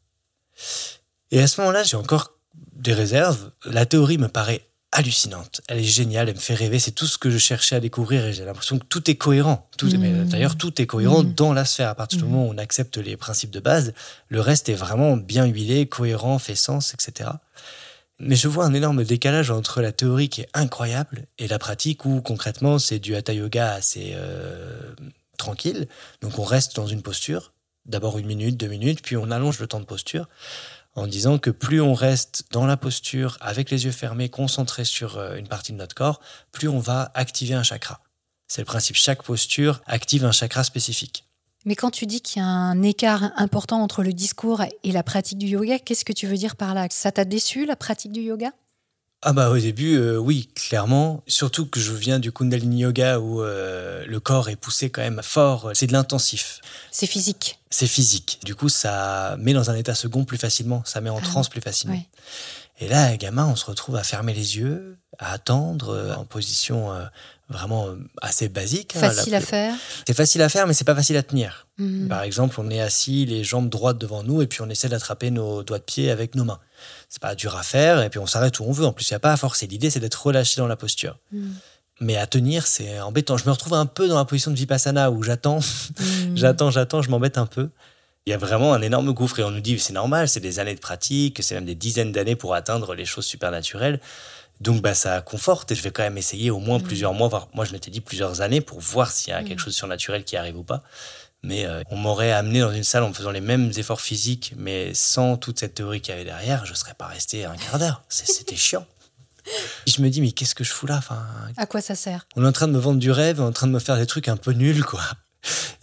Et 1.31 1.41
à 1.41 1.47
ce 1.47 1.59
moment-là, 1.61 1.83
j'ai 1.83 1.97
encore 1.97 2.31
des 2.75 2.93
réserves. 2.93 3.51
La 3.65 3.85
théorie 3.85 4.17
me 4.17 4.27
paraît 4.27 4.67
hallucinante. 4.91 5.59
Elle 5.67 5.79
est 5.79 5.83
géniale, 5.83 6.29
elle 6.29 6.35
me 6.35 6.39
fait 6.39 6.53
rêver. 6.53 6.79
C'est 6.79 6.91
tout 6.91 7.07
ce 7.07 7.17
que 7.17 7.29
je 7.29 7.37
cherchais 7.37 7.75
à 7.75 7.79
découvrir 7.81 8.25
et 8.25 8.31
j'ai 8.33 8.45
l'impression 8.45 8.79
que 8.79 8.85
tout 8.85 9.09
est 9.09 9.15
cohérent. 9.15 9.69
Tout 9.77 9.93
est- 9.93 9.97
mais 9.97 10.11
Mm. 10.11 10.29
D'ailleurs, 10.29 10.55
tout 10.57 10.81
est 10.81 10.85
cohérent 10.85 11.23
Mm. 11.23 11.33
dans 11.33 11.51
la 11.51 11.65
sphère. 11.65 11.89
À 11.89 11.95
partir 11.95 12.19
du 12.19 12.23
Mm. 12.23 12.27
moment 12.29 12.47
où 12.47 12.51
on 12.53 12.57
accepte 12.57 12.97
les 12.97 13.17
principes 13.17 13.51
de 13.51 13.59
base, 13.59 13.93
le 14.29 14.39
reste 14.39 14.69
est 14.69 14.73
vraiment 14.75 15.17
bien 15.17 15.45
huilé, 15.45 15.87
cohérent, 15.87 16.39
fait 16.39 16.55
sens, 16.55 16.93
etc. 16.93 17.29
Mais 18.19 18.37
je 18.37 18.47
vois 18.47 18.63
un 18.65 18.73
énorme 18.73 19.03
décalage 19.03 19.51
entre 19.51 19.81
la 19.81 19.91
théorie 19.91 20.29
qui 20.29 20.39
est 20.41 20.49
incroyable 20.53 21.25
et 21.39 21.49
la 21.49 21.59
pratique 21.59 22.05
où 22.05 22.21
concrètement 22.21 22.79
c'est 22.79 22.99
du 22.99 23.13
hatha 23.15 23.33
yoga 23.33 23.73
assez 23.73 24.13
euh, 24.15 24.95
tranquille. 25.37 25.89
Donc 26.21 26.39
on 26.39 26.45
reste 26.45 26.77
dans 26.77 26.87
une 26.87 27.01
posture, 27.01 27.51
d'abord 27.85 28.17
une 28.17 28.27
minute, 28.27 28.57
deux 28.57 28.67
minutes, 28.67 29.01
puis 29.01 29.17
on 29.17 29.31
allonge 29.31 29.59
le 29.59 29.67
temps 29.67 29.79
de 29.79 29.85
posture 29.85 30.27
en 30.95 31.07
disant 31.07 31.37
que 31.37 31.49
plus 31.49 31.81
on 31.81 31.93
reste 31.93 32.45
dans 32.51 32.65
la 32.65 32.77
posture 32.77 33.37
avec 33.41 33.69
les 33.69 33.85
yeux 33.85 33.91
fermés, 33.91 34.29
concentré 34.29 34.85
sur 34.85 35.17
euh, 35.17 35.35
une 35.35 35.47
partie 35.47 35.73
de 35.73 35.77
notre 35.77 35.95
corps, 35.95 36.21
plus 36.51 36.69
on 36.69 36.79
va 36.79 37.11
activer 37.13 37.53
un 37.53 37.63
chakra. 37.63 38.01
C'est 38.47 38.61
le 38.61 38.65
principe, 38.65 38.95
chaque 38.95 39.23
posture 39.23 39.81
active 39.87 40.23
un 40.23 40.31
chakra 40.31 40.63
spécifique. 40.63 41.25
Mais 41.65 41.75
quand 41.75 41.89
tu 41.89 42.05
dis 42.05 42.21
qu'il 42.21 42.41
y 42.41 42.45
a 42.45 42.47
un 42.47 42.83
écart 42.83 43.31
important 43.37 43.81
entre 43.81 44.03
le 44.03 44.13
discours 44.13 44.63
et 44.83 44.91
la 44.91 45.01
pratique 45.01 45.39
du 45.39 45.47
yoga, 45.47 45.79
qu'est-ce 45.79 46.05
que 46.05 46.13
tu 46.13 46.27
veux 46.27 46.37
dire 46.37 46.55
par 46.55 46.75
là? 46.75 46.87
Ça 46.91 47.11
t'a 47.11 47.25
déçu, 47.25 47.65
la 47.65 47.75
pratique 47.75 48.11
du 48.11 48.21
yoga? 48.21 48.51
Ah 49.27 49.33
bah 49.33 49.49
au 49.49 49.57
début, 49.57 49.97
euh, 49.97 50.17
oui, 50.17 50.49
clairement. 50.53 51.23
Surtout 51.25 51.65
que 51.65 51.79
je 51.79 51.91
viens 51.93 52.19
du 52.19 52.31
Kundalini 52.31 52.81
Yoga 52.81 53.19
où 53.19 53.41
euh, 53.41 54.05
le 54.07 54.19
corps 54.19 54.49
est 54.49 54.55
poussé 54.55 54.91
quand 54.91 55.01
même 55.01 55.21
fort. 55.23 55.71
C'est 55.73 55.87
de 55.87 55.93
l'intensif. 55.93 56.59
C'est 56.91 57.07
physique. 57.07 57.57
C'est 57.71 57.87
physique. 57.87 58.39
Du 58.43 58.53
coup, 58.53 58.69
ça 58.69 59.35
met 59.39 59.53
dans 59.53 59.71
un 59.71 59.75
état 59.75 59.95
second 59.95 60.25
plus 60.25 60.37
facilement. 60.37 60.83
Ça 60.85 61.01
met 61.01 61.09
en 61.09 61.17
Ah, 61.17 61.21
transe 61.21 61.49
plus 61.49 61.59
facilement. 61.61 61.99
Et 62.79 62.87
là, 62.87 63.17
gamin, 63.17 63.47
on 63.47 63.55
se 63.55 63.65
retrouve 63.65 63.95
à 63.95 64.03
fermer 64.03 64.33
les 64.35 64.57
yeux, 64.57 64.95
à 65.17 65.31
attendre 65.31 65.89
euh, 65.89 66.13
en 66.13 66.25
position 66.25 66.91
vraiment 67.49 67.87
assez 68.21 68.47
basique. 68.47 68.95
hein, 68.95 68.99
Facile 68.99 69.33
à 69.35 69.41
faire. 69.41 69.75
C'est 70.07 70.13
facile 70.15 70.41
à 70.43 70.49
faire, 70.49 70.67
mais 70.67 70.73
c'est 70.73 70.83
pas 70.83 70.95
facile 70.95 71.17
à 71.17 71.23
tenir. 71.23 71.67
Mhm. 71.77 72.07
Par 72.07 72.21
exemple, 72.21 72.55
on 72.59 72.69
est 72.69 72.81
assis, 72.81 73.25
les 73.25 73.43
jambes 73.43 73.69
droites 73.69 73.97
devant 73.97 74.23
nous, 74.23 74.41
et 74.41 74.47
puis 74.47 74.61
on 74.61 74.69
essaie 74.69 74.89
d'attraper 74.89 75.31
nos 75.31 75.63
doigts 75.63 75.79
de 75.79 75.83
pied 75.83 76.09
avec 76.11 76.35
nos 76.35 76.43
mains. 76.43 76.59
C'est 77.09 77.21
pas 77.21 77.35
dur 77.35 77.55
à 77.55 77.63
faire, 77.63 78.01
et 78.01 78.09
puis 78.09 78.19
on 78.19 78.27
s'arrête 78.27 78.59
où 78.59 78.63
on 78.63 78.71
veut. 78.71 78.85
En 78.85 78.93
plus, 78.93 79.09
il 79.09 79.13
n'y 79.13 79.17
a 79.17 79.19
pas 79.19 79.31
à 79.31 79.37
forcer. 79.37 79.67
L'idée, 79.67 79.89
c'est 79.89 79.99
d'être 79.99 80.25
relâché 80.25 80.59
dans 80.59 80.67
la 80.67 80.75
posture. 80.75 81.17
Mhm. 81.31 81.53
Mais 82.01 82.17
à 82.17 82.27
tenir, 82.27 82.67
c'est 82.67 82.99
embêtant. 82.99 83.37
Je 83.37 83.45
me 83.45 83.51
retrouve 83.51 83.73
un 83.75 83.85
peu 83.85 84.07
dans 84.09 84.17
la 84.17 84.25
position 84.25 84.51
de 84.51 84.57
Vipassana 84.57 85.11
où 85.11 85.23
j'attends, 85.23 85.59
Mhm. 85.59 85.97
j'attends, 86.37 86.71
j'attends, 86.71 87.01
je 87.01 87.09
m'embête 87.09 87.37
un 87.37 87.45
peu. 87.45 87.69
Il 88.25 88.31
y 88.31 88.33
a 88.33 88.37
vraiment 88.37 88.73
un 88.73 88.81
énorme 88.81 89.13
gouffre 89.13 89.39
et 89.39 89.43
on 89.43 89.51
nous 89.51 89.61
dit 89.61 89.77
c'est 89.79 89.93
normal, 89.93 90.27
c'est 90.27 90.39
des 90.39 90.57
années 90.59 90.73
de 90.75 90.79
pratique, 90.79 91.41
c'est 91.43 91.53
même 91.55 91.65
des 91.65 91.75
dizaines 91.75 92.11
d'années 92.11 92.35
pour 92.35 92.55
atteindre 92.55 92.95
les 92.95 93.05
choses 93.05 93.25
supernaturelles. 93.25 94.01
Donc 94.61 94.81
bah 94.81 94.95
ça 94.95 95.21
conforte 95.21 95.71
et 95.71 95.75
je 95.75 95.81
vais 95.83 95.91
quand 95.91 96.01
même 96.01 96.17
essayer 96.17 96.49
au 96.49 96.59
moins 96.59 96.79
plusieurs 96.79 97.13
mois, 97.13 97.27
voire 97.27 97.49
moi 97.53 97.65
je 97.65 97.71
m'étais 97.73 97.91
dit 97.91 98.01
plusieurs 98.01 98.41
années 98.41 98.61
pour 98.61 98.79
voir 98.79 99.11
s'il 99.11 99.31
y 99.31 99.35
a 99.35 99.43
quelque 99.43 99.59
chose 99.59 99.73
de 99.73 99.77
surnaturel 99.77 100.23
qui 100.23 100.37
arrive 100.37 100.57
ou 100.57 100.63
pas. 100.63 100.81
Mais 101.45 101.65
euh, 101.65 101.81
on 101.91 101.95
m'aurait 101.97 102.31
amené 102.31 102.59
dans 102.61 102.71
une 102.71 102.83
salle 102.83 103.03
en 103.03 103.13
faisant 103.13 103.31
les 103.31 103.41
mêmes 103.41 103.71
efforts 103.77 104.01
physiques, 104.01 104.53
mais 104.57 104.91
sans 104.93 105.37
toute 105.37 105.59
cette 105.59 105.75
théorie 105.75 106.01
qu'il 106.01 106.11
y 106.13 106.15
avait 106.15 106.25
derrière, 106.25 106.65
je 106.65 106.73
serais 106.73 106.93
pas 106.95 107.07
resté 107.07 107.45
un 107.45 107.55
quart 107.55 107.79
d'heure. 107.79 108.03
C'était 108.09 108.55
chiant. 108.55 108.85
Et 109.85 109.91
je 109.91 110.01
me 110.01 110.09
dis 110.09 110.21
mais 110.21 110.31
qu'est-ce 110.31 110.55
que 110.55 110.63
je 110.63 110.71
fous 110.71 110.87
là 110.87 110.97
enfin, 110.97 111.23
À 111.57 111.67
quoi 111.67 111.79
ça 111.81 111.93
sert? 111.93 112.25
On 112.35 112.43
est 112.43 112.47
en 112.47 112.51
train 112.51 112.67
de 112.67 112.73
me 112.73 112.79
vendre 112.79 112.99
du 112.99 113.11
rêve, 113.11 113.39
on 113.39 113.45
est 113.45 113.47
en 113.49 113.51
train 113.51 113.67
de 113.67 113.71
me 113.71 113.79
faire 113.79 113.97
des 113.97 114.07
trucs 114.07 114.27
un 114.27 114.37
peu 114.37 114.51
nuls, 114.53 114.83
quoi. 114.83 115.01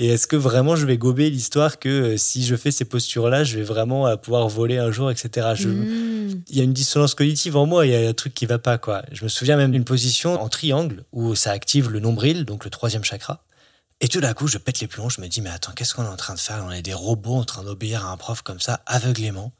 Et 0.00 0.08
est-ce 0.08 0.26
que 0.26 0.34
vraiment 0.34 0.74
je 0.74 0.84
vais 0.84 0.98
gober 0.98 1.30
l'histoire 1.30 1.78
que 1.78 1.88
euh, 1.88 2.16
si 2.16 2.44
je 2.44 2.56
fais 2.56 2.72
ces 2.72 2.84
postures-là, 2.84 3.44
je 3.44 3.56
vais 3.56 3.62
vraiment 3.62 4.08
euh, 4.08 4.16
pouvoir 4.16 4.48
voler 4.48 4.78
un 4.78 4.90
jour, 4.90 5.12
etc. 5.12 5.50
Je- 5.54 5.68
Mhm. 5.68 6.42
Il 6.48 6.56
y 6.56 6.60
a 6.60 6.64
une 6.64 6.72
dissonance 6.72 7.14
cognitive 7.14 7.56
en 7.56 7.66
moi, 7.66 7.86
il 7.86 7.92
y 7.92 7.94
a 7.94 8.08
un 8.08 8.12
truc 8.14 8.34
qui 8.34 8.46
va 8.46 8.58
pas, 8.58 8.78
quoi. 8.78 9.02
Je 9.12 9.22
me 9.22 9.28
souviens 9.28 9.56
même 9.56 9.70
d'une 9.70 9.84
position 9.84 10.42
en 10.42 10.48
triangle 10.48 11.04
où 11.12 11.36
ça 11.36 11.52
active 11.52 11.88
le 11.90 12.00
nombril, 12.00 12.44
donc 12.44 12.64
le 12.64 12.70
troisième 12.70 13.04
chakra. 13.04 13.44
Et 14.02 14.08
tout 14.08 14.20
d'un 14.20 14.34
coup, 14.34 14.48
je 14.48 14.58
pète 14.58 14.80
les 14.80 14.88
plombs, 14.88 15.08
je 15.08 15.20
me 15.20 15.28
dis, 15.28 15.40
mais 15.40 15.48
attends, 15.48 15.72
qu'est-ce 15.72 15.94
qu'on 15.94 16.04
est 16.04 16.08
en 16.08 16.16
train 16.16 16.34
de 16.34 16.40
faire? 16.40 16.62
On 16.66 16.72
est 16.72 16.82
des 16.82 16.92
robots 16.92 17.36
en 17.36 17.44
train 17.44 17.62
d'obéir 17.62 18.04
à 18.04 18.10
un 18.10 18.16
prof 18.16 18.42
comme 18.42 18.60
ça, 18.60 18.80
aveuglément. 18.84 19.52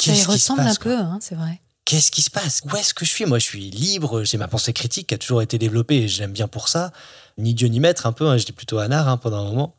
Ça 0.00 0.14
y 0.14 0.24
ressemble 0.24 0.62
passe, 0.62 0.78
un 0.78 0.80
peu, 0.80 0.96
hein, 0.96 1.18
c'est 1.20 1.34
vrai. 1.34 1.60
qu'est-ce 1.84 2.10
qui 2.10 2.22
se 2.22 2.30
passe? 2.30 2.62
Où 2.64 2.74
est-ce 2.76 2.94
que 2.94 3.04
je 3.04 3.10
suis? 3.10 3.26
Moi, 3.26 3.38
je 3.38 3.44
suis 3.44 3.70
libre, 3.70 4.24
j'ai 4.24 4.38
ma 4.38 4.48
pensée 4.48 4.72
critique 4.72 5.08
qui 5.08 5.14
a 5.14 5.18
toujours 5.18 5.42
été 5.42 5.58
développée 5.58 6.04
et 6.04 6.08
j'aime 6.08 6.32
bien 6.32 6.48
pour 6.48 6.68
ça. 6.68 6.90
Ni 7.36 7.52
Dieu 7.54 7.68
ni 7.68 7.80
maître, 7.80 8.06
un 8.06 8.12
peu, 8.12 8.26
hein, 8.28 8.38
j'étais 8.38 8.52
plutôt 8.52 8.78
anard 8.78 9.08
hein, 9.08 9.18
pendant 9.18 9.40
un 9.40 9.44
moment. 9.44 9.76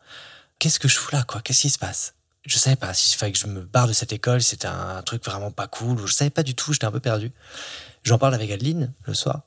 Qu'est-ce 0.60 0.80
que 0.80 0.88
je 0.88 0.98
fous 0.98 1.10
là, 1.12 1.24
quoi? 1.24 1.42
Qu'est-ce 1.42 1.62
qui 1.62 1.70
se 1.72 1.80
passe? 1.80 2.14
Je 2.46 2.58
savais 2.60 2.76
pas 2.76 2.94
s'il 2.94 3.18
fallait 3.18 3.32
que 3.32 3.40
je 3.40 3.48
me 3.48 3.62
barre 3.62 3.88
de 3.88 3.94
cette 3.94 4.14
école, 4.14 4.44
c'était 4.44 4.68
un 4.68 5.02
truc 5.02 5.26
vraiment 5.26 5.50
pas 5.50 5.68
cool, 5.68 6.00
ou 6.00 6.08
je 6.08 6.14
savais 6.14 6.30
pas 6.30 6.44
du 6.44 6.56
tout, 6.56 6.74
j'étais 6.74 6.86
un 6.86 6.92
peu 6.92 7.00
perdu. 7.00 7.32
J'en 8.04 8.20
parle 8.20 8.36
avec 8.36 8.52
Adeline 8.52 8.94
le 9.06 9.14
soir, 9.14 9.42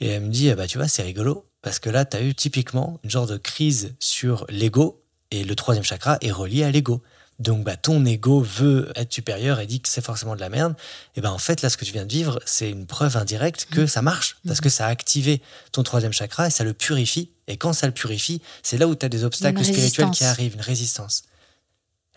et 0.00 0.08
elle 0.08 0.22
me 0.22 0.30
dit, 0.30 0.52
bah 0.54 0.66
tu 0.66 0.78
vois, 0.78 0.88
c'est 0.88 1.02
rigolo, 1.02 1.47
parce 1.62 1.78
que 1.78 1.90
là, 1.90 2.04
tu 2.04 2.16
as 2.16 2.22
eu 2.22 2.34
typiquement 2.34 3.00
une 3.04 3.10
genre 3.10 3.26
de 3.26 3.36
crise 3.36 3.94
sur 3.98 4.46
l'ego, 4.48 5.02
et 5.30 5.44
le 5.44 5.54
troisième 5.54 5.84
chakra 5.84 6.18
est 6.20 6.30
relié 6.30 6.64
à 6.64 6.70
l'ego. 6.70 7.02
Donc 7.38 7.62
bah, 7.62 7.76
ton 7.76 8.04
ego 8.04 8.40
veut 8.40 8.90
être 8.96 9.12
supérieur 9.12 9.60
et 9.60 9.66
dit 9.66 9.80
que 9.80 9.88
c'est 9.88 10.04
forcément 10.04 10.34
de 10.34 10.40
la 10.40 10.48
merde. 10.48 10.74
Et 11.14 11.20
ben 11.20 11.30
en 11.30 11.38
fait, 11.38 11.62
là, 11.62 11.70
ce 11.70 11.76
que 11.76 11.84
tu 11.84 11.92
viens 11.92 12.04
de 12.04 12.12
vivre, 12.12 12.40
c'est 12.44 12.68
une 12.70 12.86
preuve 12.86 13.16
indirecte 13.16 13.66
que 13.70 13.86
ça 13.86 14.02
marche. 14.02 14.38
Parce 14.46 14.60
que 14.60 14.68
ça 14.68 14.86
a 14.86 14.88
activé 14.88 15.40
ton 15.70 15.82
troisième 15.82 16.12
chakra 16.12 16.48
et 16.48 16.50
ça 16.50 16.64
le 16.64 16.74
purifie. 16.74 17.30
Et 17.46 17.56
quand 17.56 17.72
ça 17.72 17.86
le 17.86 17.92
purifie, 17.92 18.42
c'est 18.62 18.76
là 18.76 18.88
où 18.88 18.94
tu 18.94 19.06
as 19.06 19.08
des 19.08 19.24
obstacles 19.24 19.64
spirituels 19.64 20.10
qui 20.10 20.24
arrivent, 20.24 20.54
une 20.54 20.60
résistance. 20.60 21.22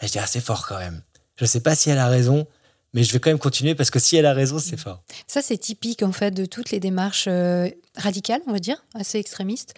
Et 0.02 0.08
je 0.08 0.14
dis, 0.14 0.20
ah, 0.20 0.26
c'est 0.26 0.42
fort 0.44 0.66
quand 0.66 0.80
même. 0.80 1.04
Je 1.36 1.46
sais 1.46 1.60
pas 1.60 1.76
si 1.76 1.92
elle 1.92 2.00
a 2.00 2.08
raison, 2.08 2.48
mais 2.94 3.04
je 3.04 3.14
vais 3.14 3.20
quand 3.20 3.30
même 3.30 3.40
continuer 3.40 3.76
parce 3.76 3.90
que 3.90 4.00
si 4.00 4.16
elle 4.16 4.26
a 4.26 4.34
raison, 4.34 4.60
c'est 4.60 4.78
fort. 4.78 5.04
Ça, 5.28 5.42
c'est 5.42 5.58
typique 5.58 6.04
en 6.04 6.12
fait 6.12 6.32
de 6.32 6.46
toutes 6.46 6.72
les 6.72 6.80
démarches 6.80 7.26
euh, 7.28 7.70
radicales, 7.96 8.42
on 8.48 8.52
va 8.52 8.60
dire, 8.60 8.84
assez 8.94 9.18
extrémistes. 9.18 9.74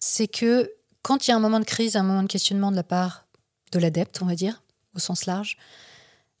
C'est 0.00 0.28
que 0.28 0.72
quand 1.02 1.26
il 1.26 1.30
y 1.30 1.32
a 1.32 1.36
un 1.36 1.40
moment 1.40 1.60
de 1.60 1.64
crise, 1.64 1.96
un 1.96 2.02
moment 2.02 2.22
de 2.22 2.28
questionnement 2.28 2.70
de 2.70 2.76
la 2.76 2.82
part 2.82 3.26
de 3.72 3.78
l'adepte, 3.78 4.20
on 4.22 4.26
va 4.26 4.34
dire, 4.34 4.62
au 4.94 4.98
sens 4.98 5.26
large, 5.26 5.56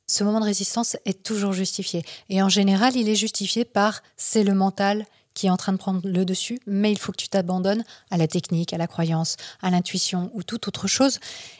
ce 0.06 0.24
moment 0.24 0.40
de 0.40 0.44
résistance 0.44 0.96
est 1.04 1.22
toujours 1.22 1.52
justifié. 1.52 2.04
Et 2.28 2.42
en 2.42 2.48
général, 2.48 2.96
il 2.96 3.08
est 3.08 3.16
justifié 3.16 3.64
par 3.64 4.02
c'est 4.16 4.44
le 4.44 4.54
mental 4.54 5.04
qui 5.34 5.48
est 5.48 5.50
en 5.50 5.56
train 5.56 5.72
de 5.72 5.76
prendre 5.76 6.00
le 6.04 6.24
dessus, 6.24 6.60
mais 6.66 6.90
il 6.90 6.98
faut 6.98 7.12
que 7.12 7.18
tu 7.18 7.28
t'abandonnes 7.28 7.84
à 8.10 8.16
la 8.16 8.26
technique, 8.26 8.72
à 8.72 8.78
la 8.78 8.86
croyance, 8.86 9.36
à 9.60 9.70
l'intuition 9.70 10.30
ou 10.32 10.42
toute 10.42 10.66
autre 10.66 10.86
chose. 10.86 11.18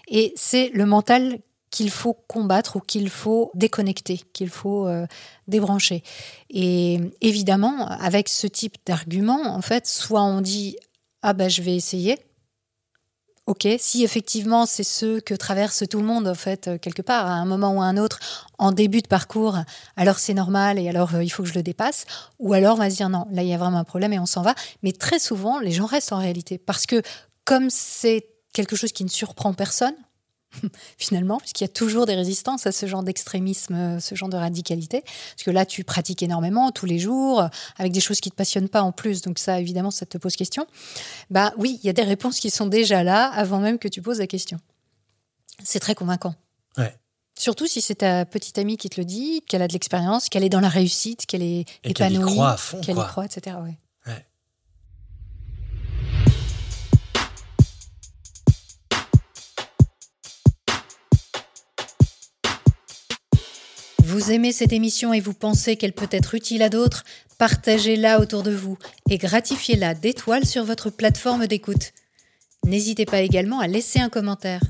Et 0.08 0.32
c'est 0.34 0.70
le 0.70 0.86
mental 0.86 1.40
qu'il 1.76 1.90
faut 1.90 2.14
combattre 2.14 2.76
ou 2.76 2.80
qu'il 2.80 3.10
faut 3.10 3.50
déconnecter, 3.52 4.22
qu'il 4.32 4.48
faut 4.48 4.86
euh, 4.86 5.06
débrancher. 5.46 6.02
Et 6.48 6.98
évidemment, 7.20 7.86
avec 7.86 8.30
ce 8.30 8.46
type 8.46 8.76
d'argument, 8.86 9.42
en 9.54 9.60
fait, 9.60 9.86
soit 9.86 10.22
on 10.22 10.40
dit 10.40 10.78
ah 11.20 11.34
ben 11.34 11.50
je 11.50 11.60
vais 11.60 11.76
essayer. 11.76 12.18
Ok, 13.44 13.68
si 13.78 14.04
effectivement 14.04 14.64
c'est 14.64 14.84
ce 14.84 15.20
que 15.20 15.34
traverse 15.34 15.84
tout 15.88 15.98
le 15.98 16.06
monde 16.06 16.26
en 16.26 16.34
fait 16.34 16.66
euh, 16.66 16.78
quelque 16.78 17.02
part 17.02 17.26
à 17.26 17.34
un 17.34 17.44
moment 17.44 17.74
ou 17.74 17.82
à 17.82 17.84
un 17.84 17.98
autre 17.98 18.20
en 18.56 18.72
début 18.72 19.02
de 19.02 19.06
parcours, 19.06 19.58
alors 19.96 20.18
c'est 20.18 20.34
normal 20.34 20.78
et 20.78 20.88
alors 20.88 21.14
euh, 21.14 21.22
il 21.22 21.28
faut 21.28 21.42
que 21.42 21.48
je 21.50 21.54
le 21.54 21.62
dépasse. 21.62 22.06
Ou 22.38 22.54
alors 22.54 22.76
on 22.76 22.78
va 22.78 22.88
se 22.88 22.96
dire 22.96 23.10
non, 23.10 23.26
là 23.30 23.42
il 23.42 23.48
y 23.48 23.54
a 23.54 23.58
vraiment 23.58 23.78
un 23.78 23.84
problème 23.84 24.14
et 24.14 24.18
on 24.18 24.24
s'en 24.24 24.40
va. 24.40 24.54
Mais 24.82 24.92
très 24.92 25.18
souvent 25.18 25.60
les 25.60 25.72
gens 25.72 25.84
restent 25.84 26.14
en 26.14 26.20
réalité 26.20 26.56
parce 26.56 26.86
que 26.86 27.02
comme 27.44 27.68
c'est 27.68 28.26
quelque 28.54 28.76
chose 28.76 28.92
qui 28.92 29.04
ne 29.04 29.10
surprend 29.10 29.52
personne, 29.52 29.94
finalement, 30.98 31.38
puisqu'il 31.38 31.64
y 31.64 31.66
a 31.66 31.72
toujours 31.72 32.06
des 32.06 32.14
résistances 32.14 32.66
à 32.66 32.72
ce 32.72 32.86
genre 32.86 33.02
d'extrémisme, 33.02 33.74
euh, 33.74 34.00
ce 34.00 34.14
genre 34.14 34.28
de 34.28 34.36
radicalité. 34.36 35.02
Parce 35.02 35.42
que 35.44 35.50
là, 35.50 35.66
tu 35.66 35.84
pratiques 35.84 36.22
énormément 36.22 36.70
tous 36.72 36.86
les 36.86 36.98
jours, 36.98 37.40
euh, 37.40 37.48
avec 37.76 37.92
des 37.92 38.00
choses 38.00 38.20
qui 38.20 38.28
ne 38.28 38.32
te 38.32 38.36
passionnent 38.36 38.68
pas 38.68 38.82
en 38.82 38.92
plus, 38.92 39.22
donc 39.22 39.38
ça, 39.38 39.60
évidemment, 39.60 39.90
ça 39.90 40.06
te 40.06 40.18
pose 40.18 40.36
question. 40.36 40.66
Bah 41.30 41.52
oui, 41.56 41.78
il 41.82 41.86
y 41.86 41.90
a 41.90 41.92
des 41.92 42.02
réponses 42.02 42.40
qui 42.40 42.50
sont 42.50 42.66
déjà 42.66 43.02
là 43.02 43.30
avant 43.32 43.58
même 43.58 43.78
que 43.78 43.88
tu 43.88 44.02
poses 44.02 44.18
la 44.18 44.26
question. 44.26 44.58
C'est 45.62 45.80
très 45.80 45.94
convaincant. 45.94 46.34
Ouais. 46.76 46.94
Surtout 47.38 47.66
si 47.66 47.80
c'est 47.80 47.96
ta 47.96 48.24
petite 48.24 48.56
amie 48.58 48.76
qui 48.76 48.88
te 48.88 48.98
le 49.00 49.04
dit, 49.04 49.42
qu'elle 49.46 49.62
a 49.62 49.68
de 49.68 49.72
l'expérience, 49.72 50.28
qu'elle 50.28 50.44
est 50.44 50.48
dans 50.48 50.60
la 50.60 50.70
réussite, 50.70 51.26
qu'elle 51.26 51.42
est 51.42 51.66
Et 51.84 51.92
qu'elle 51.92 52.12
y 52.12 52.16
épanouie, 52.16 52.32
croit 52.32 52.50
à 52.52 52.56
fond, 52.56 52.80
qu'elle 52.80 52.96
y 52.96 53.06
croit, 53.06 53.26
etc. 53.26 53.56
Ouais. 53.62 53.76
Vous 64.06 64.30
aimez 64.30 64.52
cette 64.52 64.72
émission 64.72 65.12
et 65.12 65.18
vous 65.18 65.34
pensez 65.34 65.74
qu'elle 65.74 65.92
peut 65.92 66.06
être 66.12 66.36
utile 66.36 66.62
à 66.62 66.68
d'autres 66.68 67.02
Partagez-la 67.38 68.20
autour 68.20 68.44
de 68.44 68.52
vous 68.52 68.78
et 69.10 69.18
gratifiez-la 69.18 69.94
d'étoiles 69.94 70.46
sur 70.46 70.64
votre 70.64 70.90
plateforme 70.90 71.48
d'écoute. 71.48 71.90
N'hésitez 72.64 73.04
pas 73.04 73.22
également 73.22 73.58
à 73.58 73.66
laisser 73.66 73.98
un 73.98 74.08
commentaire. 74.08 74.60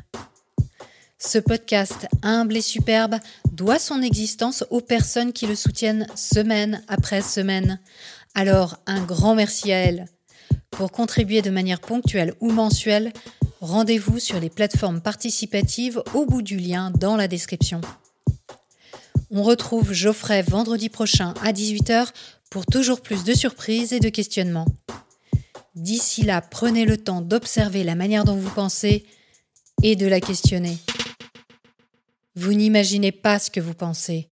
Ce 1.19 1.37
podcast 1.37 2.09
humble 2.23 2.57
et 2.57 2.63
superbe 2.63 3.17
doit 3.53 3.79
son 3.79 4.01
existence 4.01 4.65
aux 4.71 4.81
personnes 4.81 5.35
qui 5.35 5.47
le 5.47 5.55
soutiennent 5.55 6.07
semaine 6.15 6.83
après 6.89 7.21
semaine. 7.21 7.79
Alors 8.35 8.79
un 8.87 9.05
grand 9.05 9.35
merci 9.35 9.71
à 9.71 9.77
elles. 9.77 10.07
Pour 10.71 10.93
contribuer 10.93 11.43
de 11.43 11.51
manière 11.51 11.81
ponctuelle 11.81 12.33
ou 12.41 12.53
mensuelle, 12.53 13.13
rendez-vous 13.61 14.19
sur 14.19 14.41
les 14.41 14.49
plateformes 14.49 15.03
participatives 15.03 16.03
au 16.15 16.25
bout 16.25 16.41
du 16.41 16.57
lien 16.57 16.91
dans 16.91 17.17
la 17.17 17.29
description. 17.29 17.83
On 19.39 19.43
retrouve 19.43 19.93
Geoffrey 19.93 20.41
vendredi 20.41 20.89
prochain 20.89 21.35
à 21.43 21.53
18h 21.53 22.09
pour 22.51 22.65
toujours 22.65 23.03
plus 23.03 23.23
de 23.23 23.35
surprises 23.35 23.93
et 23.93 24.01
de 24.01 24.09
questionnements. 24.09 24.65
D'ici 25.75 26.23
là, 26.23 26.41
prenez 26.41 26.87
le 26.87 26.97
temps 26.97 27.21
d'observer 27.21 27.85
la 27.85 27.97
manière 27.97 28.25
dont 28.25 28.37
vous 28.37 28.49
pensez 28.49 29.05
et 29.83 29.95
de 29.95 30.07
la 30.07 30.23
questionner. 30.23 30.79
Vous 32.35 32.55
n'imaginez 32.55 33.13
pas 33.13 33.39
ce 33.39 33.51
que 33.51 33.61
vous 33.61 33.75
pensez. 33.75 34.31